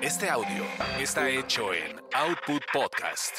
Este 0.00 0.28
audio 0.28 0.64
está 0.98 1.28
hecho 1.28 1.72
en 1.72 2.00
Output 2.12 2.62
Podcast. 2.72 3.38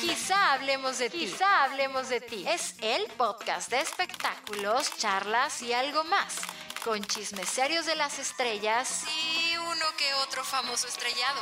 Quizá 0.00 0.52
hablemos 0.54 0.98
de 0.98 1.10
ti. 1.10 1.18
Quizá 1.18 1.64
hablemos 1.64 2.08
de 2.08 2.20
ti. 2.20 2.44
Es 2.48 2.76
el 2.80 3.06
podcast 3.16 3.70
de 3.70 3.80
espectáculos, 3.80 4.96
charlas 4.96 5.62
y 5.62 5.72
algo 5.72 6.04
más. 6.04 6.38
Con 6.84 7.02
chismes 7.04 7.48
serios 7.48 7.84
de 7.86 7.96
las 7.96 8.18
estrellas 8.18 9.04
y 9.08 9.56
uno 9.56 9.86
que 9.98 10.14
otro 10.14 10.44
famoso 10.44 10.86
estrellado. 10.86 11.40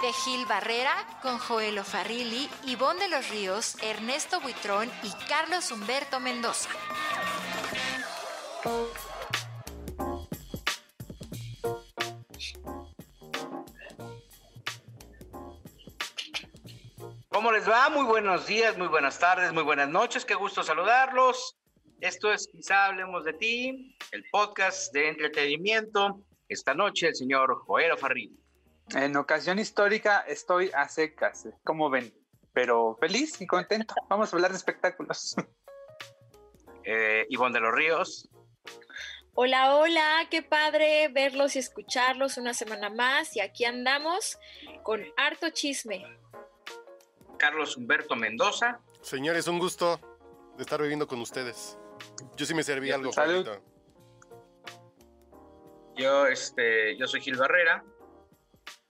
De 0.00 0.12
Gil 0.12 0.46
Barrera, 0.46 0.94
con 1.22 1.38
Joel 1.38 1.82
Farrilli, 1.84 2.48
Ivonne 2.66 3.00
de 3.00 3.08
los 3.08 3.28
Ríos, 3.28 3.76
Ernesto 3.82 4.40
Buitrón 4.40 4.90
y 5.02 5.10
Carlos 5.26 5.70
Humberto 5.72 6.20
Mendoza. 6.20 6.70
¿Cómo 8.64 8.72
les 17.52 17.68
va? 17.68 17.90
Muy 17.90 18.04
buenos 18.06 18.46
días, 18.46 18.78
muy 18.78 18.86
buenas 18.86 19.18
tardes, 19.18 19.52
muy 19.52 19.62
buenas 19.62 19.90
noches. 19.90 20.24
Qué 20.24 20.34
gusto 20.34 20.62
saludarlos. 20.62 21.58
Esto 22.00 22.32
es 22.32 22.48
Quizá 22.48 22.86
Hablemos 22.86 23.24
de 23.24 23.34
Ti, 23.34 23.96
el 24.12 24.24
podcast 24.32 24.94
de 24.94 25.10
entretenimiento. 25.10 26.22
Esta 26.48 26.72
noche 26.72 27.08
el 27.08 27.14
señor 27.14 27.64
Joel 27.66 27.98
Farrilli. 27.98 28.40
En 28.94 29.14
ocasión 29.16 29.58
histórica 29.58 30.20
estoy 30.20 30.70
a 30.74 30.88
secas, 30.88 31.46
como 31.64 31.90
ven, 31.90 32.14
pero 32.54 32.96
feliz 32.98 33.38
y 33.42 33.46
contento. 33.46 33.94
Vamos 34.08 34.32
a 34.32 34.36
hablar 34.36 34.52
de 34.52 34.56
espectáculos. 34.56 35.36
Eh, 36.86 37.24
Ivonne 37.30 37.54
de 37.54 37.60
los 37.60 37.74
Ríos. 37.74 38.28
Hola, 39.36 39.74
hola, 39.74 40.28
qué 40.30 40.42
padre 40.42 41.08
verlos 41.08 41.56
y 41.56 41.58
escucharlos 41.58 42.36
una 42.36 42.54
semana 42.54 42.88
más 42.88 43.34
y 43.34 43.40
aquí 43.40 43.64
andamos 43.64 44.38
con 44.84 45.02
harto 45.16 45.50
chisme. 45.50 46.06
Carlos 47.36 47.76
Humberto 47.76 48.14
Mendoza. 48.14 48.78
Señores, 49.00 49.48
un 49.48 49.58
gusto 49.58 49.98
de 50.56 50.62
estar 50.62 50.80
viviendo 50.80 51.08
con 51.08 51.20
ustedes. 51.20 51.76
Yo 52.36 52.46
sí 52.46 52.54
me 52.54 52.62
serví 52.62 52.92
algo. 52.92 53.12
Salud. 53.12 53.48
Yo, 55.96 56.26
este, 56.28 56.96
yo 56.96 57.08
soy 57.08 57.20
Gil 57.20 57.36
Barrera. 57.36 57.84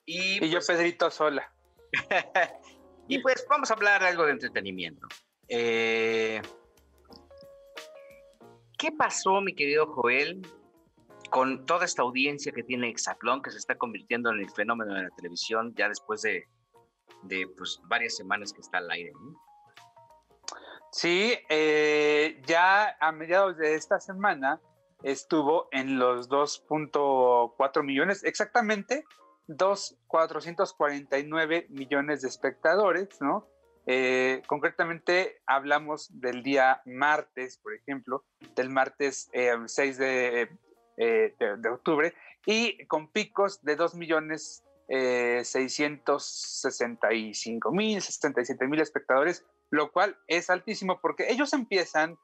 Y, 0.04 0.44
Y 0.44 0.50
yo, 0.50 0.58
pues, 0.58 0.66
Pedrito 0.66 1.10
Sola. 1.10 1.50
y 3.08 3.18
pues 3.20 3.46
vamos 3.48 3.70
a 3.70 3.74
hablar 3.74 4.04
algo 4.04 4.26
de 4.26 4.32
entretenimiento. 4.32 5.06
Eh, 5.48 6.42
¿Qué 8.84 8.92
pasó, 8.92 9.40
mi 9.40 9.54
querido 9.54 9.86
Joel, 9.86 10.46
con 11.30 11.64
toda 11.64 11.86
esta 11.86 12.02
audiencia 12.02 12.52
que 12.52 12.62
tiene 12.62 12.90
Exatlón, 12.90 13.40
que 13.40 13.50
se 13.50 13.56
está 13.56 13.78
convirtiendo 13.78 14.30
en 14.30 14.40
el 14.40 14.50
fenómeno 14.50 14.92
de 14.92 15.04
la 15.04 15.10
televisión 15.16 15.74
ya 15.74 15.88
después 15.88 16.20
de, 16.20 16.44
de 17.22 17.46
pues, 17.56 17.80
varias 17.84 18.14
semanas 18.14 18.52
que 18.52 18.60
está 18.60 18.76
al 18.76 18.90
aire? 18.90 19.10
Sí, 20.92 21.32
eh, 21.48 22.42
ya 22.46 22.94
a 23.00 23.10
mediados 23.10 23.56
de 23.56 23.74
esta 23.74 23.98
semana 24.00 24.60
estuvo 25.02 25.66
en 25.72 25.98
los 25.98 26.28
2.4 26.28 27.82
millones, 27.82 28.22
exactamente 28.22 29.06
2.449 29.48 31.70
millones 31.70 32.20
de 32.20 32.28
espectadores, 32.28 33.18
¿no? 33.22 33.48
Eh, 33.86 34.42
concretamente 34.46 35.42
hablamos 35.46 36.08
del 36.20 36.42
día 36.42 36.80
martes, 36.86 37.58
por 37.58 37.74
ejemplo, 37.74 38.24
del 38.56 38.70
martes 38.70 39.28
eh, 39.32 39.52
6 39.66 39.98
de, 39.98 40.48
eh, 40.96 41.34
de, 41.38 41.68
octubre, 41.68 42.14
y 42.46 42.86
con 42.86 43.08
picos 43.08 43.62
de 43.62 43.76
2 43.76 43.94
millones 43.94 44.64
eh, 44.88 45.42
665 45.44 47.72
mil, 47.72 48.00
67 48.00 48.66
mil 48.66 48.80
espectadores, 48.80 49.44
lo 49.70 49.92
cual 49.92 50.16
es 50.28 50.48
altísimo 50.50 51.00
porque 51.00 51.30
ellos 51.30 51.52
empiezan 51.52 52.16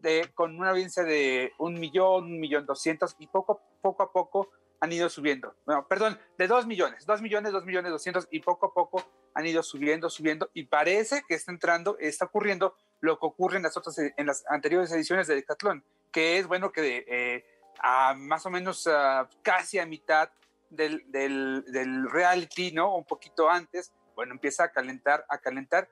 de, 0.00 0.30
con 0.34 0.58
una 0.58 0.70
audiencia 0.70 1.04
de 1.04 1.52
un 1.58 1.74
millón, 1.74 2.24
un 2.24 2.40
millón 2.40 2.66
doscientos 2.66 3.14
y 3.18 3.26
poco, 3.26 3.60
poco 3.80 4.02
a 4.02 4.12
poco 4.12 4.50
han 4.80 4.92
ido 4.92 5.08
subiendo. 5.08 5.54
No, 5.66 5.86
perdón, 5.86 6.18
de 6.38 6.46
dos 6.46 6.66
millones, 6.66 7.06
dos 7.06 7.22
millones, 7.22 7.52
dos 7.52 7.64
millones 7.64 7.90
doscientos 7.90 8.28
y 8.30 8.40
poco 8.40 8.66
a 8.66 8.74
poco 8.74 9.04
han 9.34 9.46
ido 9.46 9.62
subiendo, 9.62 10.08
subiendo 10.10 10.50
y 10.54 10.64
parece 10.64 11.24
que 11.28 11.34
está 11.34 11.52
entrando, 11.52 11.96
está 11.98 12.26
ocurriendo 12.26 12.76
lo 13.00 13.18
que 13.18 13.26
ocurre 13.26 13.56
en 13.56 13.64
las 13.64 13.76
otras, 13.76 13.98
en 13.98 14.26
las 14.26 14.44
anteriores 14.48 14.90
ediciones 14.92 15.26
de 15.26 15.34
Decathlon, 15.34 15.84
que 16.10 16.38
es 16.38 16.46
bueno 16.46 16.72
que 16.72 17.04
eh, 17.06 17.44
a 17.82 18.14
más 18.14 18.46
o 18.46 18.50
menos 18.50 18.86
uh, 18.86 19.26
casi 19.42 19.78
a 19.78 19.86
mitad 19.86 20.30
del, 20.70 21.04
del, 21.10 21.64
del, 21.68 22.10
reality, 22.10 22.72
¿no? 22.72 22.96
Un 22.96 23.04
poquito 23.04 23.48
antes, 23.48 23.92
bueno, 24.14 24.32
empieza 24.32 24.64
a 24.64 24.72
calentar, 24.72 25.24
a 25.28 25.38
calentar. 25.38 25.88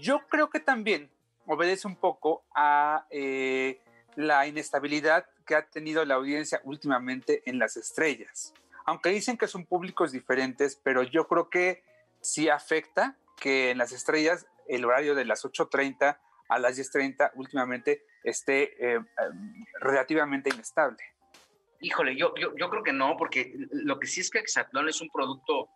Yo 0.00 0.20
creo 0.28 0.50
que 0.50 0.60
también 0.60 1.10
obedece 1.46 1.86
un 1.86 1.96
poco 1.96 2.44
a 2.54 3.06
eh, 3.10 3.80
la 4.16 4.46
inestabilidad 4.46 5.26
que 5.42 5.54
ha 5.54 5.66
tenido 5.66 6.04
la 6.04 6.14
audiencia 6.14 6.60
últimamente 6.64 7.42
en 7.46 7.58
las 7.58 7.76
estrellas. 7.76 8.54
Aunque 8.84 9.10
dicen 9.10 9.36
que 9.36 9.46
son 9.46 9.64
públicos 9.64 10.12
diferentes, 10.12 10.76
pero 10.82 11.02
yo 11.02 11.28
creo 11.28 11.50
que 11.50 11.82
sí 12.20 12.48
afecta 12.48 13.16
que 13.40 13.70
en 13.70 13.78
las 13.78 13.92
estrellas 13.92 14.46
el 14.68 14.84
horario 14.84 15.14
de 15.14 15.24
las 15.24 15.44
8.30 15.44 16.18
a 16.48 16.58
las 16.58 16.78
10.30 16.78 17.32
últimamente 17.34 18.04
esté 18.24 18.94
eh, 18.94 19.00
relativamente 19.80 20.50
inestable. 20.50 20.98
Híjole, 21.80 22.16
yo, 22.16 22.32
yo, 22.36 22.70
creo 22.70 22.82
que 22.82 22.92
no, 22.92 23.16
porque 23.16 23.54
lo 23.72 23.98
que 23.98 24.06
sí 24.06 24.20
es 24.20 24.30
que 24.30 24.38
Exatlón 24.38 24.88
es 24.88 25.00
un 25.00 25.08
producto 25.08 25.68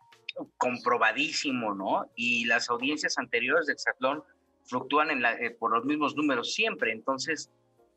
comprobadísimo, 0.56 1.75
¿no? 1.75 2.10
Y 2.15 2.44
las 2.44 2.71
audiencias 2.71 3.19
anteriores 3.19 3.66
de 3.66 3.72
Exatlón 3.72 4.22
fluctúan 4.65 5.10
eh, 5.10 5.50
por 5.50 5.72
los 5.72 5.84
mismos 5.84 6.15
números 6.15 6.55
siempre. 6.55 6.93
Entonces, 6.93 7.50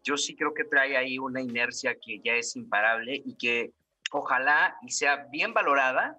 yo 0.04 0.18
sí 0.18 0.36
creo 0.36 0.54
que 0.54 0.64
trae 0.64 0.98
ahí 0.98 1.20
una 1.20 1.42
inercia 1.42 1.96
que 1.96 2.20
ya 2.24 2.34
es 2.34 2.56
imparable 2.56 3.22
y 3.26 3.36
que 3.36 3.72
ojalá 4.12 4.78
y 4.82 4.92
sea 4.92 5.28
bien 5.32 5.54
valorada, 5.54 6.18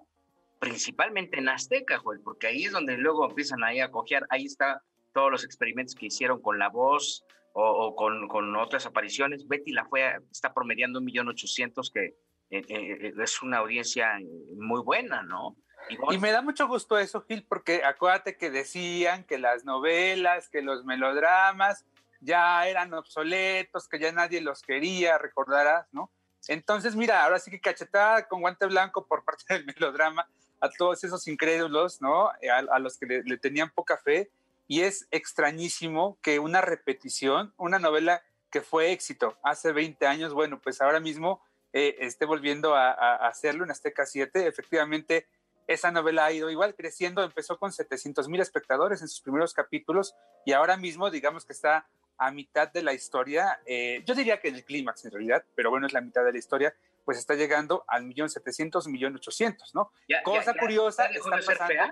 principalmente 0.59 1.39
en 1.39 1.49
Azteca, 1.49 1.99
Joel, 1.99 2.21
porque 2.21 2.47
ahí 2.47 2.65
es 2.65 2.73
donde 2.73 2.97
luego 2.97 3.29
empiezan 3.29 3.65
ahí 3.65 3.81
a 3.81 3.91
cojear. 3.91 4.27
Ahí 4.31 4.45
está 4.45 4.83
todos 5.13 5.31
los 5.31 5.45
experimentos 5.45 5.95
que 5.95 6.07
hicieron 6.07 6.41
con 6.41 6.59
la 6.59 6.69
voz 6.69 7.25
o, 7.53 7.63
o 7.63 7.97
con, 7.97 8.29
con, 8.29 8.55
otras 8.57 8.87
apariciones. 8.87 9.49
Betty 9.49 9.73
la 9.73 9.87
fue, 9.87 10.19
está 10.31 10.53
promediando 10.53 10.99
un 10.99 11.05
millón 11.05 11.29
ochocientos, 11.29 11.91
que 11.91 12.15
eh, 12.51 12.65
eh, 12.69 13.13
es 13.21 13.43
una 13.43 13.59
audiencia 13.59 14.19
muy 14.57 14.83
buena, 14.83 15.23
¿no? 15.23 15.57
Y, 15.89 16.15
y, 16.15 16.19
me 16.19 16.31
da 16.31 16.43
mucho 16.43 16.69
gusto 16.69 16.99
eso, 16.99 17.23
Gil, 17.23 17.45
porque 17.49 17.83
acuérdate 17.83 18.37
que 18.37 18.51
decían 18.51 19.25
que 19.25 19.39
las 19.39 19.65
novelas, 19.65 20.49
que 20.51 20.63
los 20.63 20.85
melodramas 20.85 21.87
ya 22.21 22.67
eran 22.69 22.93
obsoletos, 22.95 23.89
que 23.89 23.99
ya 23.99 24.13
nadie 24.13 24.41
los 24.41 24.63
quería, 24.63 25.19
recordarás, 25.19 25.87
¿no? 25.93 26.11
Entonces, 26.49 26.97
mira, 26.97 27.25
ahora 27.25 27.39
sí 27.39 27.51
que 27.51 27.61
cachetada 27.61 28.27
con 28.29 28.41
guante 28.41 28.67
blanco 28.67 29.07
por 29.07 29.25
parte 29.25 29.45
del 29.55 29.67
melodrama 29.67 30.29
a 30.61 30.69
todos 30.71 31.03
esos 31.05 31.27
incrédulos, 31.27 32.01
¿no? 32.01 32.29
A, 32.29 32.35
a 32.71 32.79
los 32.79 32.99
que 32.99 33.07
le, 33.07 33.23
le, 33.23 33.39
tenían 33.39 33.71
poca 33.71 33.97
fe. 33.97 34.31
Y 34.67 34.83
es 34.83 35.09
extrañísimo 35.11 36.19
que 36.23 36.39
una 36.39 36.61
repetición, 36.61 37.53
una 37.57 37.79
novela 37.79 38.23
que 38.51 38.61
fue 38.61 38.93
éxito 38.93 39.39
hace 39.43 39.73
20 39.73 40.07
años, 40.07 40.33
bueno, 40.33 40.61
pues 40.61 40.81
ahora 40.81 41.01
mismo 41.01 41.43
eh, 41.73 41.97
esté 42.01 42.25
volviendo 42.25 42.75
a, 42.75 42.91
a, 42.91 43.29
hacerlo 43.29 43.65
en 43.65 43.71
Azteca 43.71 44.07
7. 44.07 44.47
Efectivamente, 44.47 45.29
esa 45.67 45.93
novela 45.93 46.25
ha 46.25 46.33
ido 46.33 46.51
igual 46.51 46.75
creciendo, 46.75 47.23
empezó 47.23 47.59
con 47.59 47.73
700 47.73 48.29
mil 48.29 48.41
espectadores 48.41 49.03
en 49.03 49.09
sus 49.09 49.21
primeros 49.21 49.55
capítulos 49.55 50.17
y 50.45 50.53
ahora 50.53 50.77
mismo 50.77 51.11
digamos 51.11 51.45
que 51.45 51.53
está 51.53 51.87
a 52.23 52.31
mitad 52.31 52.69
de 52.71 52.83
la 52.83 52.93
historia, 52.93 53.61
eh, 53.65 54.03
yo 54.05 54.15
diría 54.15 54.39
que 54.41 54.49
el 54.49 54.63
clímax 54.63 55.07
en 55.07 55.13
realidad, 55.13 55.43
pero 55.55 55.71
bueno, 55.71 55.87
es 55.87 55.95
la 55.95 56.03
mitad 56.03 56.23
de 56.23 56.33
la 56.33 56.39
historia, 56.39 56.75
pues 57.05 57.17
está 57.19 57.35
llegando 57.35 57.83
al 57.89 58.05
millón 58.05 58.29
setecientos, 58.29 58.87
millón 58.89 59.17
ochocientos, 59.17 59.75
¿no? 59.75 59.91
Ya, 60.07 60.23
Cosa 60.23 60.53
ya, 60.55 60.61
curiosa, 60.61 61.05
ya 61.07 61.13
dejó 61.15 61.35
está 61.35 61.37
de 61.53 61.59
pasando, 61.59 61.67
fea. 61.75 61.91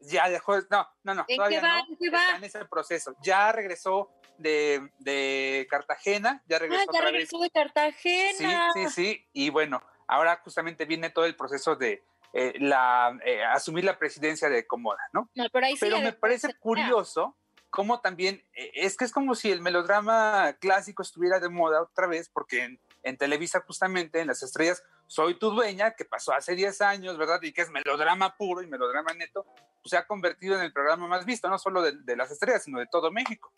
Ya 0.00 0.28
dejó, 0.28 0.60
no, 0.68 0.88
no, 1.04 1.14
no, 1.14 1.24
¿En 1.28 1.36
todavía 1.36 1.60
qué 1.60 1.66
va? 1.66 1.78
no, 1.78 1.86
¿En 1.88 1.96
qué 1.96 2.06
está 2.06 2.18
va? 2.32 2.36
en 2.38 2.44
ese 2.44 2.64
proceso. 2.64 3.14
Ya 3.22 3.52
regresó 3.52 4.10
de, 4.36 4.90
de 4.98 5.66
Cartagena, 5.70 6.42
ya 6.46 6.58
regresó 6.58 6.82
Ah, 6.82 6.92
ya 6.92 6.98
otra 6.98 7.10
regresó 7.12 7.38
vez. 7.38 7.52
de 7.52 7.60
Cartagena. 7.60 8.72
Sí, 8.74 8.82
sí, 8.86 8.90
sí, 8.90 9.28
y 9.32 9.50
bueno, 9.50 9.80
ahora 10.08 10.40
justamente 10.42 10.86
viene 10.86 11.10
todo 11.10 11.24
el 11.24 11.36
proceso 11.36 11.76
de 11.76 12.02
eh, 12.32 12.52
la, 12.58 13.16
eh, 13.24 13.44
asumir 13.44 13.84
la 13.84 13.96
presidencia 13.96 14.48
de 14.48 14.66
Comoda, 14.66 15.08
¿no? 15.12 15.30
No, 15.36 15.44
pero 15.52 15.66
ahí 15.66 15.74
sí 15.74 15.78
Pero 15.82 15.98
ya 15.98 16.02
me 16.02 16.12
parece 16.12 16.52
curioso 16.54 17.36
cómo 17.74 18.00
también, 18.00 18.40
eh, 18.54 18.70
es 18.74 18.96
que 18.96 19.04
es 19.04 19.10
como 19.10 19.34
si 19.34 19.50
el 19.50 19.60
melodrama 19.60 20.52
clásico 20.60 21.02
estuviera 21.02 21.40
de 21.40 21.48
moda 21.48 21.82
otra 21.82 22.06
vez, 22.06 22.28
porque 22.28 22.62
en, 22.62 22.80
en 23.02 23.16
Televisa 23.16 23.64
justamente, 23.66 24.20
en 24.20 24.28
Las 24.28 24.44
Estrellas, 24.44 24.84
Soy 25.08 25.38
tu 25.38 25.50
dueña, 25.50 25.90
que 25.96 26.04
pasó 26.04 26.32
hace 26.32 26.54
10 26.54 26.80
años, 26.80 27.18
¿verdad? 27.18 27.42
Y 27.42 27.52
que 27.52 27.62
es 27.62 27.70
melodrama 27.70 28.36
puro 28.36 28.62
y 28.62 28.68
melodrama 28.68 29.12
neto, 29.12 29.44
pues 29.82 29.90
se 29.90 29.96
ha 29.96 30.06
convertido 30.06 30.54
en 30.54 30.62
el 30.62 30.72
programa 30.72 31.08
más 31.08 31.26
visto, 31.26 31.48
no 31.50 31.58
solo 31.58 31.82
de, 31.82 31.92
de 31.92 32.16
Las 32.16 32.30
Estrellas, 32.30 32.62
sino 32.62 32.78
de 32.78 32.86
todo 32.86 33.10
México. 33.10 33.52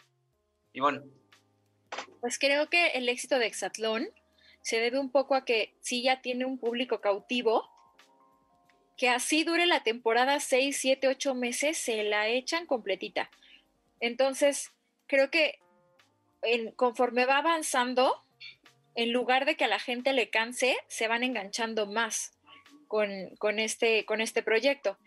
Y 0.72 0.80
bueno, 0.80 1.04
Pues 2.20 2.38
creo 2.38 2.70
que 2.70 2.88
el 2.88 3.08
éxito 3.08 3.38
de 3.38 3.46
Exatlón 3.46 4.08
se 4.62 4.80
debe 4.80 4.98
un 4.98 5.12
poco 5.12 5.34
a 5.34 5.44
que 5.44 5.76
sí 5.82 6.02
ya 6.02 6.22
tiene 6.22 6.46
un 6.46 6.58
público 6.58 7.02
cautivo, 7.02 7.68
que 8.96 9.10
así 9.10 9.44
dure 9.44 9.66
la 9.66 9.82
temporada 9.82 10.40
6, 10.40 10.76
7, 10.80 11.06
8 11.06 11.34
meses, 11.34 11.76
se 11.76 12.02
la 12.02 12.28
echan 12.28 12.66
completita. 12.66 13.30
Entonces, 14.00 14.72
creo 15.06 15.30
que 15.30 15.58
en, 16.42 16.72
conforme 16.72 17.26
va 17.26 17.38
avanzando, 17.38 18.22
en 18.94 19.12
lugar 19.12 19.44
de 19.44 19.56
que 19.56 19.64
a 19.64 19.68
la 19.68 19.78
gente 19.78 20.12
le 20.12 20.30
canse, 20.30 20.76
se 20.88 21.08
van 21.08 21.22
enganchando 21.22 21.86
más 21.86 22.38
con, 22.88 23.10
con 23.38 23.58
este, 23.58 24.04
con 24.04 24.20
este 24.20 24.42
proyecto. 24.42 24.98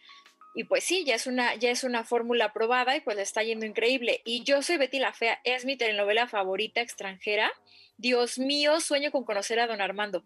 Y 0.55 0.63
pues 0.63 0.83
sí, 0.83 1.05
ya 1.05 1.15
es 1.15 1.27
una, 1.27 1.55
ya 1.55 1.69
es 1.71 1.83
una 1.83 2.03
fórmula 2.03 2.53
probada 2.53 2.95
y 2.95 3.01
pues 3.01 3.15
le 3.15 3.23
está 3.23 3.43
yendo 3.43 3.65
increíble. 3.65 4.21
Y 4.25 4.43
yo 4.43 4.61
soy 4.61 4.77
Betty 4.77 4.99
la 4.99 5.13
Fea, 5.13 5.39
es 5.43 5.65
mi 5.65 5.77
telenovela 5.77 6.27
favorita 6.27 6.81
extranjera. 6.81 7.51
Dios 7.97 8.39
mío, 8.39 8.79
sueño 8.79 9.11
con 9.11 9.23
conocer 9.23 9.59
a 9.59 9.67
don 9.67 9.81
Armando. 9.81 10.23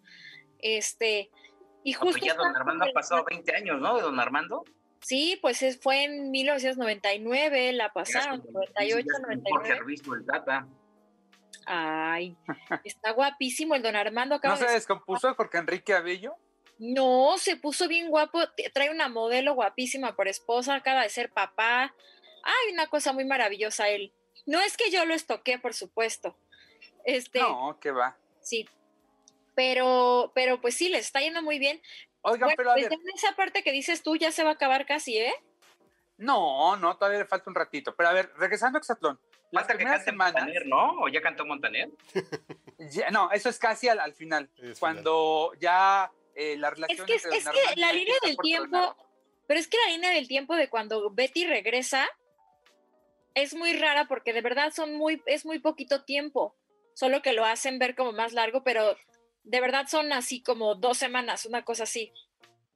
Este, 0.59 1.29
y 1.83 1.93
No, 1.93 1.99
pues 1.99 2.15
justo. 2.15 2.25
ya 2.25 2.35
don 2.35 2.55
Armando 2.55 2.85
ha 2.85 2.93
pasado 2.93 3.25
20 3.29 3.55
años, 3.55 3.81
¿no? 3.81 3.95
De 3.95 4.01
don 4.01 4.19
Armando. 4.19 4.63
Sí, 5.03 5.37
pues 5.41 5.61
es- 5.61 5.79
fue 5.79 6.03
en 6.05 6.31
1999, 6.31 7.73
la 7.73 7.91
pasaron, 7.93 8.41
como- 8.41 8.53
98, 8.59 9.05
ya 9.05 9.11
es 9.13 9.21
como 9.21 9.25
Jorge 9.55 9.69
99. 9.75 9.79
Ruiz 9.81 10.25
Tata. 10.25 10.67
Ay, 11.65 12.35
está 12.83 13.11
guapísimo 13.11 13.75
el 13.75 13.81
don 13.83 13.95
Armando. 13.95 14.35
acaba 14.35 14.55
¿No 14.55 14.59
se 14.59 14.67
de- 14.67 14.73
descompuso 14.73 15.33
Jorge 15.35 15.57
Enrique 15.59 15.93
Abello? 15.93 16.35
No, 16.79 17.37
se 17.37 17.55
puso 17.55 17.87
bien 17.87 18.09
guapo, 18.09 18.39
trae 18.73 18.89
una 18.89 19.07
modelo 19.07 19.53
guapísima 19.53 20.15
por 20.15 20.27
esposa, 20.27 20.75
acaba 20.75 21.03
de 21.03 21.09
ser 21.09 21.31
papá. 21.31 21.93
Ay, 22.43 22.73
una 22.73 22.87
cosa 22.87 23.13
muy 23.13 23.23
maravillosa 23.25 23.87
él. 23.89 24.11
No 24.45 24.59
es 24.59 24.75
que 24.75 24.89
yo 24.91 25.05
lo 25.05 25.13
estoqué, 25.13 25.59
por 25.59 25.73
supuesto. 25.73 26.35
Este, 27.05 27.39
No, 27.39 27.77
que 27.79 27.91
va. 27.91 28.17
sí. 28.41 28.67
Pero, 29.55 30.31
pero 30.33 30.59
pues 30.59 30.73
sí, 30.75 30.89
le 30.89 30.97
está 30.97 31.19
yendo 31.21 31.43
muy 31.43 31.59
bien. 31.59 31.79
Oigan, 32.23 32.47
Bueno, 32.47 32.55
pero 32.57 32.71
a 32.71 32.73
pues 32.75 32.89
ver, 32.89 32.99
en 32.99 33.09
esa 33.13 33.35
parte 33.35 33.63
que 33.63 33.71
dices 33.71 34.01
tú 34.01 34.15
ya 34.15 34.31
se 34.31 34.43
va 34.43 34.51
a 34.51 34.53
acabar 34.53 34.85
casi, 34.85 35.17
¿eh? 35.17 35.33
no, 36.17 36.75
no, 36.77 36.95
todavía 36.97 37.19
le 37.19 37.25
falta 37.25 37.49
un 37.49 37.55
ratito. 37.55 37.95
Pero 37.95 38.09
a 38.09 38.13
ver, 38.13 38.31
regresando 38.37 38.77
a 38.77 38.79
Exatlón. 38.79 39.19
Falta 39.51 39.77
que 39.77 39.83
cante 39.83 40.05
semanas. 40.05 40.33
Montaner, 40.33 40.65
¿no? 40.67 41.01
¿O 41.01 41.09
ya 41.09 41.21
cantó 41.21 41.45
Montaner? 41.45 41.89
ya- 42.79 43.11
no, 43.11 43.29
eso 43.31 43.49
es 43.49 43.59
casi 43.59 43.87
al, 43.89 43.99
al 43.99 44.13
final. 44.13 44.49
Es 44.57 44.79
cuando 44.79 45.51
ya 45.59 46.11
eh, 46.33 46.55
la 46.57 46.69
relación. 46.69 46.99
Es 46.99 47.05
que, 47.05 47.15
es, 47.15 47.25
entre 47.25 47.37
es 47.39 47.43
don 47.45 47.53
que 47.53 47.79
la 47.79 47.91
línea 47.93 48.15
del 48.23 48.37
tiempo, 48.37 48.95
pero 49.47 49.59
es 49.59 49.67
que 49.67 49.77
la 49.85 49.91
línea 49.91 50.11
del 50.11 50.27
tiempo 50.27 50.55
de 50.55 50.69
cuando 50.69 51.11
Betty 51.11 51.45
regresa 51.45 52.07
es 53.35 53.53
muy 53.53 53.73
rara 53.73 54.05
porque 54.07 54.31
de 54.33 54.41
verdad 54.41 54.71
son 54.73 54.95
muy, 54.95 55.21
es 55.25 55.45
muy 55.45 55.59
poquito 55.59 56.03
tiempo, 56.03 56.55
solo 56.93 57.21
que 57.21 57.33
lo 57.33 57.43
hacen 57.45 57.79
ver 57.79 57.95
como 57.95 58.11
más 58.13 58.33
largo, 58.33 58.63
pero 58.63 58.95
de 59.43 59.61
verdad 59.61 59.85
son 59.87 60.11
así 60.13 60.41
como 60.41 60.75
dos 60.75 60.97
semanas, 60.97 61.45
una 61.45 61.63
cosa 61.65 61.83
así. 61.83 62.13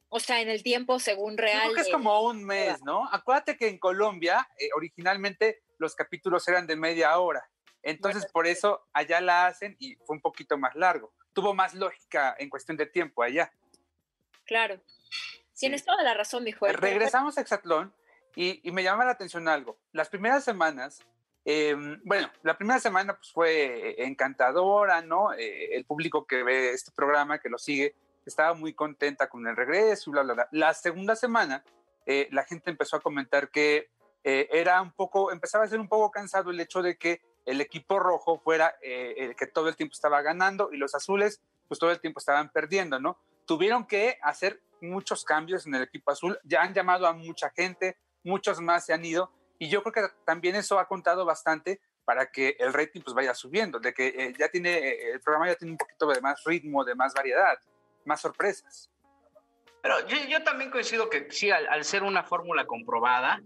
O 0.09 0.19
sea, 0.19 0.39
en 0.41 0.49
el 0.49 0.63
tiempo 0.63 0.99
según 0.99 1.37
real. 1.37 1.61
creo 1.63 1.73
que 1.73 1.81
es 1.81 1.87
de- 1.87 1.91
como 1.93 2.21
un 2.21 2.43
mes, 2.45 2.81
¿no? 2.83 3.07
Acuérdate 3.11 3.57
que 3.57 3.67
en 3.67 3.77
Colombia 3.77 4.47
eh, 4.57 4.69
originalmente 4.75 5.63
los 5.79 5.95
capítulos 5.95 6.47
eran 6.47 6.65
de 6.67 6.75
media 6.75 7.17
hora. 7.19 7.49
Entonces, 7.83 8.23
Bueno, 8.23 8.33
por 8.33 8.45
sí. 8.45 8.51
eso 8.53 8.87
allá 8.93 9.21
la 9.21 9.47
hacen 9.47 9.75
y 9.79 9.95
fue 10.05 10.15
un 10.15 10.21
poquito 10.21 10.57
más 10.57 10.75
largo. 10.75 11.13
Tuvo 11.33 11.53
más 11.53 11.73
lógica 11.73 12.35
en 12.39 12.49
cuestión 12.49 12.77
de 12.77 12.85
tiempo 12.85 13.21
allá. 13.21 13.51
Claro. 14.45 14.81
Sí. 15.53 15.61
Tienes 15.61 15.83
toda 15.85 16.03
la 16.03 16.13
razón, 16.13 16.43
mi 16.43 16.51
juez. 16.51 16.73
Regresamos 16.75 17.37
a 17.37 17.41
Exatlón 17.41 17.93
y, 18.35 18.59
y 18.67 18.71
me 18.71 18.83
llama 18.83 19.05
la 19.05 19.11
atención 19.11 19.47
algo. 19.47 19.77
Las 19.91 20.09
primeras 20.09 20.43
semanas, 20.43 21.03
eh, 21.49 21.75
bueno, 22.03 22.29
la 22.43 22.57
primera 22.57 22.77
semana 22.77 23.15
pues, 23.15 23.31
fue 23.31 24.03
encantadora, 24.03 25.01
¿no? 25.01 25.31
Eh, 25.31 25.75
el 25.75 25.85
público 25.85 26.27
que 26.27 26.43
ve 26.43 26.71
este 26.71 26.91
programa, 26.91 27.39
que 27.39 27.47
lo 27.47 27.57
sigue, 27.57 27.95
estaba 28.25 28.53
muy 28.53 28.73
contenta 28.73 29.29
con 29.29 29.47
el 29.47 29.55
regreso 29.55 30.11
bla, 30.11 30.23
bla, 30.23 30.33
bla. 30.33 30.47
La 30.51 30.73
segunda 30.73 31.15
semana, 31.15 31.63
eh, 32.05 32.27
la 32.31 32.43
gente 32.43 32.69
empezó 32.69 32.97
a 32.97 32.99
comentar 32.99 33.49
que 33.49 33.89
eh, 34.23 34.49
era 34.51 34.81
un 34.81 34.91
poco, 34.91 35.31
empezaba 35.31 35.63
a 35.63 35.67
ser 35.69 35.79
un 35.79 35.87
poco 35.87 36.11
cansado 36.11 36.51
el 36.51 36.59
hecho 36.59 36.81
de 36.81 36.97
que 36.97 37.21
el 37.45 37.61
equipo 37.61 37.97
rojo 37.97 38.39
fuera 38.39 38.75
eh, 38.81 39.15
el 39.17 39.35
que 39.37 39.47
todo 39.47 39.69
el 39.69 39.77
tiempo 39.77 39.93
estaba 39.93 40.21
ganando 40.21 40.69
y 40.73 40.77
los 40.77 40.93
azules 40.95 41.41
pues 41.69 41.79
todo 41.79 41.91
el 41.91 42.01
tiempo 42.01 42.19
estaban 42.19 42.49
perdiendo, 42.49 42.99
¿no? 42.99 43.17
Tuvieron 43.45 43.85
que 43.85 44.17
hacer 44.21 44.61
muchos 44.81 45.23
cambios 45.23 45.65
en 45.65 45.75
el 45.75 45.83
equipo 45.83 46.11
azul, 46.11 46.37
ya 46.43 46.61
han 46.61 46.73
llamado 46.73 47.07
a 47.07 47.13
mucha 47.13 47.49
gente, 47.49 47.97
muchos 48.23 48.59
más 48.59 48.85
se 48.85 48.93
han 48.93 49.03
ido 49.03 49.31
y 49.59 49.69
yo 49.69 49.83
creo 49.83 49.93
que 49.93 50.13
también 50.25 50.55
eso 50.55 50.79
ha 50.79 50.87
contado 50.87 51.25
bastante 51.25 51.81
para 52.05 52.27
que 52.27 52.55
el 52.59 52.73
rating 52.73 53.01
pues 53.01 53.13
vaya 53.13 53.33
subiendo, 53.33 53.79
de 53.79 53.93
que 53.93 54.07
eh, 54.07 54.33
ya 54.37 54.49
tiene, 54.49 54.77
eh, 54.77 55.11
el 55.11 55.19
programa 55.19 55.47
ya 55.47 55.55
tiene 55.55 55.73
un 55.73 55.77
poquito 55.77 56.07
de 56.07 56.21
más 56.21 56.41
ritmo, 56.45 56.85
de 56.85 56.95
más 56.95 57.13
variedad, 57.13 57.57
más 58.05 58.21
sorpresas. 58.21 58.89
Pero 59.81 60.07
yo, 60.07 60.17
yo 60.27 60.43
también 60.43 60.71
coincido 60.71 61.09
que 61.09 61.27
sí, 61.29 61.51
al, 61.51 61.67
al 61.67 61.83
ser 61.83 62.03
una 62.03 62.23
fórmula 62.23 62.65
comprobada, 62.65 63.41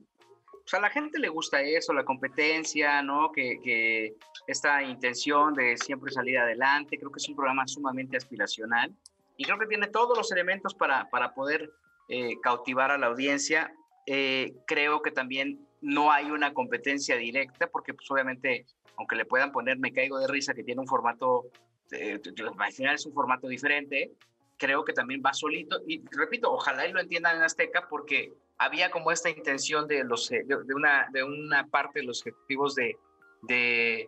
pues 0.61 0.73
a 0.75 0.79
la 0.79 0.89
gente 0.89 1.19
le 1.19 1.29
gusta 1.29 1.61
eso, 1.61 1.93
la 1.93 2.05
competencia, 2.05 3.01
¿no? 3.01 3.31
Que, 3.31 3.59
que 3.63 4.15
esta 4.47 4.83
intención 4.83 5.53
de 5.53 5.77
siempre 5.77 6.11
salir 6.11 6.37
adelante, 6.37 6.97
creo 6.97 7.11
que 7.11 7.17
es 7.17 7.29
un 7.29 7.35
programa 7.35 7.67
sumamente 7.67 8.17
aspiracional 8.17 8.93
y 9.37 9.43
creo 9.43 9.57
que 9.57 9.65
tiene 9.65 9.87
todos 9.87 10.15
los 10.17 10.31
elementos 10.31 10.75
para, 10.75 11.09
para 11.09 11.33
poder 11.33 11.71
eh, 12.09 12.39
cautivar 12.41 12.91
a 12.91 12.97
la 12.97 13.07
audiencia. 13.07 13.73
Eh, 14.05 14.53
creo 14.67 15.01
que 15.01 15.11
también 15.11 15.67
no 15.81 16.11
hay 16.11 16.31
una 16.31 16.53
competencia 16.53 17.17
directa 17.17 17.67
porque 17.67 17.93
pues 17.93 18.09
obviamente, 18.11 18.65
aunque 18.97 19.15
le 19.15 19.25
puedan 19.25 19.51
poner 19.51 19.77
Me 19.77 19.91
Caigo 19.91 20.19
de 20.19 20.27
Risa, 20.27 20.53
que 20.53 20.63
tiene 20.63 20.81
un 20.81 20.87
formato, 20.87 21.45
eh, 21.91 22.19
al 22.59 22.73
final 22.73 22.95
es 22.95 23.05
un 23.05 23.13
formato 23.13 23.47
diferente, 23.47 24.11
creo 24.57 24.85
que 24.85 24.93
también 24.93 25.21
va 25.25 25.33
solito. 25.33 25.81
Y 25.87 26.03
repito, 26.11 26.51
ojalá 26.51 26.87
y 26.87 26.91
lo 26.91 26.99
entiendan 26.99 27.37
en 27.37 27.43
Azteca, 27.43 27.87
porque 27.89 28.31
había 28.59 28.91
como 28.91 29.11
esta 29.11 29.29
intención 29.29 29.87
de, 29.87 30.03
los, 30.03 30.31
eh, 30.31 30.43
de, 30.45 30.75
una, 30.75 31.07
de 31.11 31.23
una 31.23 31.67
parte 31.67 31.99
de 31.99 32.05
los 32.05 32.21
ejecutivos 32.21 32.75
de, 32.75 32.95
de 33.41 34.07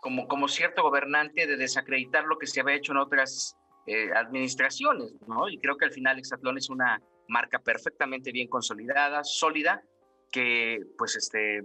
como, 0.00 0.26
como 0.26 0.48
cierto 0.48 0.82
gobernante, 0.82 1.46
de 1.46 1.56
desacreditar 1.56 2.24
lo 2.24 2.38
que 2.38 2.48
se 2.48 2.60
había 2.60 2.74
hecho 2.74 2.92
en 2.92 2.98
otras 2.98 3.56
eh, 3.86 4.10
administraciones, 4.14 5.12
¿no? 5.28 5.48
Y 5.48 5.58
creo 5.58 5.76
que 5.76 5.84
al 5.84 5.92
final 5.92 6.18
Exatlón 6.18 6.58
es 6.58 6.68
una 6.70 7.00
marca 7.28 7.60
perfectamente 7.60 8.32
bien 8.32 8.48
consolidada, 8.48 9.22
sólida, 9.22 9.82
que 10.30 10.80
pues 10.96 11.16
este 11.16 11.64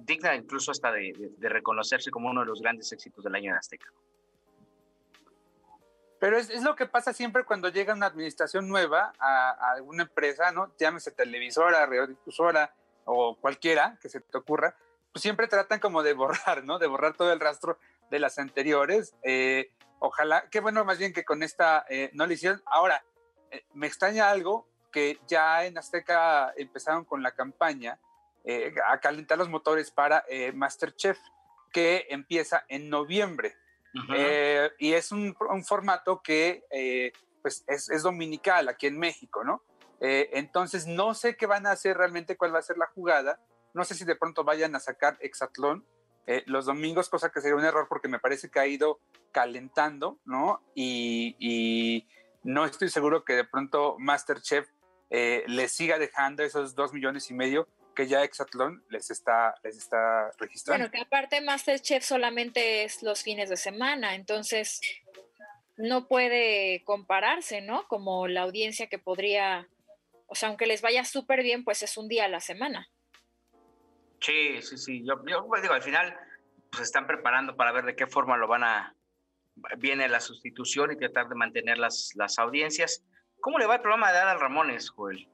digna 0.00 0.34
incluso 0.34 0.70
hasta 0.70 0.92
de, 0.92 1.12
reconocerse 1.40 2.10
como 2.10 2.30
uno 2.30 2.40
de 2.40 2.46
los 2.46 2.60
grandes 2.60 2.92
éxitos 2.92 3.24
del 3.24 3.34
año 3.34 3.50
en 3.50 3.58
Azteca. 3.58 3.90
Pero 6.20 6.38
es, 6.38 6.48
es, 6.48 6.62
lo 6.62 6.74
que 6.74 6.86
pasa 6.86 7.12
siempre 7.12 7.44
cuando 7.44 7.68
llega 7.68 7.92
una 7.92 8.06
administración 8.06 8.68
nueva 8.68 9.12
a, 9.18 9.50
a 9.50 9.72
alguna 9.72 10.04
empresa, 10.04 10.52
¿no? 10.52 10.72
Llámese 10.78 11.10
televisora, 11.10 11.84
radiodifusora 11.84 12.74
o 13.04 13.36
cualquiera 13.36 13.98
que 14.00 14.08
se 14.08 14.20
te 14.20 14.38
ocurra, 14.38 14.74
pues 15.12 15.22
siempre 15.22 15.48
tratan 15.48 15.80
como 15.80 16.02
de 16.02 16.12
borrar, 16.14 16.64
¿no? 16.64 16.78
De 16.78 16.86
borrar 16.86 17.14
todo 17.14 17.32
el 17.32 17.40
rastro 17.40 17.78
de 18.10 18.18
las 18.18 18.38
anteriores. 18.38 19.14
Eh, 19.22 19.70
ojalá, 19.98 20.48
qué 20.50 20.60
bueno 20.60 20.84
más 20.84 20.98
bien 20.98 21.12
que 21.12 21.24
con 21.24 21.42
esta 21.42 21.84
eh, 21.88 22.10
no 22.14 22.26
le 22.26 22.34
hicieron. 22.34 22.62
Ahora, 22.66 23.04
eh, 23.50 23.64
me 23.74 23.86
extraña 23.86 24.30
algo 24.30 24.66
que 24.94 25.18
ya 25.26 25.66
en 25.66 25.76
Azteca 25.76 26.54
empezaron 26.56 27.04
con 27.04 27.20
la 27.20 27.32
campaña 27.32 27.98
eh, 28.44 28.72
a 28.86 29.00
calentar 29.00 29.36
los 29.36 29.48
motores 29.48 29.90
para 29.90 30.24
eh, 30.28 30.52
Masterchef, 30.52 31.18
que 31.72 32.06
empieza 32.10 32.64
en 32.68 32.88
noviembre. 32.88 33.56
Uh 33.92 33.98
-huh. 33.98 34.14
eh, 34.16 34.70
y 34.78 34.92
es 34.92 35.10
un, 35.10 35.34
un 35.50 35.64
formato 35.64 36.22
que 36.22 36.64
eh, 36.70 37.12
pues 37.42 37.64
es, 37.66 37.90
es, 37.90 38.02
dominical 38.04 38.68
aquí 38.68 38.86
en 38.86 38.98
México, 38.98 39.42
¿no? 39.42 39.62
Eh, 40.00 40.30
entonces 40.34 40.86
no 40.86 41.14
sé 41.14 41.36
qué 41.36 41.46
van 41.46 41.66
a 41.66 41.72
hacer 41.72 41.96
realmente, 41.96 42.36
cuál 42.36 42.54
va 42.54 42.60
a 42.60 42.62
ser 42.62 42.78
la 42.78 42.86
jugada. 42.86 43.40
No 43.72 43.82
sé 43.84 43.94
si 43.94 44.04
de 44.04 44.14
pronto 44.14 44.44
vayan 44.44 44.76
a 44.76 44.80
sacar 44.80 45.16
Exatlón 45.20 45.84
eh, 46.26 46.44
los 46.46 46.66
domingos, 46.66 47.08
cosa 47.08 47.30
que 47.30 47.40
sería 47.40 47.56
un 47.56 47.64
error 47.64 47.86
porque 47.88 48.08
me 48.08 48.20
parece 48.20 48.48
que 48.48 48.60
ha 48.60 48.66
ido 48.66 49.00
calentando, 49.32 50.18
¿no? 50.24 50.62
Y, 50.74 51.36
y 51.40 52.06
no 52.44 52.64
estoy 52.64 52.88
seguro 52.90 53.24
que 53.24 53.34
de 53.34 53.44
pronto 53.44 53.96
Masterchef 53.98 54.68
eh, 55.10 55.44
les 55.46 55.72
siga 55.72 55.98
dejando 55.98 56.42
esos 56.42 56.74
dos 56.74 56.92
millones 56.92 57.30
y 57.30 57.34
medio 57.34 57.68
que 57.94 58.08
ya 58.08 58.24
Exatlón 58.24 58.84
les 58.90 59.10
está, 59.10 59.54
les 59.62 59.76
está 59.76 60.30
registrando. 60.38 60.84
Bueno, 60.84 60.90
que 60.90 61.00
aparte 61.00 61.40
Masterchef 61.40 62.04
solamente 62.04 62.84
es 62.84 63.02
los 63.02 63.22
fines 63.22 63.48
de 63.48 63.56
semana, 63.56 64.14
entonces 64.16 64.80
no 65.76 66.08
puede 66.08 66.82
compararse, 66.84 67.60
¿no? 67.60 67.86
Como 67.88 68.26
la 68.26 68.42
audiencia 68.42 68.88
que 68.88 68.98
podría, 68.98 69.68
o 70.26 70.34
sea, 70.34 70.48
aunque 70.48 70.66
les 70.66 70.82
vaya 70.82 71.04
súper 71.04 71.42
bien, 71.42 71.64
pues 71.64 71.82
es 71.82 71.96
un 71.96 72.08
día 72.08 72.24
a 72.24 72.28
la 72.28 72.40
semana. 72.40 72.88
Sí, 74.20 74.62
sí, 74.62 74.78
sí. 74.78 75.04
Yo, 75.06 75.24
yo 75.26 75.46
pues, 75.46 75.62
digo, 75.62 75.74
al 75.74 75.82
final 75.82 76.16
pues 76.70 76.84
están 76.84 77.06
preparando 77.06 77.56
para 77.56 77.72
ver 77.72 77.84
de 77.84 77.94
qué 77.94 78.06
forma 78.06 78.36
lo 78.36 78.48
van 78.48 78.64
a, 78.64 78.96
viene 79.78 80.08
la 80.08 80.20
sustitución 80.20 80.92
y 80.92 80.96
tratar 80.96 81.28
de 81.28 81.34
mantener 81.34 81.78
las, 81.78 82.10
las 82.14 82.38
audiencias. 82.38 83.04
¿Cómo 83.44 83.58
le 83.58 83.66
va 83.66 83.74
el 83.74 83.82
programa 83.82 84.10
de 84.10 84.16
Adal 84.16 84.40
Ramones, 84.40 84.88
Joel? 84.88 85.28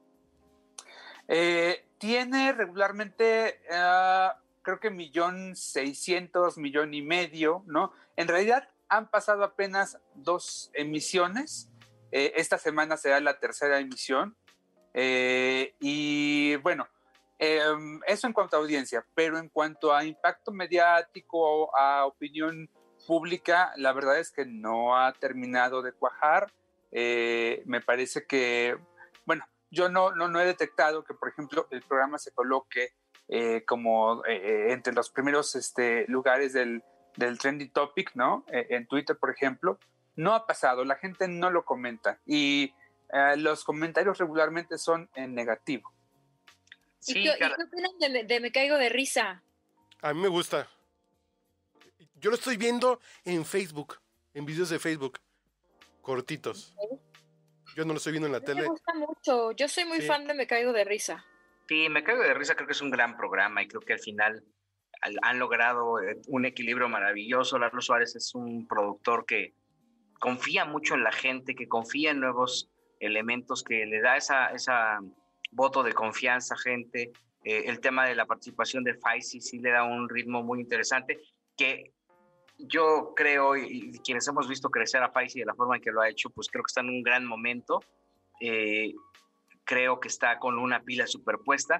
Eh, 1.29 1.85
tiene 1.97 2.51
regularmente 2.51 3.61
uh, 3.69 4.37
creo 4.61 4.81
que 4.81 4.89
millón 4.89 5.55
seiscientos, 5.55 6.57
millón 6.57 6.93
y 6.93 7.01
medio, 7.01 7.63
¿no? 7.67 7.93
En 8.17 8.27
realidad 8.27 8.67
han 8.89 9.09
pasado 9.09 9.45
apenas 9.45 9.97
dos 10.13 10.71
emisiones. 10.73 11.69
Eh, 12.11 12.33
esta 12.35 12.57
semana 12.57 12.97
será 12.97 13.21
la 13.21 13.39
tercera 13.39 13.79
emisión. 13.79 14.35
Eh, 14.93 15.73
y 15.79 16.57
bueno, 16.57 16.89
em, 17.39 18.01
eso 18.07 18.27
en 18.27 18.33
cuanto 18.33 18.57
a 18.57 18.59
audiencia, 18.59 19.05
pero 19.15 19.37
en 19.37 19.47
cuanto 19.47 19.95
a 19.95 20.03
impacto 20.03 20.51
mediático, 20.51 21.73
a 21.77 22.05
opinión 22.07 22.69
pública, 23.07 23.71
la 23.77 23.93
verdad 23.93 24.19
es 24.19 24.31
que 24.31 24.45
no 24.45 24.97
ha 24.97 25.13
terminado 25.13 25.81
de 25.81 25.93
cuajar. 25.93 26.51
Eh, 26.91 27.63
me 27.65 27.81
parece 27.81 28.25
que, 28.25 28.77
bueno, 29.25 29.45
yo 29.69 29.89
no, 29.89 30.13
no, 30.13 30.27
no, 30.27 30.39
he 30.41 30.45
detectado 30.45 31.03
que, 31.03 31.13
por 31.13 31.29
ejemplo, 31.29 31.67
el 31.71 31.81
programa 31.81 32.17
se 32.17 32.31
coloque 32.33 32.93
eh, 33.27 33.63
como 33.65 34.25
eh, 34.25 34.71
entre 34.71 34.93
los 34.93 35.09
primeros 35.09 35.55
este, 35.55 36.05
lugares 36.07 36.53
del, 36.53 36.83
del 37.15 37.37
trending 37.39 37.71
topic, 37.71 38.11
¿no? 38.15 38.45
en 38.47 38.85
Twitter, 38.87 39.17
por 39.17 39.31
ejemplo. 39.31 39.79
No 40.15 40.33
ha 40.33 40.45
pasado, 40.45 40.83
la 40.83 40.97
gente 40.97 41.27
no 41.27 41.49
lo 41.49 41.63
comenta 41.63 42.19
y 42.25 42.73
los 43.37 43.63
comentarios 43.63 44.17
regularmente 44.17 44.77
son 44.77 45.09
en 45.15 45.33
negativo. 45.33 45.91
Sí, 46.99 47.19
¿Y, 47.19 47.23
qué, 47.23 47.45
opinan 47.45 48.13
de, 48.13 48.23
de 48.25 48.39
Me 48.39 48.51
Caigo 48.51 48.77
de 48.77 48.89
Risa? 48.89 49.43
A 50.01 50.13
mí 50.13 50.21
me 50.21 50.27
gusta. 50.27 50.67
Yo 52.15 52.29
lo 52.29 52.35
estoy 52.35 52.57
viendo 52.57 52.99
en 53.25 53.45
Facebook, 53.45 53.99
en 54.33 54.45
videos 54.45 54.69
de 54.69 54.79
Facebook, 54.79 55.19
cortitos. 56.01 56.75
Yo 57.75 57.85
no 57.85 57.93
lo 57.93 57.97
estoy 57.97 58.11
viendo 58.11 58.27
en 58.27 58.33
la 58.33 58.41
tele. 58.41 58.63
Me 58.63 58.67
gusta 58.67 58.93
mucho. 58.93 59.51
Yo 59.53 59.67
soy 59.67 59.85
muy 59.85 60.01
fan 60.01 60.27
de 60.27 60.33
Me 60.33 60.47
Caigo 60.47 60.73
de 60.73 60.83
Risa. 60.83 61.25
Sí, 61.67 61.87
Me 61.89 62.03
Caigo 62.03 62.21
de 62.21 62.33
Risa 62.33 62.55
creo 62.55 62.67
que 62.67 62.73
es 62.73 62.81
un 62.81 62.91
gran 62.91 63.15
programa 63.15 63.63
y 63.63 63.67
creo 63.67 63.81
que 63.81 63.93
al 63.93 63.99
final 63.99 64.43
han 65.21 65.39
logrado 65.39 65.99
eh, 66.01 66.19
un 66.27 66.45
equilibrio 66.45 66.89
maravilloso. 66.89 67.57
Lalo 67.57 67.81
Suárez 67.81 68.15
es 68.15 68.35
un 68.35 68.67
productor 68.67 69.25
que 69.25 69.53
confía 70.19 70.65
mucho 70.65 70.95
en 70.95 71.03
la 71.03 71.11
gente, 71.11 71.55
que 71.55 71.67
confía 71.67 72.11
en 72.11 72.19
nuevos 72.19 72.69
elementos, 72.99 73.63
que 73.63 73.85
le 73.85 74.01
da 74.01 74.17
esa, 74.17 74.47
esa 74.51 74.99
voto 75.51 75.81
de 75.83 75.93
confianza 75.93 76.55
a 76.55 76.57
gente. 76.57 77.11
Eh, 77.43 77.63
el 77.65 77.79
tema 77.79 78.05
de 78.05 78.15
la 78.15 78.25
participación 78.25 78.83
de 78.83 78.93
Faisy 78.95 79.41
sí 79.41 79.59
le 79.59 79.71
da 79.71 79.83
un 79.83 80.07
ritmo 80.09 80.43
muy 80.43 80.59
interesante, 80.59 81.19
que 81.57 81.93
yo 82.67 83.13
creo, 83.15 83.55
y, 83.55 83.99
quienes 84.03 84.27
hemos 84.27 84.47
visto 84.47 84.69
crecer 84.69 85.03
a 85.03 85.11
Faisy 85.11 85.39
de 85.39 85.45
la 85.45 85.55
forma 85.55 85.75
en 85.75 85.81
que 85.81 85.91
lo 85.91 86.01
ha 86.01 86.09
hecho, 86.09 86.29
pues 86.29 86.47
creo 86.49 86.63
que 86.63 86.69
está 86.69 86.81
en 86.81 86.89
un 86.89 87.03
gran 87.03 87.25
momento. 87.25 87.81
Eh, 88.39 88.93
creo 89.63 89.99
que 89.99 90.07
está 90.07 90.39
con 90.39 90.57
una 90.57 90.81
pila 90.81 91.07
superpuesta. 91.07 91.79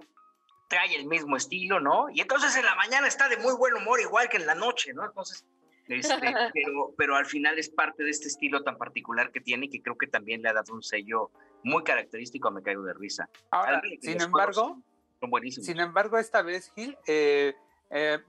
Trae 0.69 0.95
el 0.95 1.07
mismo 1.07 1.35
estilo, 1.35 1.79
¿no? 1.79 2.09
Y 2.09 2.21
entonces 2.21 2.55
en 2.55 2.65
la 2.65 2.75
mañana 2.75 3.07
está 3.07 3.27
de 3.27 3.37
muy 3.37 3.53
buen 3.55 3.73
humor, 3.73 3.99
igual 3.99 4.29
que 4.29 4.37
en 4.37 4.45
la 4.45 4.55
noche, 4.55 4.93
¿no? 4.93 5.05
Entonces, 5.05 5.45
este, 5.87 6.15
pero, 6.53 6.93
pero 6.97 7.15
al 7.15 7.25
final 7.25 7.59
es 7.59 7.69
parte 7.69 8.03
de 8.03 8.09
este 8.09 8.27
estilo 8.27 8.63
tan 8.63 8.77
particular 8.77 9.31
que 9.31 9.41
tiene 9.41 9.65
y 9.65 9.69
que 9.69 9.81
creo 9.81 9.97
que 9.97 10.07
también 10.07 10.41
le 10.41 10.49
ha 10.49 10.53
dado 10.53 10.73
un 10.73 10.83
sello 10.83 11.31
muy 11.63 11.83
característico 11.83 12.47
a 12.47 12.51
Me 12.51 12.63
Caigo 12.63 12.83
de 12.83 12.93
Risa. 12.93 13.29
Ahora, 13.51 13.81
sin 13.99 14.21
embargo, 14.21 14.81
son 15.19 15.29
buenísimos. 15.29 15.65
Sin 15.65 15.79
embargo, 15.79 16.17
esta 16.17 16.41
vez, 16.41 16.71
Gil, 16.75 16.97
eh, 17.07 17.53
eh, 17.93 18.19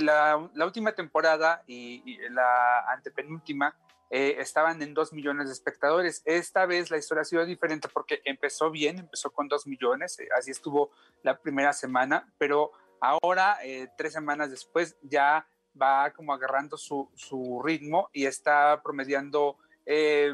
la, 0.00 0.48
la, 0.54 0.64
última 0.64 0.92
temporada 0.92 1.62
y, 1.66 2.16
la 2.30 2.90
antepenúltima 2.90 3.76
eh, 4.08 4.36
estaban 4.38 4.80
en 4.80 4.94
dos 4.94 5.12
millones 5.12 5.48
de 5.48 5.52
espectadores. 5.52 6.22
Esta 6.24 6.64
vez 6.64 6.90
la 6.90 6.96
historia 6.96 7.20
ha 7.20 7.26
sido 7.26 7.44
diferente 7.44 7.88
porque 7.92 8.22
empezó 8.24 8.70
bien, 8.70 8.98
empezó 8.98 9.30
con 9.30 9.48
dos 9.48 9.66
millones, 9.66 10.18
eh, 10.18 10.28
así 10.36 10.50
estuvo 10.50 10.90
la 11.22 11.38
primera 11.38 11.74
semana, 11.74 12.32
pero 12.38 12.72
ahora, 13.00 13.58
tres 13.98 14.14
semanas 14.14 14.50
después, 14.50 14.96
ya 15.02 15.46
va 15.80 16.10
como 16.12 16.32
agarrando 16.32 16.78
su, 16.78 17.10
su 17.14 17.60
ritmo 17.62 18.08
y 18.12 18.24
está 18.26 18.80
promediando 18.82 19.58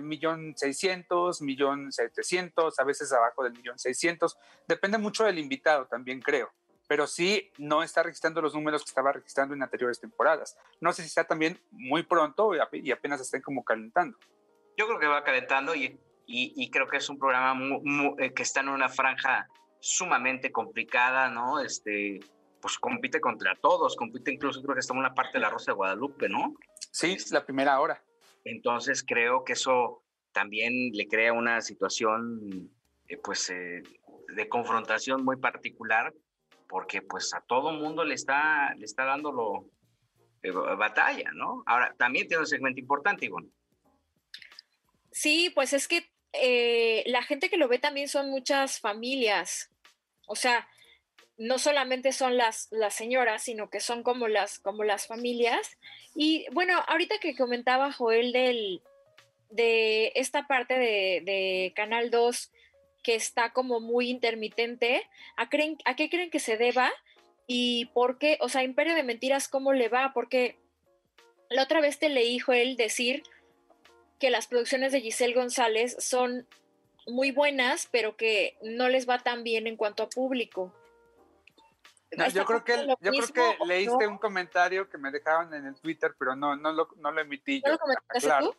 millón 0.03 0.55
seiscientos, 0.57 1.41
millón 1.41 1.91
setecientos, 1.91 2.79
a 2.79 2.85
veces 2.85 3.13
abajo 3.13 3.43
del 3.43 3.55
millón 3.55 3.79
seiscientos. 3.79 4.37
Depende 4.69 4.99
mucho 4.99 5.25
del 5.25 5.39
invitado 5.39 5.87
también, 5.87 6.21
creo 6.21 6.53
pero 6.89 7.07
sí 7.07 7.53
no 7.59 7.83
está 7.83 8.03
registrando 8.03 8.41
los 8.41 8.55
números 8.55 8.83
que 8.83 8.89
estaba 8.89 9.13
registrando 9.13 9.55
en 9.55 9.63
anteriores 9.63 10.01
temporadas. 10.01 10.57
No 10.81 10.93
sé 10.93 11.03
si 11.03 11.09
está 11.09 11.25
también 11.25 11.61
muy 11.71 12.03
pronto 12.03 12.53
y 12.73 12.91
apenas 12.91 13.21
estén 13.21 13.43
como 13.43 13.63
calentando. 13.63 14.19
Yo 14.77 14.87
creo 14.87 14.99
que 14.99 15.07
va 15.07 15.23
calentando 15.23 15.75
y, 15.75 16.01
y, 16.27 16.71
creo 16.71 16.89
que 16.89 16.97
es 16.97 17.09
un 17.09 17.19
programa 17.19 17.61
eh, 18.19 18.33
que 18.33 18.43
está 18.43 18.61
en 18.61 18.71
una 18.71 18.89
franja 18.89 19.49
sumamente 19.81 20.51
complicada, 20.51 21.29
¿no? 21.31 21.61
Este, 21.61 22.21
pues 22.61 22.79
compite 22.79 23.21
contra 23.21 23.55
todos, 23.57 23.95
compite 23.95 24.33
incluso 24.33 24.63
creo 24.63 24.75
que 24.75 24.81
está 24.81 24.95
en 24.95 25.01
una 25.01 25.15
parte 25.15 25.35
de 25.35 25.41
la 25.41 25.51
Rosa 25.51 25.73
de 25.73 25.77
Guadalupe, 25.77 26.29
¿no? 26.29 26.55
Sí, 26.91 27.13
es 27.13 27.31
la 27.31 27.45
primera 27.45 27.81
hora. 27.81 28.03
Entonces 28.45 29.05
creo 29.07 29.45
que 29.45 29.53
eso 29.53 30.05
también 30.33 30.91
le 30.93 31.07
crea 31.07 31.33
una 31.33 31.61
situación, 31.61 32.71
eh, 33.09 33.19
pues, 33.19 33.51
eh, 33.51 33.83
de 34.35 34.49
confrontación 34.49 35.25
muy 35.25 35.37
particular 35.37 36.13
porque 36.69 37.03
pues 37.03 37.33
a 37.35 37.41
todo 37.41 37.73
mundo 37.73 38.05
le 38.05 38.15
está, 38.15 38.75
le 38.77 38.85
está 38.85 39.05
dando 39.05 39.33
lo, 39.33 39.67
eh, 40.43 40.51
batalla, 40.51 41.31
¿no? 41.35 41.63
Ahora, 41.67 41.95
también 41.99 42.29
tiene 42.29 42.43
un 42.43 42.47
segmento 42.47 42.81
importante, 42.81 43.27
Ivonne. 43.27 43.51
Sí, 45.11 45.51
pues 45.55 45.73
es 45.73 45.89
que 45.89 46.11
eh, 46.33 47.03
la 47.07 47.23
gente 47.23 47.51
que 47.51 47.57
lo 47.57 47.69
ve 47.69 47.79
también 47.79 48.09
son 48.09 48.31
muchas 48.31 48.81
familias. 48.81 49.71
O 50.27 50.37
sea, 50.37 50.69
no 51.39 51.59
solamente 51.59 52.13
son 52.13 52.37
las, 52.37 52.69
las 52.71 52.95
señoras, 52.95 53.43
sino 53.43 53.71
que 53.71 53.81
son 53.81 54.03
como 54.03 54.29
las, 54.29 54.59
como 54.59 54.85
las 54.85 55.07
familias. 55.07 55.79
Y 56.15 56.47
bueno, 56.53 56.79
ahorita 56.87 57.19
que 57.19 57.35
comentaba 57.35 57.93
Joel 57.93 58.33
del, 58.33 58.83
de 59.51 60.13
esta 60.15 60.47
parte 60.47 60.75
de, 60.75 61.23
de 61.25 61.73
Canal 61.75 62.11
2 62.11 62.53
que 63.03 63.15
está 63.15 63.53
como 63.53 63.81
muy 63.81 64.11
intermitente. 64.11 65.09
¿A, 65.37 65.49
creen, 65.49 65.79
¿A 65.85 65.97
qué 65.97 66.11
creen 66.11 66.31
que 66.31 66.41
se 66.41 66.57
deba? 66.57 66.91
¿Y 67.47 67.87
por 67.87 68.19
qué? 68.19 68.39
O 68.41 68.49
sea, 68.49 68.63
Imperio 68.63 68.95
de 68.95 69.03
Mentiras, 69.03 69.49
¿cómo 69.49 69.73
le 69.73 69.89
va? 69.89 70.13
Porque 70.13 70.59
la 71.49 71.63
otra 71.63 71.81
vez 71.81 71.99
te 71.99 72.09
leí, 72.09 72.41
él 72.49 72.77
decir 72.77 73.23
que 74.19 74.31
las 74.31 74.47
producciones 74.47 74.93
de 74.93 75.01
Giselle 75.01 75.35
González 75.35 75.97
son 75.99 76.47
muy 77.07 77.31
buenas, 77.31 77.89
pero 77.91 78.17
que 78.17 78.59
no 78.63 78.89
les 78.89 79.09
va 79.09 79.19
tan 79.19 79.45
bien 79.45 79.67
en 79.67 79.77
cuanto 79.77 80.03
a 80.03 80.09
público. 80.09 80.75
yo 82.35 82.45
creo 82.45 82.65
que, 82.65 82.87
yo 83.01 83.13
creo 83.13 83.33
que 83.33 83.65
leíste 83.67 84.07
un 84.07 84.19
comentario 84.19 84.89
que 84.91 84.99
me 84.99 85.11
dejaban 85.11 85.55
en 85.55 85.67
el 85.67 85.81
Twitter, 85.81 86.15
pero 86.19 86.37
no, 86.37 86.57
no, 86.57 86.73
lo, 86.73 86.89
no 86.97 87.11
lo 87.11 87.21
emití. 87.21 87.63
¿No 87.65 87.73
lo 87.73 87.79
claro. 88.21 88.57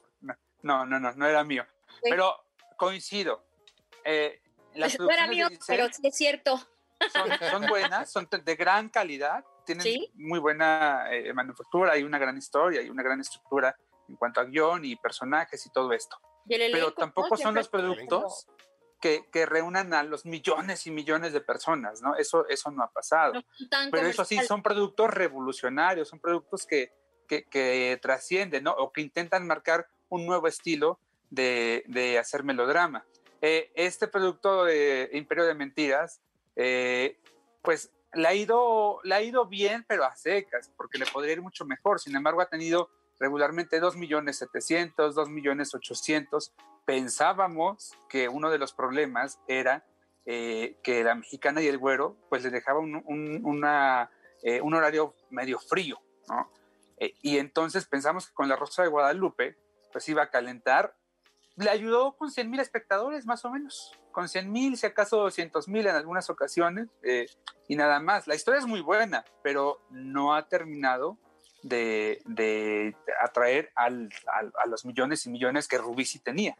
No, 0.62 0.86
no, 0.86 1.00
no, 1.00 1.12
no 1.14 1.28
era 1.28 1.44
mío. 1.44 1.66
Pero 2.02 2.44
coincido. 2.78 3.44
Eh, 4.04 4.42
las 4.76 4.96
pues, 4.98 5.10
era 5.10 5.28
mío, 5.28 5.48
pero 5.68 5.88
sí 5.92 6.02
es 6.08 6.16
cierto. 6.16 6.60
Son, 7.50 7.66
buenas, 7.68 8.12
son 8.12 8.28
de 8.30 8.56
gran 8.56 8.90
calidad, 8.90 9.44
tienen 9.66 9.86
muy 10.16 10.40
buena 10.40 11.06
eh, 11.12 11.34
manufactura, 11.34 11.94
hay 11.94 12.04
una 12.04 12.18
gran 12.18 12.38
historia, 12.38 12.82
hay 12.82 12.90
una 12.90 13.04
gran 13.04 13.22
estructura 13.22 13.76
en 14.10 14.16
cuanto 14.16 14.42
a 14.42 14.46
guion 14.46 14.84
y 14.84 14.96
personajes 14.96 15.66
y 15.66 15.70
todo 15.70 15.94
esto. 15.94 16.20
pero 16.48 16.94
tampoco 16.94 17.38
son 17.38 17.56
los 17.56 17.70
productos 17.70 18.48
que, 19.00 19.30
que, 19.32 19.46
reúnan 19.46 19.94
a 19.94 20.04
los 20.04 20.26
millones 20.26 20.86
y 20.88 20.92
millones 20.92 21.32
de 21.32 21.42
personas, 21.42 22.02
¿no? 22.02 22.16
Eso, 22.16 22.48
eso 22.50 22.70
no 22.72 22.84
ha 22.84 22.92
pasado. 22.92 23.34
pero 23.92 24.08
eso 24.08 24.26
sí, 24.26 24.38
son 24.46 24.62
productos 24.62 25.10
revolucionarios, 25.10 26.10
son 26.10 26.20
productos 26.20 26.66
que, 26.66 26.92
que, 27.28 27.46
que, 27.46 27.98
trascienden, 28.02 28.66
¿no? 28.66 28.72
O 28.72 28.92
que 28.92 29.02
intentan 29.02 29.48
marcar 29.48 29.88
un 30.10 30.26
nuevo 30.26 30.48
estilo 30.48 31.00
de, 31.30 31.84
de 31.88 32.20
hacer 32.20 32.44
melodrama. 32.44 33.06
Eh, 33.42 33.72
este 33.76 34.08
producto 34.08 34.66
de 34.66 35.10
Imperio 35.14 35.46
de 35.46 35.54
Mentiras, 35.54 36.22
eh, 36.56 37.18
pues 37.62 37.92
le 38.14 38.28
ha, 38.28 38.34
ido, 38.34 39.00
ha 39.10 39.22
ido 39.22 39.46
bien, 39.46 39.86
pero 39.88 40.04
a 40.04 40.16
secas, 40.16 40.72
porque 40.76 40.98
le 40.98 41.06
podría 41.06 41.34
ir 41.34 41.42
mucho 41.42 41.66
mejor. 41.66 42.00
Sin 42.00 42.16
embargo, 42.16 42.42
ha 42.42 42.50
tenido 42.50 42.90
regularmente 43.20 43.80
2 43.80 43.96
millones 43.96 44.38
700, 44.40 45.16
2 45.16 45.30
millones 45.30 45.74
800. 45.74 46.54
Pensábamos 46.86 47.94
que 48.10 48.28
uno 48.28 48.50
de 48.50 48.58
los 48.58 48.74
problemas 48.74 49.40
era 49.48 49.86
eh, 50.26 50.78
que 50.84 51.04
la 51.04 51.16
mexicana 51.16 51.62
y 51.62 51.68
el 51.68 51.78
güero, 51.78 52.18
pues 52.30 52.44
le 52.44 52.50
dejaba 52.50 52.80
un, 52.80 53.04
una, 53.06 54.12
un 54.62 54.74
horario 54.74 55.16
medio 55.30 55.60
frío, 55.60 56.00
¿no? 56.28 56.52
y 57.22 57.38
entonces 57.38 57.86
pensamos 57.86 58.28
que 58.28 58.34
con 58.34 58.50
la 58.50 58.58
Rosa 58.58 58.84
de 58.84 58.90
Guadalupe, 58.90 59.56
pues 59.94 60.10
iba 60.10 60.24
a 60.24 60.30
calentar 60.30 60.94
le 61.60 61.70
ayudó 61.70 62.14
con 62.14 62.32
100 62.32 62.50
mil 62.50 62.60
espectadores, 62.60 63.26
más 63.26 63.44
o 63.44 63.52
menos. 63.52 63.92
Con 64.12 64.30
100 64.30 64.52
mil, 64.52 64.78
si 64.78 64.86
acaso 64.86 65.18
200 65.18 65.68
mil 65.68 65.86
en 65.88 65.96
algunas 65.96 66.30
ocasiones, 66.30 66.88
eh, 67.04 67.26
y 67.68 67.76
nada 67.76 68.00
más. 68.00 68.28
La 68.28 68.36
historia 68.36 68.60
es 68.60 68.66
muy 68.66 68.82
buena, 68.82 69.26
pero 69.44 69.82
no 69.90 70.34
ha 70.34 70.48
terminado 70.48 71.18
de, 71.62 72.22
de 72.26 72.96
atraer 73.22 73.72
al, 73.76 74.10
a 74.28 74.68
los 74.68 74.86
millones 74.86 75.26
y 75.26 75.30
millones 75.30 75.68
que 75.68 75.78
Rubisi 75.78 76.20
tenía. 76.20 76.58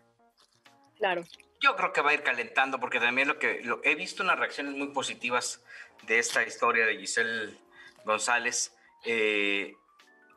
Claro. 0.98 1.24
Yo 1.62 1.76
creo 1.76 1.94
que 1.94 2.02
va 2.02 2.12
a 2.12 2.14
ir 2.14 2.24
calentando, 2.24 2.80
porque 2.80 3.00
también 3.00 3.28
lo 3.28 3.40
que 3.40 3.62
he 3.84 3.96
visto 3.96 4.24
unas 4.24 4.38
reacciones 4.38 4.76
muy 4.76 4.90
positivas 4.90 5.64
de 6.08 6.20
esta 6.20 6.44
historia 6.44 6.86
de 6.86 6.98
Giselle 6.98 7.58
González, 8.06 8.76
eh, 9.06 9.76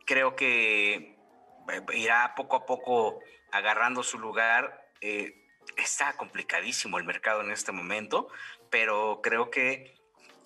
creo 0.06 0.36
que 0.36 0.94
eh, 0.94 1.86
irá 1.94 2.34
poco 2.36 2.56
a 2.56 2.66
poco 2.66 3.20
agarrando 3.52 4.02
su 4.02 4.18
lugar. 4.18 4.90
Eh, 5.00 5.46
está 5.76 6.14
complicadísimo 6.16 6.98
el 6.98 7.04
mercado 7.04 7.40
en 7.40 7.50
este 7.50 7.72
momento, 7.72 8.28
pero 8.70 9.20
creo 9.22 9.50
que 9.50 9.94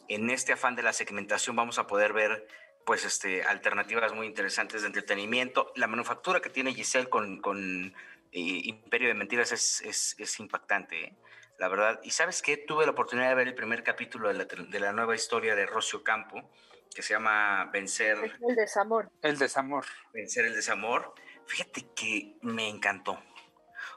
en 0.08 0.30
este 0.30 0.52
afán 0.52 0.76
de 0.76 0.82
la 0.82 0.92
segmentación 0.92 1.56
vamos 1.56 1.78
a 1.78 1.86
poder 1.86 2.12
ver 2.12 2.46
pues 2.84 3.04
este, 3.04 3.42
alternativas 3.42 4.12
muy 4.12 4.26
interesantes 4.26 4.82
de 4.82 4.88
entretenimiento. 4.88 5.72
La 5.74 5.88
manufactura 5.88 6.40
que 6.40 6.50
tiene 6.50 6.74
Giselle 6.74 7.08
con, 7.08 7.40
con 7.40 7.94
Imperio 8.30 9.08
de 9.08 9.14
Mentiras 9.14 9.50
es, 9.50 9.80
es, 9.80 10.14
es 10.18 10.38
impactante, 10.38 11.16
la 11.58 11.68
verdad. 11.68 12.00
Y 12.04 12.10
sabes 12.10 12.42
qué, 12.42 12.56
tuve 12.56 12.84
la 12.84 12.92
oportunidad 12.92 13.30
de 13.30 13.34
ver 13.34 13.48
el 13.48 13.54
primer 13.54 13.82
capítulo 13.82 14.28
de 14.28 14.34
la, 14.34 14.44
de 14.44 14.80
la 14.80 14.92
nueva 14.92 15.16
historia 15.16 15.56
de 15.56 15.66
Rocio 15.66 16.04
Campo 16.04 16.48
que 16.94 17.02
se 17.02 17.12
llama 17.12 17.68
Vencer. 17.72 18.16
El 18.48 18.54
desamor. 18.54 19.10
El 19.20 19.38
desamor. 19.38 19.84
Vencer 20.14 20.46
el 20.46 20.54
desamor. 20.54 21.14
Fíjate 21.46 21.86
que 21.94 22.36
me 22.42 22.68
encantó. 22.68 23.18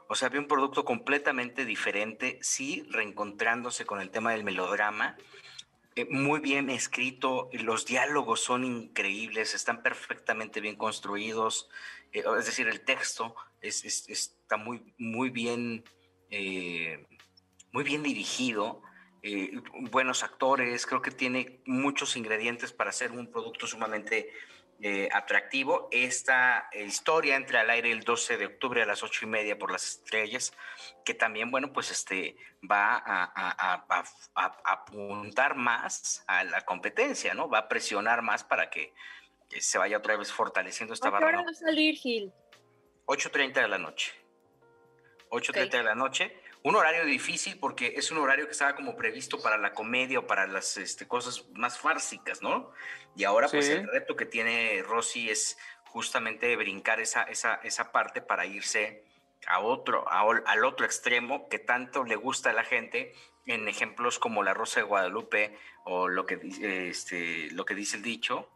O 0.07 0.15
sea, 0.15 0.27
había 0.27 0.39
un 0.39 0.47
producto 0.47 0.85
completamente 0.85 1.65
diferente, 1.65 2.39
sí, 2.41 2.83
reencontrándose 2.89 3.85
con 3.85 4.01
el 4.01 4.09
tema 4.09 4.31
del 4.31 4.43
melodrama. 4.43 5.17
Eh, 5.95 6.07
muy 6.09 6.39
bien 6.39 6.69
escrito, 6.69 7.49
los 7.53 7.85
diálogos 7.85 8.41
son 8.41 8.63
increíbles, 8.63 9.53
están 9.53 9.83
perfectamente 9.83 10.61
bien 10.61 10.75
construidos. 10.75 11.69
Eh, 12.11 12.23
es 12.39 12.45
decir, 12.45 12.67
el 12.67 12.81
texto 12.81 13.35
es, 13.61 13.83
está 14.09 14.57
muy, 14.57 14.93
muy 14.97 15.29
bien. 15.29 15.83
Eh, 16.31 17.05
muy 17.71 17.83
bien 17.83 18.01
dirigido 18.01 18.81
buenos 19.91 20.23
actores, 20.23 20.85
creo 20.85 21.01
que 21.01 21.11
tiene 21.11 21.61
muchos 21.65 22.15
ingredientes 22.15 22.71
para 22.71 22.89
hacer 22.89 23.11
un 23.11 23.27
producto 23.27 23.67
sumamente 23.67 24.31
eh, 24.81 25.09
atractivo. 25.11 25.89
Esta 25.91 26.69
historia 26.73 27.35
entra 27.35 27.61
al 27.61 27.69
aire 27.69 27.91
el 27.91 28.03
12 28.03 28.37
de 28.37 28.45
octubre 28.45 28.81
a 28.81 28.85
las 28.85 29.03
ocho 29.03 29.25
y 29.25 29.27
media 29.27 29.57
por 29.57 29.71
las 29.71 29.83
estrellas, 29.85 30.53
que 31.03 31.13
también, 31.13 31.51
bueno, 31.51 31.73
pues 31.73 31.91
este 31.91 32.37
va 32.69 33.01
a, 33.05 33.85
apuntar 34.63 35.55
más 35.55 36.23
a 36.27 36.43
la 36.43 36.61
competencia, 36.61 37.33
¿no? 37.33 37.49
Va 37.49 37.59
a 37.59 37.67
presionar 37.67 38.21
más 38.21 38.43
para 38.43 38.69
que, 38.69 38.93
se 39.59 39.77
vaya 39.77 39.97
otra 39.97 40.15
vez 40.15 40.31
fortaleciendo 40.31 40.93
esta 40.93 41.09
barra. 41.09 41.27
¿A 41.27 41.29
qué 41.31 41.35
hora 41.35 41.45
va 41.45 41.51
a 41.51 41.53
salir, 41.53 41.95
Gil? 41.95 42.31
8.30 43.07 43.53
de 43.53 43.67
la 43.67 43.77
noche. 43.79 44.13
8.30 45.29 45.71
de 45.71 45.83
la 45.83 45.95
noche 45.95 46.39
un 46.63 46.75
horario 46.75 47.05
difícil 47.05 47.57
porque 47.59 47.93
es 47.95 48.11
un 48.11 48.17
horario 48.17 48.45
que 48.45 48.51
estaba 48.51 48.75
como 48.75 48.95
previsto 48.95 49.41
para 49.41 49.57
la 49.57 49.73
comedia 49.73 50.19
o 50.19 50.27
para 50.27 50.47
las 50.47 50.77
este, 50.77 51.07
cosas 51.07 51.45
más 51.53 51.79
fársicas, 51.79 52.41
¿no? 52.41 52.71
Y 53.15 53.23
ahora 53.23 53.47
pues 53.47 53.69
el 53.69 53.87
reto 53.87 54.15
que 54.15 54.25
tiene 54.25 54.83
Rosy 54.83 55.29
es 55.29 55.57
justamente 55.85 56.55
brincar 56.55 56.99
esa, 56.99 57.23
esa, 57.23 57.55
esa 57.63 57.91
parte 57.91 58.21
para 58.21 58.45
irse 58.45 59.03
a 59.47 59.59
otro, 59.59 60.05
al 60.09 60.65
otro 60.65 60.85
extremo 60.85 61.47
que 61.47 61.59
tanto 61.59 62.03
le 62.03 62.15
gusta 62.15 62.49
a 62.49 62.53
la 62.53 62.63
gente 62.63 63.13
en 63.45 63.67
ejemplos 63.67 64.19
como 64.19 64.43
La 64.43 64.53
Rosa 64.53 64.81
de 64.81 64.85
Guadalupe 64.85 65.57
o 65.85 66.07
lo 66.07 66.25
que, 66.25 66.39
este, 66.89 67.49
lo 67.51 67.65
que 67.65 67.73
dice 67.73 67.97
el 67.97 68.03
dicho. 68.03 68.49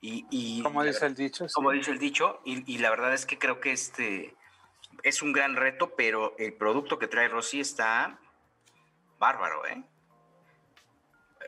Y, 0.00 0.24
y 0.30 0.62
como 0.62 0.82
dice 0.82 1.04
el 1.04 1.14
dicho. 1.14 1.46
Como 1.52 1.72
dice 1.72 1.90
el 1.90 1.98
dicho, 1.98 2.40
y, 2.44 2.72
y 2.72 2.78
la 2.78 2.90
verdad 2.90 3.12
es 3.12 3.26
que 3.26 3.38
creo 3.38 3.60
que 3.60 3.72
este 3.72 4.34
es 5.02 5.22
un 5.22 5.32
gran 5.32 5.56
reto, 5.56 5.94
pero 5.96 6.34
el 6.38 6.54
producto 6.54 6.98
que 6.98 7.06
trae 7.06 7.28
Rosy 7.28 7.60
está 7.60 8.18
bárbaro, 9.18 9.66
¿eh? 9.66 9.82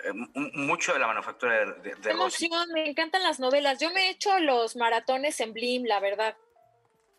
eh 0.04 0.12
mucho 0.54 0.92
de 0.92 0.98
la 0.98 1.06
manufactura 1.06 1.74
de, 1.74 1.94
de, 1.94 2.10
emoción, 2.10 2.68
me 2.72 2.88
encantan 2.88 3.22
las 3.22 3.40
novelas. 3.40 3.80
Yo 3.80 3.90
me 3.92 4.06
he 4.06 4.10
hecho 4.10 4.38
los 4.38 4.76
maratones 4.76 5.40
en 5.40 5.52
Blim, 5.52 5.84
la 5.84 6.00
verdad. 6.00 6.36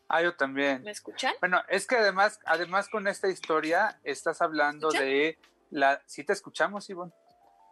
Ah, 0.07 0.21
yo 0.21 0.35
también. 0.35 0.83
¿Me 0.83 0.91
escuchan? 0.91 1.33
Bueno, 1.39 1.61
es 1.69 1.87
que 1.87 1.95
además, 1.95 2.39
además 2.45 2.87
con 2.89 3.07
esta 3.07 3.29
historia 3.29 3.99
estás 4.03 4.41
hablando 4.41 4.89
de 4.91 5.39
la. 5.71 6.01
Si 6.05 6.23
te 6.23 6.33
escuchamos, 6.33 6.89
Ivonne. 6.89 7.13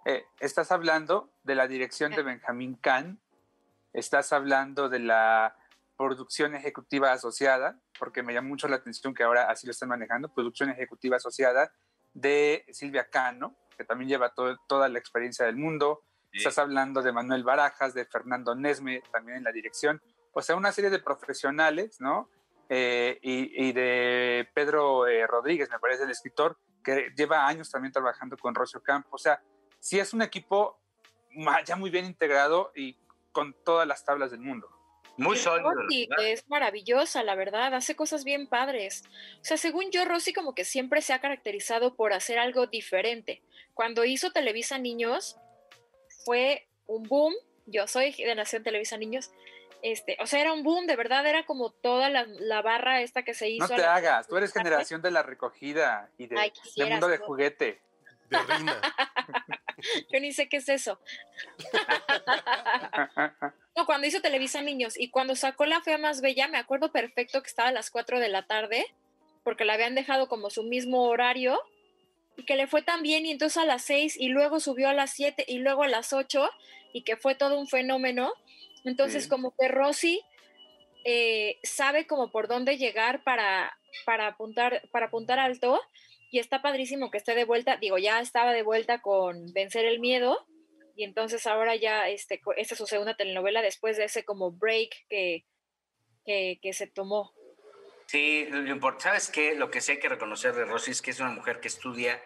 Eh, 0.06 0.26
estás 0.40 0.72
hablando 0.72 1.30
de 1.44 1.54
la 1.54 1.68
dirección 1.68 2.12
de 2.12 2.24
Benjamín 2.24 2.76
Kahn. 2.76 3.20
Estás 3.94 4.34
hablando 4.34 4.90
de 4.90 5.00
la 5.00 5.56
producción 5.98 6.56
ejecutiva 6.56 7.12
asociada, 7.12 7.78
porque 8.02 8.24
me 8.24 8.34
llama 8.34 8.48
mucho 8.48 8.68
la 8.68 8.78
atención 8.78 9.14
que 9.14 9.22
ahora 9.22 9.44
así 9.52 9.68
lo 9.68 9.72
están 9.72 9.90
manejando, 9.90 10.34
producción 10.34 10.72
ejecutiva 10.72 11.18
asociada 11.18 11.72
de 12.14 12.66
Silvia 12.72 13.08
Cano, 13.12 13.56
que 13.78 13.84
también 13.84 14.10
lleva 14.10 14.34
toda 14.34 14.90
la 14.90 14.98
experiencia 14.98 15.46
del 15.46 15.56
mundo. 15.56 16.02
Estás 16.34 16.58
hablando 16.58 17.04
de 17.04 17.12
Manuel 17.12 17.44
Barajas, 17.44 17.94
de 17.94 18.06
Fernando 18.06 18.56
Nesme, 18.56 19.04
también 19.12 19.38
en 19.38 19.44
la 19.44 19.52
dirección. 19.52 20.02
O 20.34 20.42
sea, 20.42 20.56
una 20.56 20.72
serie 20.72 20.90
de 20.90 20.98
profesionales, 20.98 22.02
¿no? 22.02 22.28
Eh, 22.70 23.20
y, 23.22 23.72
de 23.72 24.50
Pedro 24.56 25.06
eh, 25.06 25.28
Rodríguez, 25.28 25.70
me 25.70 25.78
parece, 25.78 26.06
el 26.06 26.10
escritor, 26.10 26.58
que 26.84 27.14
lleva 27.16 27.46
años 27.46 27.70
también 27.70 27.92
trabajando 27.92 28.36
con 28.36 28.56
Rocio 28.56 28.82
Campo. 28.82 29.10
O 29.12 29.20
sea, 29.20 29.44
sí 29.80 30.00
es 30.00 30.12
un 30.12 30.24
equipo 30.24 30.82
ya 31.68 31.76
muy 31.76 31.92
bien 31.92 32.06
integrado 32.06 32.72
y 32.74 32.98
con 33.32 33.54
todas 33.64 33.88
las 33.88 34.04
tablas 34.04 34.32
del 34.32 34.40
mundo. 34.40 34.81
Muy 35.18 35.38
sólido. 35.38 35.72
es 36.24 36.48
maravillosa, 36.50 37.24
la 37.24 37.36
verdad, 37.36 37.74
hace 37.74 37.96
cosas 37.96 38.24
bien 38.24 38.48
padres. 38.48 39.04
O 39.42 39.44
sea, 39.44 39.58
según 39.58 39.92
yo, 39.92 40.06
Rosy 40.06 40.34
como 40.34 40.56
que 40.56 40.66
siempre 40.66 41.02
se 41.02 41.14
ha 41.14 41.22
caracterizado 41.22 41.96
por 41.96 42.14
hacer 42.14 42.40
algo 42.40 42.68
diferente. 42.68 43.42
Cuando 43.74 44.06
hizo 44.06 44.32
Televisa 44.32 44.78
Niños, 44.78 45.38
fue 46.26 46.68
un 46.88 47.04
boom. 47.04 47.34
Yo 47.66 47.88
soy 47.88 48.14
de 48.14 48.36
Nación 48.36 48.64
Televisa 48.64 48.98
Niños. 48.98 49.32
Este, 49.84 50.16
o 50.20 50.28
sea, 50.28 50.42
era 50.42 50.54
un 50.54 50.64
boom, 50.64 50.86
de 50.86 50.96
verdad, 50.96 51.26
era 51.26 51.46
como 51.46 51.72
toda 51.72 52.10
la, 52.10 52.62
barra 52.62 53.02
esta 53.02 53.24
que 53.24 53.34
se 53.34 53.50
hizo. 53.50 53.68
No 53.68 53.76
te 53.76 53.84
hagas, 53.84 54.28
tú 54.28 54.38
eres 54.38 54.54
generación 54.54 55.02
de 55.02 55.12
la 55.12 55.24
recogida 55.24 56.10
y 56.18 56.28
de, 56.28 56.54
del 56.76 56.90
mundo 56.90 57.08
de 57.08 57.18
juguete. 57.18 57.82
De. 58.30 58.38
Yo 60.14 60.20
ni 60.20 60.32
sé 60.32 60.48
qué 60.48 60.58
es 60.58 60.70
eso. 60.70 61.00
no, 63.76 63.86
cuando 63.86 64.08
hizo 64.08 64.22
Televisa 64.22 64.62
Niños 64.62 65.00
y 65.00 65.10
cuando 65.10 65.36
sacó 65.36 65.66
La 65.66 65.82
Fea 65.82 65.98
Más 65.98 66.22
Bella, 66.22 66.48
me 66.48 66.58
acuerdo 66.58 66.92
perfecto 66.92 67.42
que 67.42 67.48
estaba 67.48 67.70
a 67.70 67.74
las 67.74 67.90
4 67.90 68.20
de 68.20 68.30
la 68.30 68.46
tarde, 68.46 68.86
porque 69.44 69.66
la 69.66 69.74
habían 69.74 69.96
dejado 69.96 70.28
como 70.28 70.50
su 70.50 70.64
mismo 70.64 71.04
horario 71.04 71.60
y 72.36 72.44
que 72.44 72.56
le 72.56 72.68
fue 72.68 72.82
tan 72.82 73.02
bien 73.02 73.26
y 73.26 73.32
entonces 73.32 73.58
a 73.58 73.66
las 73.66 73.84
6 73.84 74.18
y 74.20 74.28
luego 74.28 74.60
subió 74.60 74.90
a 74.90 74.94
las 74.94 75.12
7 75.12 75.46
y 75.48 75.60
luego 75.60 75.84
a 75.84 75.88
las 75.88 76.12
8 76.12 76.50
y 76.94 77.04
que 77.04 77.16
fue 77.16 77.36
todo 77.36 77.58
un 77.60 77.68
fenómeno. 77.68 78.34
Entonces 78.84 79.28
como 79.28 79.54
que 79.58 79.68
Rosy 79.68 80.22
eh, 81.06 81.58
sabe 81.64 82.08
como 82.08 82.30
por 82.32 82.48
dónde 82.48 82.78
llegar 82.78 83.24
para, 83.24 83.78
para, 84.06 84.28
apuntar, 84.28 84.82
para 84.92 85.08
apuntar 85.08 85.40
alto 85.40 85.80
y 86.30 86.40
está 86.40 86.62
padrísimo 86.62 87.10
que 87.10 87.18
esté 87.18 87.36
de 87.36 87.46
vuelta, 87.46 87.78
digo, 87.78 87.98
ya 87.98 88.20
estaba 88.20 88.54
de 88.54 88.64
vuelta 88.64 89.02
con 89.02 89.52
Vencer 89.54 89.86
el 89.86 90.00
Miedo, 90.00 90.46
y 90.96 91.04
entonces 91.04 91.48
ahora 91.48 91.76
ya, 91.76 92.10
este, 92.10 92.42
esta 92.58 92.74
es 92.74 92.78
su 92.78 92.86
segunda 92.86 93.16
telenovela 93.16 93.62
después 93.62 93.98
de 93.98 94.06
ese 94.06 94.24
como 94.24 94.52
break 94.52 94.90
que, 95.10 95.46
que, 96.26 96.74
se 96.74 96.88
tomó. 96.88 97.34
Sí, 98.08 98.48
¿sabes 99.00 99.30
qué? 99.30 99.56
Lo 99.56 99.72
que 99.72 99.82
sí 99.82 99.94
hay 99.94 100.00
que 100.00 100.10
reconocer 100.10 100.54
de 100.54 100.66
Rosy 100.66 100.92
es 100.92 101.02
que 101.02 101.12
es 101.12 101.20
una 101.20 101.30
mujer 101.30 101.60
que 101.60 101.68
estudia 101.68 102.22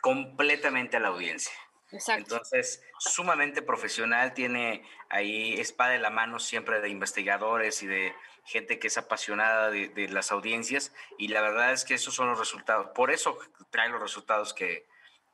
completamente 0.00 0.96
a 0.96 1.00
la 1.00 1.08
audiencia. 1.08 1.52
Exacto. 1.90 2.36
Entonces, 2.36 2.82
sumamente 2.98 3.60
profesional, 3.62 4.32
tiene 4.34 4.82
ahí 5.10 5.54
espada 5.60 5.94
en 5.94 6.02
la 6.02 6.10
mano 6.10 6.38
siempre 6.38 6.80
de 6.80 6.88
investigadores 6.88 7.82
y 7.82 7.86
de 7.86 8.14
gente 8.44 8.78
que 8.78 8.88
es 8.88 8.98
apasionada 8.98 9.70
de, 9.70 10.08
las 10.08 10.32
audiencias 10.32 10.92
y 11.18 11.28
la 11.28 11.42
verdad 11.42 11.72
es 11.72 11.84
que 11.84 11.94
esos 11.94 12.14
son 12.14 12.28
los 12.28 12.38
resultados. 12.38 12.88
Por 12.94 13.10
eso 13.10 13.38
trae 13.70 13.88
los 13.88 14.00
resultados 14.00 14.54
que, 14.54 14.86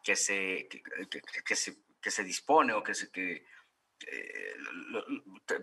que, 0.03 0.17
se, 0.17 0.69
que, 0.69 1.57
se, 1.57 1.77
que 2.09 2.13
se 2.13 2.25
dispone 2.25 2.73
o 2.73 2.83
que 2.83 2.95
se... 2.95 3.11
Que, 3.11 3.45
eh, 4.07 4.55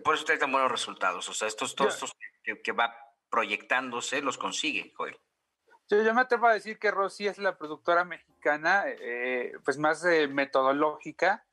por 0.04 0.14
eso 0.14 0.24
trae 0.24 0.38
tan 0.38 0.52
buenos 0.52 0.70
resultados. 0.70 1.28
O 1.28 1.34
sea, 1.34 1.48
estos, 1.48 1.74
todos 1.74 1.94
estos 1.94 2.12
que, 2.42 2.72
va 2.72 2.94
proyectándose 3.30 4.22
los 4.22 4.38
consigue, 4.38 4.92
Joel. 4.96 5.18
Yo, 5.88 6.02
yo, 6.02 6.14
me 6.14 6.20
atrevo 6.20 6.46
a 6.46 6.54
decir 6.54 6.78
que 6.78 6.90
Rosy 6.90 7.26
es 7.26 7.38
la 7.38 7.56
productora 7.56 8.04
mexicana 8.04 8.84
eh, 8.86 9.52
pues 9.64 9.78
más 9.78 10.04
eh, 10.04 10.28
metodológica, 10.28 11.44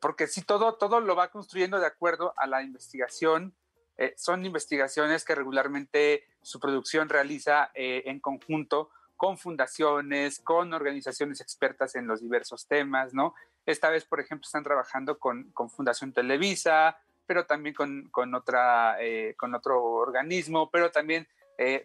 porque 0.00 0.28
si 0.28 0.42
todo, 0.42 0.74
todo 0.74 1.00
lo 1.00 1.16
va 1.16 1.32
construyendo 1.32 1.80
de 1.80 1.86
acuerdo 1.86 2.34
a 2.36 2.46
la 2.46 2.62
investigación, 2.62 3.56
eh, 4.00 4.14
son 4.16 4.46
investigaciones 4.46 5.26
que 5.26 5.34
regularmente 5.34 6.24
su 6.40 6.58
producción 6.58 7.10
realiza 7.10 7.70
eh, 7.74 8.04
en 8.06 8.18
conjunto 8.18 8.88
con 9.14 9.36
fundaciones, 9.36 10.40
con 10.40 10.72
organizaciones 10.72 11.42
expertas 11.42 11.94
en 11.96 12.06
los 12.06 12.22
diversos 12.22 12.66
temas, 12.66 13.12
¿no? 13.12 13.34
Esta 13.66 13.90
vez, 13.90 14.04
por 14.04 14.20
ejemplo, 14.20 14.46
están 14.46 14.64
trabajando 14.64 15.18
con, 15.18 15.52
Fundación 15.74 16.12
Televisa, 16.12 16.98
pero 17.26 17.46
también 17.46 17.74
con, 17.74 18.34
otra, 18.34 18.96
eh, 19.00 19.34
con 19.36 19.54
otro 19.54 19.82
organismo, 19.82 20.70
pero 20.70 20.90
también 20.90 21.28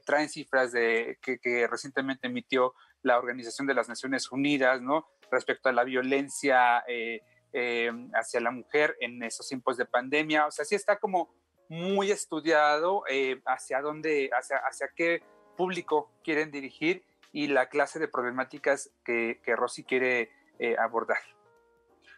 traen 0.06 0.30
cifras 0.30 0.72
de, 0.72 1.20
que, 1.22 1.68
recientemente 1.68 2.28
emitió 2.28 2.74
la 3.02 3.18
Organización 3.18 3.68
de 3.68 3.74
las 3.74 3.90
Naciones 3.90 4.32
Unidas, 4.32 4.82
¿no? 4.82 5.06
Respecto 5.30 5.68
a 5.68 5.74
la 5.74 5.84
violencia 5.84 6.82
eh, 7.58 7.90
hacia 8.14 8.42
la 8.42 8.52
mujer 8.52 8.98
en 9.00 9.24
esos 9.24 9.48
tiempos 9.48 9.78
de 9.78 9.86
pandemia. 9.86 10.46
O 10.46 10.52
sea, 10.52 10.66
sí 10.66 10.76
está 10.76 10.98
como 10.98 11.34
muy 11.70 12.12
estudiado 12.12 13.04
eh, 13.10 13.42
hacia 13.46 13.82
dónde, 13.82 14.30
hacia, 14.34 14.58
hacia 14.58 14.90
qué 14.94 15.24
público 15.56 16.12
quieren 16.22 16.52
dirigir 16.52 17.06
y 17.32 17.48
la 17.48 17.70
clase 17.70 17.98
de 17.98 18.10
problemáticas 18.10 18.92
que, 19.06 19.40
que 19.42 19.56
Rosy 19.56 19.86
quiere 19.86 20.32
eh, 20.60 20.76
abordar. 20.78 21.20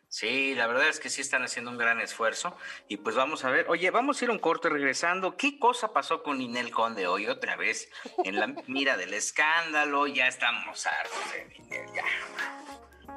Sí, 0.10 0.56
la 0.56 0.68
verdad 0.68 0.88
es 0.88 1.00
que 1.02 1.10
sí 1.10 1.20
están 1.22 1.44
haciendo 1.44 1.70
un 1.70 1.78
gran 1.78 2.00
esfuerzo. 2.00 2.56
Y 2.88 2.98
pues 2.98 3.16
vamos 3.16 3.44
a 3.44 3.50
ver. 3.50 3.66
Oye, 3.70 3.92
vamos 3.92 4.22
a 4.22 4.26
ir 4.26 4.30
a 4.30 4.34
un 4.34 4.40
corte 4.40 4.70
regresando. 4.70 5.36
¿Qué 5.36 5.60
cosa 5.60 5.92
pasó 5.92 6.24
con 6.24 6.38
Ninel 6.38 6.72
Conde 6.72 7.08
hoy 7.08 7.28
otra 7.28 7.56
vez? 7.58 7.90
En 8.24 8.40
la 8.40 8.48
mira 8.68 8.96
del 8.98 9.14
escándalo, 9.14 10.08
ya 10.08 10.28
estamos 10.28 10.86
hartos 10.88 11.32
de 11.34 11.46
Ninel, 11.46 11.86
ya. 11.94 12.04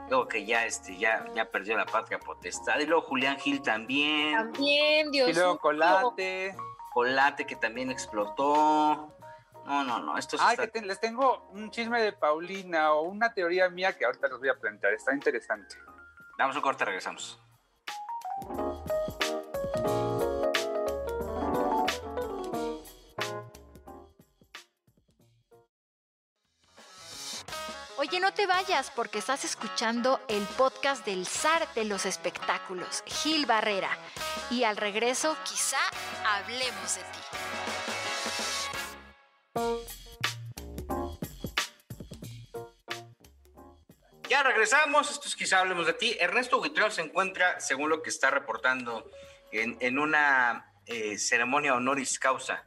Luego 0.08 0.26
que 0.26 0.44
ya, 0.44 0.66
este, 0.66 0.96
ya, 0.98 1.24
ya 1.34 1.44
perdió 1.50 1.76
la 1.76 1.86
patria 1.86 2.18
potestad. 2.18 2.80
Y 2.80 2.86
luego 2.86 3.02
Julián 3.02 3.38
Gil 3.38 3.62
también. 3.62 4.34
También, 4.34 5.10
Dios 5.12 5.30
Y 5.30 5.32
luego. 5.34 5.58
Colate. 5.58 6.56
Colate 6.92 7.46
que 7.46 7.54
también 7.54 7.90
explotó. 7.92 9.16
No, 9.64 9.84
no, 9.84 10.00
no. 10.00 10.18
Esto 10.18 10.36
sí 10.36 10.42
Ah, 10.44 10.52
está- 10.52 10.66
que 10.66 10.80
te- 10.80 10.86
les 10.86 10.98
tengo 10.98 11.48
un 11.52 11.70
chisme 11.70 12.02
de 12.02 12.12
Paulina 12.12 12.92
o 12.94 13.02
una 13.02 13.32
teoría 13.32 13.68
mía 13.68 13.96
que 13.96 14.04
ahorita 14.04 14.26
les 14.26 14.38
voy 14.40 14.48
a 14.48 14.54
plantear. 14.58 14.94
Está 14.94 15.14
interesante. 15.14 15.76
Damos 16.40 16.56
un 16.56 16.62
corte, 16.62 16.86
regresamos. 16.86 17.38
Oye, 27.98 28.20
no 28.20 28.32
te 28.32 28.46
vayas 28.46 28.90
porque 28.96 29.18
estás 29.18 29.44
escuchando 29.44 30.18
el 30.28 30.42
podcast 30.56 31.04
del 31.04 31.26
zar 31.26 31.68
de 31.74 31.84
los 31.84 32.06
espectáculos, 32.06 33.04
Gil 33.04 33.44
Barrera. 33.44 33.90
Y 34.50 34.64
al 34.64 34.78
regreso, 34.78 35.36
quizá 35.44 35.76
hablemos 36.24 36.96
de 36.96 37.02
ti. 39.82 39.99
Ya 44.40 44.48
regresamos, 44.48 45.10
esto 45.10 45.28
es 45.28 45.36
quizá 45.36 45.60
hablemos 45.60 45.86
de 45.86 45.92
ti. 45.92 46.16
Ernesto 46.18 46.58
Buitrón 46.60 46.90
se 46.90 47.02
encuentra, 47.02 47.60
según 47.60 47.90
lo 47.90 48.00
que 48.02 48.08
está 48.08 48.30
reportando, 48.30 49.04
en, 49.52 49.76
en 49.80 49.98
una 49.98 50.72
eh, 50.86 51.18
ceremonia 51.18 51.74
honoris 51.74 52.18
causa. 52.18 52.64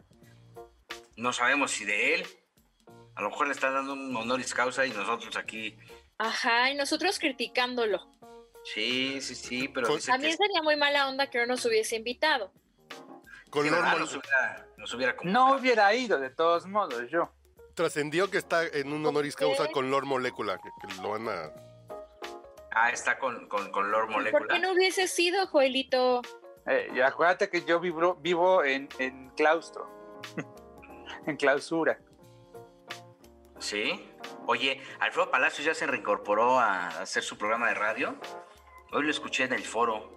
No 1.16 1.34
sabemos 1.34 1.72
si 1.72 1.84
de 1.84 2.14
él. 2.14 2.28
A 3.16 3.24
lo 3.24 3.32
mejor 3.32 3.48
le 3.48 3.54
están 3.54 3.74
dando 3.74 3.94
un 3.94 4.16
honoris 4.16 4.54
causa 4.54 4.86
y 4.86 4.92
nosotros 4.92 5.36
aquí. 5.36 5.76
Ajá, 6.20 6.70
y 6.70 6.76
nosotros 6.76 7.18
criticándolo. 7.18 8.08
Sí, 8.72 9.20
sí, 9.20 9.34
sí, 9.34 9.68
pero 9.68 9.88
Con- 9.88 9.96
dice 9.96 10.06
que 10.06 10.12
También 10.12 10.38
sería 10.38 10.62
muy 10.62 10.76
mala 10.76 11.08
onda 11.08 11.32
que 11.32 11.40
no 11.40 11.48
nos 11.48 11.66
hubiese 11.66 11.96
invitado. 11.96 12.54
Con 13.50 13.64
sí. 13.64 13.72
Mol- 13.72 13.98
nos 13.98 14.12
hubiera, 14.16 14.68
nos 14.78 14.94
hubiera 14.94 15.16
No 15.24 15.56
hubiera 15.56 15.92
ido 15.96 16.20
de 16.20 16.30
todos 16.30 16.68
modos 16.68 17.10
yo. 17.10 17.34
Trascendió 17.74 18.30
que 18.30 18.38
está 18.38 18.66
en 18.66 18.94
un 18.94 19.06
honoris 19.06 19.36
causa 19.36 19.68
con 19.70 19.90
Lord 19.92 20.06
Molecula, 20.06 20.58
que, 20.60 20.70
que 20.88 21.02
lo 21.02 21.12
van 21.12 21.28
a... 21.30 21.52
Ah, 22.76 22.90
está 22.92 23.20
con, 23.20 23.48
con, 23.48 23.72
con 23.72 23.92
Lord 23.92 24.08
¿Por 24.12 24.24
qué 24.24 24.32
Molecula. 24.32 24.60
no 24.60 24.72
hubiese 24.74 25.08
sido, 25.08 25.46
Joelito? 25.48 26.22
Eh, 26.66 26.90
y 26.96 27.02
acuérdate 27.02 27.50
que 27.50 27.64
yo 27.66 27.80
vivo, 27.80 28.16
vivo 28.16 28.64
en, 28.64 28.90
en 29.00 29.30
claustro, 29.32 29.88
en 31.28 31.38
clausura. 31.38 32.00
Sí. 33.60 34.10
Oye, 34.48 34.82
Alfredo 35.00 35.30
Palacios 35.32 35.66
ya 35.66 35.74
se 35.74 35.86
reincorporó 35.88 36.60
a 36.60 36.88
hacer 36.88 37.24
su 37.24 37.38
programa 37.38 37.68
de 37.70 37.76
radio. 37.76 38.16
Hoy 38.92 39.04
lo 39.04 39.12
escuché 39.12 39.44
en 39.46 39.54
el 39.54 39.64
foro. 39.64 40.12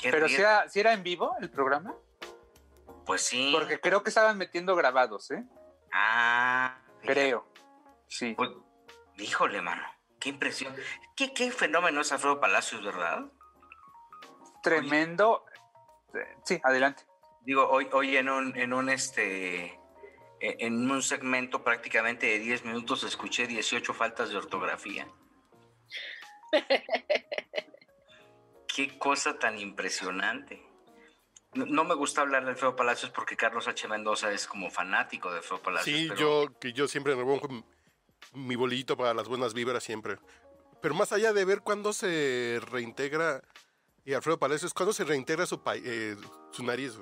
Qué 0.00 0.10
Pero 0.10 0.28
si 0.28 0.36
era, 0.36 0.68
si 0.68 0.80
era 0.80 0.92
en 0.92 1.02
vivo 1.02 1.34
el 1.40 1.50
programa, 1.50 1.94
Pues 3.06 3.22
sí. 3.22 3.50
porque 3.52 3.80
creo 3.80 4.02
que 4.02 4.10
estaban 4.10 4.36
metiendo 4.38 4.76
grabados, 4.76 5.30
¿eh? 5.30 5.44
Ah, 5.92 6.78
Creo. 7.02 7.46
Sí. 8.06 8.34
Pues, 8.34 8.50
híjole, 9.16 9.62
mano. 9.62 9.82
Qué 10.18 10.30
impresión. 10.30 10.74
Qué, 11.16 11.32
qué 11.32 11.50
fenómeno 11.50 12.00
es 12.00 12.12
Alfredo 12.12 12.40
Palacios, 12.40 12.84
¿verdad? 12.84 13.26
Tremendo. 14.62 15.44
Sí, 16.44 16.60
adelante. 16.62 17.04
Digo, 17.42 17.68
hoy, 17.68 17.88
hoy 17.92 18.16
en 18.16 18.28
un, 18.28 18.56
en 18.56 18.72
un 18.72 18.88
este 18.88 19.78
eh, 20.40 20.56
en 20.60 20.90
un 20.90 21.02
segmento 21.02 21.64
prácticamente 21.64 22.26
de 22.26 22.38
10 22.38 22.64
minutos 22.64 23.02
escuché 23.02 23.46
18 23.46 23.92
faltas 23.94 24.30
de 24.30 24.36
ortografía. 24.36 25.08
Qué 28.74 28.98
cosa 28.98 29.38
tan 29.38 29.58
impresionante. 29.58 30.64
No, 31.54 31.84
me 31.84 31.94
gusta 31.94 32.20
hablar 32.20 32.44
de 32.44 32.50
Alfredo 32.50 32.76
Palacios 32.76 33.10
porque 33.10 33.36
Carlos 33.36 33.66
H. 33.68 33.88
Mendoza 33.88 34.30
es 34.32 34.46
como 34.46 34.70
fanático 34.70 35.30
de 35.30 35.38
Alfredo 35.38 35.62
Palacios. 35.62 35.96
Sí, 35.98 36.06
pero- 36.08 36.20
yo, 36.46 36.58
que 36.58 36.72
yo 36.72 36.86
siempre 36.86 37.14
remonto 37.14 37.48
mi 38.34 38.54
bolillito 38.56 38.96
para 38.96 39.14
las 39.14 39.28
buenas 39.28 39.54
vibras 39.54 39.82
siempre. 39.82 40.18
Pero 40.82 40.94
más 40.94 41.12
allá 41.12 41.32
de 41.32 41.44
ver 41.44 41.62
cuándo 41.62 41.92
se 41.92 42.60
reintegra 42.70 43.42
y 44.04 44.12
Alfredo 44.12 44.38
Palacios, 44.38 44.74
cuándo 44.74 44.92
se 44.92 45.04
reintegra 45.04 45.46
su, 45.46 45.62
pa- 45.62 45.76
eh, 45.76 46.16
su 46.52 46.62
nariz. 46.62 46.98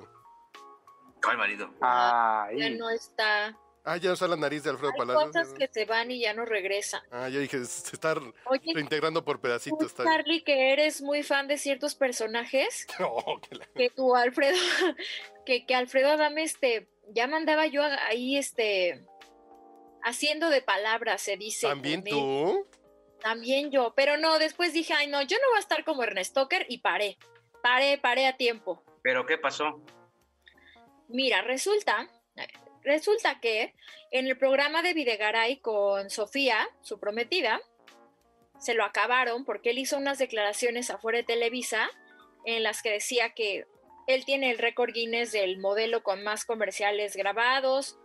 marido? 1.37 1.69
Ya 1.81 2.43
Ay, 2.45 2.77
no 2.77 2.89
está. 2.89 3.55
Ah, 3.89 3.95
ya 3.95 4.09
no 4.09 4.15
está 4.15 4.27
la 4.27 4.35
nariz 4.35 4.63
de 4.63 4.71
Alfredo 4.71 4.91
Hay 4.91 4.97
Palacios. 4.99 5.27
cosas 5.27 5.53
que 5.53 5.67
se 5.71 5.85
van 5.85 6.11
y 6.11 6.19
ya 6.19 6.33
no 6.33 6.43
regresan. 6.43 7.01
Ah, 7.09 7.29
ya 7.29 7.39
dije, 7.39 7.63
se 7.63 7.95
está 7.95 8.15
Oye, 8.45 8.73
reintegrando 8.73 9.23
por 9.23 9.37
tú, 9.37 9.43
pedacitos. 9.43 9.95
Bien. 9.95 10.09
Charlie, 10.09 10.43
que 10.43 10.73
eres 10.73 11.01
muy 11.01 11.23
fan 11.23 11.47
de 11.47 11.57
ciertos 11.57 11.95
personajes, 11.95 12.85
No, 12.99 13.15
que 13.49 13.55
la- 13.55 13.65
que 13.67 13.89
tu 13.89 14.13
Alfredo, 14.13 14.57
que, 15.45 15.65
que 15.65 15.73
Alfredo 15.73 16.09
Adame, 16.09 16.43
este, 16.43 16.89
ya 17.13 17.27
mandaba 17.27 17.65
yo 17.67 17.81
ahí, 17.81 18.35
este, 18.37 19.05
haciendo 20.03 20.49
de 20.49 20.61
palabras, 20.61 21.21
se 21.21 21.37
dice. 21.37 21.67
¿También 21.67 22.03
él. 22.05 22.11
tú? 22.11 22.67
También 23.21 23.71
yo, 23.71 23.93
pero 23.95 24.17
no, 24.17 24.37
después 24.37 24.73
dije, 24.73 24.93
ay, 24.93 25.07
no, 25.07 25.21
yo 25.21 25.37
no 25.41 25.47
voy 25.47 25.57
a 25.57 25.61
estar 25.61 25.85
como 25.85 26.03
Ernest 26.03 26.35
Tucker 26.35 26.65
y 26.67 26.79
paré, 26.79 27.17
paré, 27.63 27.97
paré 27.97 28.27
a 28.27 28.35
tiempo. 28.35 28.83
¿Pero 29.01 29.25
qué 29.25 29.37
pasó? 29.37 29.81
Mira, 31.07 31.41
resulta, 31.41 32.09
resulta 32.87 33.39
que 33.39 33.75
en 34.11 34.27
el 34.27 34.37
programa 34.37 34.81
de 34.81 34.93
Videgaray 34.93 35.57
con 35.57 36.09
Sofía, 36.09 36.67
su 36.81 36.99
prometida, 36.99 37.61
se 38.59 38.73
lo 38.73 38.83
acabaron 38.83 39.45
porque 39.45 39.69
él 39.69 39.77
hizo 39.77 39.97
unas 39.97 40.17
declaraciones 40.17 40.89
afuera 40.89 41.19
de 41.19 41.23
Televisa 41.23 41.89
en 42.45 42.63
las 42.63 42.81
que 42.81 42.91
decía 42.91 43.33
que 43.33 43.65
él 44.07 44.25
tiene 44.25 44.51
el 44.51 44.57
récord 44.57 44.93
Guinness 44.93 45.31
del 45.33 45.59
modelo 45.59 46.01
con 46.01 46.23
más 46.23 46.45
comerciales 46.45 47.15
grabados, 47.15 47.97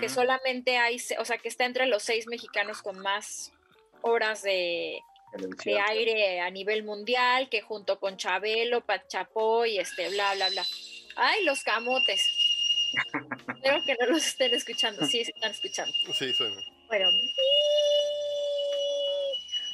que 0.00 0.08
solamente 0.08 0.76
hay, 0.76 0.98
o 1.18 1.24
sea, 1.24 1.38
que 1.38 1.48
está 1.48 1.64
entre 1.64 1.86
los 1.86 2.02
seis 2.02 2.26
mexicanos 2.26 2.82
con 2.82 2.98
más 2.98 3.52
horas 4.02 4.42
de, 4.42 5.00
de 5.64 5.80
aire 5.80 6.40
a 6.40 6.50
nivel 6.50 6.84
mundial, 6.84 7.48
que 7.48 7.62
junto 7.62 7.98
con 7.98 8.16
Chabelo, 8.16 8.84
Pat 8.84 9.08
Chapoy, 9.08 9.78
este, 9.78 10.08
bla, 10.10 10.34
bla, 10.34 10.50
bla. 10.50 10.64
Ay, 11.16 11.44
los 11.44 11.62
camotes. 11.64 12.37
Espero 13.54 13.78
que 13.84 13.96
no 14.00 14.06
los 14.06 14.26
estén 14.26 14.54
escuchando. 14.54 15.04
Sí, 15.06 15.24
se 15.24 15.30
están 15.32 15.50
escuchando. 15.50 15.92
Sí, 16.14 16.32
suena. 16.32 16.56
Bueno, 16.88 17.10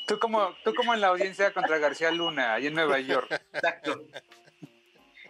tú 0.06 0.18
como, 0.18 0.54
tú 0.64 0.74
como 0.74 0.94
en 0.94 1.00
la 1.00 1.08
audiencia 1.08 1.52
contra 1.52 1.78
García 1.78 2.10
Luna, 2.10 2.54
ahí 2.54 2.66
en 2.66 2.74
Nueva 2.74 2.98
York. 3.00 3.28
Exacto. 3.52 4.06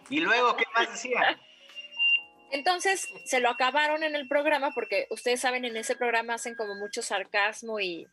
¿Y 0.09 0.19
luego 0.19 0.55
qué 0.55 0.65
más 0.73 0.91
decía? 0.91 1.39
entonces 2.51 3.09
se 3.25 3.39
lo 3.41 3.49
acabaron 3.49 4.03
en 4.03 4.15
el 4.15 4.27
programa 4.29 4.71
porque 4.73 5.07
ustedes 5.09 5.41
saben, 5.41 5.65
en 5.65 5.75
ese 5.75 5.95
programa 5.95 6.35
hacen 6.35 6.55
como 6.55 6.75
mucho 6.75 7.01
sarcasmo 7.01 7.79
y, 7.81 8.07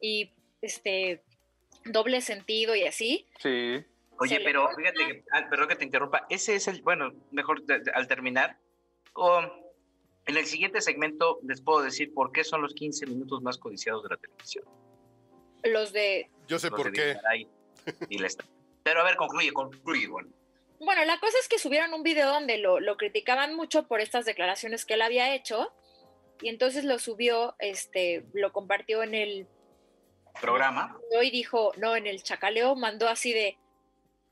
y 0.00 0.30
este 0.62 1.22
doble 1.84 2.20
sentido 2.22 2.74
y 2.74 2.84
así. 2.86 3.26
Sí. 3.40 3.84
Oye, 4.18 4.40
pero 4.44 4.70
fíjate 4.76 4.98
que, 5.06 5.24
ah, 5.32 5.46
perdón 5.50 5.68
que 5.68 5.76
te 5.76 5.84
interrumpa, 5.84 6.26
ese 6.30 6.54
es 6.54 6.68
el, 6.68 6.80
bueno, 6.82 7.12
mejor 7.32 7.62
de- 7.64 7.80
de- 7.80 7.90
al 7.90 8.06
terminar, 8.06 8.56
o 9.14 9.40
en 10.26 10.36
el 10.36 10.46
siguiente 10.46 10.80
segmento 10.80 11.40
les 11.42 11.60
puedo 11.60 11.82
decir 11.82 12.12
por 12.14 12.32
qué 12.32 12.44
son 12.44 12.62
los 12.62 12.74
15 12.74 13.06
minutos 13.06 13.42
más 13.42 13.58
codiciados 13.58 14.02
de 14.02 14.10
la 14.10 14.16
televisión. 14.16 14.64
Los 15.64 15.92
de 15.92 16.30
Yo 16.48 16.58
sé 16.58 16.70
Los 16.70 16.80
por 16.80 16.92
de 16.92 17.16
qué. 17.24 17.46
Y 18.08 18.18
la 18.18 18.28
Pero 18.82 19.00
a 19.00 19.04
ver, 19.04 19.16
concluye, 19.16 19.52
concluye, 19.52 20.06
bueno. 20.08 20.30
Bueno, 20.78 21.04
la 21.04 21.18
cosa 21.20 21.38
es 21.40 21.48
que 21.48 21.58
subieron 21.58 21.94
un 21.94 22.02
video 22.02 22.28
donde 22.28 22.58
lo, 22.58 22.80
lo 22.80 22.96
criticaban 22.96 23.54
mucho 23.54 23.86
por 23.86 24.00
estas 24.00 24.24
declaraciones 24.24 24.84
que 24.84 24.94
él 24.94 25.02
había 25.02 25.34
hecho 25.34 25.72
y 26.40 26.48
entonces 26.48 26.84
lo 26.84 26.98
subió, 26.98 27.54
este, 27.60 28.24
lo 28.32 28.52
compartió 28.52 29.02
en 29.02 29.14
el 29.14 29.46
Programa. 30.40 30.98
y 31.22 31.30
dijo, 31.30 31.72
no, 31.76 31.94
en 31.94 32.06
el 32.06 32.22
chacaleo 32.22 32.74
mandó 32.74 33.08
así 33.08 33.32
de, 33.32 33.58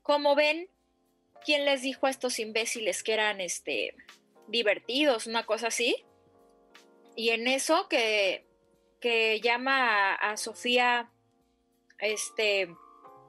¿cómo 0.01 0.35
ven? 0.35 0.67
¿Quién 1.45 1.63
les 1.63 1.83
dijo 1.83 2.07
a 2.07 2.09
estos 2.09 2.39
imbéciles 2.39 3.03
que 3.03 3.13
eran, 3.13 3.39
este, 3.39 3.95
divertidos, 4.51 5.27
una 5.27 5.45
cosa 5.45 5.67
así? 5.67 6.05
Y 7.15 7.29
en 7.29 7.47
eso 7.47 7.87
que, 7.89 8.45
que 8.99 9.39
llama 9.41 10.13
a, 10.13 10.31
a 10.31 10.37
Sofía, 10.37 11.09
este, 11.99 12.75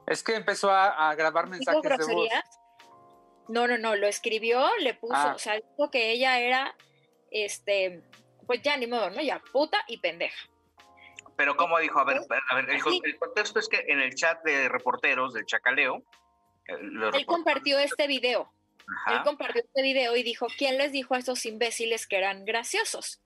Es 0.07 0.23
que 0.23 0.35
empezó 0.35 0.71
a, 0.71 1.11
a 1.11 1.15
grabar 1.15 1.51
¿Dijo 1.51 1.73
mensajes 1.73 2.07
de 2.07 2.15
voz. 2.15 2.29
No, 3.49 3.67
no, 3.67 3.77
no, 3.79 3.97
lo 3.97 4.07
escribió, 4.07 4.67
le 4.79 4.95
puso, 4.95 5.15
Ah. 5.15 5.33
o 5.35 5.39
sea, 5.39 5.55
dijo 5.55 5.91
que 5.91 6.11
ella 6.11 6.39
era, 6.41 6.77
este, 7.31 8.03
pues 8.47 8.63
ya 8.63 8.77
ni 8.77 8.87
modo, 8.87 9.11
¿no? 9.11 9.21
Ya 9.21 9.43
puta 9.53 9.79
y 9.89 9.99
pendeja. 9.99 10.49
Pero 11.37 11.57
como 11.57 11.79
dijo, 11.79 11.99
a 11.99 12.05
ver, 12.05 12.21
a 12.51 12.55
ver, 12.55 12.71
el, 12.71 13.19
contexto 13.19 13.59
es 13.59 13.69
que 13.69 13.85
en 13.89 14.01
el 14.01 14.15
chat 14.15 14.43
de 14.45 14.69
reporteros 14.69 15.35
del 15.35 15.45
Chacaleo, 15.45 16.05
eh, 16.69 16.75
Él 17.15 17.27
compartió 17.27 17.79
este 17.79 18.07
video. 18.07 18.53
Él 19.11 19.23
compartió 19.25 19.63
este 19.63 19.83
video 19.83 20.17
y 20.17 20.23
dijo, 20.23 20.47
¿quién 20.59 20.79
les 20.79 20.93
dijo 20.93 21.15
a 21.15 21.19
estos 21.19 21.45
imbéciles 21.47 22.07
que 22.07 22.17
eran 22.17 22.45
graciosos? 22.45 23.21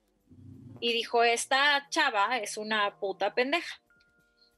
Y 0.81 0.93
dijo, 0.93 1.25
esta 1.25 1.87
chava 1.91 2.39
es 2.39 2.57
una 2.57 2.99
puta 2.99 3.35
pendeja. 3.35 3.81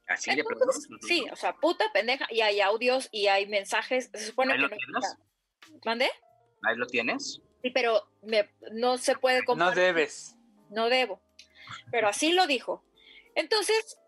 Así 0.09 0.31
le 0.31 0.41
Entonces, 0.41 0.87
preguntó. 0.89 1.07
sí, 1.07 1.27
o 1.31 1.37
sea, 1.37 1.55
puta 1.55 1.85
pendeja. 1.93 2.27
Y 2.31 2.41
hay 2.41 2.61
audios 2.61 3.09
y 3.13 3.27
hay 3.29 3.47
mensajes. 3.47 4.11
Se 4.13 4.27
supone 4.27 4.53
Ahí 4.53 4.59
que 4.59 4.63
lo 4.63 4.69
no. 4.69 4.77
tienes. 4.77 5.17
¿Mandé? 5.85 6.11
Ahí 6.63 6.77
lo 6.77 6.87
tienes. 6.87 7.41
Sí, 7.63 7.71
pero 7.71 8.09
me- 8.23 8.49
no 8.73 8.97
se 8.99 9.17
puede 9.17 9.41
No 9.41 9.45
compartir. 9.45 9.83
debes. 9.83 10.35
no 10.71 10.89
debo. 10.89 11.21
Pero 11.91 12.09
así 12.09 12.33
lo 12.33 12.47
dijo. 12.47 12.85
Entonces, 13.35 13.99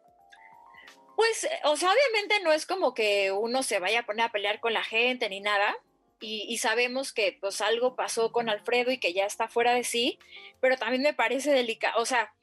pues, 1.16 1.46
o 1.64 1.76
sea, 1.76 1.90
obviamente 1.92 2.40
no 2.42 2.52
es 2.52 2.64
como 2.66 2.94
que 2.94 3.30
uno 3.32 3.62
se 3.62 3.78
vaya 3.78 4.00
a 4.00 4.06
poner 4.06 4.26
a 4.26 4.32
pelear 4.32 4.60
con 4.60 4.72
la 4.72 4.82
gente 4.82 5.28
ni 5.28 5.40
nada. 5.40 5.76
Y, 6.22 6.58
sabemos 6.58 7.14
que 7.14 7.38
pues 7.40 7.62
algo 7.62 7.96
pasó 7.96 8.30
con 8.30 8.50
Alfredo 8.50 8.90
y 8.90 8.98
que 8.98 9.14
ya 9.14 9.24
está 9.24 9.48
fuera 9.48 9.74
de 9.74 9.84
sí, 9.84 10.18
pero 10.60 10.76
también 10.76 11.02
me 11.02 11.14
parece 11.14 11.50
delicado, 11.50 12.00
o 12.00 12.04
sea, 12.04 12.34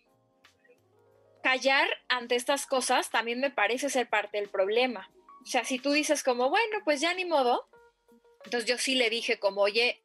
callar 1.44 1.88
ante 2.10 2.36
estas 2.36 2.66
cosas 2.66 3.12
también 3.12 3.40
me 3.40 3.52
parece 3.52 3.90
ser 3.90 4.10
parte 4.10 4.40
del 4.40 4.50
problema. 4.50 5.12
O 5.44 5.46
sea, 5.46 5.64
si 5.64 5.78
tú 5.78 5.92
dices 5.92 6.24
como, 6.24 6.50
bueno, 6.50 6.80
pues 6.84 7.02
ya 7.02 7.14
ni 7.14 7.24
modo, 7.24 7.70
entonces 8.44 8.68
yo 8.68 8.78
sí 8.80 8.96
le 8.96 9.12
dije 9.12 9.38
como, 9.40 9.62
oye, 9.62 10.02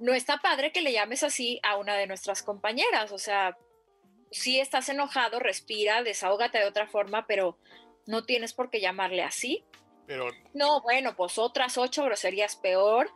no 0.00 0.12
está 0.12 0.38
padre 0.38 0.72
que 0.72 0.82
le 0.82 0.92
llames 0.92 1.22
así 1.22 1.60
a 1.62 1.76
una 1.76 1.94
de 1.94 2.06
nuestras 2.06 2.42
compañeras, 2.42 3.12
o 3.12 3.18
sea, 3.18 3.56
si 4.30 4.60
estás 4.60 4.88
enojado, 4.88 5.38
respira, 5.38 6.02
desahógate 6.02 6.58
de 6.58 6.66
otra 6.66 6.86
forma, 6.88 7.26
pero 7.26 7.56
no 8.06 8.24
tienes 8.24 8.52
por 8.52 8.70
qué 8.70 8.80
llamarle 8.80 9.22
así. 9.22 9.64
Pero 10.06 10.30
No, 10.54 10.80
bueno, 10.82 11.14
pues 11.16 11.38
otras 11.38 11.76
ocho 11.78 12.04
groserías 12.04 12.56
peor. 12.56 13.10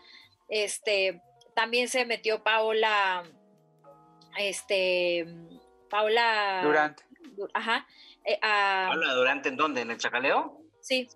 Este, 0.49 1.23
también 1.55 1.89
se 1.89 2.05
metió 2.05 2.43
Paola, 2.43 3.23
este, 4.39 5.27
Paola 5.89 6.61
Durante. 6.63 7.03
Ajá. 7.55 7.87
eh, 8.25 8.39
a- 8.43 8.89
Habla 8.89 9.15
durante 9.15 9.49
en 9.49 9.57
dónde, 9.57 9.81
en 9.83 9.91
el 9.91 9.99
Chacaleo. 9.99 10.59
sí, 10.81 11.09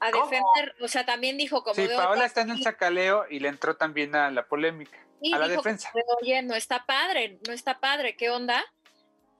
a 0.00 0.10
¿Cómo? 0.12 0.24
defender, 0.26 0.74
o 0.80 0.88
sea, 0.88 1.04
también 1.04 1.36
dijo 1.36 1.62
como 1.64 1.74
Sí, 1.74 1.88
Paola 1.88 2.10
"Oiga, 2.12 2.24
está 2.26 2.42
en 2.42 2.50
el 2.50 2.58
sí", 2.58 2.62
sacaleo 2.62 3.24
y 3.28 3.40
le 3.40 3.48
entró 3.48 3.76
también 3.76 4.14
a 4.14 4.30
la 4.30 4.46
polémica, 4.46 4.98
y 5.20 5.34
a 5.34 5.38
la 5.38 5.48
defensa. 5.48 5.90
Oye, 6.22 6.40
no 6.42 6.54
está 6.54 6.86
padre, 6.86 7.38
no 7.46 7.52
está 7.52 7.80
padre, 7.80 8.16
¿qué 8.16 8.30
onda? 8.30 8.64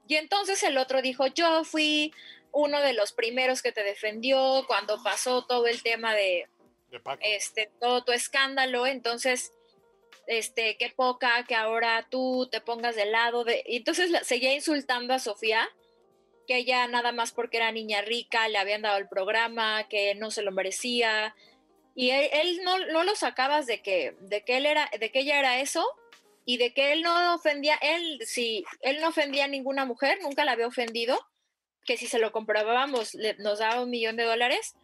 Y 0.08 0.16
entonces 0.16 0.62
el 0.64 0.76
otro 0.78 1.00
dijo, 1.02 1.26
yo 1.28 1.64
fui 1.64 2.12
uno 2.52 2.80
de 2.80 2.92
los 2.92 3.12
primeros 3.12 3.62
que 3.62 3.72
te 3.72 3.82
defendió 3.84 4.64
cuando 4.66 5.02
pasó 5.02 5.44
todo 5.46 5.66
el 5.66 5.82
tema 5.82 6.14
de, 6.14 6.48
de 6.90 7.00
este, 7.22 7.70
todo 7.80 8.04
tu 8.04 8.12
escándalo, 8.12 8.86
entonces, 8.86 9.52
este, 10.26 10.76
qué 10.76 10.90
poca 10.90 11.44
que 11.46 11.54
ahora 11.54 12.06
tú 12.10 12.48
te 12.50 12.60
pongas 12.60 12.96
del 12.96 13.12
lado 13.12 13.44
de... 13.44 13.62
Y 13.66 13.76
entonces 13.78 14.10
la- 14.10 14.24
seguía 14.24 14.54
insultando 14.54 15.14
a 15.14 15.18
Sofía, 15.18 15.68
que 16.46 16.56
ella 16.56 16.86
nada 16.88 17.12
más 17.12 17.32
porque 17.32 17.58
era 17.58 17.72
niña 17.72 18.00
rica 18.02 18.48
le 18.48 18.58
habían 18.58 18.82
dado 18.82 18.98
el 18.98 19.08
programa, 19.08 19.86
que 19.88 20.14
no 20.14 20.30
se 20.30 20.42
lo 20.42 20.50
merecía, 20.52 21.34
y 21.94 22.10
él, 22.10 22.28
él 22.32 22.60
no, 22.62 22.78
no 22.86 23.02
lo 23.04 23.14
sacabas 23.16 23.66
de 23.66 23.82
que, 23.82 24.14
de 24.20 24.44
que 24.44 24.56
él 24.56 24.66
era, 24.66 24.90
de 24.98 25.10
que 25.10 25.20
ella 25.20 25.38
era 25.38 25.60
eso, 25.60 25.86
y 26.46 26.56
de 26.56 26.72
que 26.72 26.92
él 26.92 27.02
no 27.02 27.34
ofendía, 27.34 27.74
él, 27.82 28.20
si 28.24 28.64
él 28.80 29.00
no 29.00 29.08
ofendía 29.08 29.44
a 29.44 29.48
ninguna 29.48 29.84
mujer, 29.84 30.18
nunca 30.22 30.46
la 30.46 30.52
había 30.52 30.66
ofendido, 30.66 31.18
que 31.88 31.96
si 31.96 32.06
se 32.06 32.18
lo 32.18 32.32
comprobábamos 32.32 33.14
le- 33.14 33.34
nos 33.38 33.60
daba 33.60 33.80
un 33.80 33.88
millón 33.88 34.16
de 34.16 34.24
dólares, 34.24 34.76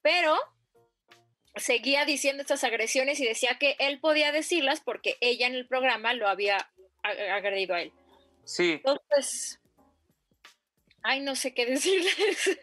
pero 0.00 0.34
seguía 1.54 2.06
diciendo 2.06 2.40
estas 2.40 2.64
agresiones 2.64 3.20
y 3.20 3.26
decía 3.26 3.58
que 3.60 3.76
él 3.78 4.00
podía 4.00 4.32
decirlas 4.32 4.80
porque 4.80 5.18
ella 5.20 5.46
en 5.46 5.54
el 5.54 5.68
programa 5.68 6.14
lo 6.14 6.26
había 6.26 6.56
agredido 7.02 7.74
a 7.74 7.82
él. 7.82 7.92
Sí, 8.44 8.72
Entonces, 8.72 9.60
ay, 11.02 11.20
no 11.20 11.36
sé 11.36 11.52
qué 11.52 11.66
decirles. 11.76 12.58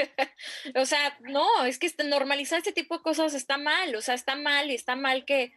o 0.75 0.85
sea, 0.87 1.15
no, 1.21 1.65
es 1.65 1.77
que 1.77 1.85
este- 1.85 2.03
normalizar 2.03 2.57
este 2.57 2.73
tipo 2.73 2.97
de 2.97 3.03
cosas 3.03 3.35
está 3.35 3.57
mal, 3.57 3.93
o 3.95 4.01
sea, 4.01 4.15
está 4.15 4.35
mal 4.35 4.71
y 4.71 4.75
está 4.75 4.95
mal 4.95 5.23
que 5.23 5.53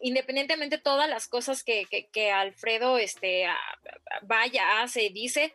independientemente 0.00 0.78
todas 0.78 1.08
las 1.10 1.28
cosas 1.28 1.62
que, 1.62 1.84
que- 1.90 2.08
que 2.08 2.30
Alfredo 2.32 2.96
este, 2.98 3.46
vaya, 4.22 4.80
hace 4.82 5.10
dice, 5.10 5.54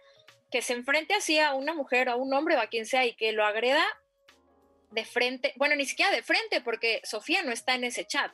que 0.51 0.61
se 0.61 0.73
enfrente 0.73 1.13
así 1.13 1.39
a 1.39 1.53
una 1.53 1.73
mujer 1.73 2.09
o 2.09 2.13
a 2.13 2.15
un 2.15 2.33
hombre 2.33 2.55
o 2.55 2.59
a 2.59 2.67
quien 2.67 2.85
sea 2.85 3.05
y 3.05 3.13
que 3.13 3.31
lo 3.31 3.45
agreda 3.45 3.83
de 4.91 5.05
frente, 5.05 5.53
bueno, 5.55 5.75
ni 5.75 5.85
siquiera 5.85 6.11
de 6.11 6.21
frente, 6.21 6.59
porque 6.61 7.01
Sofía 7.05 7.41
no 7.43 7.51
está 7.51 7.75
en 7.75 7.85
ese 7.85 8.05
chat. 8.05 8.31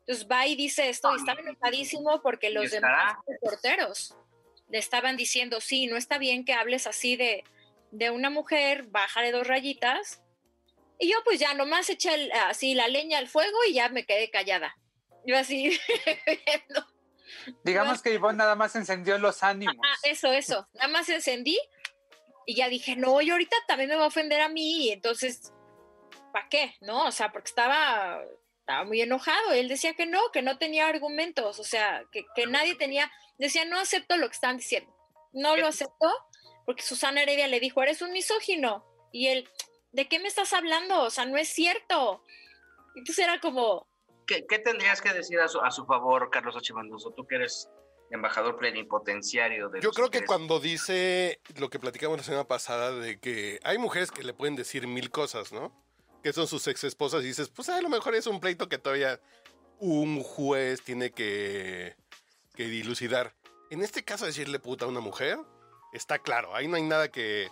Entonces 0.00 0.26
va 0.26 0.46
y 0.46 0.56
dice 0.56 0.88
esto 0.88 1.12
y 1.12 1.18
estaba 1.18 1.40
enojadísimo 1.40 2.22
porque 2.22 2.48
los 2.48 2.64
demás 2.70 3.16
reporteros 3.26 4.16
le 4.70 4.78
estaban 4.78 5.16
diciendo, 5.18 5.60
sí, 5.60 5.86
no 5.86 5.96
está 5.98 6.16
bien 6.16 6.44
que 6.46 6.54
hables 6.54 6.86
así 6.86 7.16
de, 7.16 7.44
de 7.90 8.10
una 8.10 8.30
mujer, 8.30 8.84
bájale 8.84 9.32
dos 9.32 9.46
rayitas. 9.46 10.22
Y 10.98 11.10
yo 11.10 11.18
pues 11.24 11.38
ya 11.38 11.52
nomás 11.54 11.90
eché 11.90 12.14
el- 12.14 12.32
así 12.32 12.74
la 12.74 12.88
leña 12.88 13.18
al 13.18 13.28
fuego 13.28 13.58
y 13.68 13.74
ya 13.74 13.90
me 13.90 14.06
quedé 14.06 14.30
callada. 14.30 14.74
Yo 15.26 15.36
así, 15.36 15.78
viendo. 16.26 16.86
Digamos 17.64 18.02
que 18.02 18.12
Ivonne 18.14 18.38
nada 18.38 18.54
más 18.54 18.74
encendió 18.76 19.18
los 19.18 19.42
ánimos. 19.42 19.76
Ah, 19.82 19.96
eso, 20.04 20.32
eso. 20.32 20.68
Nada 20.74 20.88
más 20.88 21.08
encendí 21.08 21.58
y 22.46 22.54
ya 22.54 22.68
dije, 22.68 22.96
no, 22.96 23.20
y 23.20 23.30
ahorita 23.30 23.56
también 23.66 23.90
me 23.90 23.96
va 23.96 24.04
a 24.04 24.08
ofender 24.08 24.40
a 24.40 24.48
mí, 24.48 24.86
y 24.86 24.90
entonces, 24.90 25.52
¿para 26.32 26.48
qué? 26.48 26.74
¿No? 26.80 27.04
O 27.04 27.12
sea, 27.12 27.30
porque 27.30 27.48
estaba, 27.48 28.22
estaba 28.60 28.84
muy 28.84 29.02
enojado. 29.02 29.52
Él 29.52 29.68
decía 29.68 29.92
que 29.92 30.06
no, 30.06 30.18
que 30.32 30.40
no 30.40 30.56
tenía 30.56 30.88
argumentos, 30.88 31.58
o 31.58 31.64
sea, 31.64 32.04
que, 32.10 32.24
que 32.34 32.46
nadie 32.46 32.74
tenía, 32.74 33.12
decía, 33.36 33.66
no 33.66 33.78
acepto 33.78 34.16
lo 34.16 34.28
que 34.28 34.34
están 34.34 34.56
diciendo. 34.56 34.90
No 35.34 35.58
lo 35.58 35.66
aceptó 35.66 36.10
porque 36.64 36.82
Susana 36.82 37.22
Heredia 37.22 37.48
le 37.48 37.60
dijo, 37.60 37.82
eres 37.82 38.02
un 38.02 38.12
misógino. 38.12 38.84
Y 39.12 39.28
él, 39.28 39.48
¿de 39.92 40.06
qué 40.06 40.18
me 40.18 40.28
estás 40.28 40.52
hablando? 40.52 41.02
O 41.02 41.10
sea, 41.10 41.26
no 41.26 41.36
es 41.36 41.48
cierto. 41.48 42.22
Entonces 42.94 43.24
era 43.24 43.40
como, 43.40 43.86
¿Qué, 44.28 44.46
qué 44.46 44.58
tendrías 44.58 45.00
que 45.00 45.12
decir 45.12 45.40
a 45.40 45.48
su, 45.48 45.58
a 45.60 45.70
su 45.70 45.86
favor, 45.86 46.28
Carlos 46.30 46.54
Ochimanduso? 46.54 47.12
Tú 47.12 47.26
que 47.26 47.36
eres 47.36 47.70
embajador 48.10 48.58
plenipotenciario 48.58 49.70
de 49.70 49.80
Yo 49.80 49.90
creo 49.90 50.10
que 50.10 50.24
cuando 50.24 50.60
dice 50.60 51.40
lo 51.56 51.70
que 51.70 51.78
platicamos 51.78 52.18
la 52.18 52.24
semana 52.24 52.44
pasada 52.44 52.92
de 52.92 53.18
que 53.18 53.58
hay 53.64 53.78
mujeres 53.78 54.10
que 54.10 54.22
le 54.22 54.34
pueden 54.34 54.54
decir 54.54 54.86
mil 54.86 55.10
cosas, 55.10 55.50
¿no? 55.52 55.72
Que 56.22 56.34
son 56.34 56.46
sus 56.46 56.66
ex 56.68 56.84
esposas 56.84 57.24
y 57.24 57.28
dices, 57.28 57.48
pues 57.48 57.70
a 57.70 57.80
lo 57.80 57.88
mejor 57.88 58.14
es 58.14 58.26
un 58.26 58.38
pleito 58.38 58.68
que 58.68 58.76
todavía 58.76 59.18
un 59.78 60.22
juez 60.22 60.82
tiene 60.82 61.10
que, 61.10 61.96
que 62.54 62.66
dilucidar. 62.66 63.34
En 63.70 63.82
este 63.82 64.04
caso, 64.04 64.26
decirle 64.26 64.58
puta 64.58 64.84
a 64.84 64.88
una 64.88 65.00
mujer, 65.00 65.38
está 65.94 66.18
claro, 66.18 66.54
ahí 66.54 66.68
no 66.68 66.76
hay 66.76 66.82
nada 66.82 67.10
que, 67.10 67.48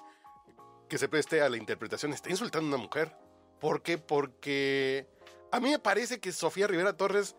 que 0.90 0.98
se 0.98 1.08
preste 1.08 1.40
a 1.40 1.48
la 1.48 1.56
interpretación. 1.56 2.12
Está 2.12 2.28
insultando 2.28 2.66
a 2.66 2.76
una 2.76 2.84
mujer. 2.84 3.16
¿Por 3.60 3.82
qué? 3.82 3.96
Porque 3.96 5.06
a 5.50 5.60
mí 5.60 5.70
me 5.70 5.78
parece 5.78 6.20
que 6.20 6.32
Sofía 6.32 6.66
Rivera 6.66 6.96
Torres 6.96 7.36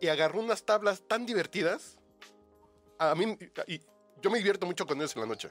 y 0.00 0.08
agarró 0.08 0.40
unas 0.40 0.64
tablas 0.64 1.02
tan 1.06 1.26
divertidas. 1.26 1.98
A 2.98 3.14
mí, 3.14 3.36
y 3.66 3.80
yo 4.20 4.30
me 4.30 4.38
divierto 4.38 4.66
mucho 4.66 4.86
con 4.86 4.98
ellos 4.98 5.14
en 5.16 5.22
la 5.22 5.28
noche. 5.28 5.50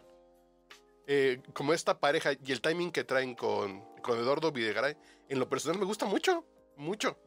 Eh, 1.08 1.42
como 1.54 1.74
esta 1.74 2.00
pareja 2.00 2.32
y 2.34 2.52
el 2.52 2.62
timing 2.62 2.92
que 2.92 3.04
traen 3.04 3.34
con, 3.34 3.82
con 4.02 4.18
Eduardo 4.20 4.52
Videgaray, 4.52 4.98
en 5.30 5.40
lo 5.40 5.48
personal 5.48 5.80
me 5.80 5.86
gusta 5.86 6.06
mucho, 6.06 6.46
mucho. 6.76 7.18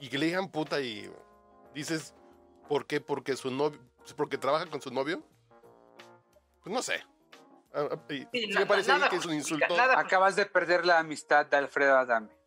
Y 0.00 0.08
que 0.08 0.18
le 0.18 0.26
digan 0.26 0.50
puta 0.50 0.80
y 0.80 1.10
dices, 1.74 2.14
¿por 2.68 2.86
qué? 2.86 3.00
Porque 3.00 3.36
su 3.36 3.50
novio, 3.50 3.80
porque 4.16 4.38
trabaja 4.38 4.66
con 4.66 4.80
su 4.80 4.90
novio. 4.92 5.22
Pues 6.62 6.72
no 6.72 6.82
sé. 6.82 7.04
Ah, 7.74 7.88
ah, 7.90 7.98
Sí, 8.08 8.26
sí 8.32 8.54
me 8.54 8.66
parece 8.66 8.92
nada 8.92 9.08
que 9.08 9.16
es 9.16 9.26
un 9.26 9.34
insulto. 9.34 9.76
nada 9.76 9.98
Acabas 9.98 10.36
de 10.36 10.46
perder 10.46 10.86
la 10.86 10.98
amistad 10.98 11.46
de 11.46 11.56
Alfredo 11.56 11.96
Adame. 11.96 12.41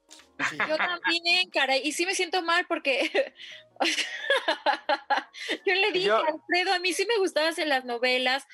Sí. 0.50 0.58
Yo 0.68 0.78
también, 0.78 1.50
caray, 1.50 1.82
y 1.84 1.92
sí 1.94 2.06
me 2.06 2.14
siento 2.14 2.42
mal 2.42 2.66
porque 2.68 3.34
yo 5.66 5.74
le 5.74 5.92
dije 5.92 6.08
Yo- 6.08 6.18
a 6.18 6.28
Alfredo, 6.28 6.74
a 6.74 6.80
mí 6.80 6.94
sí 6.94 7.06
me 7.06 7.18
gustabas 7.18 7.52
hacer 7.52 7.68
las 7.68 7.86
novelas, 7.86 8.48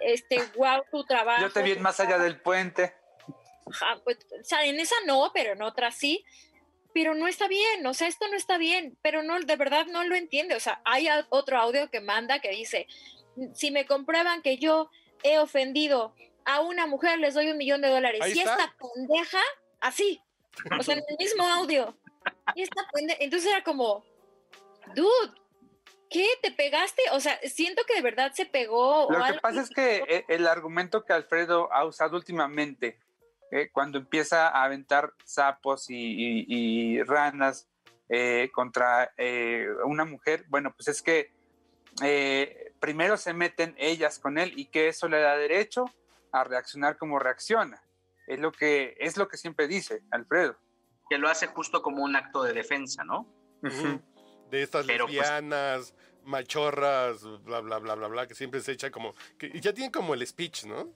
este, 0.00 0.36
wow, 0.56 0.82
tu 0.90 1.04
trabajo. 1.04 1.42
Yo 1.42 1.52
te 1.52 1.62
vi 1.62 1.72
en 1.72 1.82
más 1.82 2.00
allá 2.00 2.18
del 2.18 2.40
puente. 2.40 2.94
Ajá, 3.70 4.00
pues, 4.04 4.18
o 4.40 4.44
sea, 4.44 4.64
en 4.64 4.78
esa 4.78 4.94
no, 5.06 5.30
pero 5.34 5.52
en 5.52 5.62
otra 5.62 5.90
sí. 5.90 6.24
Pero 6.94 7.14
no 7.14 7.28
está 7.28 7.46
bien, 7.46 7.86
o 7.86 7.92
sea, 7.92 8.08
esto 8.08 8.26
no 8.28 8.36
está 8.38 8.56
bien, 8.56 8.96
pero 9.02 9.22
no, 9.22 9.38
de 9.38 9.56
verdad 9.56 9.84
no 9.86 10.02
lo 10.04 10.14
entiende. 10.14 10.54
O 10.54 10.60
sea, 10.60 10.80
hay 10.86 11.08
otro 11.28 11.58
audio 11.58 11.90
que 11.90 12.00
manda 12.00 12.38
que 12.40 12.48
dice, 12.48 12.86
si 13.52 13.70
me 13.70 13.84
comprueban 13.84 14.40
que 14.40 14.56
yo 14.56 14.90
he 15.22 15.38
ofendido 15.38 16.14
a 16.46 16.60
una 16.60 16.86
mujer, 16.86 17.18
les 17.18 17.34
doy 17.34 17.50
un 17.50 17.58
millón 17.58 17.82
de 17.82 17.88
dólares. 17.88 18.22
Ahí 18.22 18.32
y 18.34 18.38
está. 18.38 18.52
esta 18.52 18.74
pendeja, 18.78 19.42
así, 19.78 20.22
O 20.78 20.82
sea, 20.82 20.94
en 20.94 21.04
el 21.08 21.16
mismo 21.18 21.44
audio. 21.44 21.96
Y 22.54 22.62
esta 22.62 22.82
pende- 22.92 23.16
Entonces 23.20 23.50
era 23.50 23.62
como, 23.62 24.04
dude, 24.94 25.32
¿qué? 26.10 26.26
¿Te 26.42 26.50
pegaste? 26.52 27.02
O 27.12 27.20
sea, 27.20 27.38
siento 27.44 27.82
que 27.86 27.94
de 27.94 28.02
verdad 28.02 28.32
se 28.32 28.46
pegó. 28.46 29.06
o 29.06 29.12
Lo 29.12 29.18
que 29.18 29.24
algo 29.24 29.40
pasa 29.40 29.60
es 29.62 29.70
que 29.70 30.04
eh, 30.08 30.24
el 30.28 30.46
argumento 30.46 31.04
que 31.04 31.12
Alfredo 31.12 31.72
ha 31.72 31.84
usado 31.84 32.16
últimamente, 32.16 32.98
eh, 33.52 33.70
cuando 33.72 33.98
empieza 33.98 34.48
a 34.48 34.64
aventar 34.64 35.12
sapos 35.24 35.88
y, 35.90 35.94
y- 35.96 36.46
y 36.48 37.02
ranas 37.02 37.68
eh, 38.08 38.50
contra 38.52 39.12
eh, 39.16 39.66
una 39.84 40.04
mujer, 40.04 40.44
bueno, 40.48 40.72
pues 40.74 40.88
es 40.88 41.02
que 41.02 41.32
primero 42.80 43.16
se 43.16 43.32
meten 43.32 43.74
ellas 43.78 44.18
con 44.18 44.36
él 44.38 44.52
y 44.56 44.66
que 44.66 44.88
eso 44.88 45.08
le 45.08 45.18
da 45.20 45.36
derecho 45.36 45.86
a 46.32 46.44
reaccionar 46.44 46.98
como 46.98 47.18
reacciona. 47.18 47.82
Es 48.26 48.38
lo 48.40 48.52
que, 48.52 48.96
es 48.98 49.16
lo 49.16 49.28
que 49.28 49.36
siempre 49.36 49.68
dice 49.68 50.02
Alfredo. 50.10 50.56
Que 51.08 51.18
lo 51.18 51.28
hace 51.28 51.46
justo 51.46 51.82
como 51.82 52.02
un 52.02 52.16
acto 52.16 52.42
de 52.42 52.52
defensa, 52.52 53.04
¿no? 53.04 53.32
De 54.50 54.62
estas 54.62 54.86
Pero, 54.86 55.06
pues- 55.06 55.94
machorras, 56.24 57.22
bla, 57.44 57.60
bla, 57.60 57.78
bla, 57.78 57.94
bla, 57.94 58.08
bla, 58.08 58.26
que 58.26 58.34
siempre 58.34 58.60
se 58.60 58.72
echa 58.72 58.90
como... 58.90 59.14
Que 59.38 59.46
y 59.46 59.60
ya 59.60 59.72
tienen 59.72 59.92
como 59.92 60.12
el 60.14 60.26
speech, 60.26 60.64
¿no? 60.64 60.92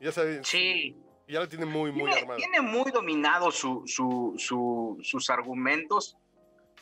Ya 0.00 0.10
saben, 0.10 0.44
Sí. 0.44 0.96
ya 1.28 1.38
lo 1.40 1.48
tienen 1.48 1.68
muy, 1.68 1.92
muy 1.92 2.04
Tiene, 2.10 2.20
armado. 2.20 2.36
tiene 2.38 2.60
muy 2.60 2.90
dominado 2.90 3.52
su, 3.52 3.84
su- 3.86 4.34
su- 4.38 4.98
sus 5.02 5.30
argumentos. 5.30 6.16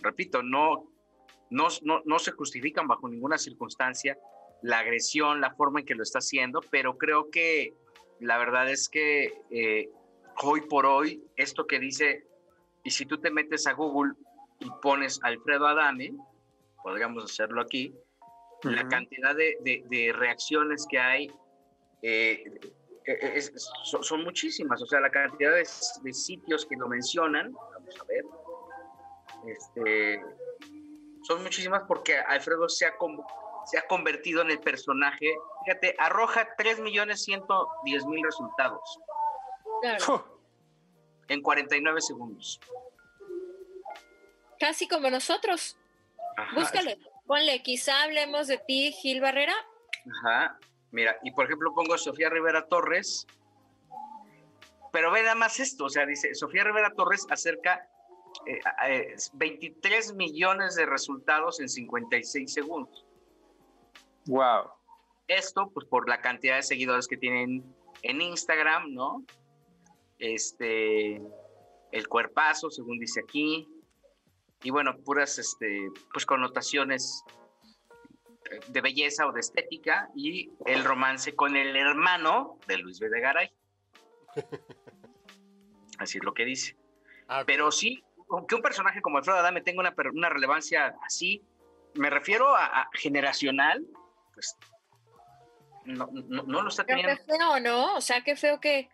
Repito, 0.00 0.42
no, 0.42 0.90
no, 1.50 1.68
no, 1.82 2.00
no 2.06 2.18
se 2.18 2.32
justifican 2.32 2.86
bajo 2.88 3.06
ninguna 3.08 3.36
circunstancia 3.36 4.16
la 4.62 4.78
agresión, 4.78 5.40
la 5.42 5.54
forma 5.54 5.80
en 5.80 5.86
que 5.86 5.94
lo 5.94 6.02
está 6.02 6.18
haciendo, 6.20 6.60
pero 6.70 6.96
creo 6.96 7.30
que 7.30 7.74
la 8.20 8.38
verdad 8.38 8.70
es 8.70 8.88
que 8.88 9.32
eh, 9.50 9.88
hoy 10.42 10.62
por 10.62 10.86
hoy, 10.86 11.22
esto 11.36 11.66
que 11.66 11.78
dice, 11.78 12.24
y 12.84 12.90
si 12.90 13.06
tú 13.06 13.18
te 13.18 13.30
metes 13.30 13.66
a 13.66 13.72
Google 13.72 14.12
y 14.60 14.70
pones 14.82 15.20
Alfredo 15.22 15.66
Adame, 15.66 16.10
podríamos 16.82 17.24
hacerlo 17.24 17.60
aquí, 17.60 17.94
la 18.64 18.80
Ujú. 18.82 18.88
cantidad 18.90 19.34
de, 19.36 19.56
de- 19.60 19.82
de 19.88 20.12
reacciones 20.12 20.86
que 20.88 20.98
hay 20.98 21.30
eh, 22.02 22.42
eh, 23.06 23.32
es- 23.34 23.52
son, 24.02 24.22
muchísimas, 24.22 24.82
o 24.82 24.86
sea, 24.86 25.00
la 25.00 25.10
cantidad 25.10 25.52
de, 25.52 25.66
de 26.02 26.12
sitios 26.12 26.66
que 26.66 26.76
lo 26.76 26.88
mencionan, 26.88 27.52
vamos 27.52 28.00
a 28.00 28.04
ver, 28.04 28.24
este, 29.46 30.20
son 31.22 31.42
muchísimas 31.42 31.82
porque 31.86 32.16
Alfredo 32.18 32.68
se 32.68 32.86
ha, 32.86 32.96
con- 32.96 33.18
se 33.70 33.78
ha 33.78 33.86
convertido 33.86 34.42
en 34.42 34.50
el 34.50 34.60
personaje, 34.60 35.34
fíjate, 35.64 35.94
arroja 35.98 36.56
3.110.000 36.56 38.24
resultados 38.24 38.98
Claro, 39.82 40.40
en 41.28 41.42
49 41.42 42.00
segundos. 42.00 42.60
casi 44.58 44.88
como 44.88 45.08
nosotros. 45.10 45.76
Ajá, 46.36 46.54
Búscale, 46.54 46.98
ponle, 47.26 47.62
quizá 47.62 48.02
hablemos 48.02 48.46
de 48.48 48.58
ti, 48.58 48.92
Gil 48.92 49.20
Barrera. 49.20 49.54
Ajá. 50.22 50.58
Mira, 50.90 51.18
y 51.22 51.30
por 51.32 51.44
ejemplo 51.44 51.74
pongo 51.74 51.98
Sofía 51.98 52.30
Rivera 52.30 52.66
Torres, 52.66 53.26
pero 54.90 55.10
ve 55.12 55.22
nada 55.22 55.34
más 55.34 55.60
esto, 55.60 55.84
o 55.84 55.90
sea, 55.90 56.06
dice, 56.06 56.34
Sofía 56.34 56.64
Rivera 56.64 56.94
Torres 56.94 57.26
acerca 57.30 57.86
eh, 58.46 58.60
eh, 58.86 59.14
23 59.34 60.14
millones 60.14 60.74
de 60.76 60.86
resultados 60.86 61.60
en 61.60 61.68
56 61.68 62.52
segundos. 62.52 63.04
Wow. 64.28 64.70
Esto, 65.26 65.70
pues 65.72 65.86
por 65.86 66.06
la 66.08 66.20
cantidad 66.20 66.56
de 66.56 66.62
seguidores 66.62 67.08
que 67.08 67.16
tienen 67.16 67.64
en 68.02 68.20
Instagram, 68.20 68.92
¿no? 68.92 69.24
Este, 70.18 71.22
el 71.92 72.08
cuerpazo, 72.08 72.70
según 72.70 72.98
dice 72.98 73.20
aquí, 73.20 73.66
y 74.62 74.70
bueno, 74.70 74.98
puras, 74.98 75.38
este, 75.38 75.88
pues 76.12 76.26
connotaciones 76.26 77.24
eh, 78.50 78.60
de 78.68 78.80
belleza 78.82 79.26
o 79.26 79.32
de 79.32 79.40
estética 79.40 80.10
y 80.14 80.50
el 80.66 80.84
romance 80.84 81.34
con 81.34 81.56
el 81.56 81.74
hermano 81.74 82.58
de 82.66 82.78
Luis 82.78 83.00
Videgaray. 83.00 83.50
Así 85.98 86.18
es 86.18 86.24
lo 86.24 86.34
que 86.34 86.44
dice. 86.44 86.76
Ah, 87.28 87.44
Pero 87.46 87.72
sí, 87.72 88.04
que 88.46 88.54
un 88.54 88.62
personaje 88.62 89.00
como 89.00 89.16
Alfredo 89.16 89.38
Adame 89.38 89.62
tenga 89.62 89.80
una, 89.80 89.94
una 90.12 90.28
relevancia 90.28 90.94
así, 91.04 91.42
me 91.94 92.10
refiero 92.10 92.54
a, 92.54 92.66
a 92.66 92.90
generacional, 92.92 93.86
pues 94.38 94.56
no, 95.84 96.08
no, 96.12 96.42
no 96.44 96.62
lo 96.62 96.68
está 96.68 96.84
Pero 96.84 96.98
qué 96.98 97.16
teniendo. 97.16 97.24
feo, 97.38 97.60
¿no? 97.60 97.96
O 97.96 98.00
sea, 98.00 98.22
qué 98.22 98.36
feo 98.36 98.60
que, 98.60 98.88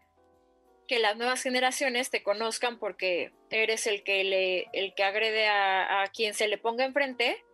que 0.88 0.98
las 0.98 1.16
nuevas 1.16 1.42
generaciones 1.42 2.10
te 2.10 2.22
conozcan 2.22 2.78
porque 2.78 3.32
eres 3.50 3.86
el 3.86 4.02
que 4.04 4.24
le, 4.24 4.68
el 4.72 4.94
que 4.94 5.04
agrede 5.04 5.48
a, 5.48 6.02
a 6.02 6.06
quien 6.08 6.34
se 6.34 6.48
le 6.48 6.56
ponga 6.58 6.84
enfrente. 6.84 7.44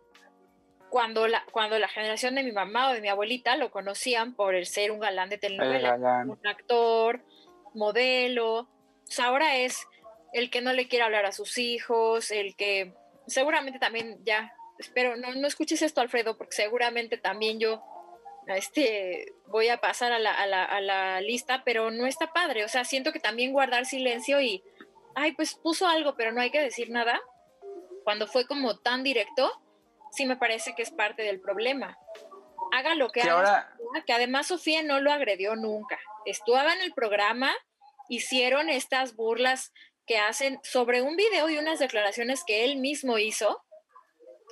Cuando 0.89 1.27
la, 1.27 1.43
cuando 1.51 1.79
la 1.79 1.87
generación 1.87 2.35
de 2.35 2.43
mi 2.43 2.51
mamá 2.51 2.89
o 2.89 2.93
de 2.93 3.01
mi 3.01 3.07
abuelita 3.07 3.55
lo 3.55 3.71
conocían 3.71 4.35
por 4.35 4.55
el 4.55 4.65
ser 4.65 4.91
un 4.91 4.99
galán 4.99 5.29
de 5.29 5.35
El 5.35 5.41
telenovela, 5.41 5.97
galán. 5.97 6.29
un 6.29 6.45
actor, 6.47 7.23
modelo. 7.73 8.59
O 8.59 8.67
sea, 9.07 9.25
ahora 9.27 9.55
es 9.57 9.87
el 10.33 10.49
que 10.49 10.61
no 10.61 10.73
le 10.73 10.87
quiere 10.87 11.05
hablar 11.05 11.25
a 11.25 11.31
sus 11.31 11.57
hijos, 11.57 12.31
el 12.31 12.55
que 12.55 12.93
seguramente 13.27 13.79
también 13.79 14.19
ya, 14.25 14.53
espero, 14.81 15.15
no, 15.15 15.33
no 15.33 15.47
escuches 15.47 15.81
esto, 15.81 16.01
Alfredo, 16.01 16.37
porque 16.37 16.55
seguramente 16.55 17.17
también 17.17 17.59
yo 17.59 17.81
este, 18.47 19.33
voy 19.47 19.69
a 19.69 19.79
pasar 19.79 20.11
a 20.11 20.19
la, 20.19 20.33
a, 20.33 20.45
la, 20.45 20.65
a 20.65 20.81
la 20.81 21.21
lista, 21.21 21.63
pero 21.63 21.91
no 21.91 22.05
está 22.05 22.33
padre. 22.33 22.65
O 22.65 22.67
sea, 22.67 22.83
siento 22.83 23.11
que 23.11 23.19
también 23.19 23.53
guardar 23.53 23.85
silencio 23.85 24.41
y, 24.41 24.63
ay, 25.15 25.33
pues 25.33 25.55
puso 25.55 25.87
algo, 25.87 26.15
pero 26.15 26.31
no 26.31 26.41
hay 26.41 26.51
que 26.51 26.61
decir 26.61 26.89
nada. 26.89 27.21
Cuando 28.03 28.27
fue 28.27 28.45
como 28.47 28.77
tan 28.79 29.03
directo, 29.03 29.51
sí 30.11 30.25
me 30.25 30.37
parece 30.37 30.73
que 30.75 30.81
es 30.81 30.91
parte 30.91 31.23
del 31.23 31.39
problema. 31.39 31.97
Haga 32.73 32.95
lo 32.95 33.09
que 33.09 33.21
Que 33.21 33.29
haga, 33.29 33.35
ahora, 33.35 34.03
que 34.05 34.13
además 34.13 34.47
Sofía 34.47 34.83
no 34.83 34.99
lo 34.99 35.11
agredió 35.11 35.55
nunca. 35.55 35.99
Estaba 36.25 36.73
en 36.73 36.81
el 36.81 36.93
programa, 36.93 37.51
hicieron 38.09 38.69
estas 38.69 39.15
burlas 39.15 39.71
que 40.07 40.17
hacen 40.17 40.59
sobre 40.63 41.01
un 41.01 41.15
video 41.15 41.49
y 41.49 41.57
unas 41.57 41.79
declaraciones 41.79 42.43
que 42.45 42.65
él 42.65 42.77
mismo 42.77 43.17
hizo 43.17 43.63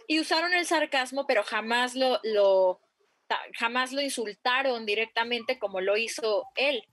y 0.09 0.19
usaron 0.19 0.53
el 0.55 0.65
sarcasmo, 0.65 1.27
pero 1.27 1.43
jamás 1.43 1.93
lo, 1.95 2.19
jamás 3.59 3.91
lo 3.93 4.01
insultaron 4.01 4.83
directamente 4.87 5.59
como 5.59 5.81
lo 5.81 5.97
hizo 5.97 6.45
él. 6.55 6.83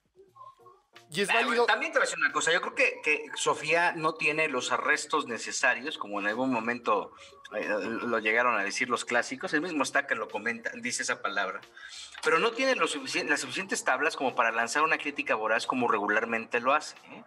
y 1.11 1.23
es 1.23 1.29
bueno, 1.29 1.47
válido... 1.49 1.65
También 1.67 1.93
te 1.93 1.99
voy 1.99 2.05
a 2.05 2.09
decir 2.11 2.19
una 2.23 2.33
cosa, 2.33 2.53
yo 2.53 2.61
creo 2.61 2.75
que, 2.75 3.01
que 3.03 3.25
Sofía 3.35 3.93
no 3.97 4.15
tiene 4.17 4.49
los 4.49 4.71
arrestos 4.71 5.27
necesarios, 5.27 5.97
como 5.97 6.21
en 6.21 6.27
algún 6.27 6.53
momento 6.53 7.15
eh, 7.57 7.67
lo 7.67 8.19
llegaron 8.19 8.55
a 8.59 8.63
decir 8.63 8.91
los 8.91 9.07
clásicos, 9.07 9.55
el 9.55 9.63
mismo 9.63 9.83
Stacker 9.83 10.19
lo 10.19 10.29
comenta, 10.29 10.71
dice 10.75 11.03
esa 11.03 11.23
palabra, 11.23 11.63
pero 12.23 12.39
no 12.39 12.51
tiene 12.53 12.75
lo 12.75 12.87
sufici- 12.87 13.25
las 13.27 13.41
suficientes 13.41 13.83
tablas 13.83 14.15
como 14.15 14.35
para 14.35 14.53
lanzar 14.53 14.83
una 14.83 14.99
crítica 14.99 15.37
voraz 15.37 15.67
como 15.67 15.89
regularmente 15.89 16.61
lo 16.61 16.75
hace. 16.75 16.97
¿eh? 17.13 17.25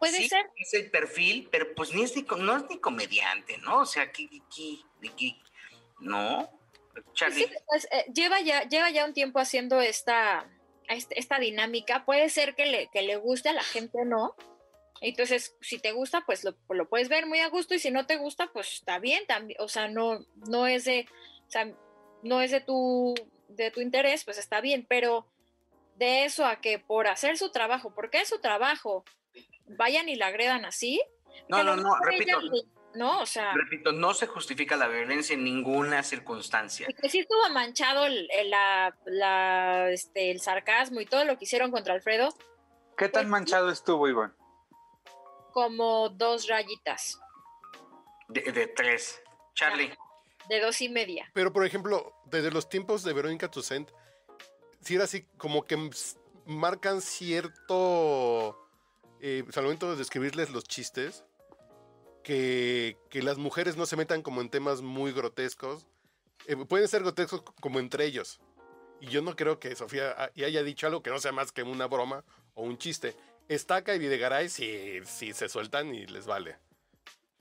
Puede 0.00 0.16
Sí, 0.16 0.28
ser, 0.28 0.50
Es 0.56 0.74
el 0.74 0.90
perfil, 0.90 1.48
pero 1.52 1.72
pues 1.76 1.94
ni 1.94 2.02
es 2.02 2.16
ni, 2.16 2.22
no 2.38 2.56
es 2.56 2.64
ni 2.68 2.78
comediante, 2.80 3.58
¿no? 3.58 3.80
O 3.82 3.86
sea, 3.86 4.10
¿qué, 4.10 4.28
qué, 4.28 4.40
qué- 4.54 4.80
de 5.00 5.14
qué? 5.14 5.36
¿No? 6.00 6.50
Charlie. 7.12 7.44
Sí, 7.44 7.52
pues, 7.68 7.86
eh, 7.92 8.06
lleva, 8.12 8.40
ya, 8.40 8.66
lleva 8.68 8.90
ya 8.90 9.04
un 9.04 9.12
tiempo 9.14 9.38
haciendo 9.38 9.80
esta, 9.80 10.50
este- 10.88 11.18
esta 11.20 11.38
dinámica. 11.38 12.04
Puede 12.04 12.28
ser 12.30 12.54
que 12.56 12.66
le, 12.66 12.88
que 12.88 13.02
le 13.02 13.16
guste 13.16 13.50
a 13.50 13.52
la 13.52 13.62
gente 13.62 13.98
o 14.00 14.04
no. 14.04 14.34
Entonces, 15.02 15.54
si 15.60 15.78
te 15.78 15.92
gusta, 15.92 16.22
pues 16.26 16.44
lo, 16.44 16.56
lo 16.70 16.88
puedes 16.88 17.08
ver 17.08 17.26
muy 17.26 17.40
a 17.40 17.48
gusto 17.48 17.74
y 17.74 17.78
si 17.78 17.90
no 17.90 18.06
te 18.06 18.16
gusta, 18.16 18.50
pues 18.52 18.72
está 18.74 18.98
bien 18.98 19.26
también. 19.26 19.60
O 19.62 19.68
sea, 19.68 19.88
no, 19.88 20.26
no 20.48 20.66
es 20.66 20.84
de, 20.84 21.06
o 21.46 21.50
sea, 21.50 21.70
no 22.22 22.40
es 22.40 22.50
de 22.50 22.60
tu, 22.60 23.14
de 23.48 23.70
tu 23.70 23.80
interés, 23.80 24.24
pues 24.24 24.38
está 24.38 24.60
bien. 24.60 24.84
Pero 24.88 25.26
de 25.96 26.24
eso 26.24 26.44
a 26.46 26.60
que 26.60 26.78
por 26.78 27.06
hacer 27.06 27.36
su 27.38 27.50
trabajo, 27.50 27.94
porque 27.94 28.20
es 28.22 28.28
su 28.28 28.40
trabajo, 28.40 29.04
vayan 29.76 30.08
y 30.08 30.16
la 30.16 30.26
agredan 30.26 30.64
así. 30.64 31.00
No, 31.48 31.62
no, 31.62 31.76
no, 31.76 31.96
repito, 32.00 32.38
ella- 32.40 32.62
No, 32.94 33.20
o 33.20 33.26
sea, 33.26 33.52
repito, 33.54 33.92
no 33.92 34.14
se 34.14 34.26
justifica 34.26 34.76
la 34.76 34.88
violencia 34.88 35.34
en 35.34 35.44
ninguna 35.44 36.02
circunstancia. 36.02 36.86
y 36.88 36.94
que 36.94 37.08
sí 37.08 37.20
estuvo 37.20 37.48
manchado 37.50 38.04
el, 38.06 38.28
el- 38.32 38.50
la, 38.50 38.96
la, 39.06 39.90
este, 39.90 40.30
el 40.32 40.40
sarcasmo 40.40 41.00
y 41.00 41.06
todo 41.06 41.24
lo 41.24 41.38
que 41.38 41.44
hicieron 41.44 41.70
contra 41.70 41.94
Alfredo, 41.94 42.28
¿qué 42.96 43.08
tan 43.08 43.22
Pues- 43.24 43.30
manchado 43.30 43.70
estuvo, 43.70 44.08
Iván? 44.08 44.34
como 45.52 46.08
dos 46.10 46.46
rayitas, 46.48 47.18
De, 48.28 48.40
de 48.52 48.66
tres. 48.68 49.20
Charlie. 49.54 49.92
de 50.48 50.60
dos 50.60 50.80
y 50.80 50.88
media. 50.88 51.28
Pero, 51.34 51.52
por 51.52 51.64
ejemplo, 51.66 52.12
desde 52.26 52.50
los 52.52 52.68
tiempos 52.68 53.02
de 53.02 53.12
Verónica 53.12 53.50
Toussaint, 53.50 53.90
si 54.80 54.94
era 54.94 55.04
así 55.04 55.24
como 55.36 55.64
que 55.64 55.76
marcan 56.46 57.00
cierto... 57.02 58.59
eh, 59.20 59.42
pues, 59.44 59.56
al 59.56 59.64
momento 59.64 59.90
de 59.90 59.96
describirles 59.96 60.50
los 60.50 60.64
chistes, 60.64 61.24
que, 62.22 62.96
que 63.10 63.22
las 63.22 63.38
mujeres 63.38 63.76
no 63.76 63.86
se 63.86 63.96
metan 63.96 64.22
como 64.22 64.40
en 64.40 64.50
temas 64.50 64.82
muy 64.82 65.12
grotescos. 65.12 65.86
Eh, 66.46 66.56
pueden 66.56 66.88
ser 66.88 67.02
grotescos 67.02 67.42
como 67.60 67.78
entre 67.78 68.04
ellos. 68.04 68.40
Y 69.00 69.06
yo 69.06 69.22
no 69.22 69.34
creo 69.36 69.58
que 69.58 69.74
Sofía 69.76 70.30
haya 70.36 70.62
dicho 70.62 70.86
algo 70.86 71.02
que 71.02 71.10
no 71.10 71.18
sea 71.18 71.32
más 71.32 71.52
que 71.52 71.62
una 71.62 71.86
broma 71.86 72.24
o 72.54 72.62
un 72.62 72.76
chiste. 72.76 73.16
Estaca 73.48 73.94
y 73.94 73.98
Videgaray 73.98 74.48
sí, 74.48 75.00
sí 75.06 75.32
se 75.32 75.48
sueltan 75.48 75.94
y 75.94 76.06
les 76.06 76.26
vale. 76.26 76.58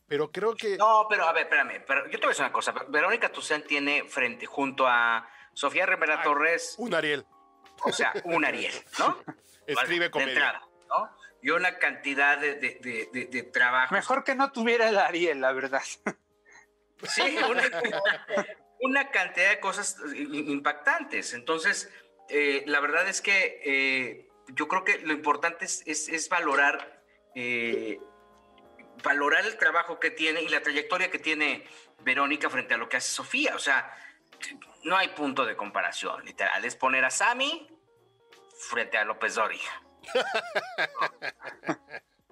Pero 0.07 0.31
creo 0.31 0.55
que. 0.55 0.77
No, 0.77 1.05
pero 1.09 1.25
a 1.25 1.33
ver, 1.33 1.43
espérame. 1.43 1.83
Pero 1.85 2.05
yo 2.05 2.11
te 2.13 2.17
voy 2.17 2.25
a 2.27 2.29
decir 2.29 2.43
una 2.45 2.53
cosa. 2.53 2.71
Verónica 2.87 3.31
Tucen 3.31 3.63
tiene 3.63 4.05
frente 4.05 4.45
junto 4.45 4.87
a 4.87 5.29
Sofía 5.53 5.85
Rivera 5.85 6.21
Ah, 6.21 6.23
Torres, 6.23 6.75
Un 6.77 6.93
Ariel. 6.95 7.25
o 7.83 7.91
sea, 7.91 8.13
un 8.23 8.43
Ariel, 8.45 8.73
¿no? 8.97 9.17
Escribe 9.67 10.05
de 10.05 10.11
comedia. 10.11 10.31
entrada, 10.33 10.67
¿no? 10.87 11.09
Y 11.41 11.51
una 11.51 11.77
cantidad 11.77 12.37
de, 12.37 12.55
de, 12.55 13.27
de, 13.31 13.43
trabajos. 13.43 13.91
Mejor 13.91 14.23
que 14.23 14.35
no 14.35 14.51
tuviera 14.51 14.89
el 14.89 14.97
Ariel, 14.97 15.41
la 15.41 15.51
verdad. 15.53 15.81
Sí, 17.03 17.37
una, 17.49 17.63
una 18.81 19.09
cantidad 19.09 19.51
de 19.51 19.61
cosas 19.61 19.95
impactantes. 20.17 21.33
Entonces, 21.33 21.89
eh, 22.27 22.63
la 22.67 22.81
verdad 22.81 23.07
es 23.07 23.21
que 23.21 23.61
eh, 23.63 24.27
yo 24.49 24.67
creo 24.67 24.83
que 24.83 24.97
lo 24.99 25.13
importante 25.13 25.63
es, 25.63 25.81
es- 25.87 26.09
es 26.09 26.27
valorar, 26.27 27.01
eh, 27.35 28.01
valorar 29.01 29.45
el 29.45 29.57
trabajo 29.57 29.97
que 29.97 30.11
tiene 30.11 30.41
y 30.41 30.49
la 30.49 30.61
trayectoria 30.61 31.09
que 31.09 31.19
tiene 31.19 31.65
Verónica 31.99 32.49
frente 32.49 32.73
a 32.73 32.77
lo 32.77 32.89
que 32.89 32.97
hace 32.97 33.09
Sofía. 33.11 33.55
O 33.55 33.59
sea, 33.59 33.95
no 34.83 34.97
hay 34.97 35.07
punto 35.07 35.45
de 35.45 35.55
comparación, 35.55 36.25
literal. 36.25 36.65
Es 36.65 36.75
poner 36.75 37.05
a 37.05 37.09
Sammy 37.11 37.65
frente 38.69 38.97
a 38.97 39.05
López 39.05 39.35
Dóriga. 39.35 39.83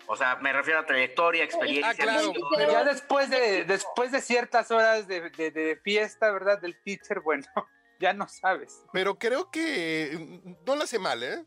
O 0.09 0.15
sea, 0.15 0.37
me 0.37 0.53
refiero 0.53 0.79
a 0.79 0.85
trayectoria, 0.85 1.43
experiencia. 1.43 1.89
Ah, 1.91 1.95
claro, 1.95 2.33
pero- 2.55 2.71
Ya 2.71 2.83
después 2.85 3.29
de, 3.29 3.65
después 3.65 4.11
de 4.11 4.21
ciertas 4.21 4.71
horas 4.71 5.05
de, 5.07 5.29
de- 5.31 5.51
de 5.51 5.75
fiesta, 5.83 6.31
¿verdad? 6.31 6.59
Del 6.61 6.81
teacher, 6.81 7.19
bueno, 7.19 7.45
ya 7.99 8.13
no 8.13 8.27
sabes. 8.29 8.83
Pero 8.93 9.19
creo 9.19 9.51
que 9.51 10.17
no 10.65 10.75
lo 10.77 10.83
hace 10.83 10.97
mal, 10.97 11.21
¿eh? 11.23 11.43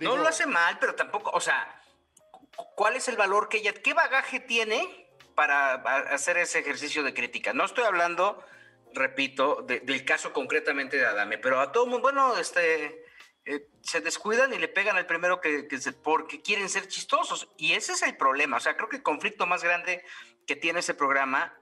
No 0.00 0.16
lo 0.16 0.28
hace 0.28 0.46
mal, 0.46 0.78
pero 0.78 0.94
tampoco, 0.94 1.30
o 1.30 1.40
sea, 1.40 1.80
cu- 2.30 2.66
¿cuál 2.74 2.96
es 2.96 3.08
el 3.08 3.16
valor 3.16 3.48
que 3.48 3.58
ella, 3.58 3.72
qué 3.74 3.92
bagaje 3.94 4.40
tiene 4.40 5.08
para 5.34 5.74
hacer 6.14 6.36
ese 6.38 6.58
ejercicio 6.58 7.02
de 7.02 7.14
crítica? 7.14 7.52
No 7.54 7.64
estoy 7.64 7.84
hablando, 7.84 8.42
repito, 8.94 9.62
de- 9.62 9.80
del 9.80 10.04
caso 10.04 10.32
concretamente 10.34 10.96
de 10.98 11.06
Adame, 11.06 11.38
pero 11.38 11.60
a 11.60 11.72
todo 11.72 11.84
mundo, 11.86 12.02
bueno, 12.02 12.36
este, 12.36 13.04
eh, 13.54 13.66
se 13.82 14.00
descuidan 14.00 14.52
y 14.52 14.58
le 14.58 14.68
pegan 14.68 14.96
al 14.96 15.06
primero 15.06 15.40
que, 15.40 15.66
que 15.68 15.78
se- 15.78 15.92
porque 15.92 16.40
quieren 16.40 16.68
ser 16.68 16.86
chistosos. 16.88 17.48
Y 17.56 17.72
ese 17.72 17.92
es 17.92 18.02
el 18.02 18.16
problema. 18.16 18.56
O 18.56 18.60
sea, 18.60 18.76
creo 18.76 18.88
que 18.88 18.96
el 18.96 19.02
conflicto 19.02 19.46
más 19.46 19.62
grande 19.64 20.04
que 20.46 20.56
tiene 20.56 20.80
ese 20.80 20.94
programa, 20.94 21.54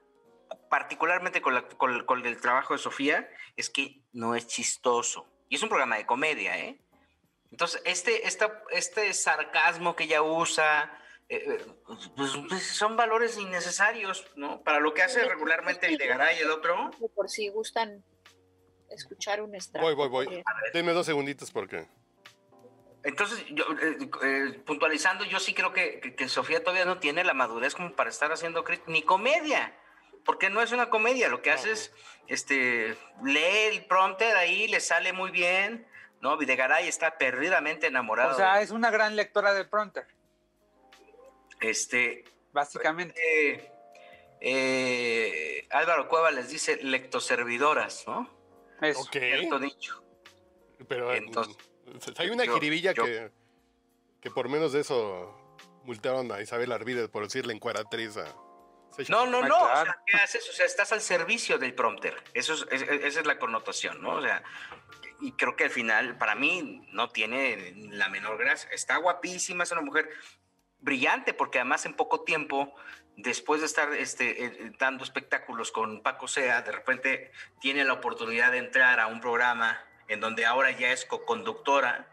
particularmente 0.69 1.41
con, 1.41 1.53
la- 1.55 1.67
con- 1.67 2.05
con 2.05 2.25
el 2.25 2.39
trabajo 2.41 2.73
de 2.73 2.79
Sofía, 2.79 3.29
es 3.55 3.69
que 3.69 4.01
no 4.13 4.35
es 4.35 4.47
chistoso. 4.47 5.27
Y 5.49 5.55
es 5.55 5.63
un 5.63 5.69
programa 5.69 5.97
de 5.97 6.05
comedia, 6.05 6.57
¿eh? 6.57 6.79
Entonces, 7.51 7.81
este, 7.85 8.27
esta, 8.27 8.61
este 8.69 9.11
sarcasmo 9.13 9.95
que 9.95 10.03
ella 10.03 10.21
usa, 10.21 10.95
eh, 11.29 11.43
eh, 11.59 11.65
pues, 12.15 12.37
pues, 12.47 12.61
son 12.63 12.95
valores 12.95 13.37
innecesarios, 13.37 14.25
¿no? 14.35 14.61
Para 14.61 14.79
lo 14.79 14.93
que 14.93 15.01
hace 15.01 15.25
regularmente 15.25 15.87
Videgaray 15.87 16.37
y 16.37 16.41
el 16.41 16.51
otro. 16.51 16.91
Por 17.15 17.29
si 17.29 17.49
gustan 17.49 18.03
escuchar 18.91 19.41
un 19.41 19.55
extracto. 19.55 19.85
Voy, 19.85 19.95
voy, 19.95 20.25
voy. 20.25 20.43
Denme 20.73 20.93
dos 20.93 21.05
segunditos 21.05 21.51
porque. 21.51 21.87
Entonces, 23.03 23.45
yo, 23.51 23.63
eh, 23.81 23.97
eh, 24.23 24.59
puntualizando, 24.65 25.23
yo 25.23 25.39
sí 25.39 25.53
creo 25.53 25.71
que, 25.71 25.99
que- 26.01 26.15
que 26.15 26.27
Sofía 26.27 26.61
todavía 26.63 26.83
no 26.85 26.99
tiene 26.99 27.23
la 27.23 27.33
madurez 27.33 27.73
como 27.75 27.93
para 27.95 28.09
estar 28.09 28.31
haciendo 28.31 28.63
ni 28.87 29.03
comedia, 29.03 29.73
porque 30.25 30.49
no 30.49 30.61
es 30.61 30.73
una 30.73 30.89
comedia, 30.89 31.29
lo 31.29 31.41
que 31.41 31.49
hace 31.51 31.71
es, 31.71 31.93
este, 32.27 32.97
lee 33.23 33.67
el 33.71 33.85
prompter 33.85 34.35
ahí, 34.35 34.67
le 34.67 34.81
sale 34.81 35.13
muy 35.13 35.31
bien, 35.31 35.87
¿no? 36.19 36.35
Videgaray 36.37 36.89
está 36.89 37.17
perdidamente 37.17 37.87
enamorado. 37.87 38.33
O 38.33 38.37
sea, 38.37 38.61
es 38.61 38.71
una 38.71 38.91
gran 38.91 39.15
lectora 39.15 39.53
de 39.53 39.63
Pronter, 39.63 40.05
este, 41.61 42.25
básicamente. 42.51 43.15
eh, 43.23 43.71
eh, 44.41 45.67
Álvaro 45.71 46.07
Cueva 46.09 46.31
les 46.31 46.49
dice 46.49 46.77
lectoservidoras, 46.83 48.03
¿no? 48.07 48.29
Eso. 48.81 49.01
Ok. 49.01 49.11
Cierto 49.11 49.59
dicho. 49.59 50.03
Pero 50.87 51.13
Entonces, 51.13 51.55
mm, 51.85 52.21
hay 52.21 52.29
una 52.29 52.45
yo- 52.45 52.53
jiribilla 52.55 52.93
yo- 52.93 53.03
que, 53.05 53.31
que 54.21 54.31
por 54.31 54.47
menos 54.49 54.71
de 54.73 54.81
eso 54.81 55.57
multaron 55.83 56.31
a 56.31 56.41
Isabel 56.41 56.71
Arvides 56.71 57.09
por 57.09 57.23
decirle 57.23 57.53
encueratriz 57.53 58.17
a. 58.17 58.25
No, 59.07 59.25
no, 59.27 59.41
no. 59.43 59.55
O 59.63 59.67
sea, 59.67 60.01
¿qué 60.05 60.17
haces? 60.17 60.49
O 60.49 60.53
sea, 60.53 60.65
estás 60.65 60.91
al 60.91 60.99
servicio 61.01 61.57
del 61.57 61.73
prompter. 61.73 62.15
Eso 62.33 62.53
es, 62.53 62.65
es- 62.71 62.81
esa 62.89 63.19
es 63.21 63.25
la 63.25 63.39
connotación, 63.39 64.01
¿no? 64.01 64.15
O 64.15 64.21
sea, 64.21 64.43
y 65.21 65.31
creo 65.33 65.55
que 65.55 65.65
al 65.65 65.69
final, 65.69 66.17
para 66.17 66.35
mí, 66.35 66.85
no 66.91 67.09
tiene 67.09 67.73
la 67.91 68.09
menor 68.09 68.37
gracia. 68.37 68.69
Está 68.71 68.97
guapísima, 68.97 69.63
es 69.63 69.71
una 69.71 69.81
mujer 69.81 70.09
brillante, 70.79 71.33
porque 71.33 71.59
además 71.59 71.85
en 71.85 71.93
poco 71.93 72.21
tiempo, 72.23 72.73
después 73.21 73.61
de 73.61 73.67
estar 73.67 73.93
este, 73.93 74.45
eh, 74.45 74.71
dando 74.79 75.03
espectáculos 75.03 75.71
con 75.71 76.01
Paco 76.01 76.27
Sea, 76.27 76.61
de 76.61 76.71
repente 76.71 77.31
tiene 77.61 77.83
la 77.83 77.93
oportunidad 77.93 78.51
de 78.51 78.59
entrar 78.59 78.99
a 78.99 79.07
un 79.07 79.19
programa 79.21 79.79
en 80.07 80.19
donde 80.19 80.45
ahora 80.45 80.71
ya 80.71 80.91
es 80.91 81.05
co-conductora 81.05 82.07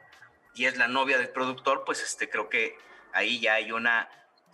y 0.55 0.67
es 0.67 0.77
la 0.77 0.89
novia 0.89 1.19
del 1.19 1.31
productor, 1.31 1.85
pues 1.85 2.03
este, 2.03 2.29
creo 2.29 2.49
que 2.49 2.77
ahí 3.13 3.41
ya 3.41 3.55
hay 3.55 3.73
una... 3.73 4.09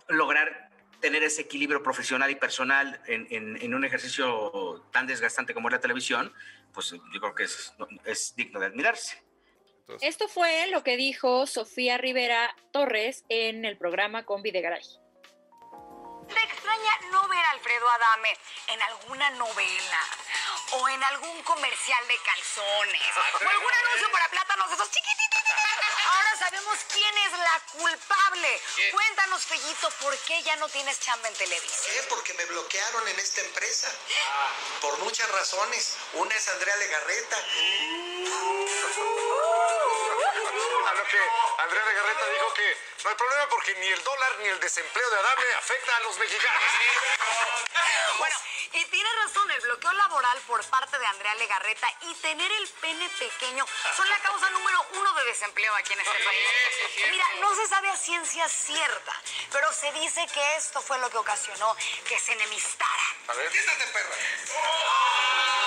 lograr 0.07 0.69
tener 1.01 1.21
ese 1.23 1.41
equilibrio 1.41 1.83
profesional 1.83 2.31
y 2.31 2.35
personal 2.35 3.01
en, 3.07 3.27
en- 3.29 3.57
en 3.61 3.73
un 3.73 3.83
ejercicio 3.83 4.85
tan 4.93 5.05
desgastante 5.05 5.53
como 5.53 5.67
es 5.67 5.73
la 5.73 5.81
televisión, 5.81 6.33
pues 6.73 6.91
yo 6.91 7.19
creo 7.19 7.35
que 7.35 7.43
es, 7.43 7.73
es 8.05 8.33
digno 8.37 8.59
de 8.61 8.67
admirarse. 8.67 9.21
Esto 9.99 10.29
fue 10.29 10.67
lo 10.71 10.81
que 10.81 10.95
dijo 10.95 11.45
Sofía 11.45 11.97
Rivera 11.97 12.55
Torres 12.71 13.25
en 13.27 13.65
el 13.65 13.77
programa 13.77 14.23
con 14.23 14.41
Videgaray. 14.41 14.81
¿Te 14.81 15.02
extraña 16.73 17.11
no 17.11 17.27
ver 17.27 17.45
a 17.45 17.51
Alfredo 17.51 17.89
Adame 17.89 18.37
en 18.67 18.81
alguna 18.81 19.29
novela? 19.31 20.07
O 20.71 20.89
en 20.89 21.03
algún 21.03 21.43
comercial 21.43 22.07
de 22.07 22.17
calzones. 22.17 23.01
O 23.33 23.49
algún 23.49 23.73
anuncio 23.73 24.11
para 24.11 24.29
plátanos 24.29 24.69
de 24.69 24.75
esos 24.75 24.89
chiquititos. 24.89 25.41
Ahora 26.05 26.37
sabemos 26.37 26.79
quién 26.91 27.17
es 27.17 27.31
la 27.33 27.59
culpable. 27.73 28.61
Cuéntanos, 28.91 29.43
Fellito, 29.43 29.89
¿por 30.01 30.17
qué 30.19 30.41
ya 30.43 30.55
no 30.57 30.67
tienes 30.69 30.99
chamba 30.99 31.27
en 31.27 31.35
Televisa? 31.35 31.85
¿Qué? 31.85 32.03
Porque 32.09 32.33
me 32.33 32.45
bloquearon 32.45 33.07
en 33.07 33.19
esta 33.19 33.41
empresa. 33.41 33.91
Por 34.81 34.97
muchas 34.99 35.29
razones. 35.31 35.97
Una 36.13 36.33
es 36.35 36.47
Andrea 36.47 36.75
Legarreta. 36.77 37.37
Lo 38.23 38.82
que 41.13 41.61
Andrea 41.61 41.85
Legarreta 41.85 42.25
dijo 42.29 42.53
que 42.55 42.77
no 43.03 43.09
hay 43.09 43.15
problema 43.15 43.47
porque 43.49 43.75
ni 43.75 43.87
el 43.87 44.03
dólar 44.03 44.35
ni 44.39 44.47
el 44.47 44.59
desempleo 44.59 45.09
de 45.11 45.19
Adame 45.19 45.53
afecta 45.57 45.95
a 45.97 45.99
los 46.01 46.17
mexicanos. 46.17 46.71
Bueno, 48.17 48.35
y 48.73 48.85
tiene 48.85 49.09
razón, 49.23 49.51
el 49.51 49.61
bloqueo 49.61 49.93
laboral 49.93 50.39
por 50.47 50.63
parte 50.65 50.97
de 50.97 51.05
Andrea 51.05 51.35
Legarreta 51.35 51.87
y 52.01 52.15
tener 52.15 52.51
el 52.51 52.67
pene 52.81 53.07
pequeño 53.19 53.65
son 53.95 54.09
la 54.09 54.17
causa 54.19 54.49
número 54.49 54.85
uno 54.93 55.13
de 55.13 55.25
desempleo 55.25 55.75
aquí 55.75 55.93
en 55.93 55.99
este 55.99 56.23
país. 56.23 56.47
Mira, 57.11 57.25
no 57.39 57.55
se 57.55 57.67
sabe 57.67 57.89
a 57.89 57.95
ciencia 57.95 58.49
cierta, 58.49 59.13
pero 59.51 59.71
se 59.71 59.91
dice 59.91 60.25
que 60.33 60.55
esto 60.55 60.81
fue 60.81 60.97
lo 60.97 61.09
que 61.11 61.17
ocasionó 61.17 61.75
que 62.07 62.19
se 62.19 62.33
enemistara. 62.33 63.03
A 63.27 63.33
ver. 63.33 63.51
Quítate, 63.51 63.85
perra. 63.87 64.15
O 64.55 65.62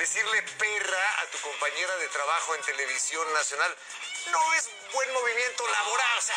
decirle 0.00 0.42
perra 0.56 1.20
a 1.20 1.26
tu 1.26 1.38
compañera 1.40 1.94
de 1.98 2.08
trabajo 2.08 2.54
en 2.54 2.62
televisión 2.62 3.30
nacional 3.34 3.76
no 4.32 4.54
es 4.54 4.70
buen 4.92 5.12
movimiento 5.12 5.68
laboral. 5.68 6.18
O 6.18 6.22
sea, 6.22 6.36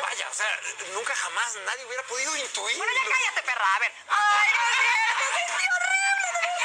vaya, 0.00 0.28
o 0.30 0.34
sea, 0.34 0.60
nunca 0.92 1.14
jamás 1.16 1.56
nadie 1.66 1.84
hubiera 1.86 2.04
podido 2.04 2.36
intuir. 2.36 2.76
Bueno, 2.76 2.92
ya 2.92 3.10
cállate, 3.10 3.42
perra. 3.42 3.74
A 3.74 3.78
ver. 3.80 3.92
¡Ay, 4.08 4.48
no 4.52 5.34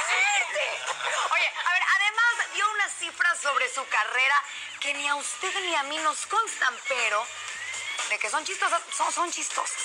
gente! 0.05 0.79
Oye, 1.33 1.53
a 1.65 1.73
ver, 1.73 1.83
además 1.95 2.53
dio 2.53 2.69
unas 2.71 2.93
cifras 2.99 3.39
sobre 3.39 3.73
su 3.73 3.87
carrera 3.87 4.43
que 4.79 4.93
ni 4.93 5.07
a 5.07 5.15
usted 5.15 5.53
ni 5.61 5.75
a 5.75 5.83
mí 5.83 5.97
nos 5.97 6.27
constan, 6.27 6.77
pero 6.87 7.25
de 8.09 8.17
que 8.17 8.29
son 8.29 8.43
chistosas, 8.43 8.81
son, 8.95 9.13
son 9.13 9.31
chistosas. 9.31 9.81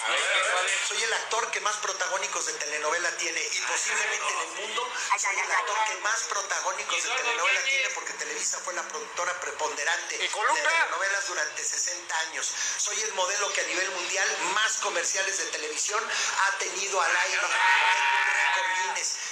Soy 0.89 1.03
el 1.03 1.13
actor 1.13 1.51
que 1.51 1.61
más 1.61 1.77
protagónicos 1.77 2.47
de 2.47 2.55
telenovela 2.55 3.11
tiene 3.19 3.41
y 3.41 3.61
posiblemente 3.61 4.33
en 4.33 4.39
el 4.41 4.49
mundo 4.63 4.89
soy 5.19 5.39
el 5.39 5.53
actor 5.53 5.77
que 5.87 5.97
más 6.01 6.23
protagónicos 6.23 7.03
de 7.03 7.11
telenovela 7.11 7.63
tiene 7.65 7.89
porque 7.91 8.13
Televisa 8.15 8.59
fue 8.61 8.75
la 8.75 8.83
productora 8.89 9.41
preponderante 9.41 10.17
¿Y 10.17 10.19
de 10.21 10.29
telenovelas 10.29 11.27
durante 11.29 11.65
60 11.65 12.19
años. 12.21 12.51
Soy 12.79 13.01
el 13.03 13.13
modelo 13.13 13.53
que 13.53 13.61
a 13.61 13.65
nivel 13.65 13.91
mundial 13.91 14.29
más 14.55 14.79
comerciales 14.79 15.39
de 15.39 15.45
televisión 15.47 16.03
ha 16.03 16.59
tenido 16.59 17.01
al 17.01 17.17
aire. 17.17 17.41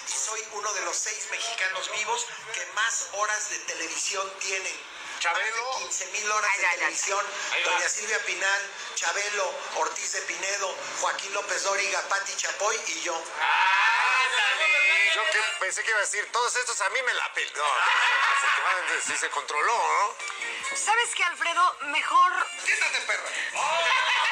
Y 0.08 0.12
soy 0.12 0.40
uno 0.52 0.72
de 0.74 0.80
los 0.82 0.96
seis 0.96 1.28
mexicanos 1.30 1.90
vivos 1.92 2.26
que 2.52 2.66
más 2.74 3.08
horas 3.12 3.50
de 3.50 3.58
televisión 3.60 4.30
tienen. 4.40 5.01
Chabelo. 5.22 5.78
15 5.78 6.06
mil 6.06 6.32
horas 6.32 6.50
Ay, 6.52 6.58
de 6.58 6.66
ay, 6.66 6.78
televisión. 6.78 7.24
Doña 7.64 7.88
Silvia 7.88 8.18
Pinal, 8.26 8.62
Chabelo, 8.96 9.54
Ortiz 9.76 10.12
de 10.14 10.20
Pinedo, 10.22 10.76
Joaquín 11.00 11.32
López 11.32 11.62
Dóriga, 11.62 12.00
Patti 12.08 12.34
Chapoy 12.34 12.76
y 12.88 13.02
yo. 13.02 13.14
Yo 15.14 15.22
qué 15.30 15.38
pensé 15.60 15.84
que 15.84 15.90
iba 15.90 15.98
a 15.98 16.02
decir, 16.02 16.28
todos 16.32 16.56
estos 16.56 16.80
a 16.80 16.88
mí 16.90 17.00
me 17.02 17.14
la 17.14 17.32
pel... 17.34 17.52
No, 17.54 17.64
afortunadamente 17.64 19.00
sí 19.06 19.16
se 19.16 19.30
controló, 19.30 19.76
¿no? 19.76 20.76
¿Sabes 20.76 21.10
qué, 21.14 21.22
Alfredo? 21.22 21.76
Mejor... 21.82 22.46
Quítate, 22.64 23.00
perra. 23.02 23.28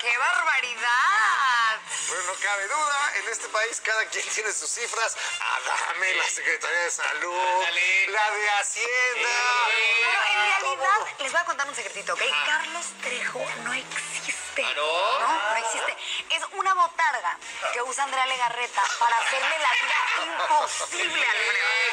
¡Qué 0.00 0.16
barbaridad! 0.16 1.80
Bueno, 2.06 2.22
no 2.24 2.34
cabe 2.34 2.68
duda, 2.68 3.12
en 3.16 3.28
este 3.28 3.48
país 3.48 3.80
cada 3.80 4.04
quien 4.06 4.24
tiene 4.34 4.52
sus 4.52 4.70
cifras. 4.70 5.16
Adame, 5.40 6.14
la 6.14 6.24
Secretaría 6.24 6.78
de 6.82 6.90
Salud, 6.90 7.64
la 8.08 8.30
de 8.30 8.50
Hacienda. 8.60 8.86
Pero 9.16 10.22
en 10.30 10.76
realidad, 10.76 11.16
les 11.18 11.32
voy 11.32 11.40
a 11.40 11.44
contar 11.44 11.68
un 11.68 11.74
secretito, 11.74 12.14
¿ok? 12.14 12.20
Carlos 12.46 12.86
Trejo 13.02 13.44
no 13.64 13.72
existe. 13.72 14.37
No? 14.62 15.18
No, 15.18 15.50
no 15.50 15.56
existe. 15.56 15.96
Es 16.30 16.42
una 16.52 16.74
botarga 16.74 17.38
que 17.72 17.82
usa 17.82 18.04
Andrea 18.04 18.26
Legarreta 18.26 18.82
para 18.98 19.16
hacerle 19.18 19.58
la 19.58 19.72
vida 19.72 20.32
imposible 20.32 21.26
al. 21.26 21.36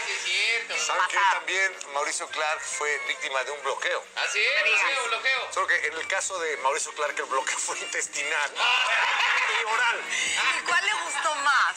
Sí, 0.06 0.12
es 0.12 0.22
cierto. 0.24 0.78
¿Saben 0.78 1.08
que 1.08 1.18
también 1.32 1.76
Mauricio 1.94 2.28
Clark 2.30 2.62
fue 2.62 2.98
víctima 3.08 3.44
de 3.44 3.52
un 3.52 3.62
bloqueo? 3.64 4.04
Así 4.16 4.40
es, 4.40 4.64
digas. 4.64 4.82
bloqueo, 4.82 5.08
bloqueo. 5.10 5.54
Solo 5.54 5.68
que 5.68 5.88
en 5.88 5.94
el 5.94 6.08
caso 6.08 6.40
de 6.40 6.58
Mauricio 6.58 6.94
Clark 6.94 7.18
el 7.18 7.26
bloqueo 7.26 7.58
fue 7.60 7.78
intestinal 7.80 8.52
y 8.56 9.64
oral. 9.66 10.02
¿Y 10.58 10.62
cuál 10.64 10.86
le 10.86 10.94
gustó 10.94 11.36
más? 11.36 11.76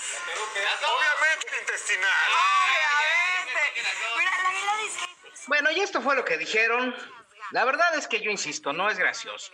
Obviamente 0.82 1.48
el 1.48 1.60
intestinal. 1.60 2.30
Obviamente. 2.32 3.82
Mira, 4.16 4.42
la 4.42 4.50
verdad 4.50 4.80
es 4.80 4.92
que... 4.96 5.44
Bueno, 5.46 5.70
y 5.70 5.80
esto 5.80 6.02
fue 6.02 6.14
lo 6.14 6.24
que 6.24 6.36
dijeron. 6.36 6.94
La 7.50 7.64
verdad 7.64 7.94
es 7.94 8.06
que 8.06 8.20
yo 8.20 8.30
insisto, 8.30 8.72
no 8.72 8.90
es 8.90 8.98
gracioso. 8.98 9.52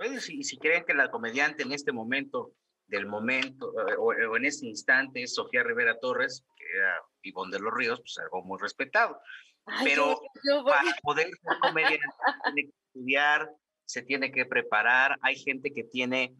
Pues, 0.00 0.24
Si, 0.24 0.42
si 0.42 0.56
creen 0.58 0.84
que 0.86 0.94
la 0.94 1.10
comediante 1.10 1.62
en 1.62 1.72
este 1.72 1.92
momento, 1.92 2.52
del 2.86 3.06
momento, 3.06 3.72
eh, 3.88 3.94
o, 3.98 4.06
o 4.06 4.36
en 4.36 4.44
este 4.46 4.66
instante, 4.66 5.22
es 5.22 5.34
Sofía 5.34 5.62
Rivera 5.62 5.98
Torres, 6.00 6.44
que 6.56 6.64
era 6.74 6.94
Ivonne 7.22 7.52
de 7.56 7.62
los 7.62 7.74
Ríos, 7.74 8.00
pues 8.00 8.18
algo 8.18 8.42
muy 8.42 8.58
respetado. 8.60 9.20
Ay, 9.66 9.84
Pero 9.84 10.20
yo- 10.42 10.64
para 10.64 10.90
poder 11.02 11.26
ser 11.28 11.58
comediante 11.60 12.06
tiene 12.44 12.62
que 12.64 12.74
estudiar, 12.86 13.50
se 13.84 14.02
tiene 14.02 14.32
que 14.32 14.46
preparar. 14.46 15.18
Hay 15.20 15.36
gente 15.36 15.70
que 15.72 15.84
tiene 15.84 16.34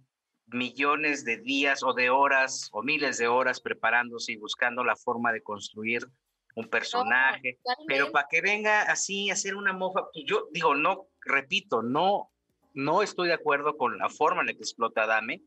millones 0.46 1.24
de 1.24 1.36
días 1.36 1.82
o 1.84 1.92
de 1.92 2.08
horas 2.10 2.68
o 2.72 2.82
miles 2.82 3.18
de 3.18 3.28
horas 3.28 3.60
preparándose 3.60 4.32
y 4.32 4.36
buscando 4.36 4.82
la 4.82 4.96
forma 4.96 5.32
de 5.32 5.42
construir 5.42 6.04
un 6.56 6.68
personaje. 6.68 7.60
Pero 7.86 8.06
totalmente. 8.06 8.10
para 8.10 8.26
que 8.28 8.40
venga 8.40 8.82
así 8.82 9.30
a 9.30 9.34
hacer 9.34 9.54
una 9.54 9.72
mofa, 9.72 10.08
pues 10.12 10.24
yo 10.26 10.48
digo, 10.50 10.74
no, 10.74 11.06
repito, 11.20 11.82
no, 11.82 12.32
no 12.74 13.02
estoy 13.02 13.28
de 13.28 13.34
acuerdo 13.34 13.76
con 13.76 13.98
la 13.98 14.08
forma 14.08 14.40
en 14.40 14.48
la 14.48 14.52
que 14.52 14.60
explota 14.60 15.06
Dame, 15.06 15.42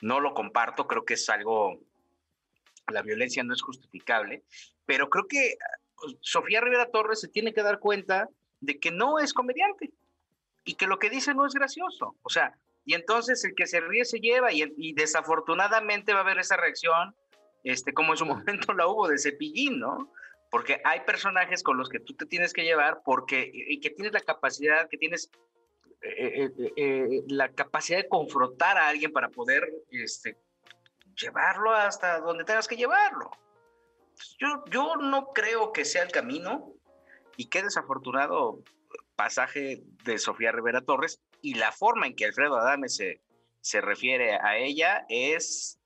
no 0.00 0.20
lo 0.20 0.34
comparto, 0.34 0.86
creo 0.86 1.04
que 1.04 1.14
es 1.14 1.28
algo, 1.28 1.80
la 2.88 3.02
violencia 3.02 3.42
no 3.44 3.54
es 3.54 3.62
justificable, 3.62 4.42
pero 4.86 5.08
creo 5.08 5.26
que 5.26 5.56
pues, 5.96 6.16
Sofía 6.20 6.60
Rivera 6.60 6.90
Torres 6.90 7.20
se 7.20 7.28
tiene 7.28 7.54
que 7.54 7.62
dar 7.62 7.78
cuenta 7.78 8.28
de 8.60 8.78
que 8.78 8.90
no 8.90 9.18
es 9.18 9.32
comediante 9.32 9.92
y 10.64 10.74
que 10.74 10.86
lo 10.86 10.98
que 10.98 11.10
dice 11.10 11.34
no 11.34 11.46
es 11.46 11.54
gracioso, 11.54 12.16
o 12.22 12.28
sea, 12.28 12.56
y 12.86 12.94
entonces 12.94 13.44
el 13.44 13.54
que 13.54 13.66
se 13.66 13.80
ríe 13.80 14.04
se 14.04 14.20
lleva 14.20 14.52
y, 14.52 14.92
desafortunadamente 14.92 16.12
va 16.12 16.20
a 16.20 16.22
haber 16.22 16.38
esa 16.38 16.56
reacción, 16.56 17.14
este, 17.62 17.94
como 17.94 18.12
en 18.12 18.18
su 18.18 18.26
momento 18.26 18.72
la 18.74 18.86
hubo 18.86 19.08
de 19.08 19.18
Cepillín, 19.18 19.78
¿no? 19.78 20.10
porque 20.54 20.80
hay 20.84 21.00
personajes 21.00 21.64
con 21.64 21.76
los 21.76 21.88
que 21.88 21.98
tú 21.98 22.14
te 22.14 22.26
tienes 22.26 22.52
que 22.52 22.62
llevar 22.62 23.02
porque 23.04 23.50
y 23.52 23.80
que 23.80 23.90
tienes 23.90 24.12
la 24.12 24.20
capacidad 24.20 24.88
que 24.88 24.96
tienes 24.96 25.28
eh, 26.04 26.52
eh, 26.58 26.72
eh, 26.76 27.22
la 27.28 27.52
capacidad 27.52 27.98
de 27.98 28.08
confrontar 28.08 28.76
a 28.76 28.88
alguien 28.88 29.12
para 29.12 29.28
poder 29.30 29.66
este, 29.90 30.38
llevarlo 31.16 31.72
hasta 31.72 32.20
donde 32.20 32.44
tengas 32.44 32.68
que 32.68 32.76
llevarlo 32.76 33.30
yo, 34.38 34.64
yo 34.70 34.96
no 34.96 35.32
creo 35.32 35.72
que 35.72 35.84
sea 35.84 36.02
el 36.02 36.12
camino 36.12 36.72
y 37.36 37.46
qué 37.46 37.62
desafortunado 37.62 38.60
pasaje 39.16 39.82
de 40.04 40.18
Sofía 40.18 40.52
Rivera 40.52 40.82
Torres 40.82 41.20
y 41.40 41.54
la 41.54 41.72
forma 41.72 42.06
en 42.06 42.14
que 42.14 42.26
Alfredo 42.26 42.56
Adame 42.56 42.88
se, 42.88 43.22
se 43.60 43.80
refiere 43.80 44.34
a 44.34 44.58
ella 44.58 45.06
es 45.08 45.80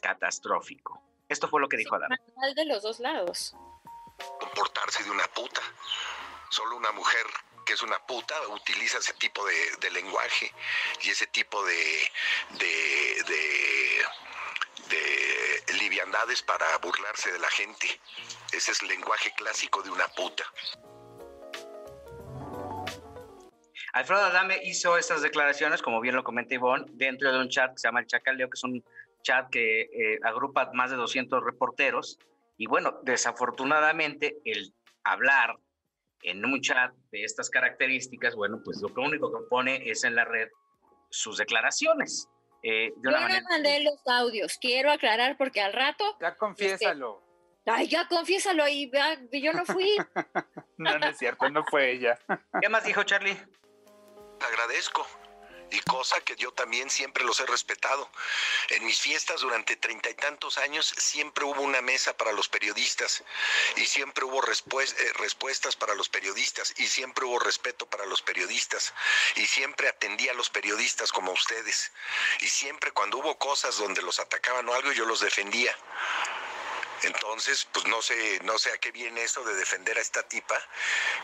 catastrófico 0.00 1.02
esto 1.28 1.48
fue 1.48 1.60
lo 1.60 1.68
que 1.68 1.76
dijo 1.76 1.94
Adame 1.94 2.16
Mal 2.36 2.54
de 2.54 2.64
los 2.64 2.82
dos 2.82 3.00
lados. 3.00 3.54
comportarse 4.40 5.04
de 5.04 5.10
una 5.10 5.26
puta. 5.28 5.60
Solo 6.50 6.76
una 6.76 6.90
mujer 6.92 7.26
que 7.68 7.74
es 7.74 7.82
una 7.82 7.98
puta 7.98 8.34
utiliza 8.48 8.96
ese 8.96 9.12
tipo 9.12 9.44
de, 9.44 9.90
lenguaje 9.90 10.50
y 11.02 11.10
ese 11.10 11.26
tipo 11.26 11.62
de 11.66 12.10
liviandades 15.78 16.42
para 16.42 16.64
burlarse 16.78 17.30
de 17.30 17.38
la 17.38 17.50
gente. 17.50 17.88
Ese 18.52 18.72
es 18.72 18.80
el 18.80 18.88
lenguaje 18.88 19.30
clásico 19.36 19.82
de 19.82 19.90
una 19.90 20.08
puta. 20.08 20.44
Alfredo 23.92 24.24
Adame 24.24 24.60
hizo 24.64 24.96
estas 24.96 25.20
declaraciones, 25.20 25.82
como 25.82 26.00
bien 26.00 26.16
lo 26.16 26.24
comenta 26.24 26.54
Ivonne, 26.54 26.86
dentro 26.88 27.30
de 27.30 27.38
un 27.38 27.50
chat 27.50 27.72
que 27.72 27.78
se 27.78 27.88
llama 27.88 28.00
el 28.00 28.06
Chacaleo, 28.06 28.48
que 28.48 28.56
es 28.56 28.64
un 28.64 28.82
chat 29.22 29.50
que 29.50 29.82
eh, 29.82 30.18
agrupa 30.22 30.70
más 30.72 30.90
de 30.90 30.96
200 30.96 31.44
reporteros. 31.44 32.18
Y 32.56 32.66
bueno, 32.66 32.98
desafortunadamente, 33.02 34.38
el 34.46 34.72
hablar 35.04 35.58
en 36.22 36.44
un 36.44 36.60
chat 36.60 36.92
de 37.12 37.24
estas 37.24 37.48
características, 37.50 38.34
bueno, 38.34 38.60
pues 38.64 38.80
lo 38.82 38.88
único 39.02 39.30
que 39.32 39.46
pone 39.48 39.88
es 39.90 40.04
en 40.04 40.14
la 40.14 40.24
red 40.24 40.48
sus 41.10 41.38
declaraciones. 41.38 42.28
eh, 42.62 42.90
de 42.96 43.02
Yo 43.02 43.10
una 43.10 43.20
no 43.20 43.26
manera. 43.28 43.44
mandé 43.48 43.84
los 43.84 44.00
audios. 44.06 44.58
Quiero 44.60 44.90
aclarar 44.90 45.36
porque 45.38 45.60
al 45.60 45.72
rato. 45.72 46.04
Ya 46.20 46.36
confiésalo. 46.36 47.22
Ay, 47.66 47.86
ya 47.88 48.08
confiésalo 48.08 48.64
ahí. 48.64 48.86
vea, 48.86 49.16
Yo 49.32 49.52
no 49.52 49.64
fui. 49.64 49.96
No, 50.78 50.96
no 50.98 51.06
es 51.08 51.18
cierto, 51.18 51.48
no 51.50 51.64
fue 51.64 51.90
ella. 51.92 52.16
¿Qué 52.60 52.68
más 52.68 52.84
dijo 52.84 53.02
Charlie? 53.02 53.36
agradezco. 54.40 55.04
Y 55.70 55.80
cosa 55.80 56.20
que 56.20 56.36
yo 56.36 56.52
también 56.52 56.88
siempre 56.90 57.24
los 57.24 57.40
he 57.40 57.46
respetado. 57.46 58.10
En 58.70 58.84
mis 58.84 59.00
fiestas 59.00 59.40
durante 59.40 59.76
treinta 59.76 60.08
y 60.10 60.14
tantos 60.14 60.58
años 60.58 60.94
siempre 60.96 61.44
hubo 61.44 61.60
una 61.62 61.82
mesa 61.82 62.16
para 62.16 62.32
los 62.32 62.48
periodistas 62.48 63.22
y 63.76 63.84
siempre 63.84 64.24
hubo 64.24 64.42
eh, 64.42 65.12
respuestas 65.14 65.76
para 65.76 65.94
los 65.94 66.08
periodistas 66.08 66.74
y 66.78 66.86
siempre 66.86 67.24
hubo 67.24 67.38
respeto 67.38 67.86
para 67.86 68.06
los 68.06 68.22
periodistas 68.22 68.94
y 69.36 69.46
siempre 69.46 69.88
atendí 69.88 70.28
a 70.28 70.34
los 70.34 70.50
periodistas 70.50 71.12
como 71.12 71.32
ustedes 71.32 71.92
y 72.40 72.48
siempre 72.48 72.92
cuando 72.92 73.18
hubo 73.18 73.38
cosas 73.38 73.76
donde 73.78 74.02
los 74.02 74.18
atacaban 74.20 74.68
o 74.68 74.74
algo 74.74 74.92
yo 74.92 75.04
los 75.04 75.20
defendía. 75.20 75.76
Entonces, 77.02 77.66
pues 77.72 77.86
no 77.86 78.02
sé, 78.02 78.40
no 78.42 78.58
sé 78.58 78.72
a 78.72 78.78
qué 78.78 78.90
viene 78.90 79.22
eso 79.22 79.44
de 79.44 79.54
defender 79.54 79.98
a 79.98 80.00
esta 80.00 80.22
tipa 80.24 80.60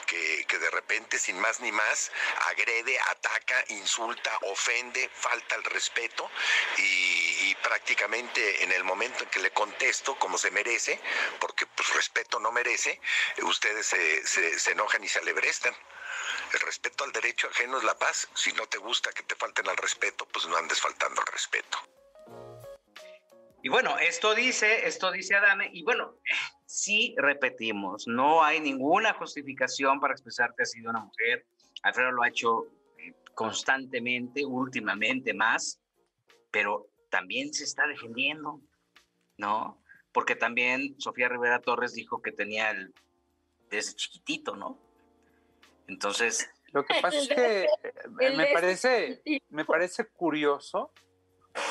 que, 0.06 0.44
que 0.46 0.58
de 0.58 0.70
repente, 0.70 1.18
sin 1.18 1.38
más 1.40 1.60
ni 1.60 1.72
más, 1.72 2.12
agrede, 2.50 2.98
ataca, 3.00 3.64
insulta, 3.68 4.38
ofende, 4.42 5.10
falta 5.14 5.56
el 5.56 5.64
respeto 5.64 6.30
y, 6.78 7.50
y 7.50 7.54
prácticamente 7.62 8.62
en 8.62 8.72
el 8.72 8.84
momento 8.84 9.24
en 9.24 9.30
que 9.30 9.40
le 9.40 9.50
contesto 9.52 10.16
como 10.18 10.38
se 10.38 10.50
merece, 10.50 11.00
porque 11.40 11.66
pues 11.66 11.88
respeto 11.94 12.38
no 12.38 12.52
merece, 12.52 13.00
ustedes 13.42 13.86
se, 13.86 14.26
se, 14.26 14.58
se 14.58 14.70
enojan 14.72 15.02
y 15.02 15.08
se 15.08 15.18
alebrestan. 15.18 15.74
El 16.52 16.60
respeto 16.60 17.04
al 17.04 17.12
derecho 17.12 17.48
ajeno 17.48 17.78
es 17.78 17.84
la 17.84 17.98
paz. 17.98 18.28
Si 18.34 18.52
no 18.52 18.66
te 18.68 18.78
gusta 18.78 19.12
que 19.12 19.22
te 19.24 19.34
falten 19.34 19.68
al 19.68 19.76
respeto, 19.76 20.26
pues 20.26 20.46
no 20.46 20.56
andes 20.56 20.80
faltando 20.80 21.20
al 21.20 21.26
respeto. 21.26 21.78
Y 23.64 23.70
bueno, 23.70 23.98
esto 23.98 24.34
dice, 24.34 24.86
esto 24.86 25.10
dice 25.10 25.36
Adame, 25.36 25.70
y 25.72 25.82
bueno, 25.84 26.18
sí 26.66 27.14
repetimos, 27.16 28.06
no 28.06 28.44
hay 28.44 28.60
ninguna 28.60 29.14
justificación 29.14 30.00
para 30.00 30.12
expresar 30.12 30.54
que 30.54 30.64
ha 30.64 30.66
sido 30.66 30.90
una 30.90 31.00
mujer. 31.00 31.46
Alfredo 31.82 32.12
lo 32.12 32.22
ha 32.22 32.28
hecho 32.28 32.66
eh, 32.98 33.14
constantemente, 33.34 34.44
últimamente 34.44 35.32
más, 35.32 35.80
pero 36.50 36.88
también 37.08 37.54
se 37.54 37.64
está 37.64 37.86
defendiendo, 37.86 38.60
¿no? 39.38 39.82
Porque 40.12 40.36
también 40.36 41.00
Sofía 41.00 41.30
Rivera 41.30 41.62
Torres 41.62 41.94
dijo 41.94 42.20
que 42.20 42.32
tenía 42.32 42.70
el 42.70 42.92
desde 43.70 43.94
chiquitito, 43.96 44.56
¿no? 44.56 44.78
Entonces, 45.88 46.50
Lo 46.72 46.84
que 46.84 47.00
pasa 47.00 47.16
es 47.16 47.28
que 47.28 47.62
eh, 47.64 47.68
me 48.10 48.44
de- 48.46 48.52
parece, 48.52 49.22
me 49.48 49.64
parece 49.64 50.04
curioso 50.04 50.92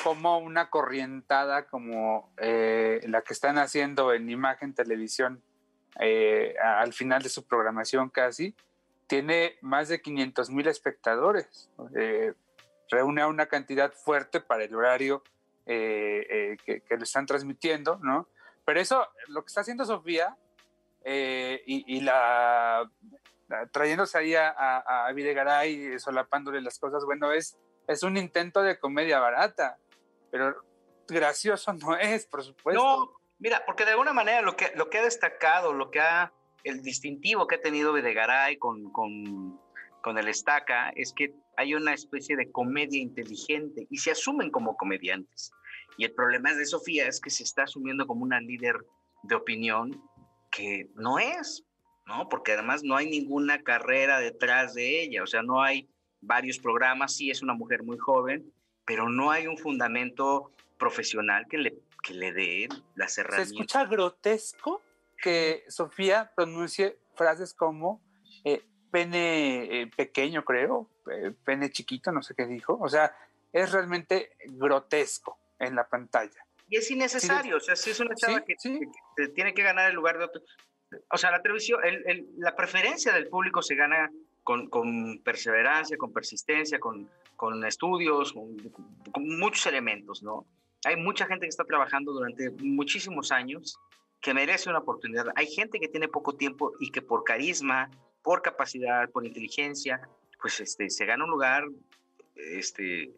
cómo 0.04 0.38
una 0.40 0.70
corrientada 0.70 1.66
como 1.68 2.34
eh, 2.38 3.02
la 3.08 3.22
que 3.22 3.34
están 3.34 3.58
haciendo 3.58 4.14
en 4.14 4.30
Imagen 4.30 4.74
Televisión 4.74 5.42
eh, 6.00 6.56
al 6.64 6.94
final 6.94 7.22
de 7.22 7.30
su 7.30 7.46
programación 7.46 8.10
casi, 8.10 8.56
tiene 9.08 9.58
más 9.62 9.90
de 9.90 10.02
500 10.02 10.50
mil 10.50 10.68
espectadores. 10.68 11.70
Eh, 11.96 12.34
reúne 12.90 13.22
a 13.22 13.28
una 13.28 13.46
cantidad 13.48 13.92
fuerte 13.94 14.40
para 14.40 14.64
el 14.64 14.74
horario 14.76 15.24
que, 15.66 16.58
que 16.66 16.98
lo 16.98 17.04
están 17.04 17.26
transmitiendo, 17.26 18.00
¿no? 18.02 18.28
Pero 18.66 18.80
eso, 18.80 19.08
lo 19.28 19.42
que 19.44 19.48
está 19.48 19.62
haciendo 19.62 19.86
Sofía 19.86 20.36
y, 21.06 22.02
la, 22.02 22.90
la- 23.48 23.66
trayéndose 23.68 24.18
ahí 24.18 24.36
a, 24.36 24.50
a, 24.50 25.08
a 25.08 25.14
solapándole 26.00 26.62
las 26.62 26.80
cosas, 26.80 27.06
bueno, 27.06 27.32
es, 27.32 27.58
es 27.88 28.04
un 28.04 28.18
intento 28.18 28.62
de 28.62 28.80
comedia 28.80 29.20
barata, 29.20 29.78
pero 30.32 30.56
gracioso 31.08 31.74
no 31.74 31.96
es, 31.98 32.26
por 32.26 32.44
supuesto. 32.44 32.82
no, 32.82 33.24
Mira, 33.44 33.62
porque 33.66 33.84
de 33.84 33.92
alguna 33.92 34.14
manera 34.14 34.42
lo 34.42 34.56
que, 34.56 34.72
lo 34.76 34.90
que 34.90 35.00
ha 35.00 35.04
destacado, 35.04 35.74
lo 35.74 35.92
que 35.92 36.00
ha, 36.00 36.32
el 36.64 36.82
distintivo 36.82 37.46
que 37.46 37.56
ha 37.56 37.62
tenido 37.62 37.92
Videgaray 37.92 38.56
con, 38.56 38.90
con, 38.94 39.60
con 40.02 40.18
el 40.18 40.30
Estaca 40.30 40.92
es 40.96 41.12
que 41.14 41.34
hay 41.58 41.76
una 41.76 41.94
especie 41.94 42.38
de 42.38 42.50
comedia 42.54 43.02
inteligente 43.02 43.86
y 43.90 43.98
se 43.98 44.12
asumen 44.12 44.50
como 44.50 44.78
comediantes. 44.78 45.52
Y 45.98 46.06
el 46.06 46.14
problema 46.14 46.54
de 46.54 46.66
Sofía 46.66 47.06
es 47.06 47.20
que 47.20 47.30
se 47.30 47.44
está 47.44 47.64
asumiendo 47.64 48.08
como 48.08 48.24
una 48.24 48.40
líder 48.40 48.78
de 49.24 49.36
opinión 49.36 50.02
que 50.50 50.88
no 50.96 51.20
es, 51.20 51.66
¿no? 52.06 52.30
Porque 52.30 52.54
además 52.54 52.82
no 52.84 52.96
hay 52.96 53.10
ninguna 53.10 53.62
carrera 53.62 54.20
detrás 54.20 54.74
de 54.74 55.04
ella, 55.04 55.22
o 55.22 55.28
sea, 55.28 55.44
no 55.44 55.62
hay 55.62 55.90
varios 56.24 56.60
programas, 56.60 57.16
sí 57.16 57.30
es 57.30 57.42
una 57.42 57.54
mujer 57.54 57.84
muy 57.84 57.98
joven, 57.98 58.52
pero 58.86 59.10
no 59.10 59.32
hay 59.32 59.48
un 59.48 59.58
fundamento 59.58 60.52
profesional 60.78 61.46
que 61.50 61.58
le, 61.58 61.78
que 62.02 62.14
le 62.14 62.34
dé 62.34 62.70
las 62.96 63.18
herramientas. 63.18 63.50
Se 63.50 63.56
escucha 63.56 63.86
grotesco 63.86 64.82
que 65.22 65.64
Sofía 65.70 66.32
pronuncie 66.36 66.98
frases 67.16 67.54
como 67.54 68.02
eh, 68.44 68.62
pene 68.92 69.82
eh, 69.82 69.88
pequeño, 69.96 70.44
creo, 70.44 70.90
eh, 71.10 71.32
pene 71.46 71.72
chiquito, 71.72 72.12
no 72.12 72.22
sé 72.22 72.36
qué 72.36 72.46
dijo. 72.46 72.78
O 72.80 72.90
sea, 72.90 73.16
es 73.52 73.72
realmente 73.72 74.36
grotesco 74.46 75.38
en 75.60 75.76
la 75.76 75.88
pantalla. 75.88 76.46
Y 76.68 76.78
es 76.78 76.90
innecesario, 76.92 77.58
o 77.58 77.60
sea, 77.60 77.76
si 77.76 77.92
es 77.92 78.00
una 78.00 78.16
chava 78.16 78.44
que, 78.44 78.56
tiene 79.36 79.54
que 79.54 79.64
ganar 79.64 79.90
el 79.90 79.96
lugar 79.96 80.18
de 80.18 80.26
otro. 80.26 80.42
O 81.10 81.18
sea, 81.18 81.32
la 81.32 81.42
televisión, 81.42 81.80
la 82.38 82.56
preferencia 82.56 83.14
del 83.14 83.28
público 83.28 83.62
se 83.62 83.76
gana 83.76 84.12
con, 84.44 84.70
con 84.70 85.20
perseverancia, 85.24 85.98
con 85.98 86.12
persistencia, 86.12 86.80
con, 86.80 87.10
con 87.36 87.64
estudios, 87.66 88.34
con, 88.34 88.58
muchos 89.16 89.66
elementos, 89.68 90.24
¿no? 90.24 90.46
Hay 90.86 90.98
mucha 90.98 91.26
gente 91.26 91.46
que 91.46 91.50
está 91.50 91.64
trabajando 91.64 92.12
durante 92.12 92.50
muchísimos 92.60 93.32
años 93.32 93.80
que 94.22 94.34
merece 94.34 94.70
una 94.70 94.80
oportunidad. 94.80 95.28
Hay 95.36 95.48
gente 95.48 95.80
que 95.80 95.88
tiene 95.88 96.08
poco 96.08 96.36
tiempo 96.36 96.74
y 96.80 96.92
que 96.92 97.02
por 97.02 97.24
carisma, 97.24 97.90
por 98.22 98.42
capacidad, 98.42 99.10
por 99.10 99.26
inteligencia, 99.26 100.02
pues 100.42 100.60
este, 100.60 100.90
se 100.90 101.06
gana 101.06 101.24
un 101.24 101.30
lugar 101.30 101.64
este, 102.36 103.14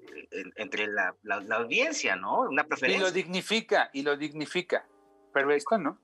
entre 0.57 0.87
la, 0.87 1.15
la, 1.23 1.55
audiencia, 1.55 2.15
¿no? 2.15 2.41
Una 2.41 2.65
preferencia. 2.65 2.99
Y 2.99 3.09
lo 3.09 3.11
dignifica, 3.11 3.89
y 3.93 4.03
lo 4.03 4.15
dignifica. 4.15 4.87
Pero 5.33 5.51
esto 5.51 5.77
no. 5.77 5.99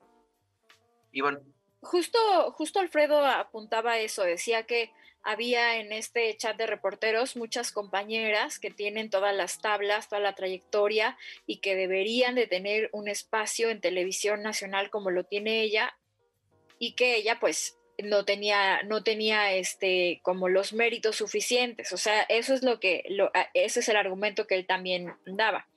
Y 1.11 1.21
bueno. 1.21 1.39
Justo, 1.81 2.19
justo 2.53 2.79
Alfredo 2.79 3.25
apuntaba 3.25 3.97
eso, 3.97 4.23
decía 4.23 4.65
que 4.67 4.91
había 5.23 5.77
en 5.77 5.91
este 5.91 6.35
chat 6.37 6.57
de 6.57 6.67
reporteros 6.67 7.35
muchas 7.35 7.71
compañeras 7.71 8.59
que 8.59 8.71
tienen 8.71 9.09
todas 9.09 9.35
las 9.35 9.61
tablas, 9.61 10.09
toda 10.09 10.21
la 10.21 10.35
trayectoria 10.35 11.17
y 11.45 11.57
que 11.57 11.75
deberían 11.75 12.35
de 12.35 12.47
tener 12.47 12.89
un 12.91 13.07
espacio 13.07 13.69
en 13.69 13.81
televisión 13.81 14.41
nacional 14.41 14.89
como 14.89 15.11
lo 15.11 15.23
tiene 15.23 15.61
ella 15.61 15.95
y 16.79 16.93
que 16.93 17.15
ella 17.15 17.39
pues 17.39 17.77
no 18.03 18.25
tenía, 18.25 18.81
no 18.83 19.03
tenía 19.03 19.53
este, 19.53 20.19
como 20.23 20.49
los 20.49 20.73
méritos 20.73 21.17
suficientes. 21.17 21.93
O 21.93 21.97
sea, 21.97 22.23
eso 22.23 22.53
es 22.53 22.63
lo 22.63 22.79
que, 22.79 23.03
lo, 23.09 23.31
ese 23.53 23.81
es 23.81 23.89
el 23.89 23.95
argumento 23.95 24.47
que 24.47 24.55
él 24.55 24.65
también 24.65 25.13
daba. 25.25 25.67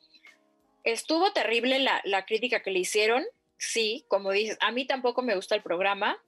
Estuvo 0.84 1.32
terrible 1.32 1.78
la, 1.78 2.00
la 2.04 2.24
crítica 2.24 2.62
que 2.62 2.70
le 2.70 2.80
hicieron, 2.80 3.24
sí, 3.58 4.04
como 4.08 4.32
dices, 4.32 4.58
a 4.60 4.72
mí 4.72 4.86
tampoco 4.86 5.22
me 5.22 5.34
gusta 5.34 5.54
el 5.54 5.62
programa, 5.62 6.22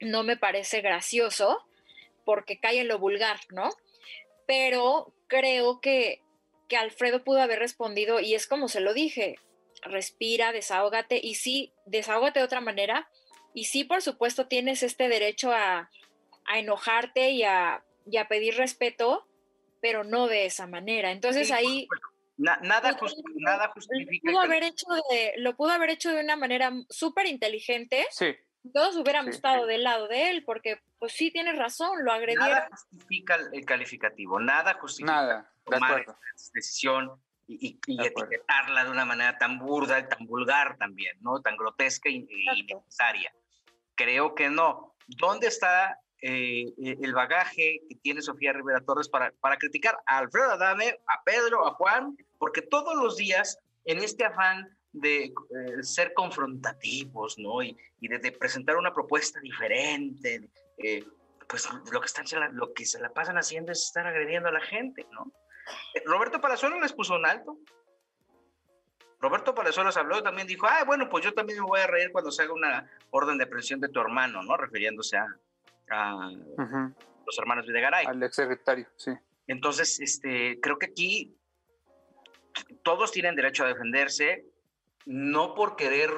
no 0.00 0.22
me 0.22 0.36
parece 0.36 0.80
gracioso, 0.80 1.64
porque 2.24 2.58
cae 2.58 2.80
en 2.80 2.88
lo 2.88 2.98
vulgar, 2.98 3.40
¿no? 3.50 3.70
Pero 4.46 5.14
creo 5.26 5.80
que, 5.80 6.22
que 6.68 6.76
Alfredo 6.76 7.24
pudo 7.24 7.40
haber 7.40 7.58
respondido 7.58 8.20
y 8.20 8.34
es 8.34 8.46
como 8.46 8.68
se 8.68 8.80
lo 8.80 8.94
dije, 8.94 9.36
respira, 9.82 10.52
desahógate 10.52 11.20
y 11.22 11.34
sí, 11.34 11.72
desahógate 11.86 12.40
de 12.40 12.44
otra 12.44 12.60
manera 12.60 13.08
y 13.54 13.64
sí, 13.64 13.84
por 13.84 14.02
supuesto, 14.02 14.48
tienes 14.48 14.82
este 14.82 15.08
derecho 15.08 15.52
a, 15.52 15.90
a 16.46 16.58
enojarte 16.58 17.30
y 17.30 17.44
a, 17.44 17.84
y 18.04 18.16
a, 18.16 18.26
pedir 18.26 18.56
respeto, 18.56 19.26
pero 19.80 20.02
no 20.02 20.26
de 20.26 20.46
esa 20.46 20.66
manera. 20.66 21.12
Entonces 21.12 21.52
ahí... 21.52 21.86
nada, 22.36 22.60
nada 22.62 22.92
justifica. 22.94 23.68
Lo 24.24 24.32
pudo, 24.32 24.40
haber 24.40 24.64
hecho 24.64 24.86
de, 25.10 25.34
lo 25.36 25.56
pudo 25.56 25.70
haber 25.70 25.90
hecho 25.90 26.10
de 26.10 26.20
una 26.20 26.36
manera 26.36 26.72
súper 26.90 27.26
inteligente. 27.26 28.04
Sí 28.10 28.34
todos 28.72 28.96
hubiéramos 28.96 29.34
estado 29.34 29.66
del 29.66 29.84
lado 29.84 30.08
de 30.08 30.30
él, 30.30 30.44
porque 30.44 30.80
pues 30.98 31.12
sí 31.12 31.30
tienes 31.30 31.56
razón, 31.58 32.04
lo 32.04 32.12
agredieron. 32.12 32.48
Nada 32.48 32.68
justifica 32.70 33.38
el 33.52 33.64
calificativo, 33.64 34.40
nada 34.40 34.74
justifica 34.74 35.12
nada, 35.12 35.52
tomar 35.64 36.00
esta 36.00 36.18
decisión 36.54 37.10
y, 37.46 37.78
etiquetarla 37.86 38.84
de 38.84 38.90
una 38.90 39.04
manera 39.04 39.36
tan 39.38 39.58
burda 39.58 39.98
y 39.98 40.08
tan 40.08 40.26
vulgar 40.26 40.76
también, 40.78 41.16
¿no? 41.20 41.40
Tan 41.40 41.56
grotesca 41.56 42.08
y, 42.08 42.26
innecesaria. 42.28 43.32
Creo 43.94 44.34
que 44.34 44.48
no. 44.48 44.96
¿Dónde 45.06 45.48
está 45.48 45.98
eh, 46.22 46.72
el 46.78 47.12
bagaje 47.12 47.80
que 47.88 47.96
tiene 47.96 48.22
Sofía 48.22 48.54
Rivera 48.54 48.80
Torres 48.80 49.08
para, 49.08 49.30
para 49.40 49.58
criticar 49.58 49.98
a 50.06 50.18
Alfredo 50.18 50.52
Adame, 50.52 50.98
a 51.06 51.22
Pedro, 51.24 51.66
a 51.66 51.74
Juan? 51.74 52.16
Porque 52.38 52.62
todos 52.62 52.96
los 52.96 53.16
días, 53.16 53.58
en 53.84 53.98
este 53.98 54.24
afán 54.24 54.74
de 54.94 55.24
eh, 55.24 55.82
ser 55.82 56.14
confrontativos, 56.14 57.36
¿no? 57.38 57.62
Y, 57.62 57.76
y 58.00 58.08
de, 58.08 58.32
presentar 58.32 58.76
una 58.76 58.94
propuesta 58.94 59.40
diferente, 59.40 60.48
eh, 60.78 61.04
pues 61.48 61.68
lo 61.92 62.00
que, 62.00 62.06
están, 62.06 62.24
lo 62.56 62.72
que 62.72 62.86
se 62.86 63.00
la 63.00 63.12
pasan 63.12 63.36
haciendo 63.36 63.72
es 63.72 63.82
estar 63.82 64.06
agrediendo 64.06 64.48
a 64.48 64.52
la 64.52 64.60
gente, 64.60 65.06
¿no? 65.10 65.32
Eh, 65.94 66.02
Roberto 66.06 66.40
Palazuelos 66.40 66.80
les 66.80 66.92
puso 66.92 67.16
un 67.16 67.26
alto. 67.26 67.58
Roberto 69.20 69.54
Palazuelos 69.54 69.96
habló 69.96 70.18
y 70.18 70.22
también 70.22 70.46
dijo, 70.46 70.66
ah, 70.68 70.84
bueno, 70.84 71.08
pues 71.08 71.24
yo 71.24 71.34
también 71.34 71.58
me 71.58 71.66
voy 71.66 71.80
a 71.80 71.86
reír 71.86 72.12
cuando 72.12 72.30
se 72.30 72.42
haga 72.42 72.52
una 72.52 72.90
orden 73.10 73.36
de 73.36 73.46
presión 73.46 73.80
de 73.80 73.88
tu 73.88 74.00
hermano, 74.00 74.42
¿no? 74.42 74.56
Refiriéndose 74.56 75.16
a, 75.16 75.26
a 75.90 76.30
los 77.26 77.38
hermanos 77.38 77.66
Videgaray. 77.66 78.06
Al 78.06 78.22
exsecretario, 78.22 78.86
sí. 78.96 79.12
Entonces, 79.46 79.98
este, 80.00 80.60
creo 80.60 80.78
que 80.78 80.86
aquí 80.86 81.36
todos 82.82 83.10
tienen 83.10 83.34
derecho 83.34 83.64
a 83.64 83.68
defenderse, 83.68 84.44
no 85.06 85.54
por 85.54 85.76
querer 85.76 86.10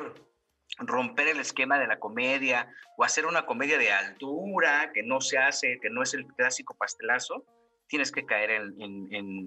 romper 0.78 1.28
el 1.28 1.40
esquema 1.40 1.78
de 1.78 1.86
la 1.86 1.98
comedia 1.98 2.72
o 2.96 3.04
hacer 3.04 3.26
una 3.26 3.46
comedia 3.46 3.78
de 3.78 3.92
altura 3.92 4.90
que 4.92 5.02
no 5.02 5.20
se 5.20 5.38
hace, 5.38 5.78
que 5.80 5.90
no 5.90 6.02
es 6.02 6.14
el 6.14 6.26
clásico 6.26 6.74
pastelazo, 6.74 7.44
tienes 7.88 8.12
que 8.12 8.26
caer 8.26 8.50
en, 8.50 9.46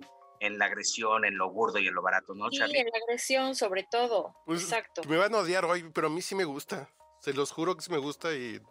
la 0.57 0.65
agresión, 0.65 1.25
en 1.25 1.37
lo 1.37 1.51
burdo 1.51 1.79
y 1.79 1.87
en 1.87 1.93
lo 1.93 2.01
barato, 2.01 2.33
¿no, 2.33 2.49
Sí, 2.49 2.57
en 2.57 2.71
la 2.71 2.99
agresión 3.03 3.55
sobre 3.55 3.85
todo. 3.89 4.35
Pues, 4.45 4.63
Exacto. 4.63 5.01
Me 5.07 5.17
van 5.17 5.35
a 5.35 5.39
odiar 5.39 5.65
hoy, 5.65 5.89
pero 5.93 6.07
a 6.07 6.09
mí 6.09 6.21
sí 6.21 6.35
me 6.35 6.45
gusta. 6.45 6.89
Se 7.19 7.33
los 7.33 7.51
juro 7.51 7.75
que 7.75 7.81
sí 7.81 7.91
me 7.91 7.97
gusta 7.97 8.33
y 8.33 8.61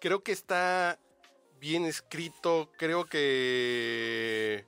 creo 0.00 0.22
que 0.22 0.32
está 0.32 0.98
bien 1.58 1.84
escrito. 1.84 2.70
Creo 2.78 3.04
que 3.06 4.64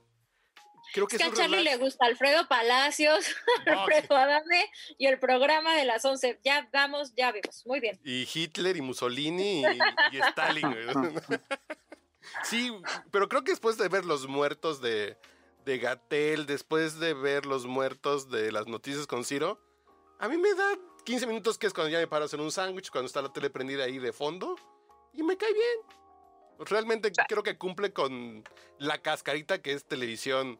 Creo 0.93 1.07
que 1.07 1.15
es, 1.17 1.21
que 1.21 1.27
a 1.27 1.33
Charlie 1.33 1.63
le 1.63 1.77
gusta 1.77 2.05
Alfredo 2.05 2.47
Palacios, 2.47 3.25
Alfredo 3.65 4.15
Adame 4.15 4.69
y 4.97 5.07
el 5.07 5.19
programa 5.19 5.75
de 5.75 5.85
las 5.85 6.05
11. 6.05 6.39
Ya 6.43 6.69
vamos, 6.71 7.13
ya 7.15 7.31
vemos. 7.31 7.65
Muy 7.65 7.79
bien. 7.79 7.99
Y 8.03 8.27
Hitler 8.31 8.77
y 8.77 8.81
Mussolini 8.81 9.63
y, 10.11 10.17
Stalin. 10.17 10.75
sí, 12.43 12.71
pero 13.11 13.27
creo 13.29 13.43
que 13.43 13.51
después 13.51 13.77
de 13.77 13.87
ver 13.89 14.05
los 14.05 14.27
muertos 14.27 14.81
de, 14.81 15.17
de 15.65 15.77
Gatel, 15.79 16.45
después 16.45 16.99
de 16.99 17.13
ver 17.13 17.45
los 17.45 17.65
muertos 17.65 18.29
de 18.29 18.51
las 18.51 18.67
noticias 18.67 19.07
con 19.07 19.25
Ciro, 19.25 19.61
a 20.19 20.27
mí 20.27 20.37
me 20.37 20.53
da 20.53 20.77
15 21.03 21.27
minutos 21.27 21.57
que 21.57 21.67
es 21.67 21.73
cuando 21.73 21.89
ya 21.89 21.99
me 21.99 22.07
paro 22.07 22.23
a 22.23 22.25
hacer 22.25 22.41
un 22.41 22.51
sándwich, 22.51 22.89
cuando 22.89 23.07
está 23.07 23.21
la 23.21 23.31
tele 23.31 23.49
prendida 23.49 23.83
ahí 23.83 23.99
de 23.99 24.11
fondo 24.11 24.55
y 25.13 25.23
me 25.23 25.37
cae 25.37 25.53
bien. 25.53 25.79
Realmente 26.59 27.11
creo 27.27 27.43
que 27.43 27.57
cumple 27.57 27.93
con 27.93 28.43
la 28.79 28.97
cascarita 29.01 29.61
que 29.61 29.73
es 29.73 29.85
televisión 29.85 30.59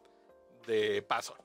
de 0.68 1.02
paso. 1.02 1.36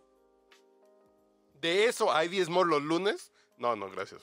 De 1.54 1.86
eso 1.86 2.12
hay 2.12 2.28
diezmo 2.28 2.64
los 2.64 2.82
lunes. 2.82 3.32
No, 3.56 3.76
no, 3.76 3.88
gracias. 3.88 4.22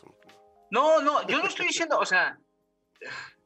No, 0.70 1.02
no, 1.02 1.26
yo 1.26 1.40
no 1.40 1.48
estoy 1.48 1.68
diciendo, 1.68 1.98
o 1.98 2.06
sea, 2.06 2.38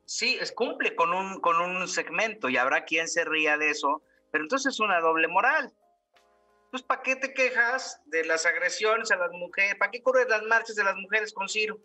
sí, 0.06 0.38
es, 0.42 0.52
cumple 0.52 0.96
con 0.96 1.14
un, 1.14 1.40
con 1.40 1.62
un 1.62 1.88
segmento 1.88 2.50
y 2.50 2.58
habrá 2.58 2.84
quien 2.84 3.08
se 3.08 3.24
ría 3.24 3.58
de 3.58 3.70
eso, 3.70 4.02
pero 4.32 4.44
entonces 4.44 4.74
es 4.74 4.80
una 4.80 5.00
doble 5.00 5.28
moral. 5.28 5.72
Pues, 6.72 6.82
¿para 6.82 7.04
qué 7.04 7.16
te 7.16 7.34
quejas 7.36 8.02
de 8.06 8.26
las 8.26 8.48
agresiones 8.48 9.12
a 9.12 9.16
las 9.16 9.32
mujeres? 9.32 9.76
¿Para 9.76 9.92
qué 9.92 10.02
corres 10.02 10.28
las 10.28 10.42
marchas 10.42 10.76
de 10.76 10.84
las 10.84 10.96
mujeres 10.96 11.32
con 11.32 11.48
Ciro? 11.48 11.80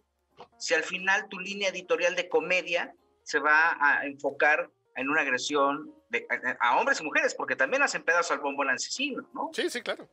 Si 0.56 0.72
al 0.72 0.82
final 0.82 1.28
tu 1.28 1.38
línea 1.38 1.68
editorial 1.68 2.16
de 2.16 2.28
comedia 2.28 2.94
se 3.22 3.38
va 3.38 3.76
a 3.80 4.06
enfocar 4.06 4.70
en 4.98 5.08
una 5.08 5.20
agresión 5.20 5.94
a, 6.60 6.78
hombres 6.78 7.00
y 7.00 7.04
mujeres, 7.04 7.34
porque 7.34 7.54
también 7.54 7.82
hacen 7.82 8.02
pedazos 8.02 8.32
al 8.32 8.40
bombón 8.40 8.68
asesino, 8.68 9.28
¿no? 9.32 9.50
Sí, 9.52 9.70
sí, 9.70 9.80
claro. 9.80 10.08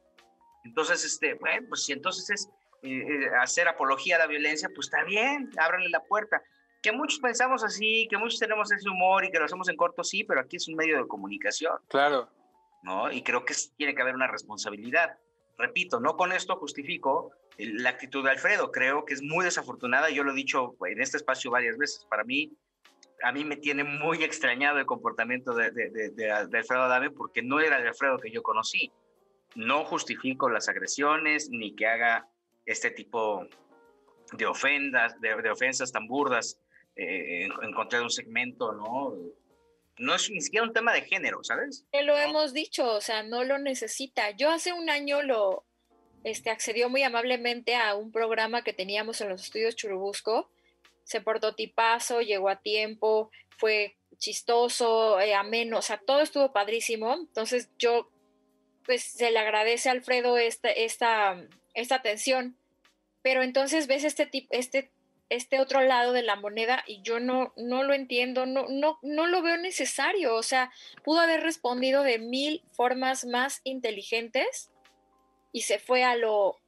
Entonces, 0.63 1.03
este, 1.03 1.33
bueno, 1.36 1.67
pues 1.69 1.86
si 1.86 1.91
entonces 1.91 2.29
es 2.29 2.49
eh, 2.83 2.99
eh, 2.99 3.29
hacer 3.41 3.67
apología 3.67 4.17
a 4.17 4.19
la 4.19 4.27
violencia, 4.27 4.69
pues 4.73 4.88
está 4.88 5.03
bien, 5.03 5.49
ábranle 5.57 5.89
la 5.89 6.03
puerta. 6.03 6.41
Que 6.83 6.91
muchos 6.91 7.19
pensamos 7.19 7.63
así, 7.63 8.07
que 8.09 8.17
muchos 8.17 8.39
tenemos 8.39 8.71
ese 8.71 8.88
humor 8.88 9.25
y 9.25 9.31
que 9.31 9.39
lo 9.39 9.45
hacemos 9.45 9.67
en 9.69 9.75
corto, 9.75 10.03
sí, 10.03 10.23
pero 10.23 10.41
aquí 10.41 10.57
es 10.57 10.67
un 10.67 10.75
medio 10.75 10.97
de 10.97 11.07
comunicación. 11.07 11.77
Claro. 11.88 12.29
¿No? 12.83 13.11
Y 13.11 13.23
creo 13.23 13.43
que 13.43 13.55
tiene 13.77 13.95
que 13.95 14.03
haber 14.03 14.13
una 14.13 14.27
responsabilidad. 14.27 15.17
Repito, 15.57 15.99
no 15.99 16.15
con 16.15 16.31
esto 16.31 16.57
justifico 16.57 17.31
la 17.57 17.89
actitud 17.89 18.23
de 18.23 18.29
Alfredo. 18.29 18.71
Creo 18.71 19.05
que 19.05 19.15
es 19.15 19.23
muy 19.23 19.45
desafortunada. 19.45 20.11
Yo 20.11 20.23
lo 20.23 20.31
he 20.33 20.36
dicho 20.36 20.75
en 20.86 21.01
este 21.01 21.17
espacio 21.17 21.49
varias 21.49 21.77
veces. 21.77 22.05
Para 22.07 22.23
mí, 22.23 22.55
a 23.26 23.32
mí 23.32 23.43
me 23.43 23.57
tiene 23.57 23.84
muy 23.84 24.23
extrañado 24.23 24.78
el 24.78 24.86
comportamiento 24.86 25.55
de, 25.55 25.71
de, 25.71 26.32
Alfredo 26.32 26.84
Adame 26.84 27.09
porque 27.09 27.41
no 27.41 27.59
era 27.59 27.80
el 27.80 27.88
Alfredo 27.88 28.19
que 28.19 28.30
yo 28.30 28.43
conocí. 28.43 28.91
No 29.55 29.84
justifico 29.84 30.47
las 30.47 30.69
agresiones 30.69 31.49
ni 31.49 31.76
que 31.76 31.88
haga 31.88 32.30
este 32.67 32.91
tipo 32.91 33.47
de 34.32 34.45
ofendas, 34.45 35.19
de, 35.21 35.34
ofensas 35.49 35.91
tan 35.91 36.05
burdas 36.05 36.59
eh, 36.95 37.49
en, 37.63 37.73
contra 37.73 37.97
de 37.97 38.03
un 38.03 38.11
segmento, 38.11 38.73
¿no? 38.73 39.15
No 39.97 40.13
es 40.13 40.30
ni 40.30 40.41
siquiera 40.41 40.67
un 40.67 40.73
tema 40.73 40.93
de 40.93 41.01
género, 41.01 41.43
¿sabes? 41.43 41.88
Que 41.91 42.03
lo 42.03 42.15
hemos 42.15 42.53
dicho, 42.53 42.93
o 42.93 43.01
sea, 43.01 43.23
no 43.23 43.43
lo 43.43 43.57
necesita. 43.57 44.30
Yo 44.32 44.51
hace 44.51 44.71
un 44.71 44.88
año 44.91 45.23
lo 45.23 45.65
este, 46.23 46.51
accedió 46.51 46.89
muy 46.89 47.01
amablemente 47.01 47.76
a 47.76 47.95
un 47.95 48.11
programa 48.11 48.63
que 48.63 48.73
teníamos 48.73 49.19
en 49.21 49.30
los 49.30 49.41
estudios 49.41 49.76
Churubusco. 49.76 50.51
Se 51.05 51.21
portó 51.21 51.55
tipazo, 51.55 52.21
llegó 52.21 52.49
a 52.49 52.57
tiempo, 52.57 53.31
fue 53.57 53.95
chistoso, 54.17 55.19
eh, 55.21 55.33
ameno, 55.33 55.79
o 55.79 55.81
sea, 55.81 55.97
todo 55.97 56.19
estuvo 56.19 56.51
padrísimo. 56.51 57.13
Entonces 57.13 57.69
yo, 57.79 58.11
pues 58.85 59.03
se 59.03 59.31
le 59.31 59.39
agradece 59.39 59.87
a 59.87 59.93
Alfredo 59.93 60.37
esta, 60.37 60.69
esta, 60.69 61.41
esta 61.73 61.95
atención 61.95 62.57
pero 63.25 63.41
entonces 63.41 63.87
ves 63.87 64.03
este, 64.03 64.29
este, 64.51 64.91
este 65.29 65.59
otro 65.59 65.81
lado 65.81 66.13
de 66.13 66.21
la 66.21 66.35
moneda 66.35 66.83
y 66.85 67.01
yo 67.01 67.19
no, 67.19 67.53
no 67.57 67.81
lo 67.81 67.95
entiendo, 67.95 68.45
no, 68.45 68.67
no, 68.69 68.99
no 69.01 69.25
lo 69.25 69.41
veo 69.41 69.57
necesario. 69.57 70.35
O 70.35 70.43
sea, 70.43 70.71
pudo 71.03 71.21
haber 71.21 71.41
respondido 71.41 72.03
de 72.03 72.19
mil 72.19 72.61
formas 72.73 73.25
más 73.25 73.61
inteligentes 73.63 74.69
y 75.51 75.61
se 75.61 75.79
fue 75.79 76.03
a 76.03 76.15
lo, 76.15 76.59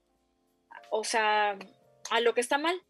o 0.89 1.03
sea, 1.03 1.59
a 2.09 2.21
lo 2.21 2.33
que 2.33 2.41
está 2.41 2.57
mal. 2.57 2.81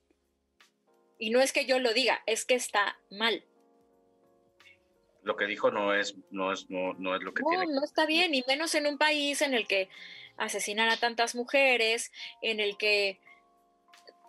Y 1.19 1.29
no 1.29 1.41
es 1.41 1.53
que 1.53 1.65
yo 1.65 1.79
lo 1.79 1.93
diga, 1.93 2.21
es 2.25 2.45
que 2.45 2.55
está 2.55 2.99
mal. 3.09 3.43
Lo 5.23 5.35
que 5.35 5.45
dijo 5.45 5.71
no 5.71 5.93
es, 5.93 6.15
no 6.31 6.53
es, 6.53 6.69
no, 6.69 6.93
no 6.93 7.15
es 7.15 7.21
lo 7.21 7.33
que 7.33 7.43
no, 7.43 7.49
tiene. 7.49 7.65
No 7.67 7.83
está 7.83 8.05
bien, 8.05 8.33
y 8.33 8.43
menos 8.47 8.75
en 8.75 8.87
un 8.87 8.97
país 8.97 9.41
en 9.41 9.53
el 9.53 9.67
que 9.67 9.89
asesinan 10.37 10.89
a 10.89 10.97
tantas 10.97 11.35
mujeres, 11.35 12.11
en 12.41 12.59
el 12.59 12.77
que 12.77 13.19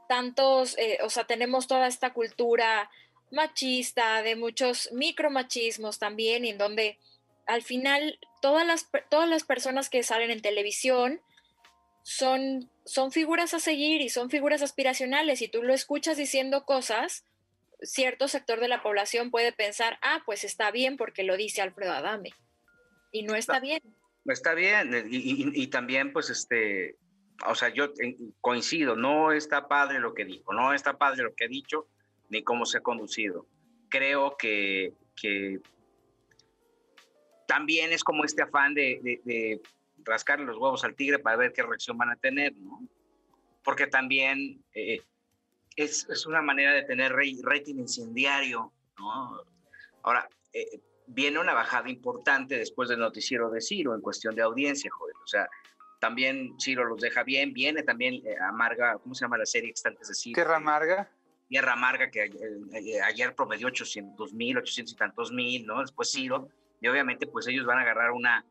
tantos, 0.09 0.77
eh, 0.79 0.99
o 1.03 1.11
sea, 1.11 1.25
tenemos 1.25 1.67
toda 1.69 1.87
esta 1.87 2.13
cultura 2.13 2.91
machista, 3.31 4.23
de 4.23 4.37
muchos 4.37 4.91
micromachismos 4.93 5.99
también, 5.99 6.45
en 6.45 6.59
donde 6.59 6.99
al 7.47 7.63
final 7.63 8.19
todas 8.41 8.67
las, 8.67 8.91
todas 9.11 9.29
las 9.29 9.45
personas 9.45 9.91
que 9.91 10.03
salen 10.03 10.31
en 10.31 10.43
televisión 10.43 11.21
son, 12.09 12.71
son 12.87 13.13
figuras 13.13 13.53
a 13.53 13.61
seguir 13.61 14.01
y 14.01 14.09
son 14.09 14.31
figuras 14.31 14.63
aspiracionales 14.63 15.43
y 15.43 15.49
tú 15.49 15.63
lo 15.63 15.75
escuchas 15.75 16.17
diciendo 16.17 16.65
cosas, 16.65 17.27
cierto 17.83 18.29
sector 18.29 18.61
de 18.61 18.69
la 18.69 18.83
población 18.83 19.31
puede 19.31 19.53
pensar, 19.53 19.99
ah, 20.01 20.23
pues 20.25 20.43
está 20.43 20.71
bien 20.71 20.97
porque 20.97 21.23
lo 21.23 21.37
dice 21.37 21.61
Alfredo 21.61 21.93
Adame. 21.93 22.31
Y 23.13 23.25
no 23.25 23.35
está 23.35 23.61
bien. 23.61 23.83
No 24.25 24.33
está 24.33 24.55
bien. 24.55 24.91
Y, 25.11 25.63
y 25.63 25.67
también, 25.67 26.15
pues, 26.15 26.31
este, 26.31 26.97
o 27.47 27.55
sea, 27.55 27.69
yo 27.69 27.93
coincido, 28.41 28.97
no 28.97 29.33
está 29.33 29.69
padre 29.69 30.01
lo 30.01 30.15
que 30.15 30.25
dijo, 30.25 30.55
no 30.55 30.73
está 30.73 30.97
padre 30.97 31.25
lo 31.25 31.35
que 31.35 31.45
ha 31.45 31.49
dicho, 31.49 31.89
ni 32.31 32.43
cómo 32.43 32.65
se 32.65 32.79
ha 32.79 32.81
conducido. 32.81 33.47
Creo 33.91 34.35
que, 34.39 34.95
que 35.15 35.61
también 37.47 37.93
es 37.93 38.03
como 38.03 38.25
este 38.25 38.45
afán 38.45 38.73
de, 38.73 39.21
de, 39.27 39.61
rascarle 40.09 40.47
los 40.47 40.57
huevos 40.57 40.85
al 40.85 40.95
tigre 40.95 41.19
para 41.19 41.37
ver 41.37 41.53
qué 41.53 41.63
reacción 41.63 41.97
van 41.99 42.11
a 42.11 42.17
tener, 42.17 42.55
¿no? 42.57 42.81
Porque 43.63 43.87
también 43.87 44.65
eh, 44.75 45.01
es, 45.77 46.09
es, 46.09 46.27
una 46.27 46.43
manera 46.43 46.73
de 46.73 46.83
tener 46.83 47.13
rating 47.13 47.77
incendiario, 47.77 48.73
¿no? 48.99 49.43
Ahora, 50.03 50.29
eh, 50.53 50.81
viene 51.07 51.39
una 51.39 51.55
bajada 51.55 51.89
importante 51.91 52.57
después 52.57 52.89
del 52.89 53.01
noticiero 53.01 53.51
de 53.51 53.61
Ciro 53.61 53.95
en 53.95 54.01
cuestión 54.01 54.35
de 54.35 54.43
audiencia, 54.43 54.91
joder. 54.91 55.15
O 55.23 55.27
sea, 55.27 55.49
también 56.01 56.55
Ciro 56.61 56.85
los 56.85 57.01
deja 57.01 57.23
bien, 57.25 57.53
viene 57.53 57.83
también 57.83 58.15
eh, 58.27 58.37
Amarga, 58.41 58.99
¿cómo 58.99 59.15
se 59.15 59.25
llama 59.25 59.39
la 59.39 59.47
serie 59.47 59.73
que 59.73 59.89
antes 59.89 60.09
de 60.09 60.15
Ciro? 60.15 60.35
Tierra 60.35 60.57
Amarga. 60.57 61.11
Tierra 61.49 61.73
Amarga, 61.73 62.11
que 62.11 62.31
ayer 63.05 63.35
promedió 63.35 63.69
800 63.69 64.35
mil, 64.35 64.59
800 64.59 64.93
y 64.93 64.97
tantos 64.97 65.33
mil, 65.33 65.67
¿no? 65.67 65.81
Después 65.81 66.11
Ciro, 66.11 66.49
y 66.81 66.89
obviamente 66.89 67.27
pues 67.27 67.47
ellos 67.47 67.65
van 67.65 67.79
a 67.79 67.83
agarrar 67.83 68.11
una, 68.11 68.45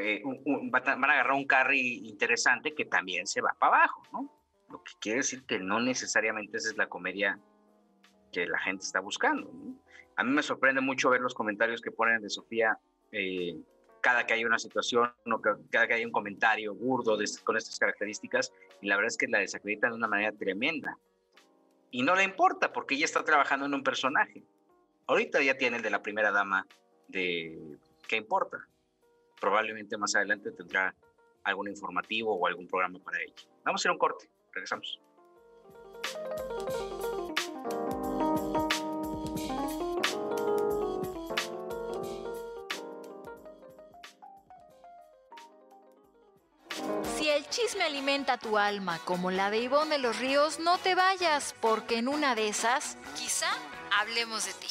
eh, 0.00 0.22
van 0.70 1.04
a 1.04 1.12
agarrar 1.12 1.32
un 1.32 1.46
carry 1.46 2.06
interesante 2.08 2.74
que 2.74 2.84
también 2.84 3.26
se 3.26 3.40
va 3.40 3.54
para 3.58 3.76
abajo, 3.76 4.02
¿no? 4.12 4.30
Lo 4.70 4.82
que 4.82 4.92
quiere 5.00 5.18
decir 5.18 5.44
que 5.44 5.58
no 5.58 5.80
necesariamente 5.80 6.56
esa 6.56 6.70
es 6.70 6.76
la 6.76 6.88
comedia 6.88 7.38
que 8.32 8.46
la 8.46 8.58
gente 8.58 8.84
está 8.84 9.00
buscando. 9.00 9.50
¿no? 9.52 9.76
A 10.16 10.24
mí 10.24 10.30
me 10.30 10.42
sorprende 10.42 10.80
mucho 10.80 11.10
ver 11.10 11.20
los 11.20 11.34
comentarios 11.34 11.80
que 11.80 11.90
ponen 11.90 12.20
de 12.20 12.30
Sofía 12.30 12.78
eh, 13.12 13.56
cada 14.00 14.26
que 14.26 14.34
hay 14.34 14.44
una 14.44 14.58
situación 14.58 15.10
o 15.24 15.40
cada 15.70 15.86
que 15.86 15.94
hay 15.94 16.04
un 16.04 16.12
comentario 16.12 16.74
burdo 16.74 17.16
con 17.42 17.56
estas 17.56 17.78
características, 17.78 18.52
y 18.82 18.88
la 18.88 18.96
verdad 18.96 19.08
es 19.08 19.16
que 19.16 19.28
la 19.28 19.38
desacreditan 19.38 19.92
de 19.92 19.96
una 19.96 20.08
manera 20.08 20.32
tremenda. 20.32 20.98
Y 21.90 22.02
no 22.02 22.14
le 22.14 22.24
importa 22.24 22.72
porque 22.72 22.96
ella 22.96 23.06
está 23.06 23.24
trabajando 23.24 23.64
en 23.64 23.72
un 23.72 23.82
personaje. 23.82 24.42
Ahorita 25.06 25.40
ya 25.42 25.56
tiene 25.56 25.78
el 25.78 25.82
de 25.82 25.90
la 25.90 26.02
primera 26.02 26.32
dama 26.32 26.66
de 27.08 27.78
¿qué 28.06 28.16
importa? 28.16 28.58
Probablemente 29.44 29.98
más 29.98 30.16
adelante 30.16 30.52
tendrá 30.52 30.94
algún 31.42 31.68
informativo 31.68 32.34
o 32.34 32.46
algún 32.46 32.66
programa 32.66 32.98
para 32.98 33.20
ella. 33.20 33.34
Vamos 33.62 33.84
a 33.84 33.88
ir 33.88 33.90
a 33.90 33.92
un 33.92 33.98
corte, 33.98 34.30
regresamos. 34.54 34.98
chisme 47.50 47.84
alimenta 47.84 48.38
tu 48.38 48.56
alma 48.56 48.98
como 49.04 49.30
la 49.30 49.50
de 49.50 49.58
Ivonne 49.58 49.90
de 49.90 49.98
los 49.98 50.18
Ríos, 50.18 50.58
no 50.58 50.78
te 50.78 50.94
vayas, 50.94 51.54
porque 51.60 51.98
en 51.98 52.08
una 52.08 52.34
de 52.34 52.48
esas, 52.48 52.96
quizá 53.14 53.48
hablemos 53.92 54.46
de 54.46 54.52
ti. 54.54 54.68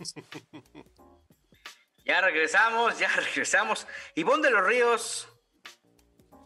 Ya 2.04 2.20
regresamos, 2.20 2.98
ya 2.98 3.08
regresamos. 3.08 3.86
Ivonne 4.16 4.48
de 4.48 4.50
los 4.50 4.66
Ríos, 4.66 5.28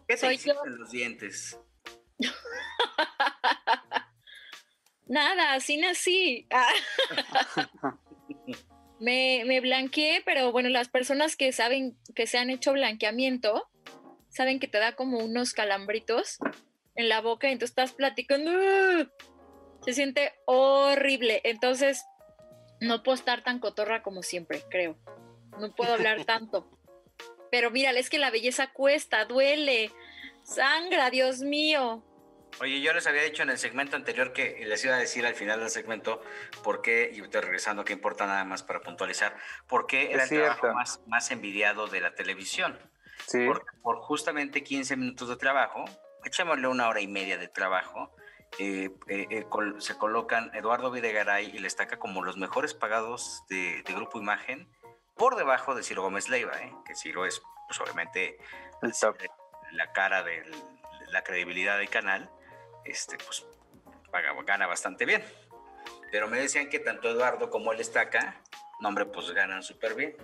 ¿qué 0.07 0.17
te 0.17 0.27
en 0.27 0.79
los 0.79 0.91
dientes? 0.91 1.59
Nada, 5.07 5.55
así 5.55 5.77
nací. 5.77 6.49
Me, 9.01 9.43
me 9.47 9.61
blanqueé, 9.61 10.23
pero 10.25 10.53
bueno, 10.53 10.69
las 10.69 10.89
personas 10.89 11.37
que 11.37 11.53
saben 11.53 11.99
que 12.15 12.27
se 12.27 12.39
han 12.39 12.49
hecho 12.49 12.73
blanqueamiento, 12.73 13.69
saben 14.29 14.61
que 14.61 14.69
te 14.69 14.79
da 14.79 14.95
como 14.95 15.19
unos 15.19 15.53
calambritos 15.53 16.39
en 16.95 17.09
la 17.09 17.21
boca 17.21 17.49
y 17.49 17.53
entonces 17.53 17.71
estás 17.71 17.93
platicando. 17.93 18.53
¡ah! 18.55 19.07
Se 19.85 19.93
siente 19.93 20.33
horrible. 20.47 21.41
Entonces, 21.45 22.05
no 22.87 23.03
puedo 23.03 23.17
estar 23.17 23.43
tan 23.43 23.59
cotorra 23.59 24.03
como 24.03 24.23
siempre, 24.23 24.63
creo. 24.71 24.97
No 25.59 25.75
puedo 25.75 25.95
hablar 25.95 26.25
tanto. 26.27 26.69
Pero 27.51 27.71
mira, 27.71 27.91
es 27.93 28.11
que 28.11 28.19
la 28.19 28.31
belleza 28.31 28.73
cuesta, 28.73 29.25
duele, 29.25 29.93
sangra, 30.43 31.11
Dios 31.11 31.41
mío. 31.41 32.03
Oye, 32.61 32.81
yo 32.81 32.93
les 32.93 33.07
había 33.07 33.23
dicho 33.23 33.43
en 33.43 33.51
el 33.51 33.59
segmento 33.59 33.97
anterior 33.97 34.33
que 34.33 34.65
les 34.67 34.85
iba 34.85 34.95
a 34.95 34.99
decir 34.99 35.27
al 35.27 35.35
final 35.35 35.61
del 35.61 35.71
segmento 35.71 36.23
por 36.63 36.83
qué, 36.83 37.11
y 37.13 37.21
estoy 37.21 37.41
regresando, 37.41 37.85
que 37.85 37.93
importa 37.93 38.27
nada 38.27 38.45
más 38.45 38.63
para 38.63 38.81
puntualizar, 38.81 39.37
por 39.67 39.87
qué 39.87 40.13
era 40.13 40.25
el 40.25 40.29
trabajo 40.29 40.73
más, 40.73 41.01
más 41.07 41.31
envidiado 41.31 41.89
de 41.89 42.01
la 42.01 42.15
televisión. 42.15 42.79
Sí. 43.27 43.47
Por, 43.83 43.97
justamente 44.03 44.63
15 44.63 44.97
minutos 44.97 45.29
de 45.29 45.37
trabajo, 45.37 45.85
echémosle 46.25 46.69
una 46.69 46.89
hora 46.89 47.01
y 47.01 47.09
media 47.09 47.39
de 47.39 47.49
trabajo, 47.49 48.15
eh, 48.59 48.91
eh, 49.09 49.27
eh, 49.31 49.47
se 49.79 49.99
colocan 49.99 50.51
Eduardo 50.55 50.91
Videgaray 50.91 51.47
y 51.47 51.59
le 51.59 51.67
estaca 51.67 51.99
como 51.99 52.23
los 52.23 52.37
mejores 52.37 52.75
pagados 52.75 53.43
de, 53.49 53.83
Grupo 53.89 54.19
Imagen 54.19 54.69
por 55.17 55.37
debajo 55.37 55.75
de 55.75 55.83
Ciro 55.83 56.03
Gómez 56.03 56.29
Leiva, 56.29 56.59
que 56.85 56.95
Ciro 56.95 57.27
es 57.27 57.43
pues 57.67 57.81
obviamente 57.81 58.39
la 59.73 59.93
cara 59.93 60.23
de 60.23 60.45
la 61.11 61.25
credibilidad 61.25 61.79
del 61.79 61.89
canal 61.89 62.31
este, 62.85 63.17
pues 63.19 63.47
paga, 64.11 64.35
gana 64.45 64.67
bastante 64.67 65.05
bien. 65.05 65.25
Pero 66.13 66.29
me 66.29 66.39
decían 66.39 66.69
que 66.69 66.79
tanto 66.79 67.09
Eduardo 67.11 67.51
como 67.51 67.73
el 67.73 67.81
Estaca, 67.81 68.41
no 68.81 68.89
hombre, 68.89 69.07
pues 69.07 69.33
ganan 69.33 69.63
súper 69.63 69.95
bien. 69.95 70.17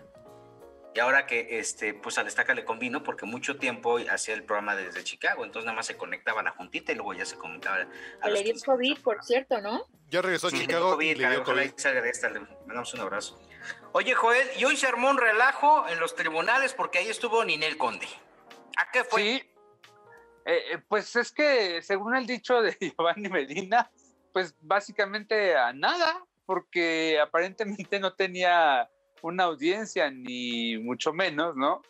Y 0.93 0.99
ahora 0.99 1.25
que 1.27 1.59
este, 1.61 1.95
pues 1.95 2.19
al 2.19 2.27
Estaca 2.27 2.53
le 2.53 2.65
convino 2.65 3.05
porque 3.05 3.25
mucho 3.25 3.57
tiempo 3.59 3.99
hacía 4.11 4.35
el 4.35 4.43
programa 4.43 4.75
desde 4.75 5.05
Chicago, 5.05 5.45
entonces 5.45 5.67
nada 5.67 5.77
más 5.77 5.87
se 5.87 5.97
conectaba 5.97 6.41
a 6.41 6.45
la 6.45 6.51
juntita 6.51 6.91
y 6.91 6.97
luego 6.97 7.15
ya 7.15 7.25
se 7.25 7.37
conectaba 7.37 7.87
a 8.21 8.29
Le 8.29 8.43
dio 8.43 8.55
COVID, 8.65 8.99
por 8.99 9.23
cierto, 9.23 9.61
¿no? 9.61 9.87
Ya 10.09 10.21
regresó 10.21 10.49
a 10.49 10.51
Chicago 10.51 11.01
y 11.01 11.15
le 11.15 11.31
dio 11.31 11.45
COVID. 11.45 11.71
Le 11.79 12.41
mandamos 12.67 12.93
un 12.95 13.01
abrazo. 13.01 13.41
Oye, 13.93 14.15
Joel, 14.15 14.49
y 14.59 14.65
hoy 14.65 14.77
se 14.77 14.89
armó 14.89 15.11
un 15.11 15.19
relajo 15.19 15.87
en 15.89 16.01
los 16.01 16.17
tribunales 16.17 16.75
porque 16.75 16.99
ahí 16.99 17.09
estuvo 17.09 17.45
Ninel 17.45 17.77
Conde. 17.77 18.09
¿A 18.77 18.91
qué 18.91 19.05
fue? 19.05 19.21
Sí, 19.21 19.51
eh, 20.45 20.63
eh, 20.73 20.79
pues 20.89 21.15
es 21.17 21.31
que 21.31 21.83
según 21.83 22.17
el 22.17 22.27
dicho 22.27 22.63
de 22.63 22.77
Giovanni 22.99 23.29
Medina, 23.29 23.91
pues 24.33 24.55
básicamente 24.61 25.57
a 25.57 25.73
nada, 25.73 26.25
porque 26.47 27.21
aparentemente 27.21 28.01
no 28.01 28.15
tenía 28.15 28.91
una 29.23 29.45
audiencia, 29.45 30.11
ni 30.11 30.79
mucho 30.79 31.13
menos, 31.13 31.57
¿no? 31.57 31.83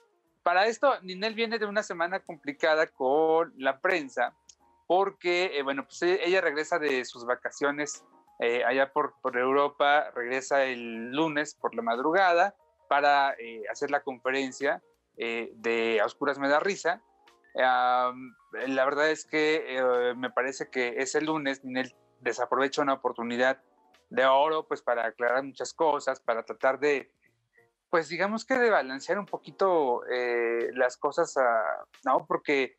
Para 0.43 0.67
esto, 0.67 0.99
Ninel 1.03 1.35
viene 1.35 1.59
de 1.59 1.67
una 1.67 1.83
semana 1.83 2.21
complicada 2.21 2.87
con 2.87 3.53
la 3.59 3.81
prensa, 3.81 4.35
porque, 4.87 5.59
eh, 5.59 5.63
bueno, 5.63 5.85
pues 5.85 6.03
e-, 6.03 6.27
ella 6.27 6.41
regresa 6.41 6.79
de 6.79 7.05
sus 7.05 7.27
vacaciones 7.27 8.05
eh, 8.41 8.65
allá 8.65 8.93
por, 8.93 9.15
por, 9.21 9.37
Europa, 9.37 10.11
regresa 10.15 10.65
el 10.65 11.13
lunes 11.13 11.55
por 11.55 11.75
la 11.75 11.83
madrugada 11.83 12.55
para 12.89 13.35
eh, 13.39 13.63
hacer 13.71 13.91
la 13.91 14.01
conferencia 14.01 14.83
de 15.17 16.01
A 16.01 16.07
Oscuras 16.07 16.39
Me 16.39 16.49
Da 16.49 16.61
Risa. 16.61 17.03
la 17.55 18.15
verdad 18.87 19.11
es 19.11 19.27
que 19.27 20.15
me 20.17 20.31
parece 20.31 20.71
que 20.71 20.95
ese 20.97 21.21
lunes 21.21 21.63
Ninel 21.63 21.95
desaprovecha 22.21 22.81
una 22.81 22.95
oportunidad 22.95 23.61
de 24.09 24.25
oro, 24.25 24.67
pues 24.67 24.81
para 24.81 25.07
aclarar 25.07 25.43
muchas 25.45 25.75
cosas, 25.75 26.21
para 26.21 26.43
tratar 26.43 26.81
de 26.81 27.11
pues 27.91 28.09
digamos 28.09 28.45
que 28.45 28.57
de 28.57 28.71
balancear 28.71 29.19
un 29.19 29.27
poquito 29.27 30.07
eh, 30.07 30.71
las 30.75 30.97
cosas, 30.97 31.35
¿no? 32.05 32.25
Porque 32.27 32.77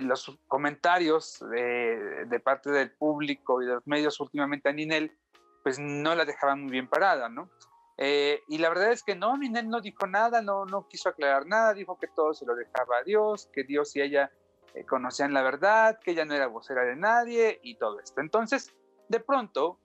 los 0.00 0.38
comentarios 0.48 1.44
de, 1.50 2.40
parte 2.42 2.70
del 2.70 2.90
público 2.90 3.62
y 3.62 3.66
de 3.66 3.74
los 3.74 3.86
medios 3.86 4.18
últimamente 4.20 4.70
a 4.70 4.72
Ninel, 4.72 5.16
pues 5.62 5.78
no 5.78 6.14
la 6.14 6.24
dejaban 6.24 6.62
muy 6.62 6.72
bien 6.72 6.88
parada, 6.88 7.28
¿no? 7.28 7.50
Eh, 7.98 8.42
y 8.48 8.58
la 8.58 8.70
verdad 8.70 8.90
es 8.90 9.04
que 9.04 9.14
no, 9.14 9.36
Ninel 9.36 9.68
no 9.68 9.80
dijo 9.80 10.06
nada, 10.06 10.42
no, 10.42 10.64
no 10.64 10.88
quiso 10.88 11.10
aclarar 11.10 11.46
nada, 11.46 11.74
dijo 11.74 11.98
que 11.98 12.08
todo 12.08 12.34
se 12.34 12.46
lo 12.46 12.56
dejaba 12.56 12.98
a 12.98 13.02
Dios, 13.04 13.48
que 13.52 13.62
Dios 13.62 13.94
y 13.94 14.00
ella 14.00 14.32
eh, 14.74 14.84
conocían 14.84 15.32
la 15.32 15.42
verdad, 15.42 16.00
que 16.00 16.12
ella 16.12 16.24
no 16.24 16.34
era 16.34 16.48
vocera 16.48 16.82
de 16.84 16.96
nadie 16.96 17.60
y 17.62 17.76
todo 17.76 18.00
esto. 18.00 18.20
Entonces, 18.20 18.74
de 19.08 19.20
pronto, 19.20 19.78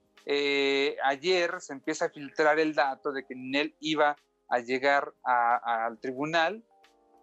ayer 1.04 1.60
se 1.60 1.72
empieza 1.72 2.06
a 2.06 2.10
filtrar 2.10 2.58
el 2.58 2.74
dato 2.74 3.12
de 3.12 3.24
que 3.24 3.34
Ninel 3.34 3.76
iba 3.80 4.16
a 4.50 4.58
llegar 4.58 5.14
al 5.22 5.98
tribunal. 5.98 6.62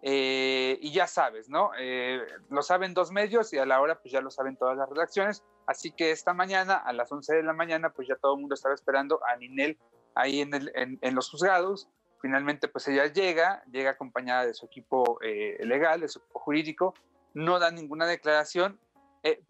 Eh, 0.00 0.78
y 0.80 0.92
ya 0.92 1.06
sabes, 1.06 1.48
¿no? 1.48 1.72
Eh, 1.78 2.20
lo 2.50 2.62
saben 2.62 2.94
dos 2.94 3.10
medios 3.10 3.52
y 3.52 3.58
a 3.58 3.66
la 3.66 3.80
hora 3.80 4.00
pues 4.00 4.12
ya 4.12 4.20
lo 4.20 4.30
saben 4.30 4.56
todas 4.56 4.76
las 4.76 4.88
redacciones. 4.88 5.44
Así 5.66 5.90
que 5.90 6.10
esta 6.12 6.32
mañana, 6.32 6.76
a 6.76 6.92
las 6.92 7.10
11 7.10 7.36
de 7.36 7.42
la 7.42 7.52
mañana, 7.52 7.90
pues 7.90 8.08
ya 8.08 8.16
todo 8.16 8.34
el 8.34 8.40
mundo 8.40 8.54
estaba 8.54 8.74
esperando 8.74 9.20
a 9.26 9.36
Ninel 9.36 9.76
ahí 10.14 10.40
en, 10.40 11.14
los 11.14 11.30
juzgados. 11.30 11.88
Finalmente, 12.20 12.68
pues 12.68 12.88
ella 12.88 13.06
llega, 13.06 13.62
llega 13.70 13.90
acompañada 13.90 14.46
de 14.46 14.54
su 14.54 14.66
equipo 14.66 15.18
eh, 15.20 15.58
legal, 15.60 16.00
de 16.00 16.08
su 16.08 16.20
equipo 16.20 16.38
jurídico, 16.40 16.94
no 17.34 17.58
da 17.58 17.70
ninguna 17.70 18.06
declaración, 18.06 18.80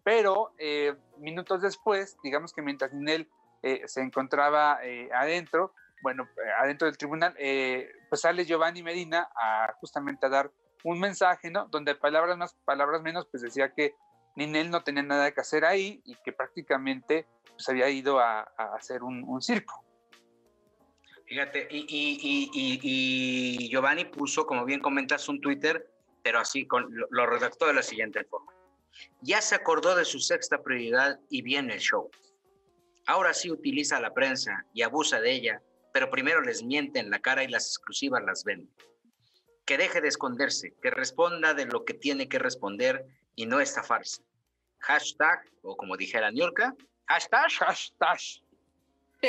pero 0.03 0.51
minutos 1.17 1.61
después, 1.61 2.17
digamos 2.21 2.51
que 2.51 2.61
mientras 2.61 2.91
Ninel 2.91 3.29
se 3.85 4.01
encontraba 4.01 4.79
adentro, 5.13 5.73
bueno, 6.01 6.23
eh, 6.37 6.49
adentro 6.59 6.87
del 6.87 6.97
tribunal, 6.97 7.35
eh, 7.37 7.91
pues 8.09 8.21
sale 8.21 8.45
Giovanni 8.45 8.83
Medina 8.83 9.29
a 9.35 9.73
justamente 9.79 10.25
a 10.25 10.29
dar 10.29 10.51
un 10.83 10.99
mensaje, 10.99 11.51
¿no? 11.51 11.67
Donde 11.67 11.95
palabras 11.95 12.37
más, 12.37 12.53
palabras 12.65 13.01
menos, 13.01 13.27
pues 13.29 13.43
decía 13.43 13.73
que 13.73 13.95
Ninel 14.35 14.69
no 14.69 14.83
tenía 14.83 15.03
nada 15.03 15.31
que 15.31 15.41
hacer 15.41 15.65
ahí 15.65 16.01
y 16.05 16.15
que 16.23 16.31
prácticamente 16.31 17.27
pues 17.51 17.67
había 17.67 17.89
ido 17.89 18.19
a, 18.19 18.41
hacer 18.75 19.03
un, 19.03 19.41
circo. 19.41 19.83
Fíjate, 21.25 21.67
y, 21.69 21.85
y, 22.81 23.69
Giovanni 23.69 24.05
puso, 24.05 24.45
como 24.45 24.65
bien 24.65 24.79
comentas, 24.79 25.27
un 25.27 25.41
Twitter, 25.41 25.91
pero 26.23 26.39
así 26.39 26.65
con, 26.65 26.87
lo, 26.89 27.07
lo 27.09 27.25
redactó 27.25 27.67
de 27.67 27.73
la 27.73 27.83
siguiente 27.83 28.23
forma. 28.23 28.53
Ya 29.21 29.41
se 29.41 29.55
acordó 29.55 29.95
de 29.95 30.05
su 30.05 30.19
sexta 30.19 30.63
prioridad 30.63 31.19
y 31.29 31.41
viene 31.41 31.73
el 31.73 31.79
show. 31.79 32.09
Ahora 33.05 33.33
sí 33.33 33.51
utiliza 33.51 33.97
a 33.97 34.01
la 34.01 34.13
prensa 34.13 34.65
y 34.73 34.81
abusa 34.81 35.19
de 35.19 35.31
ella 35.31 35.61
pero 35.93 36.09
primero 36.09 36.41
les 36.41 36.63
miente 36.63 36.99
en 36.99 37.09
la 37.09 37.19
cara 37.19 37.43
y 37.43 37.47
las 37.47 37.65
exclusivas 37.67 38.23
las 38.23 38.43
vende. 38.43 38.71
Que 39.65 39.77
deje 39.77 40.01
de 40.01 40.07
esconderse, 40.07 40.73
que 40.81 40.91
responda 40.91 41.53
de 41.53 41.65
lo 41.65 41.85
que 41.85 41.93
tiene 41.93 42.27
que 42.27 42.39
responder 42.39 43.05
y 43.35 43.45
no 43.45 43.59
estafarse. 43.59 44.23
Hashtag, 44.79 45.41
o 45.61 45.75
como 45.75 45.97
dijera 45.97 46.31
Niurka, 46.31 46.75
hashtag, 47.07 47.51
hashtag. 47.51 48.19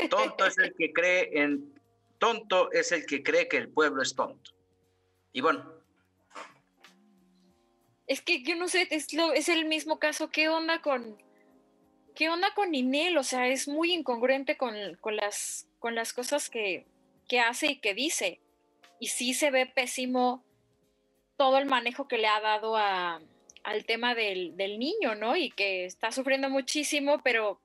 Tonto 0.09 0.47
es 0.47 0.57
el 0.59 0.75
que 0.75 0.93
cree 0.93 1.43
en, 1.43 1.75
tonto 2.19 2.71
es 2.71 2.93
el 2.93 3.05
que 3.07 3.23
cree 3.23 3.49
que 3.49 3.57
el 3.57 3.71
pueblo 3.71 4.03
es 4.03 4.15
tonto. 4.15 4.53
Y 5.33 5.41
bueno. 5.41 5.75
Es 8.07 8.21
que 8.21 8.43
yo 8.43 8.57
no 8.57 8.69
sé, 8.69 8.87
es, 8.91 9.13
lo, 9.13 9.33
es 9.33 9.49
el 9.49 9.65
mismo 9.65 9.99
caso. 9.99 10.31
¿Qué 10.31 10.49
onda 10.49 10.81
con, 10.83 11.21
qué 12.15 12.29
onda 12.29 12.53
con 12.55 12.75
Inel? 12.75 13.19
O 13.19 13.23
sea, 13.23 13.49
es 13.49 13.67
muy 13.67 13.93
incongruente 13.93 14.57
con, 14.57 14.75
con 15.01 15.17
las 15.17 15.70
con 15.81 15.95
las 15.97 16.13
cosas 16.13 16.49
que, 16.49 16.87
hace 17.45 17.67
y 17.69 17.77
que 17.77 17.95
dice. 17.95 18.41
Y 19.01 19.09
sí 19.09 19.35
se 19.35 19.51
ve 19.51 19.67
pésimo 19.67 20.45
todo 21.37 21.59
el 21.59 21.67
manejo 21.67 22.07
que 22.07 22.19
le 22.19 22.29
ha 22.29 22.41
dado 22.41 22.77
al 22.77 23.85
tema 23.87 24.15
del, 24.15 24.57
niño, 24.57 25.15
¿no? 25.17 25.37
Y 25.37 25.51
que 25.51 25.87
está 25.87 26.13
sufriendo 26.13 26.51
muchísimo, 26.51 27.21
pero, 27.25 27.61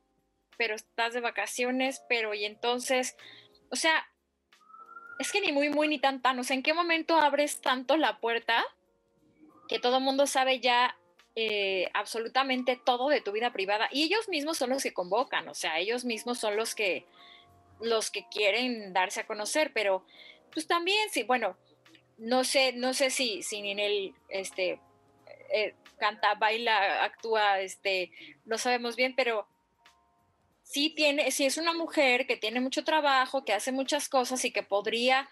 pero 0.58 0.76
estás 0.76 1.14
de 1.14 1.20
vacaciones, 1.20 2.02
pero 2.08 2.34
y 2.34 2.46
entonces, 2.46 3.18
o 3.70 3.76
sea, 3.76 4.08
es 5.20 5.32
que 5.32 5.42
ni 5.42 5.52
muy, 5.52 5.70
muy, 5.70 5.88
ni 5.88 6.00
tan, 6.00 6.22
tan, 6.22 6.40
o 6.40 6.44
sea, 6.44 6.56
¿en 6.56 6.64
qué 6.64 6.74
momento 6.74 7.18
abres 7.18 7.62
tanto 7.62 7.98
la 7.98 8.20
puerta 8.20 8.64
que 9.68 9.80
todo 9.80 9.98
el 9.98 10.04
mundo 10.04 10.28
sabe 10.28 10.60
ya 10.60 10.96
eh, 11.36 11.90
absolutamente 11.94 12.80
todo 12.84 13.10
de 13.10 13.20
tu 13.20 13.34
vida 13.34 13.52
privada? 13.52 13.90
Y 13.92 14.04
ellos 14.04 14.30
mismos 14.30 14.58
son 14.58 14.70
los 14.70 14.84
que 14.84 14.94
convocan, 14.94 15.50
o 15.50 15.54
sea, 15.54 15.80
ellos 15.80 16.06
mismos 16.06 16.40
son 16.40 16.56
los 16.56 16.76
que 16.76 17.06
los 17.86 18.12
que 18.12 18.28
quieren 18.30 18.94
darse 18.94 19.22
a 19.22 19.28
conocer, 19.28 19.72
pero 19.74 20.06
pues 20.52 20.68
también, 20.68 21.10
sí, 21.12 21.24
bueno, 21.24 21.58
no 22.18 22.44
sé, 22.44 22.74
no 22.74 22.94
sé 22.94 23.10
si, 23.10 23.44
si 23.44 23.62
Ninel 23.62 24.14
este, 24.30 24.80
eh, 25.54 25.76
canta, 25.98 26.36
baila, 26.36 27.04
actúa, 27.04 27.62
este, 27.62 28.12
no 28.46 28.58
sabemos 28.58 28.96
bien, 28.96 29.16
pero 29.16 29.48
sí 30.64 30.90
tiene, 30.90 31.32
sí 31.32 31.46
es 31.46 31.58
una 31.58 31.74
mujer 31.74 32.26
que 32.28 32.38
tiene 32.38 32.60
mucho 32.62 32.84
trabajo, 32.84 33.46
que 33.46 33.54
hace 33.54 33.72
muchas 33.72 34.10
cosas 34.10 34.44
y 34.46 34.52
que 34.52 34.64
podría 34.64 35.30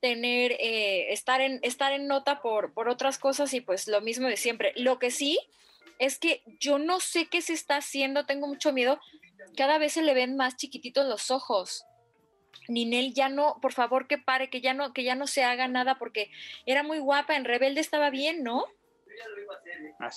tener, 0.00 0.52
eh, 0.52 1.12
estar, 1.12 1.40
en, 1.40 1.60
estar 1.62 1.92
en 1.92 2.06
nota 2.06 2.42
por, 2.42 2.74
por 2.74 2.88
otras 2.88 3.18
cosas 3.18 3.52
y 3.54 3.60
pues 3.60 3.88
lo 3.88 4.00
mismo 4.00 4.28
de 4.28 4.36
siempre. 4.36 4.72
Lo 4.76 4.98
que 4.98 5.10
sí 5.10 5.38
es 5.98 6.18
que 6.18 6.42
yo 6.60 6.78
no 6.78 7.00
sé 7.00 7.26
qué 7.26 7.40
se 7.40 7.54
está 7.54 7.76
haciendo, 7.76 8.26
tengo 8.26 8.46
mucho 8.46 8.72
miedo 8.72 9.00
cada 9.56 9.78
vez 9.78 9.92
se 9.94 10.02
le 10.02 10.14
ven 10.14 10.36
más 10.36 10.56
chiquititos 10.56 11.06
los 11.06 11.30
ojos. 11.30 11.84
Ninel 12.68 13.14
ya 13.14 13.28
no, 13.28 13.58
por 13.60 13.72
favor 13.72 14.06
que 14.06 14.18
pare, 14.18 14.50
que 14.50 14.60
ya 14.60 14.74
no, 14.74 14.92
que 14.92 15.04
ya 15.04 15.14
no 15.14 15.26
se 15.26 15.44
haga 15.44 15.68
nada 15.68 15.98
porque 15.98 16.30
era 16.64 16.82
muy 16.82 16.98
guapa, 16.98 17.36
en 17.36 17.44
Rebelde 17.44 17.80
estaba 17.80 18.10
bien, 18.10 18.42
¿no? 18.42 18.66
Ah, 20.00 20.10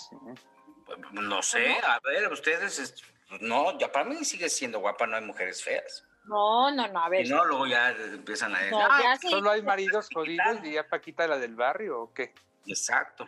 no 1.11 1.41
sé, 1.41 1.77
a 1.83 1.99
ver, 2.03 2.31
ustedes, 2.31 2.95
no, 3.41 3.77
ya 3.77 3.91
para 3.91 4.05
mí 4.05 4.23
sigue 4.25 4.49
siendo 4.49 4.79
guapa, 4.79 5.05
no 5.05 5.17
hay 5.17 5.23
mujeres 5.23 5.63
feas. 5.63 6.05
No, 6.25 6.71
no, 6.71 6.87
no, 6.87 7.03
a 7.03 7.09
ver. 7.09 7.25
Y 7.25 7.29
no, 7.29 7.45
luego 7.45 7.67
ya 7.67 7.91
empiezan 7.91 8.55
a 8.55 8.59
decir, 8.59 9.29
solo 9.29 9.51
hay 9.51 9.61
maridos 9.61 10.09
jodidos 10.13 10.63
y 10.63 10.73
ya 10.73 10.87
Paquita 10.87 11.27
la 11.27 11.37
del 11.37 11.55
barrio, 11.55 12.01
¿o 12.01 12.13
qué? 12.13 12.33
Exacto. 12.67 13.27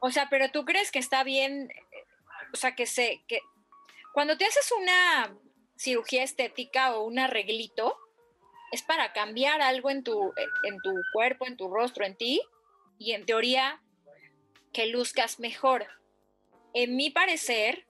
O 0.00 0.10
sea, 0.10 0.28
pero 0.30 0.50
tú 0.50 0.64
crees 0.64 0.90
que 0.90 0.98
está 0.98 1.24
bien, 1.24 1.70
o 2.52 2.56
sea, 2.56 2.74
que 2.74 2.86
se, 2.86 3.22
que, 3.26 3.40
cuando 4.12 4.36
te 4.36 4.44
haces 4.44 4.72
una 4.72 5.36
cirugía 5.76 6.22
estética 6.22 6.94
o 6.96 7.04
un 7.04 7.18
arreglito, 7.18 7.96
es 8.72 8.82
para 8.82 9.12
cambiar 9.12 9.62
algo 9.62 9.90
en 9.90 10.02
tu, 10.02 10.32
en 10.64 10.78
tu 10.82 10.92
cuerpo, 11.12 11.46
en 11.46 11.56
tu 11.56 11.68
rostro, 11.68 12.04
en 12.04 12.16
ti, 12.16 12.42
y 12.98 13.12
en 13.12 13.24
teoría 13.24 13.80
que 14.72 14.86
luzcas 14.86 15.38
mejor. 15.38 15.86
En 16.74 16.96
mi 16.96 17.10
parecer, 17.10 17.86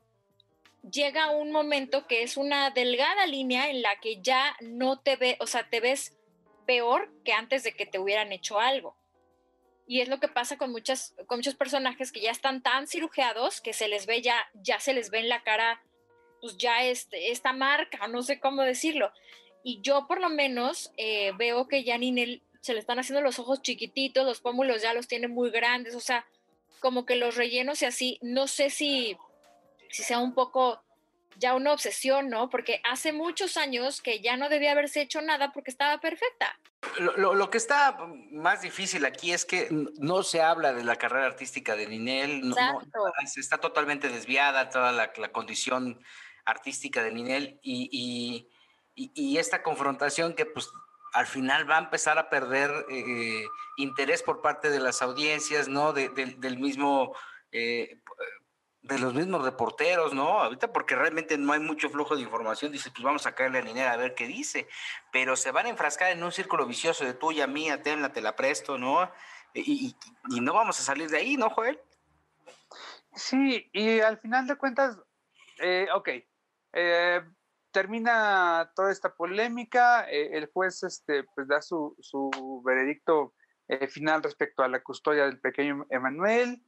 llega 0.88 1.30
un 1.30 1.50
momento 1.50 2.06
que 2.06 2.22
es 2.22 2.36
una 2.36 2.70
delgada 2.70 3.26
línea 3.26 3.70
en 3.70 3.82
la 3.82 3.98
que 4.00 4.20
ya 4.22 4.56
no 4.60 5.00
te 5.00 5.16
ve, 5.16 5.36
o 5.40 5.46
sea, 5.46 5.68
te 5.68 5.80
ves 5.80 6.16
peor 6.66 7.10
que 7.24 7.32
antes 7.32 7.64
de 7.64 7.72
que 7.72 7.86
te 7.86 7.98
hubieran 7.98 8.32
hecho 8.32 8.60
algo. 8.60 8.96
Y 9.86 10.02
es 10.02 10.08
lo 10.08 10.20
que 10.20 10.28
pasa 10.28 10.58
con, 10.58 10.70
muchas, 10.70 11.14
con 11.26 11.38
muchos 11.38 11.54
personajes 11.54 12.12
que 12.12 12.20
ya 12.20 12.30
están 12.30 12.62
tan 12.62 12.86
cirujeados 12.86 13.62
que 13.62 13.72
se 13.72 13.88
les 13.88 14.04
ve 14.04 14.20
ya, 14.20 14.36
ya 14.52 14.78
se 14.78 14.92
les 14.92 15.10
ve 15.10 15.20
en 15.20 15.30
la 15.30 15.42
cara 15.42 15.82
pues 16.40 16.56
ya 16.58 16.84
este, 16.84 17.30
esta 17.30 17.52
marca, 17.52 18.06
no 18.08 18.22
sé 18.22 18.40
cómo 18.40 18.62
decirlo. 18.62 19.12
Y 19.64 19.80
yo 19.82 20.06
por 20.06 20.20
lo 20.20 20.28
menos 20.30 20.92
eh, 20.96 21.32
veo 21.36 21.68
que 21.68 21.84
ya 21.84 21.98
Ninel 21.98 22.42
se 22.60 22.74
le 22.74 22.80
están 22.80 22.98
haciendo 22.98 23.20
los 23.22 23.38
ojos 23.38 23.62
chiquititos, 23.62 24.24
los 24.26 24.40
pómulos 24.40 24.82
ya 24.82 24.92
los 24.94 25.08
tiene 25.08 25.28
muy 25.28 25.50
grandes, 25.50 25.94
o 25.94 26.00
sea, 26.00 26.26
como 26.80 27.04
que 27.06 27.16
los 27.16 27.36
rellenos 27.36 27.82
y 27.82 27.86
así, 27.86 28.18
no 28.22 28.46
sé 28.46 28.70
si, 28.70 29.16
si 29.90 30.02
sea 30.02 30.18
un 30.18 30.34
poco 30.34 30.82
ya 31.36 31.54
una 31.54 31.72
obsesión, 31.72 32.28
¿no? 32.30 32.50
Porque 32.50 32.80
hace 32.90 33.12
muchos 33.12 33.56
años 33.56 34.00
que 34.02 34.20
ya 34.20 34.36
no 34.36 34.48
debía 34.48 34.72
haberse 34.72 35.00
hecho 35.00 35.20
nada 35.22 35.52
porque 35.52 35.70
estaba 35.70 36.00
perfecta. 36.00 36.58
Lo, 36.98 37.16
lo- 37.16 37.34
lo 37.34 37.50
que 37.50 37.58
está 37.58 37.96
más 38.32 38.62
difícil 38.62 39.04
aquí 39.04 39.32
es 39.32 39.44
que 39.44 39.68
no 39.70 40.22
se 40.24 40.40
habla 40.42 40.72
de 40.72 40.82
la 40.84 40.96
carrera 40.96 41.26
artística 41.26 41.76
de 41.76 41.86
Ninel, 41.86 42.40
no- 42.48 42.54
no- 42.56 42.80
está 43.36 43.58
totalmente 43.58 44.08
desviada 44.08 44.68
toda 44.68 44.90
la, 44.92 45.12
la 45.16 45.30
condición 45.32 46.00
artística 46.50 47.02
de 47.02 47.12
Ninel 47.12 47.60
y, 47.62 48.48
y- 48.94 49.10
y- 49.14 49.38
esta 49.38 49.62
confrontación 49.62 50.34
que 50.34 50.44
pues 50.46 50.70
al 51.12 51.26
final 51.26 51.70
va 51.70 51.76
a 51.76 51.80
empezar 51.80 52.18
a 52.18 52.28
perder 52.30 52.70
eh, 52.90 53.44
interés 53.76 54.22
por 54.22 54.40
parte 54.42 54.70
de 54.70 54.80
las 54.80 55.02
audiencias, 55.02 55.68
¿no? 55.68 55.92
De- 55.92 56.08
de- 56.08 56.34
del 56.38 56.58
mismo... 56.58 57.14
eh, 57.52 58.00
de 58.80 58.98
los 58.98 59.12
mismos 59.12 59.44
reporteros, 59.44 60.14
¿no? 60.14 60.40
Ahorita 60.40 60.72
porque 60.72 60.94
realmente 60.96 61.36
no 61.36 61.52
hay 61.52 61.60
mucho 61.60 61.90
flujo 61.90 62.16
de 62.16 62.22
información, 62.22 62.72
dice, 62.72 62.90
pues 62.90 63.02
vamos 63.02 63.26
a 63.26 63.34
caerle 63.34 63.58
a 63.58 63.62
Ninel 63.62 63.88
a 63.88 63.96
ver 63.96 64.14
qué 64.14 64.26
dice, 64.26 64.66
pero 65.12 65.36
se 65.36 65.50
van 65.50 65.66
a 65.66 65.68
enfrascar 65.68 66.12
en 66.12 66.22
un 66.22 66.32
círculo 66.32 66.64
vicioso 66.64 67.04
de 67.04 67.12
tuya, 67.12 67.46
mía, 67.46 67.82
tenla, 67.82 68.12
te 68.12 68.22
la 68.22 68.34
presto, 68.36 68.78
¿no? 68.78 69.10
Y, 69.52 69.88
y- 69.88 69.96
y 70.36 70.40
no 70.40 70.54
vamos 70.54 70.78
a 70.80 70.82
salir 70.82 71.10
de 71.10 71.18
ahí, 71.18 71.36
¿no, 71.36 71.50
Joel? 71.50 71.78
Sí, 73.14 73.68
y 73.72 74.00
al 74.00 74.18
final 74.20 74.46
de 74.46 74.56
cuentas, 74.56 74.96
eh, 75.58 75.88
ok, 75.92 76.08
eh, 76.72 77.22
termina 77.70 78.70
toda 78.74 78.90
esta 78.90 79.14
polémica, 79.14 80.08
eh, 80.10 80.36
el 80.36 80.46
juez 80.46 80.82
este, 80.82 81.24
pues 81.34 81.48
da 81.48 81.62
su, 81.62 81.96
su 82.00 82.62
veredicto 82.64 83.34
eh, 83.68 83.88
final 83.88 84.22
respecto 84.22 84.62
a 84.62 84.68
la 84.68 84.82
custodia 84.82 85.24
del 85.24 85.40
pequeño 85.40 85.86
Emanuel, 85.90 86.62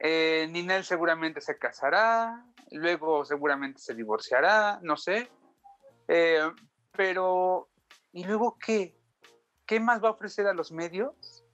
Ninel 0.00 0.84
seguramente 0.84 1.40
se 1.40 1.58
casará, 1.58 2.44
luego 2.70 3.24
seguramente 3.24 3.80
se 3.80 3.94
divorciará, 3.94 4.78
no 4.82 4.96
sé, 4.96 5.28
pero 6.92 7.68
¿y 8.12 8.24
luego 8.24 8.56
qué? 8.64 8.96
¿Qué 9.66 9.80
más 9.80 10.02
va 10.02 10.08
a 10.08 10.12
ofrecer 10.12 10.46
a 10.46 10.54
los 10.54 10.70
medios 10.70 11.44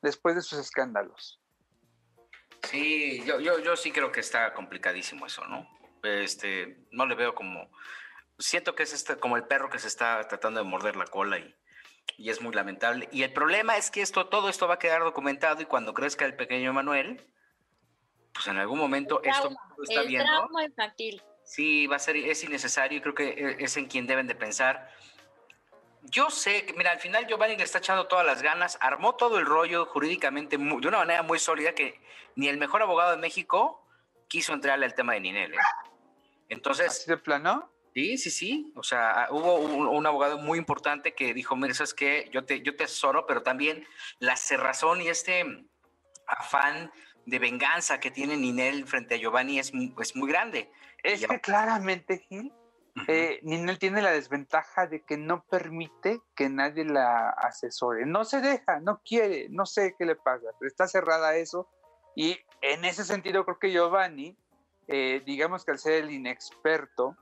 después 0.00 0.34
de 0.34 0.40
sus 0.40 0.58
escándalos? 0.58 1.38
Sí, 2.62 3.22
yo, 3.26 3.40
yo, 3.40 3.58
yo 3.58 3.76
sí 3.76 3.92
creo 3.92 4.10
que 4.10 4.20
está 4.20 4.54
complicadísimo 4.54 5.26
eso, 5.26 5.44
¿no? 5.46 5.68
Este, 6.02 6.78
no 6.90 7.06
le 7.06 7.14
veo 7.14 7.34
como, 7.34 7.70
siento 8.38 8.74
que 8.74 8.82
es 8.82 8.92
este, 8.92 9.16
como 9.16 9.36
el 9.36 9.44
perro 9.44 9.70
que 9.70 9.78
se 9.78 9.88
está 9.88 10.26
tratando 10.28 10.62
de 10.62 10.68
morder 10.68 10.96
la 10.96 11.06
cola 11.06 11.38
y, 11.38 11.54
y 12.16 12.30
es 12.30 12.40
muy 12.40 12.52
lamentable. 12.54 13.08
Y 13.12 13.22
el 13.22 13.32
problema 13.32 13.76
es 13.76 13.90
que 13.90 14.02
esto, 14.02 14.26
todo 14.28 14.48
esto 14.48 14.66
va 14.66 14.74
a 14.74 14.78
quedar 14.78 15.02
documentado 15.02 15.62
y 15.62 15.66
cuando 15.66 15.94
crezca 15.94 16.24
el 16.24 16.34
pequeño 16.34 16.72
Manuel, 16.72 17.24
pues 18.34 18.46
en 18.48 18.58
algún 18.58 18.78
momento 18.78 19.22
esto 19.22 19.42
Trauma, 19.42 19.74
lo 19.76 19.84
está 19.84 20.00
el 20.00 20.08
viendo. 20.08 20.26
trauma 20.26 20.64
infantil. 20.64 21.22
Sí, 21.44 21.86
va 21.86 21.96
a 21.96 21.98
ser, 21.98 22.16
es 22.16 22.42
innecesario 22.44 22.98
y 22.98 23.00
creo 23.00 23.14
que 23.14 23.28
e- 23.28 23.56
es 23.64 23.76
en 23.76 23.86
quien 23.86 24.06
deben 24.06 24.26
de 24.26 24.34
pensar. 24.34 24.90
Yo 26.04 26.30
sé 26.30 26.66
que, 26.66 26.72
mira, 26.72 26.90
al 26.90 26.98
final 26.98 27.26
Giovanni 27.28 27.56
le 27.56 27.62
está 27.62 27.78
echando 27.78 28.08
todas 28.08 28.26
las 28.26 28.42
ganas, 28.42 28.76
armó 28.80 29.14
todo 29.14 29.38
el 29.38 29.46
rollo 29.46 29.86
jurídicamente 29.86 30.56
de 30.56 30.64
una 30.88 30.98
manera 30.98 31.22
muy 31.22 31.38
sólida 31.38 31.74
que 31.74 32.00
ni 32.34 32.48
el 32.48 32.58
mejor 32.58 32.82
abogado 32.82 33.12
de 33.12 33.18
México 33.18 33.86
quiso 34.28 34.52
entrarle 34.52 34.86
al 34.86 34.94
tema 34.94 35.12
de 35.12 35.20
Ninel. 35.20 35.54
¿eh? 35.54 35.58
Entonces, 36.52 36.88
¿Así 36.88 37.10
de 37.10 37.16
plano? 37.16 37.70
sí, 37.94 38.16
sí, 38.18 38.30
sí. 38.30 38.72
O 38.76 38.82
sea, 38.82 39.28
hubo 39.30 39.56
un, 39.56 39.86
un 39.86 40.06
abogado 40.06 40.38
muy 40.38 40.58
importante 40.58 41.14
que 41.14 41.34
dijo, 41.34 41.56
mira, 41.56 41.74
¿sabes 41.74 41.94
qué? 41.94 42.28
Yo 42.32 42.44
te, 42.44 42.62
yo 42.62 42.76
te 42.76 42.84
asesoro, 42.84 43.26
pero 43.26 43.42
también 43.42 43.86
la 44.18 44.36
cerrazón 44.36 45.00
y 45.00 45.08
este 45.08 45.44
afán 46.26 46.92
de 47.26 47.38
venganza 47.38 48.00
que 48.00 48.10
tiene 48.10 48.36
Ninel 48.36 48.86
frente 48.86 49.14
a 49.14 49.18
Giovanni 49.18 49.58
es, 49.58 49.72
es 50.00 50.16
muy 50.16 50.28
grande. 50.28 50.70
Es 51.02 51.26
que 51.26 51.40
claramente, 51.40 52.18
Gil, 52.28 52.52
eh, 53.08 53.40
Ninel 53.42 53.78
tiene 53.78 54.02
la 54.02 54.12
desventaja 54.12 54.86
de 54.86 55.02
que 55.02 55.16
no 55.16 55.44
permite 55.44 56.20
que 56.34 56.48
nadie 56.48 56.84
la 56.84 57.30
asesore. 57.30 58.06
No 58.06 58.24
se 58.24 58.40
deja, 58.40 58.80
no 58.80 59.00
quiere, 59.04 59.48
no 59.50 59.66
sé 59.66 59.94
qué 59.98 60.04
le 60.04 60.16
pasa, 60.16 60.46
pero 60.58 60.68
está 60.68 60.86
cerrada 60.86 61.30
a 61.30 61.36
eso. 61.36 61.68
Y 62.14 62.38
en 62.60 62.84
ese 62.84 63.04
sentido 63.04 63.44
creo 63.44 63.58
que 63.58 63.72
Giovanni, 63.72 64.36
eh, 64.88 65.22
digamos 65.24 65.64
que 65.64 65.72
al 65.72 65.78
ser 65.78 66.04
el 66.04 66.10
inexperto, 66.10 67.16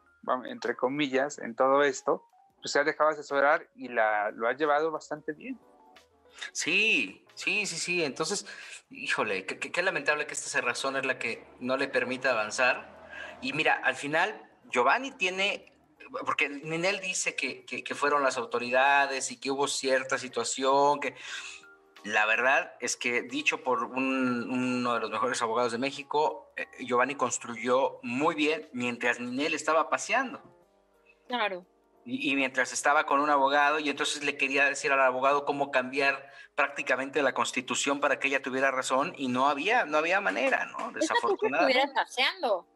entre 0.46 0.76
comillas, 0.76 1.38
en 1.38 1.54
todo 1.54 1.82
esto, 1.82 2.24
pues 2.60 2.72
se 2.72 2.78
ha 2.78 2.84
dejado 2.84 3.10
asesorar 3.10 3.68
y 3.74 3.88
la, 3.88 4.30
lo 4.32 4.48
ha 4.48 4.52
llevado 4.52 4.90
bastante 4.90 5.32
bien. 5.32 5.58
Sí, 6.52 7.26
sí, 7.34 7.66
sí, 7.66 7.76
sí. 7.76 8.04
Entonces, 8.04 8.46
híjole, 8.90 9.44
qué, 9.46 9.82
lamentable 9.82 10.26
que 10.26 10.34
esta 10.34 10.48
cerrazón 10.48 10.96
es 10.96 11.06
la 11.06 11.18
que 11.18 11.44
no 11.60 11.76
le 11.76 11.88
permite 11.88 12.28
avanzar. 12.28 13.38
Y 13.40 13.52
mira, 13.52 13.74
al 13.84 13.94
final, 13.96 14.40
Giovanni 14.70 15.12
tiene, 15.12 15.72
porque 16.26 16.48
Ninel 16.48 17.00
dice 17.00 17.34
que, 17.36 17.64
que- 17.64 17.82
que 17.84 17.94
fueron 17.94 18.22
las 18.22 18.36
autoridades 18.36 19.30
y 19.30 19.38
que 19.38 19.50
hubo 19.50 19.68
cierta 19.68 20.18
situación, 20.18 21.00
que 21.00 21.14
la 22.04 22.26
verdad 22.26 22.74
es 22.80 22.96
que 22.96 23.22
dicho 23.22 23.62
por 23.62 23.84
un- 23.84 24.50
uno 24.50 24.94
de 24.94 25.00
los 25.00 25.10
mejores 25.10 25.40
abogados 25.42 25.72
de 25.72 25.78
México, 25.78 26.52
eh, 26.56 26.66
Giovanni 26.80 27.14
construyó 27.14 27.98
muy 28.02 28.34
bien 28.34 28.68
mientras 28.72 29.20
Ninel 29.20 29.54
estaba 29.54 29.90
paseando. 29.90 30.42
Claro. 31.28 31.64
Y, 32.04 32.30
y 32.30 32.36
mientras 32.36 32.72
estaba 32.72 33.04
con 33.06 33.20
un 33.20 33.30
abogado, 33.30 33.78
y 33.78 33.90
entonces 33.90 34.24
le 34.24 34.36
quería 34.36 34.64
decir 34.64 34.90
al 34.90 35.00
abogado 35.02 35.44
cómo 35.44 35.70
cambiar 35.70 36.30
prácticamente 36.54 37.22
la 37.22 37.34
constitución 37.34 38.00
para 38.00 38.18
que 38.18 38.28
ella 38.28 38.42
tuviera 38.42 38.70
razón, 38.70 39.14
y 39.16 39.28
no 39.28 39.48
había, 39.48 39.84
no 39.84 39.98
había 39.98 40.20
manera, 40.20 40.64
¿no? 40.66 40.90
Desafortunadamente. 40.92 41.78
estuviera 41.78 41.92
paseando. 42.04 42.66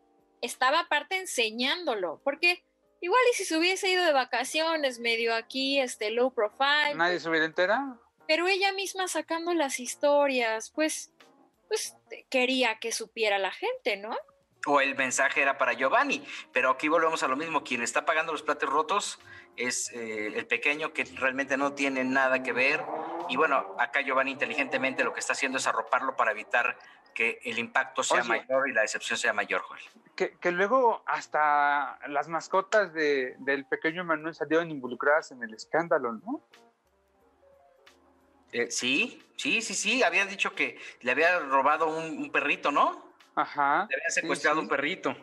Estaba 0.43 0.81
aparte 0.81 1.17
enseñándolo. 1.19 2.21
Porque 2.23 2.63
igual 3.01 3.21
y 3.33 3.35
si 3.35 3.45
se 3.47 3.57
hubiese 3.57 3.89
ido 3.89 4.05
de 4.05 4.13
vacaciones, 4.13 4.99
medio 5.01 5.35
aquí, 5.35 5.81
este 5.81 6.11
low 6.11 6.33
profile, 6.33 6.95
¿Nadie 6.95 7.19
se 7.19 7.29
hubiera 7.31 7.47
enterado? 7.47 8.01
Pero 8.27 8.47
ella 8.49 8.73
misma 8.73 9.09
sacando 9.09 9.53
las 9.55 9.81
historias, 9.81 10.71
pues, 10.71 11.13
pues 11.69 11.97
quería 12.31 12.79
que 12.79 12.93
supiera 12.93 13.39
la 13.39 13.51
gente, 13.53 13.97
¿no? 13.97 14.17
O 14.67 14.81
el 14.81 14.95
mensaje 14.97 15.43
era 15.43 15.59
para 15.59 15.75
Giovanni, 15.75 16.25
pero 16.53 16.71
aquí 16.71 16.89
volvemos 16.89 17.23
a 17.23 17.29
lo 17.29 17.37
mismo, 17.37 17.63
quien 17.65 17.83
está 17.83 18.07
pagando 18.07 18.33
los 18.33 18.43
platos 18.43 18.71
rotos 18.71 19.19
es 19.57 19.93
eh, 19.93 20.29
el 20.35 20.47
pequeño 20.47 20.93
que 20.95 21.05
realmente 21.05 21.57
no 21.59 21.75
tiene 21.75 22.03
nada 22.03 22.43
que 22.43 22.53
ver, 22.53 22.83
y 23.29 23.37
bueno, 23.37 23.77
acá 23.79 24.01
Giovanni 24.01 24.31
inteligentemente 24.33 25.05
lo 25.05 25.13
que 25.13 25.21
está 25.21 25.35
haciendo 25.35 25.59
es 25.59 25.67
arroparlo 25.67 26.17
para 26.17 26.31
evitar 26.33 26.79
que 27.15 27.39
el 27.45 27.59
impacto 27.59 28.03
sea 28.03 28.21
Oye. 28.23 28.29
mayor 28.29 28.69
y 28.69 28.73
la 28.73 28.81
decepción 28.81 29.19
sea 29.19 29.33
mayor, 29.35 29.61
Joel. 29.63 29.83
que, 30.17 30.37
que 30.39 30.51
luego 30.51 31.03
hasta 31.07 31.99
las 32.09 32.29
mascotas 32.29 32.93
de- 32.95 33.35
del 33.41 33.67
pequeño 33.67 34.03
Manuel 34.03 34.35
salieron 34.35 34.71
involucradas 34.71 35.31
en 35.31 35.43
el 35.43 35.53
escándalo, 35.55 36.13
¿no? 36.13 36.43
Eh, 38.55 38.71
sí, 38.71 39.21
sí, 39.37 39.61
sí, 39.61 39.75
sí, 39.75 40.03
había 40.05 40.27
dicho 40.27 40.55
que 40.55 40.79
le 41.01 41.11
había 41.11 41.41
robado 41.41 41.89
un, 41.89 42.19
un 42.19 42.31
perrito, 42.31 42.71
¿no? 42.71 43.13
Ajá. 43.35 43.87
Le 43.91 43.97
habían 43.97 44.11
sí, 44.11 44.21
secuestrado 44.21 44.59
sí. 44.59 44.63
un 44.63 44.69
perrito. 44.69 45.15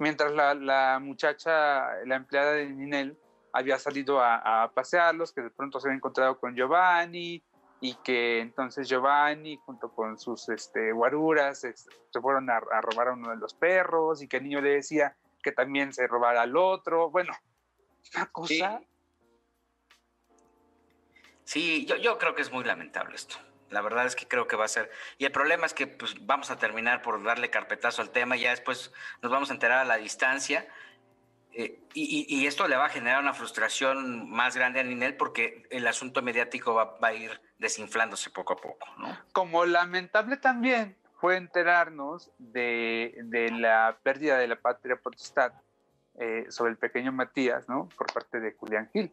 Mientras 0.00 0.32
la, 0.32 0.54
la 0.54 0.98
muchacha, 1.00 2.04
la 2.04 2.16
empleada 2.16 2.52
de 2.54 2.66
Ninel, 2.66 3.16
había 3.52 3.78
salido 3.78 4.20
a, 4.20 4.64
a 4.64 4.72
pasearlos, 4.72 5.32
que 5.32 5.40
de 5.42 5.50
pronto 5.50 5.78
se 5.78 5.86
había 5.86 5.96
encontrado 5.98 6.38
con 6.38 6.56
Giovanni 6.56 7.42
y 7.80 7.94
que 8.02 8.40
entonces 8.40 8.88
Giovanni 8.88 9.56
junto 9.64 9.92
con 9.92 10.18
sus 10.18 10.48
este, 10.48 10.90
guaruras 10.90 11.62
es- 11.62 11.86
se 12.12 12.20
fueron 12.20 12.50
a, 12.50 12.56
a 12.56 12.80
robar 12.80 13.08
a 13.08 13.12
uno 13.12 13.30
de 13.30 13.36
los 13.36 13.54
perros 13.54 14.20
y 14.20 14.26
que 14.26 14.38
el 14.38 14.42
niño 14.44 14.60
le 14.60 14.70
decía 14.70 15.16
que 15.44 15.52
también 15.52 15.92
se 15.92 16.08
robara 16.08 16.42
al 16.42 16.56
otro. 16.56 17.08
Bueno, 17.10 17.32
una 18.16 18.26
cosa... 18.26 18.78
Sí, 18.80 18.86
yo, 21.54 21.96
yo 21.96 22.18
creo 22.18 22.34
que 22.34 22.42
es 22.42 22.52
muy 22.52 22.64
lamentable 22.64 23.16
esto. 23.16 23.36
La 23.70 23.82
verdad 23.82 24.06
es 24.06 24.16
que 24.16 24.26
creo 24.26 24.46
que 24.46 24.56
va 24.56 24.64
a 24.64 24.68
ser. 24.68 24.90
Y 25.18 25.24
el 25.24 25.32
problema 25.32 25.66
es 25.66 25.74
que 25.74 25.86
pues, 25.86 26.14
vamos 26.26 26.50
a 26.50 26.58
terminar 26.58 27.02
por 27.02 27.22
darle 27.22 27.50
carpetazo 27.50 28.02
al 28.02 28.10
tema 28.10 28.36
y 28.36 28.40
ya 28.40 28.50
después 28.50 28.92
nos 29.22 29.30
vamos 29.30 29.50
a 29.50 29.54
enterar 29.54 29.78
a 29.78 29.84
la 29.84 29.96
distancia. 29.96 30.66
Eh, 31.52 31.80
y, 31.92 32.46
esto 32.46 32.68
le 32.68 32.76
va 32.76 32.86
a 32.86 32.90
generar 32.90 33.20
una 33.20 33.34
frustración 33.34 34.30
más 34.30 34.54
grande 34.56 34.78
a 34.80 34.84
Ninel 34.84 35.16
porque 35.16 35.66
el 35.70 35.86
asunto 35.86 36.22
mediático 36.22 36.74
va, 36.74 36.96
a 37.00 37.12
ir 37.12 37.40
desinflándose 37.58 38.30
poco 38.30 38.52
a 38.52 38.56
poco, 38.56 38.86
¿no? 38.98 39.18
Como 39.32 39.64
lamentable 39.64 40.36
también 40.36 40.96
fue 41.20 41.36
enterarnos 41.36 42.30
de, 42.38 43.12
de 43.24 43.50
la 43.50 43.98
pérdida 44.04 44.38
de 44.38 44.46
la 44.46 44.56
patria 44.56 44.96
potestad 44.96 45.52
eh, 46.20 46.46
sobre 46.50 46.72
el 46.72 46.78
pequeño 46.78 47.10
Matías, 47.10 47.68
¿no? 47.68 47.88
Por 47.96 48.12
parte 48.12 48.38
de 48.38 48.52
Julián 48.52 48.88
Gil. 48.92 49.12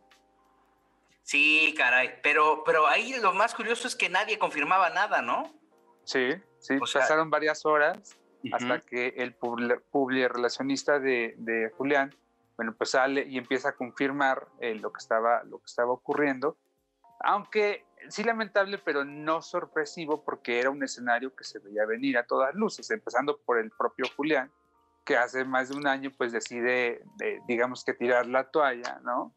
Sí, 1.26 1.74
caray. 1.76 2.20
Pero, 2.22 2.64
pero 2.64 2.86
ahí 2.86 3.16
lo 3.20 3.34
más 3.34 3.56
curioso 3.56 3.88
es 3.88 3.96
que 3.96 4.10
nadie 4.10 4.38
confirmaba 4.38 4.92
nada, 4.92 5.24
¿no? 5.24 5.52
Sí, 6.04 6.30
sí, 6.60 6.78
O 6.80 6.86
sea- 6.86 7.02
pasaron 7.02 7.32
varias 7.32 7.66
horas 7.66 8.16
hasta 8.54 8.80
que 8.80 9.08
el 9.18 9.36
publi- 9.40 9.82
publirelacionista 9.90 11.00
de, 11.00 11.34
de 11.38 11.72
Julián, 11.76 12.16
bueno, 12.58 12.76
pues 12.78 12.92
sale 12.92 13.26
y 13.28 13.40
empieza 13.40 13.70
a 13.70 13.76
confirmar 13.76 14.48
eh, 14.60 14.76
lo, 14.76 14.94
que 14.94 15.00
estaba, 15.00 15.44
lo 15.46 15.58
que 15.58 15.66
estaba 15.66 15.92
ocurriendo, 15.92 16.60
aunque 17.22 17.84
sí 18.10 18.24
lamentable, 18.24 18.78
pero 18.78 19.04
no 19.04 19.42
sorpresivo, 19.42 20.24
porque 20.24 20.60
era 20.60 20.70
un 20.70 20.84
escenario 20.84 21.36
que 21.36 21.44
se 21.44 21.58
veía 21.58 21.88
venir 21.88 22.20
a 22.20 22.28
todas 22.28 22.54
luces, 22.54 22.92
empezando 22.92 23.40
por 23.40 23.58
el 23.58 23.72
propio 23.72 24.06
Julián, 24.16 24.52
que 25.04 25.18
hace 25.18 25.44
más 25.44 25.70
de 25.70 25.78
un 25.78 25.88
año 25.88 26.12
pues 26.16 26.32
decide, 26.32 27.02
digamos 27.48 27.84
que 27.84 27.96
tirar 27.96 28.28
la 28.28 28.44
toalla, 28.52 29.00
¿no? 29.04 29.34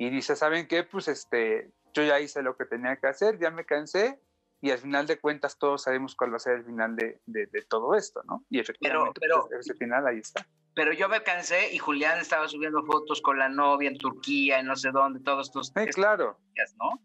Y 0.00 0.10
dice, 0.10 0.36
¿saben 0.36 0.68
qué? 0.68 0.84
Pues 0.84 1.08
este, 1.08 1.72
yo 1.92 2.04
ya 2.04 2.20
hice 2.20 2.40
lo 2.40 2.56
que 2.56 2.64
tenía 2.64 2.94
que 2.96 3.08
hacer, 3.08 3.36
ya 3.40 3.50
me 3.50 3.64
cansé 3.64 4.20
y 4.60 4.70
al 4.70 4.78
final 4.78 5.08
de 5.08 5.18
cuentas 5.18 5.58
todos 5.58 5.82
sabemos 5.82 6.14
cuál 6.14 6.32
va 6.32 6.36
a 6.36 6.38
ser 6.38 6.58
el 6.58 6.64
final 6.64 6.94
de, 6.94 7.20
de, 7.26 7.62
todo 7.68 7.96
esto, 7.96 8.22
¿no? 8.24 8.44
Y 8.48 8.60
efectivamente 8.60 9.20
pero, 9.20 9.48
pues, 9.48 9.66
ese 9.66 9.74
final 9.74 10.06
ahí 10.06 10.18
está. 10.18 10.46
Pero 10.76 10.92
yo 10.92 11.08
me 11.08 11.20
cansé 11.24 11.74
y 11.74 11.78
Julián 11.78 12.20
estaba 12.20 12.46
subiendo 12.46 12.84
fotos 12.84 13.20
con 13.20 13.40
la 13.40 13.48
novia 13.48 13.88
en 13.88 13.98
Turquía, 13.98 14.60
en 14.60 14.66
no 14.66 14.76
sé 14.76 14.92
dónde, 14.92 15.18
todos 15.18 15.48
estos... 15.48 15.72
Sí, 15.76 15.86
claro. 15.88 16.38
¿no? 16.78 17.02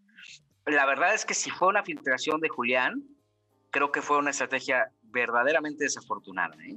La 0.72 0.86
verdad 0.86 1.16
es 1.16 1.26
que 1.26 1.34
si 1.34 1.50
fue 1.50 1.70
una 1.70 1.84
filtración 1.84 2.40
de 2.42 2.50
Julián, 2.50 3.04
creo 3.72 3.92
que 3.92 4.04
fue 4.04 4.20
una 4.20 4.30
estrategia 4.30 4.92
verdaderamente 5.02 5.86
desafortunada, 5.86 6.56
¿eh? 6.64 6.76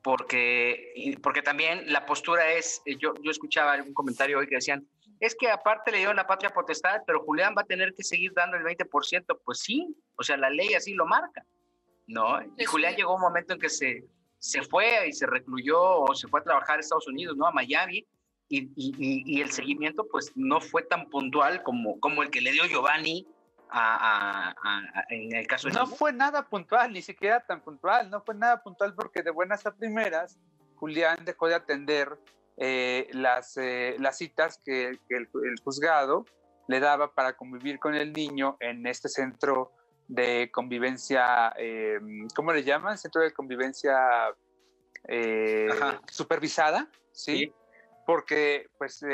Porque, 0.00 1.16
porque 1.22 1.42
también 1.42 1.92
la 1.92 2.06
postura 2.06 2.52
es, 2.52 2.82
eh, 2.84 2.96
yo, 2.98 3.14
yo 3.20 3.32
escuchaba 3.32 3.72
algún 3.72 3.94
comentario 3.94 4.38
hoy 4.38 4.46
que 4.46 4.56
decían, 4.56 4.86
es 5.20 5.34
que 5.34 5.50
aparte 5.50 5.90
le 5.90 5.98
dio 5.98 6.12
la 6.12 6.26
patria 6.26 6.50
potestad, 6.50 7.02
pero 7.06 7.22
Julián 7.24 7.54
va 7.56 7.62
a 7.62 7.66
tener 7.66 7.94
que 7.94 8.02
seguir 8.02 8.32
dando 8.34 8.56
el 8.56 8.64
20%. 8.64 9.38
Pues 9.44 9.60
sí, 9.60 9.94
o 10.16 10.22
sea, 10.22 10.36
la 10.36 10.50
ley 10.50 10.74
así 10.74 10.94
lo 10.94 11.06
marca, 11.06 11.44
¿no? 12.06 12.40
Y 12.56 12.64
Julián 12.64 12.94
llegó 12.96 13.14
un 13.14 13.20
momento 13.20 13.54
en 13.54 13.60
que 13.60 13.68
se, 13.68 14.04
se 14.38 14.62
fue 14.62 15.08
y 15.08 15.12
se 15.12 15.26
recluyó 15.26 15.80
o 15.80 16.14
se 16.14 16.28
fue 16.28 16.40
a 16.40 16.44
trabajar 16.44 16.76
a 16.76 16.80
Estados 16.80 17.08
Unidos, 17.08 17.36
¿no? 17.36 17.46
A 17.46 17.52
Miami. 17.52 18.06
Y, 18.50 18.70
y, 18.76 19.40
el 19.40 19.50
seguimiento, 19.50 20.06
pues, 20.06 20.30
no 20.36 20.60
fue 20.60 20.82
tan 20.82 21.08
puntual 21.08 21.62
como, 21.62 21.98
como 21.98 22.22
el 22.22 22.30
que 22.30 22.42
le 22.42 22.52
dio 22.52 22.66
Giovanni 22.66 23.26
a, 23.70 24.54
en 25.08 25.34
el 25.34 25.46
caso 25.46 25.68
de... 25.68 25.74
No 25.74 25.86
fue 25.86 26.12
nada 26.12 26.46
puntual, 26.46 26.92
ni 26.92 27.02
siquiera 27.02 27.40
tan 27.40 27.62
puntual, 27.62 28.10
no 28.10 28.20
fue 28.20 28.34
nada 28.34 28.62
puntual 28.62 28.94
porque 28.94 29.22
de 29.22 29.30
buenas 29.30 29.66
a 29.66 29.74
primeras, 29.74 30.38
Julián 30.76 31.24
dejó 31.24 31.48
de 31.48 31.54
atender 31.54 32.16
eh, 32.56 33.08
las, 33.12 33.56
eh, 33.56 33.96
las 33.98 34.18
citas 34.18 34.60
que, 34.64 34.98
el, 35.08 35.28
juzgado 35.62 36.24
le 36.68 36.80
daba 36.80 37.12
para 37.12 37.36
convivir 37.36 37.78
con 37.78 37.94
el 37.94 38.12
niño 38.12 38.56
en 38.60 38.86
este 38.86 39.08
centro 39.08 39.72
de 40.06 40.50
convivencia, 40.52 41.52
eh, 41.58 41.98
¿cómo 42.34 42.52
le 42.52 42.62
llaman? 42.62 42.98
Centro 42.98 43.22
de 43.22 43.32
convivencia 43.32 43.96
supervisada, 46.10 46.88
¿sí? 47.12 47.52
Porque 48.06 48.68
pues 48.78 49.04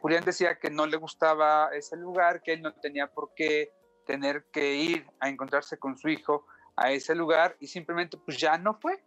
Julián 0.00 0.24
decía 0.24 0.58
que 0.58 0.70
no 0.70 0.86
le 0.86 0.98
gustaba 0.98 1.70
ese 1.72 1.96
lugar, 1.96 2.42
que 2.42 2.54
él 2.54 2.62
no 2.62 2.74
tenía 2.74 3.06
por 3.06 3.32
qué 3.34 3.70
tener 4.06 4.44
que 4.52 4.74
ir 4.74 5.06
a 5.20 5.28
encontrarse 5.28 5.78
con 5.78 5.96
su 5.96 6.08
hijo 6.08 6.46
a 6.76 6.90
ese 6.92 7.14
lugar 7.14 7.56
y 7.60 7.66
simplemente 7.66 8.18
pues 8.18 8.38
ya 8.38 8.58
no 8.58 8.74
fue. 8.74 9.02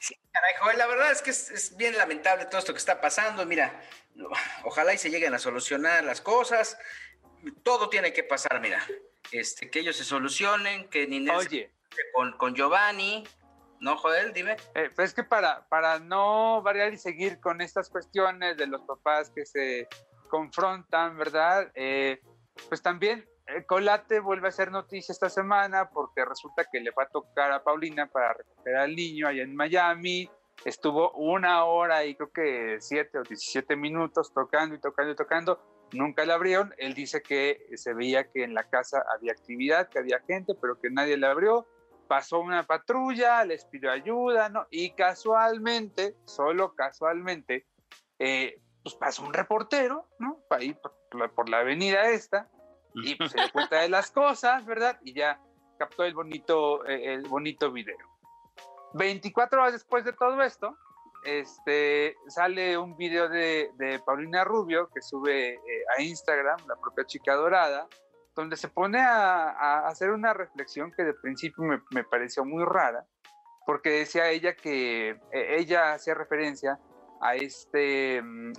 Sí, 0.00 0.16
caray, 0.30 0.76
la 0.76 0.86
verdad 0.86 1.12
es 1.12 1.22
que 1.22 1.30
es, 1.30 1.76
bien 1.76 1.96
lamentable 1.96 2.46
todo 2.46 2.58
esto 2.58 2.72
que 2.72 2.78
está 2.78 3.00
pasando. 3.00 3.44
Mira, 3.46 3.80
ojalá 4.64 4.94
y 4.94 4.98
se 4.98 5.10
lleguen 5.10 5.34
a 5.34 5.38
solucionar 5.38 6.04
las 6.04 6.20
cosas. 6.20 6.78
Todo 7.62 7.88
tiene 7.88 8.12
que 8.12 8.22
pasar, 8.22 8.60
mira. 8.60 8.84
Este, 9.30 9.70
que 9.70 9.80
ellos 9.80 9.96
se 9.96 10.04
solucionen, 10.04 10.88
que 10.88 11.06
Ninés 11.06 11.36
Oye. 11.36 11.72
Con, 12.14 12.36
con 12.38 12.54
Giovanni, 12.54 13.24
¿no, 13.80 13.96
Joel? 13.98 14.32
Dime. 14.32 14.56
Eh, 14.74 14.90
pues 14.94 15.10
es 15.10 15.14
que 15.14 15.24
para, 15.24 15.68
para 15.68 15.98
no 15.98 16.62
variar 16.62 16.92
y 16.92 16.98
seguir 16.98 17.40
con 17.40 17.60
estas 17.60 17.90
cuestiones 17.90 18.56
de 18.56 18.66
los 18.66 18.82
papás 18.82 19.30
que 19.30 19.44
se 19.44 19.88
confrontan, 20.30 21.18
¿verdad? 21.18 21.70
Eh, 21.74 22.22
pues 22.68 22.80
también 22.80 23.28
Colate 23.66 24.20
vuelve 24.20 24.48
a 24.48 24.52
ser 24.52 24.70
noticia 24.70 25.12
esta 25.12 25.28
semana 25.28 25.90
porque 25.90 26.24
resulta 26.24 26.64
que 26.70 26.80
le 26.80 26.90
va 26.90 27.04
a 27.04 27.08
tocar 27.08 27.52
a 27.52 27.62
Paulina 27.62 28.06
para 28.06 28.34
recoger 28.34 28.76
al 28.76 28.94
niño 28.94 29.28
allá 29.28 29.42
en 29.42 29.54
Miami. 29.54 30.30
Estuvo 30.64 31.12
una 31.12 31.64
hora 31.64 32.04
y 32.04 32.14
creo 32.14 32.32
que 32.32 32.76
siete 32.80 33.18
o 33.18 33.22
17 33.22 33.76
minutos 33.76 34.32
tocando 34.32 34.74
y 34.74 34.80
tocando 34.80 35.12
y 35.12 35.16
tocando. 35.16 35.60
Nunca 35.92 36.24
le 36.24 36.32
abrieron. 36.32 36.74
Él 36.78 36.94
dice 36.94 37.22
que 37.22 37.66
se 37.74 37.94
veía 37.94 38.30
que 38.30 38.44
en 38.44 38.54
la 38.54 38.64
casa 38.64 39.04
había 39.14 39.32
actividad, 39.32 39.88
que 39.88 39.98
había 39.98 40.20
gente, 40.20 40.54
pero 40.60 40.80
que 40.80 40.90
nadie 40.90 41.16
le 41.16 41.26
abrió. 41.26 41.66
Pasó 42.08 42.40
una 42.40 42.66
patrulla, 42.66 43.44
les 43.44 43.64
pidió 43.64 43.90
ayuda, 43.90 44.48
¿no? 44.48 44.66
Y 44.70 44.92
casualmente, 44.92 46.16
solo 46.24 46.74
casualmente, 46.74 47.66
eh, 48.18 48.60
pues 48.82 48.94
pasó 48.94 49.24
un 49.24 49.32
reportero, 49.32 50.06
¿no? 50.18 50.38
Ahí 50.50 50.76
por 51.34 51.48
la 51.48 51.58
avenida 51.58 52.10
esta, 52.10 52.48
y 52.94 53.14
pues 53.14 53.32
se 53.32 53.38
dio 53.38 53.52
cuenta 53.52 53.80
de 53.80 53.88
las 53.88 54.10
cosas, 54.10 54.64
¿verdad? 54.64 54.98
Y 55.02 55.14
ya 55.14 55.40
captó 55.82 56.04
el 56.04 56.14
bonito, 56.14 56.86
eh, 56.86 57.14
el 57.14 57.26
bonito 57.26 57.72
video. 57.72 57.96
24 58.94 59.60
horas 59.60 59.72
después 59.72 60.04
de 60.04 60.12
todo 60.12 60.40
esto, 60.42 60.76
este, 61.24 62.14
sale 62.28 62.78
un 62.78 62.96
video 62.96 63.28
de, 63.28 63.70
de 63.74 63.98
Paulina 64.00 64.44
Rubio 64.44 64.88
que 64.94 65.00
sube 65.00 65.54
eh, 65.54 65.60
a 65.96 66.02
Instagram, 66.02 66.58
la 66.68 66.76
propia 66.76 67.04
chica 67.04 67.34
dorada, 67.34 67.88
donde 68.36 68.56
se 68.56 68.68
pone 68.68 69.00
a, 69.00 69.50
a 69.50 69.88
hacer 69.88 70.10
una 70.10 70.34
reflexión 70.34 70.92
que 70.92 71.02
de 71.02 71.14
principio 71.14 71.64
me, 71.64 71.80
me, 71.90 72.04
pareció 72.04 72.44
muy 72.44 72.64
rara, 72.64 73.04
porque 73.66 73.90
decía 73.90 74.30
ella 74.30 74.54
que 74.54 75.10
eh, 75.10 75.56
ella 75.58 75.94
hacía 75.94 76.14
referencia 76.14 76.78
a 77.20 77.34
este 77.34 78.20
mm, 78.22 78.52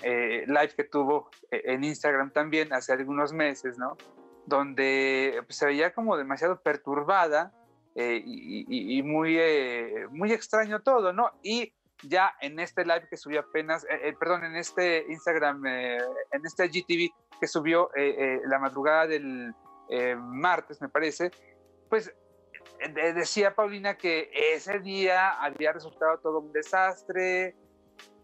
live 0.47 0.73
que 0.75 0.83
tuvo 0.85 1.29
en 1.51 1.83
Instagram 1.83 2.31
también 2.31 2.73
hace 2.73 2.93
algunos 2.93 3.33
meses, 3.33 3.77
¿no? 3.77 3.97
Donde 4.45 5.41
pues, 5.45 5.57
se 5.57 5.65
veía 5.65 5.93
como 5.93 6.17
demasiado 6.17 6.61
perturbada 6.61 7.53
eh, 7.95 8.21
y, 8.25 9.03
muy, 9.03 9.37
eh, 9.39 10.07
muy 10.09 10.31
extraño 10.31 10.81
todo, 10.81 11.13
¿no? 11.13 11.31
Y 11.43 11.73
ya 12.01 12.33
en 12.41 12.59
este 12.59 12.83
live 12.83 13.07
que 13.09 13.17
subió 13.17 13.41
apenas, 13.41 13.85
eh, 13.89 14.13
perdón, 14.19 14.45
en 14.45 14.55
este 14.55 15.05
Instagram, 15.09 15.65
en 15.65 16.45
este 16.45 16.67
GTV 16.67 17.11
que 17.39 17.47
subió 17.47 17.89
la 18.45 18.59
madrugada 18.59 19.07
del 19.07 19.53
martes, 20.17 20.81
me 20.81 20.89
parece, 20.89 21.31
pues 21.89 22.13
decía 23.15 23.53
Paulina 23.53 23.95
que 23.95 24.29
ese 24.33 24.79
día 24.79 25.31
había 25.31 25.71
resultado 25.71 26.17
todo 26.19 26.39
un 26.39 26.51
desastre, 26.51 27.55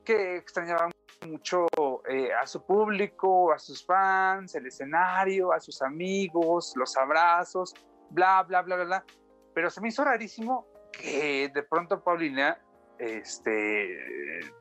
que 0.03 0.37
extrañaba 0.37 0.89
mucho 1.29 1.67
eh, 2.09 2.33
a 2.33 2.45
su 2.45 2.65
público, 2.65 3.51
a 3.51 3.59
sus 3.59 3.85
fans, 3.85 4.55
el 4.55 4.67
escenario, 4.67 5.53
a 5.53 5.59
sus 5.59 5.81
amigos, 5.81 6.73
los 6.75 6.95
abrazos, 6.97 7.73
bla, 8.09 8.43
bla, 8.43 8.61
bla, 8.61 8.75
bla, 8.75 8.85
bla. 8.85 9.05
Pero 9.53 9.69
se 9.69 9.81
me 9.81 9.89
hizo 9.89 10.03
rarísimo 10.03 10.67
que 10.91 11.49
de 11.53 11.63
pronto 11.63 12.03
Paulina 12.03 12.59
este, 12.97 13.97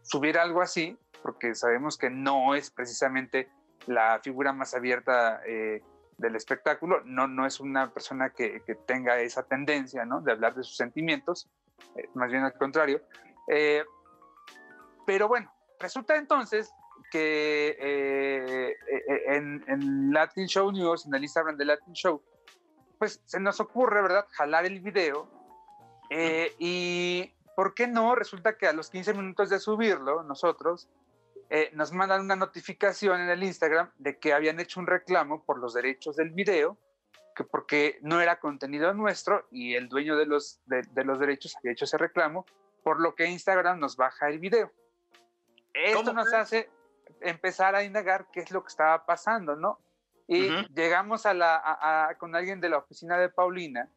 subiera 0.03 0.43
algo 0.43 0.62
así, 0.62 0.97
porque 1.23 1.55
sabemos 1.55 1.97
que 1.99 2.11
no 2.11 2.55
es 2.55 2.71
precisamente 2.71 3.49
la 3.87 4.21
figura 4.23 4.53
más 4.53 4.75
abierta 4.75 5.41
eh, 5.47 5.83
del 6.19 6.37
espectáculo, 6.37 7.01
no, 7.05 7.27
no 7.27 7.47
es 7.47 7.61
una 7.61 7.93
persona 7.93 8.31
que, 8.31 8.61
que, 8.66 8.75
tenga 8.75 9.21
esa 9.21 9.45
tendencia 9.45 10.05
¿no? 10.05 10.21
de 10.21 10.33
hablar 10.33 10.55
de 10.55 10.62
sus 10.62 10.77
sentimientos, 10.77 11.49
eh, 11.97 12.09
más 12.14 12.30
bien 12.30 12.42
al 12.45 12.55
contrario. 12.55 13.01
pero 15.07 15.29
bueno, 15.29 15.51
resulta 15.80 16.17
entonces 16.17 16.72
que 17.11 17.76
eh, 17.79 18.76
eh, 18.91 19.37
en, 19.37 20.13
Latin 20.13 20.46
Show 20.46 20.71
News, 20.72 21.07
en 21.07 21.14
el 21.14 21.22
Instagram 21.22 21.57
de 21.57 21.64
Latin 21.64 21.95
Show, 21.95 22.22
pues 22.99 23.22
se 23.25 23.41
nos 23.41 23.61
ocurre, 23.61 24.03
¿verdad?, 24.03 24.26
jalar 24.30 24.67
el 24.67 24.80
video. 24.80 25.29
Eh, 26.11 26.55
y, 26.59 27.33
¿por 27.55 27.75
qué 27.75 27.87
no? 27.87 28.14
Resulta 28.14 28.57
que 28.57 28.67
a 28.67 28.72
los 28.72 28.91
15 28.91 29.14
minutos 29.14 29.50
de 29.50 29.59
subirlo, 29.59 30.22
nosotros, 30.22 30.88
nos 31.72 31.92
mandan 31.92 32.21
una 32.21 32.37
notificación 32.37 33.22
en 33.22 33.30
el 33.30 33.42
Instagram 33.42 33.91
de 33.96 34.18
que 34.18 34.34
habían 34.34 34.61
hecho 34.61 34.80
un 34.80 34.87
reclamo 34.87 35.45
por 35.45 35.59
los 35.59 35.72
derechos 35.72 36.14
del 36.17 36.29
video, 36.29 36.76
que 37.34 37.42
porque 37.42 37.99
no 38.03 38.21
era 38.21 38.38
contenido 38.38 38.92
nuestro 38.92 39.46
y 39.50 39.75
el 39.75 39.88
dueño 39.88 40.18
de 40.18 40.26
los, 40.26 40.61
de 40.67 41.05
los 41.05 41.18
derechos 41.18 41.57
había 41.57 41.72
hecho 41.72 41.87
ese 41.87 41.96
reclamo, 41.96 42.45
por 42.83 43.00
lo 43.00 43.14
que 43.14 43.25
Instagram 43.25 43.79
nos 43.79 43.96
baja 43.96 44.29
el 44.29 44.41
video. 44.41 44.71
Esto 45.84 46.13
nos 46.13 46.33
hace 46.33 46.71
empezar 47.21 47.75
a 47.75 47.84
indagar 47.84 48.26
qué 48.33 48.41
es 48.41 48.50
lo 48.50 48.63
que 48.63 48.68
estaba 48.68 49.05
pasando, 49.07 49.57
¿no? 49.57 49.80
Y 50.26 50.50
llegamos 50.75 51.25
a 51.25 51.33
la, 51.33 52.14
con 52.18 52.37
alguien 52.37 52.61
de 52.61 52.68
la 52.68 52.79
oficina 52.79 53.17
de 53.18 53.30
Paulina 53.30 53.88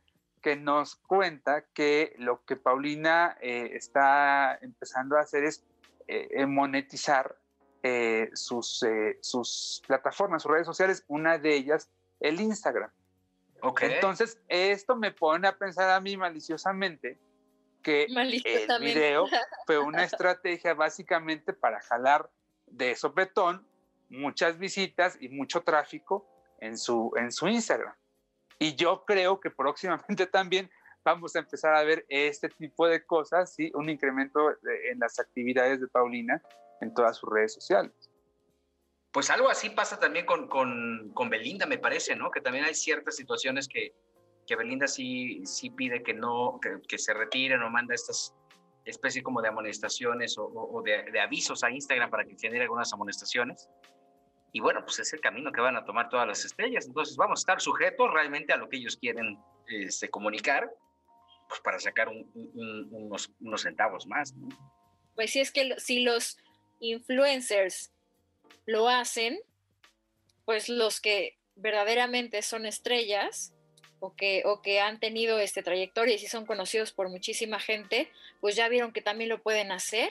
que 0.41 0.55
nos 0.55 0.95
cuenta 0.95 1.65
que 1.73 2.15
lo 2.17 2.43
que 2.45 2.55
Paulina 2.55 3.37
eh, 3.41 3.71
está 3.73 4.57
empezando 4.61 5.17
a 5.17 5.21
hacer 5.21 5.43
es 5.43 5.63
eh, 6.07 6.45
monetizar 6.45 7.35
eh, 7.83 8.29
sus, 8.33 8.83
sus 9.21 9.83
plataformas, 9.85 10.43
sus 10.43 10.51
redes 10.51 10.65
sociales, 10.65 11.03
una 11.07 11.37
de 11.37 11.53
ellas 11.53 11.89
el 12.19 12.39
Instagram. 12.39 12.91
Okay. 13.61 13.93
Entonces, 13.93 14.39
esto 14.47 14.95
me 14.95 15.11
pone 15.11 15.47
a 15.47 15.57
pensar 15.57 15.89
a 15.89 15.99
mí 15.99 16.17
maliciosamente 16.17 17.19
que 17.81 18.03
el 18.03 18.81
video 18.81 19.25
fue 19.65 19.77
una 19.79 20.03
estrategia 20.03 20.73
básicamente 20.73 21.53
para 21.53 21.81
jalar 21.81 22.29
de 22.67 22.95
sopetón 22.95 23.67
muchas 24.09 24.57
visitas 24.57 25.17
y 25.19 25.29
mucho 25.29 25.61
tráfico 25.61 26.27
en 26.59 26.77
su, 26.77 27.11
en 27.15 27.31
su 27.31 27.47
Instagram. 27.47 27.93
Y 28.59 28.75
yo 28.75 29.03
creo 29.05 29.39
que 29.39 29.49
próximamente 29.49 30.25
también 30.27 30.69
vamos 31.03 31.35
a 31.35 31.39
empezar 31.39 31.75
a 31.75 31.83
ver 31.83 32.05
este 32.09 32.49
tipo 32.49 32.87
de 32.87 33.03
cosas, 33.05 33.53
¿sí? 33.53 33.71
un 33.73 33.89
incremento 33.89 34.51
en 34.51 34.99
las 34.99 35.19
actividades 35.19 35.81
de 35.81 35.87
Paulina 35.87 36.41
en 36.79 36.93
todas 36.93 37.17
sus 37.17 37.29
redes 37.29 37.53
sociales. 37.53 37.91
Pues 39.11 39.29
algo 39.29 39.49
así 39.49 39.69
pasa 39.69 39.99
también 39.99 40.25
con, 40.25 40.47
con, 40.47 41.11
con 41.13 41.29
Belinda, 41.29 41.65
me 41.65 41.77
parece, 41.77 42.15
¿no? 42.15 42.31
Que 42.31 42.39
también 42.39 42.63
hay 42.63 42.75
ciertas 42.75 43.15
situaciones 43.15 43.67
que, 43.67 43.93
que 44.47 44.55
Belinda 44.55 44.87
sí, 44.87 45.45
sí 45.45 45.69
pide 45.69 46.03
que 46.03 46.13
no, 46.13 46.59
que, 46.61 46.81
que 46.87 46.97
se 46.97 47.13
retiren 47.13 47.61
o 47.61 47.69
manda 47.69 47.95
estas 47.95 48.35
especies 48.85 49.23
como 49.23 49.41
de 49.41 49.49
amonestaciones 49.49 50.37
o, 50.37 50.45
o 50.45 50.81
de, 50.81 51.03
de, 51.11 51.19
avisos 51.19 51.63
a 51.63 51.71
Instagram 51.71 52.09
para 52.09 52.25
que 52.25 52.35
genere 52.37 52.63
algunas 52.63 52.91
amonestaciones. 52.93 53.69
Y 54.53 54.59
bueno, 54.59 54.83
pues 54.83 54.99
es 54.99 55.13
el 55.13 55.21
camino 55.21 55.51
que 55.51 55.61
van 55.61 55.77
a 55.77 55.85
tomar 55.85 56.09
todas 56.09 56.27
las 56.27 56.43
estrellas. 56.43 56.85
Entonces 56.87 57.15
vamos 57.15 57.39
a 57.39 57.41
estar 57.41 57.61
sujetos 57.61 58.11
realmente 58.11 58.51
a 58.51 58.57
lo 58.57 58.67
que 58.67 58.77
ellos 58.77 58.97
quieren 58.97 59.39
este, 59.67 60.09
comunicar, 60.09 60.69
pues 61.47 61.61
para 61.61 61.79
sacar 61.79 62.09
un, 62.09 62.29
un, 62.33 62.87
unos, 62.91 63.31
unos, 63.39 63.61
centavos 63.61 64.07
más. 64.07 64.33
¿no? 64.33 64.49
Pues 65.15 65.31
sí, 65.31 65.39
es 65.39 65.51
que 65.51 65.79
si 65.79 66.01
los 66.01 66.37
influencers 66.79 67.93
lo 68.65 68.89
hacen, 68.89 69.39
pues 70.45 70.67
los 70.67 70.99
que 70.99 71.37
verdaderamente 71.55 72.41
son 72.41 72.65
estrellas 72.65 73.53
o 74.01 74.15
que, 74.15 74.41
o 74.45 74.63
que 74.63 74.79
han 74.79 74.99
tenido 74.99 75.37
este 75.37 75.61
trayectoria 75.61 76.15
y 76.15 76.17
si 76.19 76.25
son 76.25 76.47
conocidos 76.47 76.91
por 76.91 77.07
muchísima 77.09 77.59
gente, 77.59 78.09
pues 78.41 78.55
ya 78.55 78.67
vieron 78.67 78.91
que 78.93 79.01
también 79.03 79.29
lo 79.29 79.43
pueden 79.43 79.71
hacer. 79.71 80.09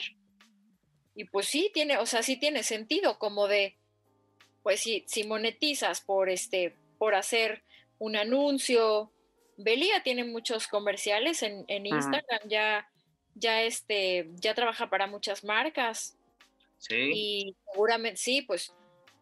Y 1.13 1.25
pues 1.25 1.47
sí 1.47 1.69
tiene, 1.73 1.97
o 1.97 2.05
sea, 2.05 2.23
sí 2.23 2.37
tiene 2.37 2.63
sentido 2.63 3.19
como 3.19 3.49
de, 3.49 3.75
pues 4.63 4.79
si, 4.79 5.03
si 5.07 5.25
monetizas 5.25 5.99
por 5.99 6.29
este, 6.29 6.77
por 6.97 7.15
hacer 7.15 7.63
un 7.99 8.15
anuncio. 8.15 9.11
Belia 9.57 10.01
tiene 10.03 10.23
muchos 10.23 10.67
comerciales 10.67 11.43
en, 11.43 11.65
en 11.67 11.85
Instagram, 11.85 12.47
ya, 12.47 12.89
ya 13.35 13.61
este, 13.61 14.29
ya 14.35 14.55
trabaja 14.55 14.89
para 14.89 15.05
muchas 15.05 15.43
marcas. 15.43 16.17
Sí. 16.77 17.11
Y 17.13 17.55
seguramente, 17.69 18.15
sí, 18.15 18.41
pues 18.41 18.73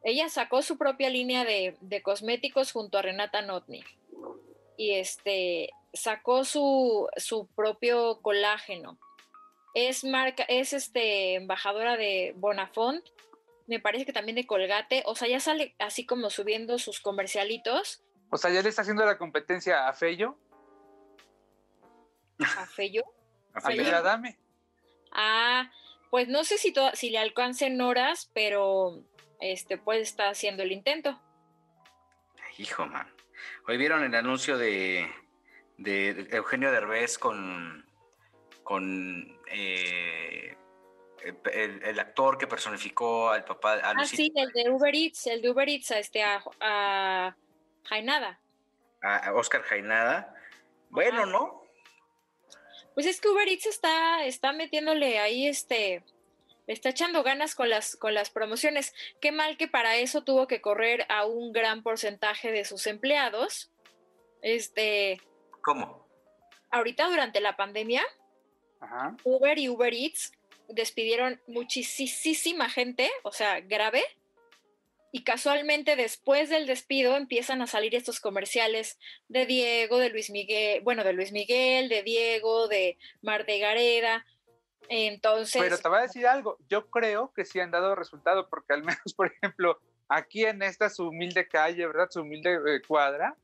ella 0.03 0.29
sacó 0.29 0.61
su 0.61 0.77
propia 0.77 1.09
línea 1.09 1.43
de, 1.43 1.75
de 1.81 2.03
cosméticos 2.03 2.71
junto 2.71 2.99
a 2.99 3.01
Renata 3.01 3.41
Notni. 3.41 3.83
Y 4.80 4.93
este 4.93 5.72
sacó 5.91 6.45
su, 6.45 7.10
su 7.18 7.47
propio 7.47 8.22
colágeno. 8.22 8.97
Es 9.73 10.06
marca, 10.06 10.43
es 10.47 10.72
este 10.72 11.35
embajadora 11.35 11.97
de 11.97 12.34
Bonafont, 12.38 13.06
me 13.69 13.80
parece 13.80 14.03
que 14.03 14.14
también 14.14 14.35
de 14.35 14.47
Colgate, 14.47 15.03
o 15.06 15.15
sea, 15.15 15.27
ya 15.27 15.39
sale 15.39 15.76
así 15.77 16.03
como 16.03 16.31
subiendo 16.31 16.80
sus 16.80 16.99
comercialitos. 16.99 18.03
O 18.31 18.38
sea, 18.38 18.49
ya 18.49 18.64
le 18.64 18.69
está 18.69 18.81
haciendo 18.81 19.06
la 19.06 19.19
competencia 19.19 19.88
a 19.88 19.93
Fello. 19.93 20.39
¿A 22.39 22.65
Fello? 22.65 23.03
a 23.53 23.61
Fello 23.61 24.01
Dame. 24.01 24.39
Ah, 25.11 25.69
pues 26.10 26.27
no 26.30 26.43
sé 26.45 26.57
si, 26.57 26.73
to 26.73 26.89
si 26.95 27.11
le 27.11 27.19
alcancen 27.19 27.80
horas, 27.80 28.31
pero 28.34 29.03
este 29.39 29.77
pues 29.77 30.01
está 30.01 30.30
haciendo 30.30 30.64
el 30.64 30.72
intento. 30.72 31.22
Hijo, 32.57 32.88
man. 32.88 33.18
Hoy 33.67 33.77
vieron 33.77 34.03
el 34.03 34.15
anuncio 34.15 34.57
de, 34.57 35.09
de 35.77 36.27
Eugenio 36.31 36.71
Derbez 36.71 37.17
con, 37.17 37.85
con 38.63 39.39
eh, 39.47 40.55
el, 41.23 41.83
el, 41.83 41.99
actor 41.99 42.37
que 42.37 42.47
personificó 42.47 43.29
al 43.29 43.43
papá. 43.43 43.73
A 43.75 43.91
ah, 43.91 44.05
sí, 44.05 44.31
el 44.35 44.51
de 44.51 44.69
Uber 44.69 44.93
Eats, 44.93 45.27
el 45.27 45.41
de 45.41 45.49
Uber 45.49 45.69
Eats 45.69 45.91
a, 45.91 45.99
este, 45.99 46.23
a, 46.23 46.43
a 46.59 47.35
Jainada. 47.85 48.39
A 49.01 49.33
Oscar 49.33 49.61
Jainada. 49.63 50.33
Bueno, 50.89 51.23
ah. 51.23 51.25
¿no? 51.25 51.63
Pues 52.93 53.05
es 53.05 53.21
que 53.21 53.29
Uber 53.29 53.47
Eats 53.47 53.67
está, 53.67 54.25
está 54.25 54.51
metiéndole 54.51 55.19
ahí 55.19 55.47
este, 55.47 56.03
está 56.73 56.89
echando 56.89 57.23
ganas 57.23 57.55
con 57.55 57.69
las, 57.69 57.95
con 57.95 58.13
las 58.13 58.29
promociones. 58.29 58.93
Qué 59.19 59.31
mal 59.31 59.57
que 59.57 59.67
para 59.67 59.97
eso 59.97 60.23
tuvo 60.23 60.47
que 60.47 60.61
correr 60.61 61.05
a 61.09 61.25
un 61.25 61.51
gran 61.51 61.83
porcentaje 61.83 62.51
de 62.51 62.63
sus 62.63 62.87
empleados. 62.87 63.71
Este. 64.41 65.19
¿Cómo? 65.61 66.07
Ahorita 66.71 67.09
durante 67.09 67.41
la 67.41 67.57
pandemia, 67.57 68.03
Ajá. 68.79 69.17
Uber 69.23 69.57
y 69.57 69.67
Uber 69.67 69.93
Eats 69.93 70.31
despidieron 70.67 71.41
muchísima 71.47 72.69
gente, 72.69 73.09
o 73.23 73.31
sea, 73.31 73.59
grave. 73.59 74.03
Y 75.11 75.23
casualmente 75.23 75.95
después 75.95 76.49
del 76.49 76.67
despido 76.67 77.17
empiezan 77.17 77.63
a 77.63 77.67
salir 77.67 77.95
estos 77.95 78.19
comerciales 78.19 78.99
de 79.27 79.47
Diego, 79.47 79.97
de 79.97 80.11
Luis 80.11 80.29
Miguel, 80.29 80.81
bueno, 80.81 81.03
de 81.03 81.13
Luis 81.13 81.31
Miguel, 81.31 81.89
de 81.89 82.03
Diego, 82.03 82.67
de 82.67 82.99
Marta 83.23 83.57
Gareda. 83.57 84.23
Entonces. 84.88 85.61
Pero 85.61 85.77
te 85.77 85.89
voy 85.89 85.99
a 85.99 86.03
decir 86.03 86.26
algo, 86.26 86.57
yo 86.69 86.89
creo 86.89 87.31
que 87.34 87.45
sí 87.45 87.60
han 87.60 87.72
dado 87.72 87.95
resultado, 87.95 88.47
porque 88.49 88.73
al 88.73 88.84
menos, 88.84 89.01
por 89.15 89.27
ejemplo, 89.31 89.80
aquí 90.07 90.45
en 90.45 90.61
esta 90.61 90.89
su 90.89 91.07
humilde 91.07 91.47
calle, 91.47 91.85
¿verdad? 91.88 92.10
Su 92.10 92.22
humilde 92.22 92.60
eh, 92.68 92.81
cuadra, 92.88 93.35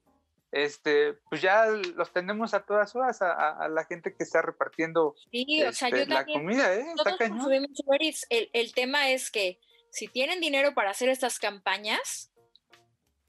este, 0.51 1.13
pues 1.29 1.41
ya 1.41 1.65
los 1.67 2.13
tenemos 2.13 2.53
a 2.53 2.65
todas 2.65 2.95
horas 2.95 3.21
a, 3.21 3.51
a 3.57 3.67
la 3.67 3.83
gente 3.85 4.13
que 4.13 4.23
está 4.23 4.41
repartiendo 4.41 5.13
sí, 5.29 5.63
o 5.63 5.73
sea, 5.73 5.89
este, 5.89 5.99
yo 5.99 6.05
la 6.07 6.15
también, 6.17 6.39
comida, 6.39 6.73
¿eh? 6.73 6.85
Está 6.95 7.17
cañón. 7.17 7.51
El, 8.29 8.49
el 8.53 8.73
tema 8.73 9.09
es 9.09 9.29
que 9.31 9.59
si 9.89 10.07
tienen 10.07 10.39
dinero 10.39 10.73
para 10.73 10.91
hacer 10.91 11.09
estas 11.09 11.39
campañas, 11.39 12.31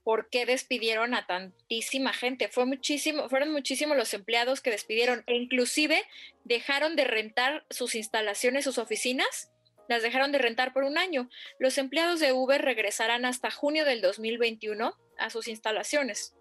¿por 0.07 0.29
qué 0.29 0.45
despidieron 0.45 1.13
a 1.13 1.27
tantísima 1.27 2.13
gente? 2.13 2.47
Fue 2.47 2.65
muchísimo, 2.65 3.27
fueron 3.27 3.51
muchísimos 3.51 3.97
los 3.97 4.13
empleados 4.13 4.61
que 4.61 4.71
despidieron 4.71 5.25
e 5.27 5.35
inclusive 5.35 6.01
dejaron 6.45 6.95
de 6.95 7.03
rentar 7.03 7.65
sus 7.69 7.93
instalaciones, 7.93 8.63
sus 8.63 8.77
oficinas, 8.77 9.51
las 9.89 10.03
dejaron 10.03 10.31
de 10.31 10.37
rentar 10.37 10.71
por 10.71 10.85
un 10.85 10.97
año. 10.97 11.29
Los 11.59 11.77
empleados 11.77 12.21
de 12.21 12.31
Uber 12.31 12.61
regresarán 12.61 13.25
hasta 13.25 13.51
junio 13.51 13.83
del 13.83 13.99
2021 13.99 14.97
a 15.17 15.29
sus 15.29 15.49
instalaciones. 15.49 16.33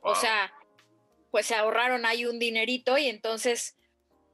Wow. 0.00 0.10
O 0.10 0.14
sea, 0.16 0.52
pues 1.30 1.46
se 1.46 1.54
ahorraron 1.54 2.04
ahí 2.06 2.26
un 2.26 2.40
dinerito 2.40 2.98
y 2.98 3.08
entonces 3.08 3.76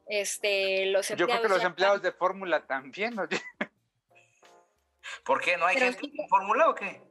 este, 0.07 0.87
los 0.87 1.11
empleados... 1.11 1.19
Yo 1.19 1.27
creo 1.27 1.43
que 1.43 1.59
los 1.59 1.63
empleados 1.63 1.97
están... 1.97 2.11
de 2.11 2.17
fórmula 2.17 2.67
también, 2.67 3.17
¿no? 3.17 3.29
¿Por 5.27 5.43
qué? 5.43 5.59
¿No 5.59 5.67
hay 5.67 5.77
Pero 5.77 5.93
gente 5.93 6.09
sí. 6.09 6.23
en 6.23 6.29
fórmula 6.31 6.71
o 6.71 6.75
qué? 6.75 7.03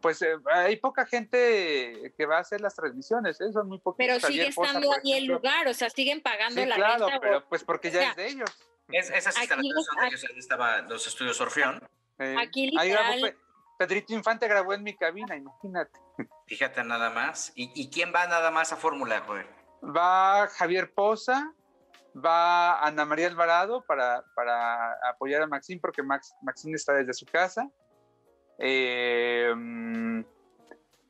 Pues 0.00 0.22
eh, 0.22 0.36
hay 0.52 0.76
poca 0.76 1.06
gente 1.06 2.12
que 2.16 2.26
va 2.26 2.38
a 2.38 2.40
hacer 2.40 2.60
las 2.60 2.74
transmisiones, 2.74 3.40
¿eh? 3.40 3.52
son 3.52 3.68
muy 3.68 3.78
pocos. 3.78 3.96
Pero 3.98 4.20
sigue 4.20 4.48
estando 4.48 4.92
ahí 4.92 5.12
el 5.14 5.26
lugar, 5.26 5.68
o 5.68 5.74
sea, 5.74 5.90
siguen 5.90 6.20
pagando 6.20 6.60
sí, 6.60 6.66
la 6.66 6.76
claro, 6.76 7.06
renta. 7.06 7.20
pero 7.20 7.48
pues 7.48 7.64
porque 7.64 7.90
ya 7.90 7.98
o 7.98 8.02
sea, 8.02 8.10
es 8.10 8.16
de 8.16 8.26
ellos. 8.28 8.50
Es, 8.88 9.10
esas 9.10 9.36
instalaciones 9.38 9.86
son 9.86 10.00
de 10.00 10.06
ellos, 10.08 10.24
ahí 10.30 10.38
estaban 10.38 10.88
los 10.88 11.06
estudios 11.06 11.40
Orfeón. 11.40 11.80
Eh, 12.18 12.36
aquí 12.38 12.70
literal... 12.70 13.20
Grabó, 13.20 13.36
Pedrito 13.78 14.14
Infante 14.14 14.48
grabó 14.48 14.72
en 14.72 14.82
mi 14.82 14.96
cabina, 14.96 15.36
imagínate. 15.36 15.98
Fíjate 16.46 16.82
nada 16.82 17.10
más. 17.10 17.52
¿Y, 17.54 17.70
y 17.74 17.90
quién 17.90 18.12
va 18.14 18.26
nada 18.26 18.50
más 18.50 18.72
a 18.72 18.76
Fórmula, 18.76 19.20
joder? 19.26 19.46
Va 19.82 20.48
Javier 20.48 20.92
Poza, 20.94 21.52
va 22.14 22.80
Ana 22.80 23.04
María 23.04 23.26
Alvarado 23.26 23.84
para, 23.84 24.24
para 24.34 24.92
apoyar 25.10 25.42
a 25.42 25.46
Maxine, 25.46 25.80
porque 25.80 26.02
Max, 26.02 26.34
Maxine 26.42 26.74
está 26.74 26.94
desde 26.94 27.12
su 27.12 27.26
casa. 27.26 27.68
Eh, 28.58 29.52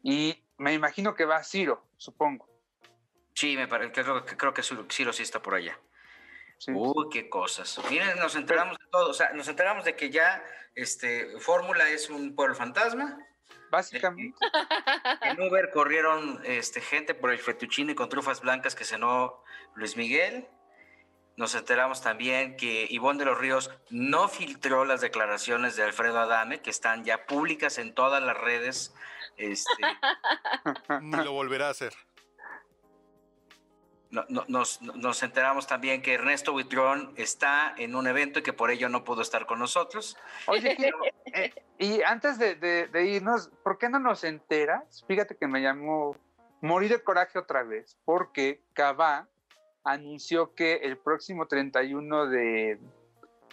y 0.02 0.44
me 0.59 0.73
imagino 0.73 1.14
que 1.14 1.24
va 1.24 1.43
Ciro, 1.43 1.85
supongo. 1.97 2.48
Sí, 3.35 3.56
me 3.56 3.68
parece, 3.68 3.93
creo, 3.93 4.24
creo 4.24 4.55
que 4.55 4.62
Ciro 4.62 5.12
sí 5.12 5.23
está 5.23 5.43
por 5.43 5.55
allá. 5.55 5.78
Sí. 6.59 6.73
Uy, 6.74 7.09
qué 7.12 7.28
cosas. 7.28 7.78
Miren, 7.90 8.18
nos 8.18 8.35
enteramos 8.35 8.78
de 8.78 8.85
todo. 8.90 9.10
O 9.10 9.12
sea, 9.12 9.31
nos 9.35 9.47
enteramos 9.48 9.85
de 9.85 9.94
que 9.94 10.10
ya 10.10 10.43
este, 10.74 11.39
Fórmula 11.39 11.89
es 11.90 12.09
un 12.09 12.35
pueblo 12.35 12.55
fantasma. 12.55 13.18
Básicamente. 13.70 14.39
En 15.23 15.40
Uber 15.40 15.70
corrieron 15.73 16.40
este, 16.44 16.81
gente 16.81 17.14
por 17.14 17.32
el 17.32 17.39
fettuccine 17.39 17.94
con 17.94 18.09
trufas 18.09 18.40
blancas 18.40 18.74
que 18.74 18.85
cenó 18.85 19.43
Luis 19.74 19.97
Miguel. 19.97 20.47
Nos 21.36 21.54
enteramos 21.54 22.00
también 22.00 22.56
que 22.56 22.86
Ivonne 22.88 23.18
de 23.18 23.26
los 23.26 23.38
Ríos 23.38 23.70
no 23.90 24.28
filtró 24.28 24.86
las 24.86 25.02
declaraciones 25.02 25.76
de 25.76 25.82
Alfredo 25.82 26.18
Adame, 26.18 26.60
que 26.60 26.70
están 26.70 27.04
ya 27.04 27.26
públicas 27.26 27.76
en 27.76 27.94
todas 27.94 28.22
las 28.22 28.36
redes. 28.38 28.94
Este... 29.36 29.82
Ni 31.02 31.16
lo 31.22 31.32
volverá 31.32 31.68
a 31.68 31.70
hacer. 31.70 31.92
No, 34.10 34.24
no, 34.30 34.44
nos, 34.48 34.80
nos, 34.80 35.22
enteramos 35.22 35.66
también 35.66 36.00
que 36.00 36.14
Ernesto 36.14 36.52
Buitrón 36.52 37.12
está 37.16 37.74
en 37.76 37.94
un 37.96 38.06
evento 38.06 38.38
y 38.38 38.42
que 38.42 38.52
por 38.52 38.70
ello 38.70 38.88
no 38.88 39.04
pudo 39.04 39.20
estar 39.20 39.44
con 39.44 39.58
nosotros. 39.58 40.16
Oye, 40.46 40.76
eh, 41.34 41.52
y 41.78 42.02
antes 42.02 42.38
de, 42.38 42.54
de, 42.54 42.86
de, 42.86 43.04
irnos, 43.04 43.50
¿por 43.62 43.78
qué 43.78 43.90
no 43.90 43.98
nos 43.98 44.24
enteras? 44.24 45.04
Fíjate 45.06 45.36
que 45.36 45.48
me 45.48 45.60
llamó 45.60 46.16
morir 46.62 46.90
de 46.92 47.02
coraje 47.02 47.38
otra 47.38 47.62
vez, 47.64 47.98
porque 48.04 48.62
Cabá 48.72 49.28
anunció 49.86 50.52
que 50.54 50.74
el 50.74 50.98
próximo 50.98 51.46
31 51.46 52.26
de, 52.26 52.80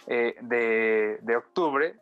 eh, 0.08 0.34
de, 0.40 1.18
de, 1.22 1.36
octubre, 1.36 1.94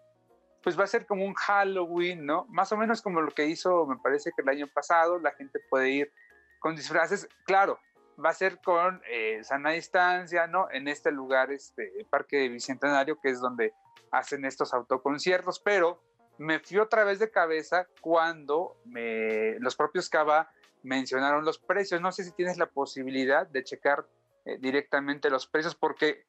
pues 0.62 0.78
va 0.78 0.84
a 0.84 0.86
ser 0.86 1.06
como 1.06 1.24
un 1.24 1.34
Halloween, 1.34 2.24
¿no? 2.24 2.46
Más 2.48 2.72
o 2.72 2.78
menos 2.78 3.02
como 3.02 3.20
lo 3.20 3.30
que 3.30 3.46
hizo, 3.46 3.86
me 3.86 3.98
parece 3.98 4.32
que 4.34 4.40
el 4.42 4.48
año 4.48 4.66
pasado, 4.72 5.18
la 5.18 5.32
gente 5.32 5.60
puede 5.68 5.90
ir 5.90 6.12
con 6.60 6.74
disfraces, 6.74 7.28
claro, 7.44 7.78
va 8.24 8.30
a 8.30 8.34
ser 8.34 8.58
con 8.64 9.02
eh, 9.10 9.44
sana 9.44 9.70
distancia, 9.70 10.46
¿no? 10.46 10.66
En 10.70 10.88
este 10.88 11.12
lugar, 11.12 11.52
este 11.52 11.92
Parque 12.08 12.48
Bicentenario, 12.48 13.20
que 13.20 13.28
es 13.28 13.40
donde 13.40 13.74
hacen 14.10 14.46
estos 14.46 14.72
autoconciertos, 14.72 15.60
pero 15.60 16.02
me 16.38 16.58
fui 16.58 16.78
otra 16.78 17.04
vez 17.04 17.18
de 17.18 17.30
cabeza 17.30 17.86
cuando 18.00 18.78
me, 18.86 19.58
los 19.58 19.76
propios 19.76 20.08
Cava 20.08 20.50
mencionaron 20.82 21.44
los 21.44 21.58
precios. 21.58 22.00
No 22.00 22.12
sé 22.12 22.24
si 22.24 22.32
tienes 22.32 22.56
la 22.56 22.66
posibilidad 22.66 23.46
de 23.46 23.62
checar 23.62 24.06
eh, 24.44 24.58
directamente 24.58 25.30
los 25.30 25.46
precios, 25.46 25.74
porque 25.74 26.26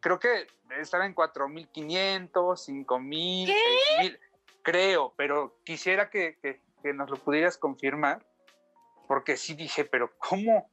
creo 0.00 0.18
que 0.18 0.46
estaba 0.78 1.06
en 1.06 1.14
4.500, 1.14 2.30
5.000, 2.30 3.54
6.000, 4.00 4.18
creo, 4.62 5.14
pero 5.16 5.58
quisiera 5.64 6.10
que, 6.10 6.38
que, 6.40 6.60
que 6.82 6.92
nos 6.92 7.10
lo 7.10 7.16
pudieras 7.16 7.58
confirmar, 7.58 8.26
porque 9.08 9.36
sí 9.36 9.54
dije, 9.54 9.84
pero 9.84 10.16
¿cómo? 10.18 10.70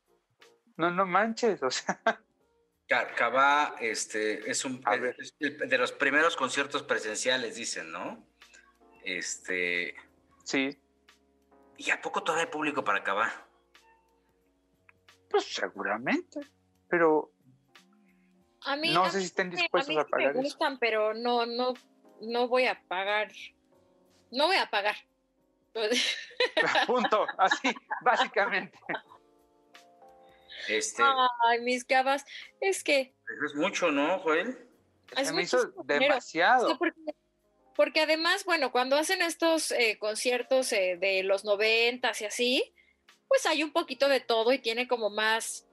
No, 0.77 0.91
no 0.91 1.05
manches, 1.05 1.61
o 1.64 1.72
sea. 1.72 1.99
Cabá, 2.88 3.76
este, 3.81 4.49
es 4.49 4.64
un 4.64 4.81
es 5.18 5.35
de 5.39 5.77
los 5.77 5.91
primeros 5.91 6.38
conciertos 6.38 6.84
presenciales, 6.84 7.55
dicen, 7.55 7.91
¿no? 7.91 8.26
Este. 9.03 9.95
Sí. 10.45 10.80
¿Y 11.77 11.91
a 11.91 12.01
poco 12.01 12.23
todavía 12.23 12.45
hay 12.45 12.51
público 12.51 12.84
para 12.84 13.03
Cabá? 13.03 13.45
Pues 15.30 15.53
seguramente, 15.53 16.39
pero. 16.89 17.31
A 18.61 18.76
mí, 18.76 18.91
no 18.93 19.09
sé 19.09 19.19
si 19.19 19.26
estén 19.27 19.49
dispuestos 19.49 19.95
a, 19.95 20.05
pagar. 20.05 20.35
Me 20.35 20.41
gustan, 20.41 20.77
pero 20.77 21.14
no, 21.14 21.45
no, 21.45 21.73
no 22.22 22.47
voy 22.47 22.65
a 22.65 22.81
pagar. 22.88 23.31
No 24.31 24.47
voy 24.47 24.57
a 24.57 24.69
pagar. 24.69 24.95
Punto, 26.88 27.26
así, 27.38 27.73
básicamente. 28.01 28.77
Este, 30.68 31.03
Ay, 31.47 31.61
mis 31.61 31.85
cabas, 31.85 32.26
es 32.59 32.84
que... 32.84 33.14
Es 33.45 33.55
mucho, 33.55 33.91
¿no, 33.91 34.19
Joel? 34.19 34.57
Se 35.15 35.31
me 35.34 35.43
hizo 35.43 35.72
demasiado. 35.85 36.77
porque, 36.77 36.99
porque, 37.76 38.01
además, 38.01 38.43
bueno, 38.43 38.72
cuando 38.72 38.97
hacen 38.97 39.22
estos 39.22 39.72
eh, 39.72 39.97
conciertos 39.99 40.73
eh, 40.73 40.97
de 40.99 41.23
los 41.23 41.45
noventas 41.45 42.22
y 42.22 42.26
así, 42.26 42.73
pues 43.27 43.45
hay 43.45 43.64
un 43.64 43.72
poquito 43.72 44.09
de 44.09 44.19
todo 44.19 44.51
y 44.51 44.59
tiene 44.59 44.88
como 44.88 45.09
más 45.09 45.66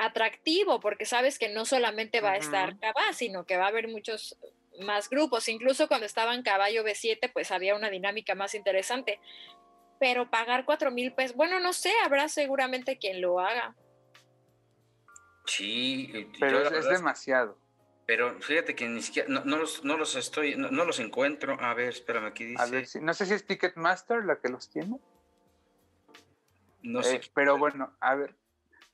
atractivo, 0.00 0.80
porque 0.80 1.04
sabes 1.04 1.38
que 1.38 1.50
no 1.50 1.66
solamente 1.66 2.22
va 2.22 2.32
a 2.32 2.36
estar 2.36 2.78
Cabá, 2.78 3.12
sino 3.12 3.44
que 3.44 3.58
va 3.58 3.66
a 3.66 3.68
haber 3.68 3.86
muchos 3.86 4.38
más 4.80 5.10
grupos. 5.10 5.48
Incluso 5.48 5.88
cuando 5.88 6.06
estaba 6.06 6.34
en 6.34 6.42
Caballo 6.42 6.82
B7, 6.82 7.30
pues 7.32 7.50
había 7.50 7.76
una 7.76 7.90
dinámica 7.90 8.34
más 8.34 8.54
interesante. 8.54 9.20
Pero 9.98 10.30
pagar 10.30 10.64
cuatro 10.64 10.90
mil 10.90 11.12
pesos, 11.12 11.36
bueno, 11.36 11.60
no 11.60 11.74
sé, 11.74 11.92
habrá 12.02 12.28
seguramente 12.28 12.96
quien 12.96 13.20
lo 13.20 13.40
haga. 13.40 13.76
Sí, 15.44 16.30
pero 16.40 16.62
es, 16.62 16.88
demasiado. 16.88 17.58
Pero 18.06 18.40
fíjate 18.40 18.74
que 18.74 18.88
ni 18.88 19.02
siquiera, 19.02 19.28
no, 19.28 19.58
los, 19.58 19.84
no 19.84 19.98
los 19.98 20.16
estoy, 20.16 20.56
no, 20.56 20.70
los 20.70 20.98
encuentro. 20.98 21.58
A 21.60 21.74
ver, 21.74 21.90
espérame, 21.90 22.26
aquí 22.26 22.44
dice. 22.44 22.62
A 22.62 22.66
ver, 22.66 22.86
no 23.02 23.12
sé 23.12 23.26
si 23.26 23.34
es 23.34 23.46
Ticketmaster 23.46 24.24
la 24.24 24.40
que 24.40 24.48
los 24.48 24.70
tiene. 24.70 24.98
No 26.82 27.02
sé. 27.02 27.16
Eh, 27.16 27.20
pero 27.34 27.58
bueno, 27.58 27.94
a 28.00 28.14
ver, 28.14 28.34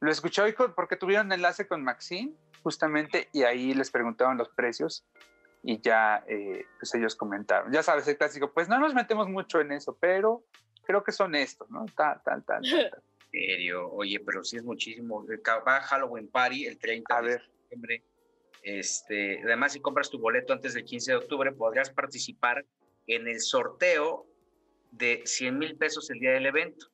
lo 0.01 0.10
escuché 0.10 0.43
hoy 0.43 0.55
porque 0.74 0.97
tuvieron 0.97 1.32
enlace 1.32 1.66
con 1.66 1.82
Maxine, 1.82 2.35
justamente, 2.62 3.28
y 3.32 3.43
ahí 3.43 3.74
les 3.74 3.90
preguntaban 3.90 4.36
los 4.36 4.48
precios 4.51 5.05
y 5.62 5.81
ya 5.81 6.24
eh, 6.28 6.64
pues 6.78 6.94
ellos 6.94 7.16
comentaron. 7.16 7.73
Ya 7.73 7.82
sabes, 7.82 8.06
el 8.09 8.16
clásico, 8.16 8.52
pues 8.52 8.68
no 8.68 8.78
nos 8.78 8.94
metemos 8.94 9.28
mucho 9.28 9.60
en 9.60 9.73
eso, 9.73 9.97
pero 10.01 10.44
creo 10.85 11.02
que 11.02 11.12
son 11.12 11.35
estos, 11.35 11.68
¿no? 11.70 11.86
Tal, 11.97 12.20
tal, 12.24 12.44
tal, 12.44 12.62
tal. 12.62 13.02
serio? 13.31 13.90
Oye, 13.93 14.20
pero 14.20 14.44
sí 14.44 14.56
es 14.56 14.64
muchísimo. 14.64 15.27
Va 15.66 15.81
Halloween 15.81 16.28
Party 16.28 16.66
el 16.66 16.78
30 16.78 17.23
de 17.23 17.40
septiembre. 17.40 18.02
Este, 18.62 19.43
además, 19.43 19.73
si 19.73 19.81
compras 19.81 20.10
tu 20.10 20.18
boleto 20.18 20.52
antes 20.52 20.74
del 20.74 20.85
15 20.85 21.12
de 21.12 21.16
octubre, 21.18 21.52
podrías 21.52 21.90
participar 21.90 22.64
en 23.06 23.28
el 23.28 23.40
sorteo 23.40 24.27
de 24.90 25.23
100 25.24 25.59
mil 25.59 25.77
pesos 25.77 26.10
el 26.10 26.18
día 26.18 26.32
del 26.32 26.47
evento. 26.47 26.86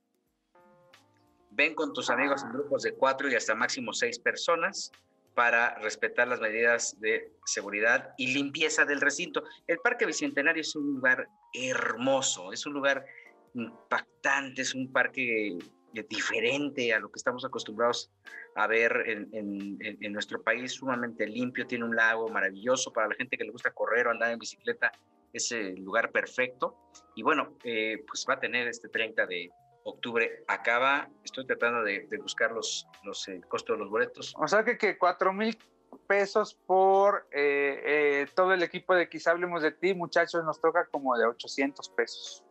Ven 1.55 1.75
con 1.75 1.93
tus 1.93 2.09
amigos 2.11 2.43
en 2.43 2.53
grupos 2.53 2.83
de 2.83 2.95
cuatro 2.95 3.31
y 3.31 3.35
hasta 3.35 3.55
máximo 3.55 3.93
seis 3.93 4.19
personas 4.19 4.91
para 5.35 5.75
respetar 5.77 6.29
las 6.29 6.41
medidas 6.41 6.99
de 7.01 7.33
seguridad 7.45 8.15
y 8.17 8.33
limpieza 8.35 8.85
del 8.85 9.01
recinto. 9.01 9.45
El 9.67 9.79
Parque 9.79 10.07
Bicentenario 10.07 10.61
es 10.61 10.75
un 10.77 10.95
lugar 10.95 11.29
hermoso, 11.53 12.53
es 12.53 12.67
un 12.67 12.75
lugar 12.75 13.05
impactante, 13.55 14.63
es 14.63 14.75
un 14.75 14.93
parque 14.93 15.59
diferente 16.09 16.93
a 16.93 17.01
lo 17.01 17.11
que 17.11 17.19
estamos 17.19 17.45
acostumbrados 17.45 18.11
a 18.55 18.67
ver 18.67 19.05
en, 19.07 20.13
nuestro 20.13 20.43
país, 20.43 20.73
sumamente 20.73 21.27
limpio, 21.27 21.67
tiene 21.67 21.85
un 21.85 21.97
lago 21.97 22.29
maravilloso 22.29 22.93
para 22.93 23.09
la 23.09 23.15
gente 23.15 23.37
que 23.37 23.45
le 23.45 23.51
gusta 23.51 23.73
correr 23.73 24.07
o 24.07 24.11
andar 24.11 24.31
en 24.31 24.39
bicicleta, 24.39 24.93
es 25.33 25.53
el 25.53 25.77
lugar 25.77 26.11
perfecto. 26.13 26.77
Y 27.15 27.23
bueno, 27.23 27.57
eh, 27.65 28.03
pues 28.07 28.27
va 28.29 28.35
a 28.35 28.41
tener 28.41 28.69
este 28.69 28.89
30 28.89 29.27
de 29.27 29.51
octubre. 29.85 30.45
Acaba, 30.49 31.09
estoy 31.25 31.47
tratando 31.47 31.83
de, 31.83 32.07
buscar 32.21 32.53
los, 32.53 32.87
los 33.03 33.29
eh, 33.29 33.41
costos 33.49 33.77
de 33.77 33.81
los 33.81 33.91
boletos. 33.91 34.35
O 34.39 34.49
sea 34.49 34.65
que, 34.65 34.79
que 34.79 34.99
4 34.99 35.33
mil 35.33 35.59
pesos 36.07 36.55
por 36.67 37.27
eh, 37.33 38.27
todo 38.35 38.53
el 38.53 38.63
equipo 38.63 38.95
de 38.95 39.09
Quizá 39.09 39.33
Hablemos 39.33 39.63
de 39.63 39.73
Ti, 39.73 39.95
muchachos, 39.95 40.45
nos 40.45 40.61
toca 40.61 40.87
como 40.87 41.17
de 41.17 41.27
800 41.27 41.89
pesos. 41.91 42.45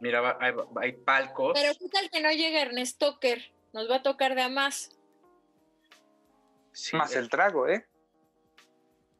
Mira, 0.00 0.38
hay, 0.40 0.92
palcos. 0.92 1.52
Pero 1.54 1.72
qué 1.78 1.88
tal 1.88 2.10
que 2.10 2.22
no 2.22 2.30
llegue 2.30 2.60
Ernest 2.60 2.98
Toker, 2.98 3.52
nos 3.72 3.88
va 3.88 3.96
a 3.96 4.02
tocar 4.02 4.34
de 4.34 4.42
a 4.42 4.48
más. 4.48 4.98
más 6.94 7.14
el 7.14 7.28
trago, 7.28 7.68
¿eh? 7.68 7.86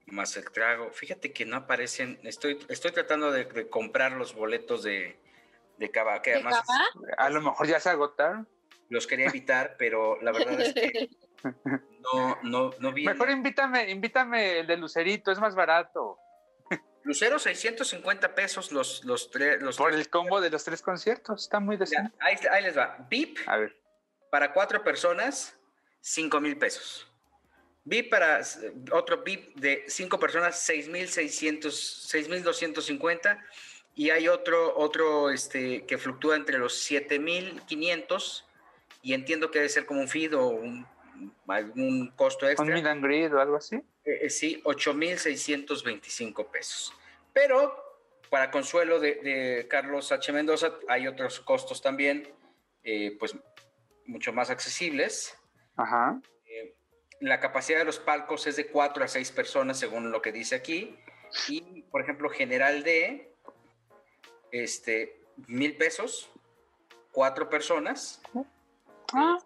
Más 0.07 0.37
el 0.39 0.51
trago. 0.51 0.91
Fíjate 0.91 1.33
que 1.33 1.45
no 1.45 1.57
aparecen. 1.57 2.19
Estoy, 2.23 2.59
estoy 2.69 2.93
tratando 2.93 3.31
de, 3.31 3.69
comprar 3.69 4.13
los 4.13 4.35
boletos 4.35 4.83
de, 4.83 5.21
de 5.81 5.91
Cava, 5.91 6.21
que 6.23 6.35
además. 6.35 6.63
A 7.17 7.31
lo 7.31 7.41
mejor 7.41 7.67
ya 7.67 7.81
se 7.81 7.89
agotaron. 7.91 8.47
Los 8.91 9.07
quería 9.07 9.27
evitar, 9.27 9.77
pero 9.79 10.21
la 10.21 10.31
verdad 10.31 10.61
es 10.61 10.75
que 10.75 11.09
no, 12.13 12.39
no, 12.43 12.71
no 12.79 12.93
vi. 12.93 13.07
Mejor 13.07 13.31
invítame, 13.31 13.91
invítame 13.91 14.61
el 14.61 14.67
de 14.67 14.77
Lucerito, 14.77 15.33
es 15.33 15.41
más 15.41 15.55
barato. 15.55 16.19
Lucero, 17.03 17.39
650 17.39 18.35
pesos 18.35 18.73
los, 18.73 19.05
los 19.05 19.31
tres. 19.31 19.63
Los 19.63 19.79
Por 19.79 19.95
el 19.95 20.11
combo 20.11 20.41
de 20.41 20.51
los 20.51 20.63
tres 20.65 20.83
conciertos, 20.83 21.45
está 21.45 21.59
muy 21.59 21.79
decente. 21.79 22.13
ahí, 22.21 22.63
les 22.63 22.77
va. 22.77 22.99
VIP. 23.09 23.39
A 23.47 23.57
ver. 23.57 23.75
Para 24.31 24.53
cuatro 24.53 24.85
personas, 24.85 25.57
5 26.03 26.41
mil 26.41 26.59
pesos. 26.59 27.11
VIP 27.85 28.11
para 28.11 28.41
otro 28.93 29.23
VIP 29.23 29.57
de 29.57 29.85
cinco 29.89 30.19
personas, 30.19 30.61
6,600, 30.61 31.75
6,250. 32.07 33.43
Y 34.01 34.09
hay 34.09 34.29
otro, 34.29 34.79
otro 34.79 35.29
este, 35.29 35.85
que 35.85 35.99
fluctúa 35.99 36.35
entre 36.35 36.57
los 36.57 36.73
7,500 36.85 38.47
y 39.03 39.13
entiendo 39.13 39.51
que 39.51 39.59
debe 39.59 39.69
ser 39.69 39.85
como 39.85 40.01
un 40.01 40.09
feed 40.09 40.35
o 40.39 40.47
un, 40.47 40.87
algún 41.47 42.11
costo 42.17 42.49
extra. 42.49 42.65
¿Un 42.65 42.73
meet 42.73 42.87
and 42.87 43.05
greet 43.05 43.31
o 43.31 43.39
algo 43.39 43.57
así? 43.57 43.77
Eh, 43.77 44.21
eh, 44.23 44.31
sí, 44.31 44.59
8,625 44.65 46.51
pesos. 46.51 46.95
Pero 47.35 47.77
para 48.31 48.51
consuelo 48.51 49.01
de, 49.01 49.67
Carlos 49.69 50.11
H. 50.13 50.33
Mendoza, 50.33 50.79
hay 50.89 51.07
otros 51.07 51.39
costos 51.41 51.83
también, 51.83 52.27
eh, 52.83 53.19
pues 53.19 53.37
mucho 54.07 54.33
más 54.33 54.49
accesibles. 54.49 55.37
Ajá. 55.77 56.19
la 57.21 57.39
capacidad 57.39 57.81
de 57.81 57.85
los 57.85 57.99
palcos 57.99 58.47
es 58.47 58.57
de 58.57 58.67
4 58.69 59.05
a 59.05 59.09
6 59.09 59.31
personas, 59.33 59.79
según 59.79 60.11
lo 60.11 60.23
que 60.23 60.33
dice 60.33 60.55
aquí. 60.55 60.99
Y, 61.51 61.83
por 61.91 62.01
ejemplo, 62.01 62.31
general 62.31 62.83
de 62.83 63.30
este, 64.53 65.21
mil 65.47 65.77
pesos, 65.77 66.31
cuatro 67.13 67.49
personas. 67.49 68.21
Ah. 69.13 69.39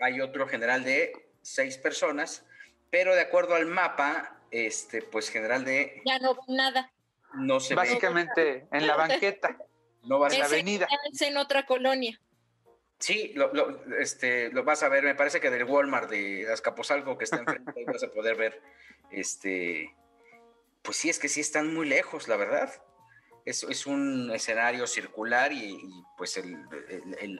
Hay 0.00 0.20
otro 0.20 0.46
general 0.48 0.84
de 0.84 1.12
seis 1.42 1.76
personas 1.76 2.44
pero 2.90 3.14
de 3.14 3.20
acuerdo 3.20 3.54
al 3.54 3.66
mapa, 3.66 4.36
este, 4.50 5.02
pues 5.02 5.30
general 5.30 5.64
de... 5.64 6.02
Ya 6.04 6.18
no 6.18 6.36
nada. 6.48 6.92
No 7.34 7.60
se 7.60 7.74
Básicamente 7.74 8.66
en 8.72 8.86
la 8.86 8.96
banqueta, 8.96 9.56
no 10.02 10.18
vas 10.18 10.34
en 10.34 10.40
la 10.40 10.46
avenida. 10.46 10.88
Es 11.12 11.22
en 11.22 11.36
otra 11.36 11.64
colonia. 11.64 12.20
Sí, 12.98 13.32
lo, 13.34 13.52
este, 13.98 14.50
lo 14.50 14.64
vas 14.64 14.82
a 14.82 14.88
ver, 14.88 15.04
me 15.04 15.14
parece 15.14 15.40
que 15.40 15.48
del 15.48 15.64
Walmart 15.64 16.10
de 16.10 16.52
Azcapotzalco 16.52 17.16
que 17.16 17.24
está 17.24 17.36
enfrente, 17.36 17.84
vas 17.86 18.02
a 18.02 18.10
poder 18.10 18.36
ver, 18.36 18.60
este, 19.10 19.94
pues 20.82 20.98
sí, 20.98 21.08
es 21.08 21.18
que 21.18 21.28
sí 21.28 21.40
están 21.40 21.72
muy 21.72 21.88
lejos, 21.88 22.28
la 22.28 22.36
verdad. 22.36 22.70
Es, 23.44 23.62
es 23.64 23.86
un 23.86 24.30
escenario 24.32 24.86
circular 24.86 25.52
y, 25.52 25.78
pues 26.16 26.36
el, 26.36 26.58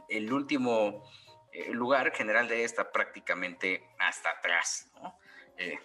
el, 0.09 0.33
último 0.33 1.05
eh, 1.53 1.73
lugar 1.73 2.13
general 2.15 2.49
de 2.49 2.65
está 2.65 2.91
prácticamente 2.91 3.85
hasta 3.99 4.31
atrás, 4.31 4.91
¿no? 4.95 5.19
eh, 5.59 5.79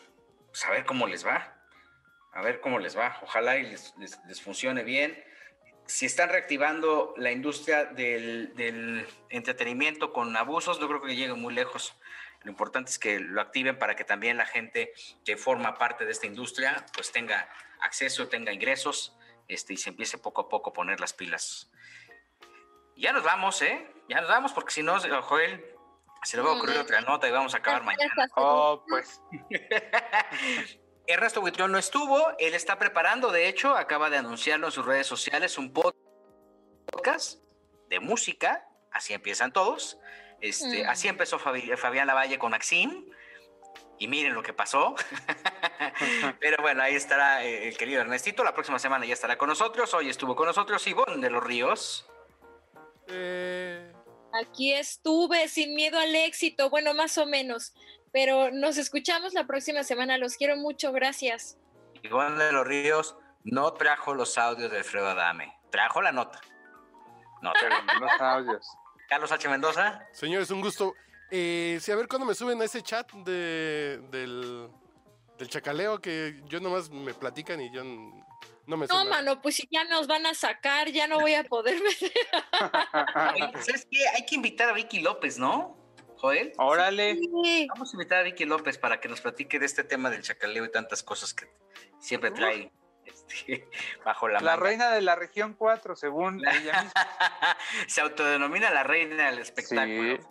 pues 0.48 0.64
a 0.66 0.72
ver 0.72 0.86
cómo 0.86 1.06
les 1.06 1.26
va, 1.26 1.54
a 2.32 2.42
ver 2.42 2.62
cómo 2.62 2.80
les 2.80 2.98
va, 2.98 3.20
ojalá 3.22 3.58
y 3.58 3.64
les, 3.64 3.94
les, 3.98 4.42
funcione 4.42 4.84
bien. 4.84 5.22
Si 5.86 6.06
están 6.06 6.30
reactivando 6.30 7.14
la 7.18 7.32
industria 7.32 7.86
del, 7.86 8.56
del, 8.56 9.08
entretenimiento 9.30 10.14
con 10.14 10.36
abusos, 10.36 10.80
no 10.80 10.88
creo 10.88 11.02
que 11.02 11.16
lleguen 11.16 11.40
muy 11.40 11.54
lejos. 11.54 11.96
Lo 12.44 12.52
importante 12.52 12.92
es 12.92 13.00
que 13.00 13.20
lo 13.20 13.42
activen 13.42 13.78
para 13.78 13.96
que 13.96 14.04
también 14.04 14.38
la 14.38 14.46
gente 14.46 14.94
que 15.26 15.36
forma 15.38 15.78
parte 15.78 16.06
de 16.06 16.12
esta 16.12 16.26
industria 16.26 16.86
pues 16.94 17.12
tenga 17.12 17.50
acceso, 17.82 18.28
tenga 18.28 18.54
ingresos 18.54 19.18
este, 19.48 19.74
y 19.74 19.78
se 19.78 19.90
empiece 19.90 20.18
poco 20.18 20.42
a 20.42 20.50
poco 20.50 20.70
a 20.70 20.74
poner 20.74 21.00
las 21.00 21.14
pilas. 21.14 21.72
Ya 22.96 23.12
nos 23.14 23.24
vamos, 23.24 23.62
¿eh? 23.62 23.92
Ya 24.10 24.22
nos 24.22 24.30
vamos 24.30 24.54
porque 24.54 24.72
si 24.72 24.82
no, 24.84 24.98
Joel, 25.24 25.66
se 26.24 26.38
le 26.38 26.44
va 26.44 26.52
a 26.52 26.54
ocurrir 26.54 26.78
otra 26.78 27.02
nota 27.02 27.28
y 27.28 27.32
vamos 27.32 27.54
a 27.54 27.58
acabar 27.58 27.84
mañana. 27.84 28.28
Oh, 28.36 28.84
pues. 28.88 29.22
Ernesto 31.08 31.42
Buitrón 31.42 31.72
no 31.72 31.78
estuvo, 31.78 32.30
él 32.40 32.56
está 32.56 32.80
preparando, 32.80 33.32
de 33.32 33.48
hecho, 33.48 33.76
acaba 33.76 34.10
de 34.10 34.18
anunciarlo 34.18 34.68
en 34.68 34.72
sus 34.72 34.86
redes 34.86 35.06
sociales, 35.06 35.58
un 35.60 35.72
podcast 35.72 37.40
de 37.90 38.00
música, 38.00 38.68
así 38.92 39.14
empiezan 39.14 39.52
todos. 39.54 40.00
Este, 40.42 40.84
Mm. 40.84 40.90
Así 40.90 41.08
empezó 41.08 41.40
Fabi- 41.40 41.78
Fabián 41.78 42.08
Lavalle 42.08 42.40
con 42.40 42.54
Axim, 42.54 43.06
y 44.00 44.08
miren 44.08 44.34
lo 44.34 44.44
que 44.44 44.54
pasó. 44.54 44.96
Pero 46.40 46.62
bueno, 46.62 46.84
ahí 46.84 46.96
estará 46.96 47.44
eh, 47.44 47.68
el 47.68 47.78
querido 47.78 48.02
Ernestito, 48.02 48.44
la 48.44 48.54
próxima 48.54 48.80
semana 48.80 49.06
ya 49.06 49.14
estará 49.14 49.38
con 49.38 49.50
nosotros, 49.50 49.94
hoy 49.94 50.10
estuvo 50.10 50.36
con 50.36 50.48
nosotros 50.48 50.86
Ivonne 50.88 51.22
de 51.22 51.30
los 51.30 51.44
Ríos. 51.44 52.08
Eh, 53.08 53.92
Aquí 54.42 54.74
estuve 54.74 55.48
sin 55.48 55.76
miedo 55.76 55.98
al 55.98 56.14
éxito, 56.14 56.70
bueno, 56.70 56.94
más 56.94 57.18
o 57.18 57.26
menos. 57.26 57.74
Pero 58.12 58.52
nos 58.52 58.78
escuchamos 58.78 59.34
la 59.34 59.46
próxima 59.46 59.84
semana. 59.84 60.18
Los 60.18 60.36
quiero 60.36 60.58
mucho, 60.58 60.92
gracias. 60.92 61.58
Ivonne 62.04 62.44
de 62.44 62.52
los 62.52 62.68
Ríos 62.68 63.18
no 63.44 63.74
trajo 63.74 64.14
los 64.14 64.38
audios 64.38 64.72
de 64.72 64.80
Alfredo 64.80 65.08
Adame, 65.08 65.58
trajo 65.70 66.02
la 66.02 66.12
nota. 66.12 66.42
Nota. 67.42 67.60
Pero 67.62 67.76
no 67.84 68.00
los 68.00 68.22
audios. 68.22 68.68
Carlos 69.08 69.32
H. 69.32 69.48
Mendoza. 69.48 70.06
señores, 70.12 70.50
un 70.50 70.62
gusto. 70.62 70.94
Eh, 71.32 71.78
sí, 71.82 71.92
a 71.92 71.96
ver 71.96 72.08
cuándo 72.08 72.26
me 72.26 72.36
suben 72.36 72.62
a 72.62 72.66
ese 72.66 72.82
chat 72.82 73.12
de, 73.12 74.00
del, 74.12 74.70
del 75.38 75.50
chacaleo 75.50 76.00
que 76.00 76.42
yo 76.48 76.60
nomás 76.60 76.90
me 76.90 77.14
platican 77.14 77.60
y 77.62 77.72
yo 77.72 77.84
no 77.84 78.78
me 78.78 78.88
No, 78.88 79.06
mano, 79.06 79.42
pues 79.42 79.56
si 79.56 79.68
ya 79.72 79.84
nos 79.86 80.08
van 80.08 80.26
a 80.26 80.34
sacar, 80.34 80.90
ya 80.90 81.08
no 81.08 81.20
voy 81.20 81.34
a 81.34 81.44
poder 81.44 81.82
meter. 81.82 82.12
¿Sabes 83.64 83.88
qué? 83.90 84.08
Hay 84.16 84.26
que 84.26 84.36
invitar 84.36 84.70
a 84.70 84.74
Vicky 84.74 85.00
López, 85.00 85.38
¿no? 85.38 85.78
Joel. 86.18 86.54
Órale. 86.58 87.16
Sí. 87.16 87.68
Vamos 87.70 87.94
a 87.94 87.96
invitar 87.96 88.20
a 88.20 88.24
Vicky 88.24 88.46
López 88.46 88.78
para 88.78 89.00
que 89.00 89.10
nos 89.10 89.22
platique 89.22 89.60
de 89.60 89.66
este 89.66 89.84
tema 89.84 90.10
del 90.10 90.22
chacaleo 90.22 90.66
y 90.66 90.72
tantas 90.72 91.04
cosas 91.04 91.34
que 91.34 91.48
siempre 92.00 92.32
trae 92.32 92.72
este, 93.06 93.68
bajo 94.06 94.28
la, 94.28 94.40
La 94.40 94.52
manga. 94.52 94.64
reina 94.64 94.92
de 94.92 95.02
la 95.02 95.16
región 95.16 95.54
4, 95.54 95.96
según 95.96 96.40
ella 96.48 96.84
misma. 96.84 97.58
Se 97.88 98.02
autodenomina 98.02 98.70
la 98.72 98.84
reina 98.84 99.30
del 99.30 99.40
espectáculo. 99.40 100.18
Sí. 100.18 100.24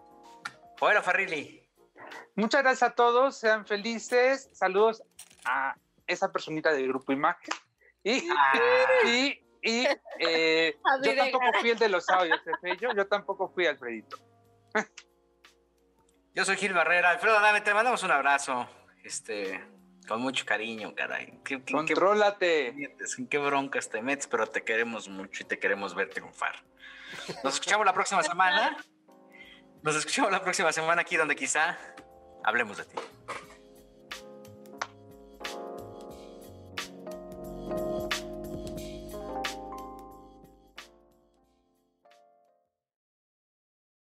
Joel 0.78 1.02
Farrilli. 1.02 1.60
Muchas 2.36 2.62
gracias 2.62 2.90
a 2.90 2.94
todos, 2.94 3.36
sean 3.38 3.66
felices. 3.66 4.50
Saludos 4.52 5.02
a 5.44 5.76
esa 6.06 6.30
personita 6.32 6.72
del 6.72 6.88
grupo 6.88 7.12
Imagen. 7.12 7.54
Y, 8.02 8.28
y, 9.06 9.40
y, 9.62 9.86
eh, 10.18 10.76
yo 11.02 11.16
tampoco 11.16 11.44
fui 11.60 11.70
el 11.70 11.78
de 11.78 11.88
los 11.88 12.08
audios, 12.10 12.40
¿eh, 12.62 12.76
yo, 12.80 12.90
yo 12.94 13.06
tampoco 13.06 13.48
fui 13.48 13.66
Alfredito. 13.66 14.18
Yo 16.34 16.44
soy 16.44 16.56
Gil 16.56 16.72
Barrera. 16.72 17.10
Alfredo 17.10 17.38
Adame, 17.38 17.60
te 17.60 17.72
mandamos 17.72 18.02
un 18.02 18.10
abrazo. 18.10 18.68
Este, 19.04 19.64
con 20.08 20.20
mucho 20.20 20.44
cariño, 20.44 20.92
caray. 20.94 21.38
¿Qué, 21.44 21.58
qué- 21.58 21.64
qué- 21.64 21.72
Contrólate. 21.72 22.68
¿En 23.18 23.28
qué 23.28 23.38
broncas 23.38 23.88
te 23.88 24.02
metes? 24.02 24.26
Pero 24.26 24.46
te 24.48 24.64
queremos 24.64 25.08
mucho 25.08 25.44
y 25.44 25.46
te 25.46 25.58
queremos 25.60 25.94
ver 25.94 26.10
triunfar. 26.10 26.56
Nos 27.44 27.54
escuchamos 27.54 27.86
la 27.86 27.92
próxima 27.94 28.22
semana. 28.24 28.76
Nos 29.84 29.96
escuchamos 29.96 30.32
la 30.32 30.40
próxima 30.40 30.72
semana 30.72 31.02
aquí 31.02 31.14
donde 31.14 31.36
quizá 31.36 31.76
hablemos 32.42 32.78
de 32.78 32.86
ti. 32.86 32.96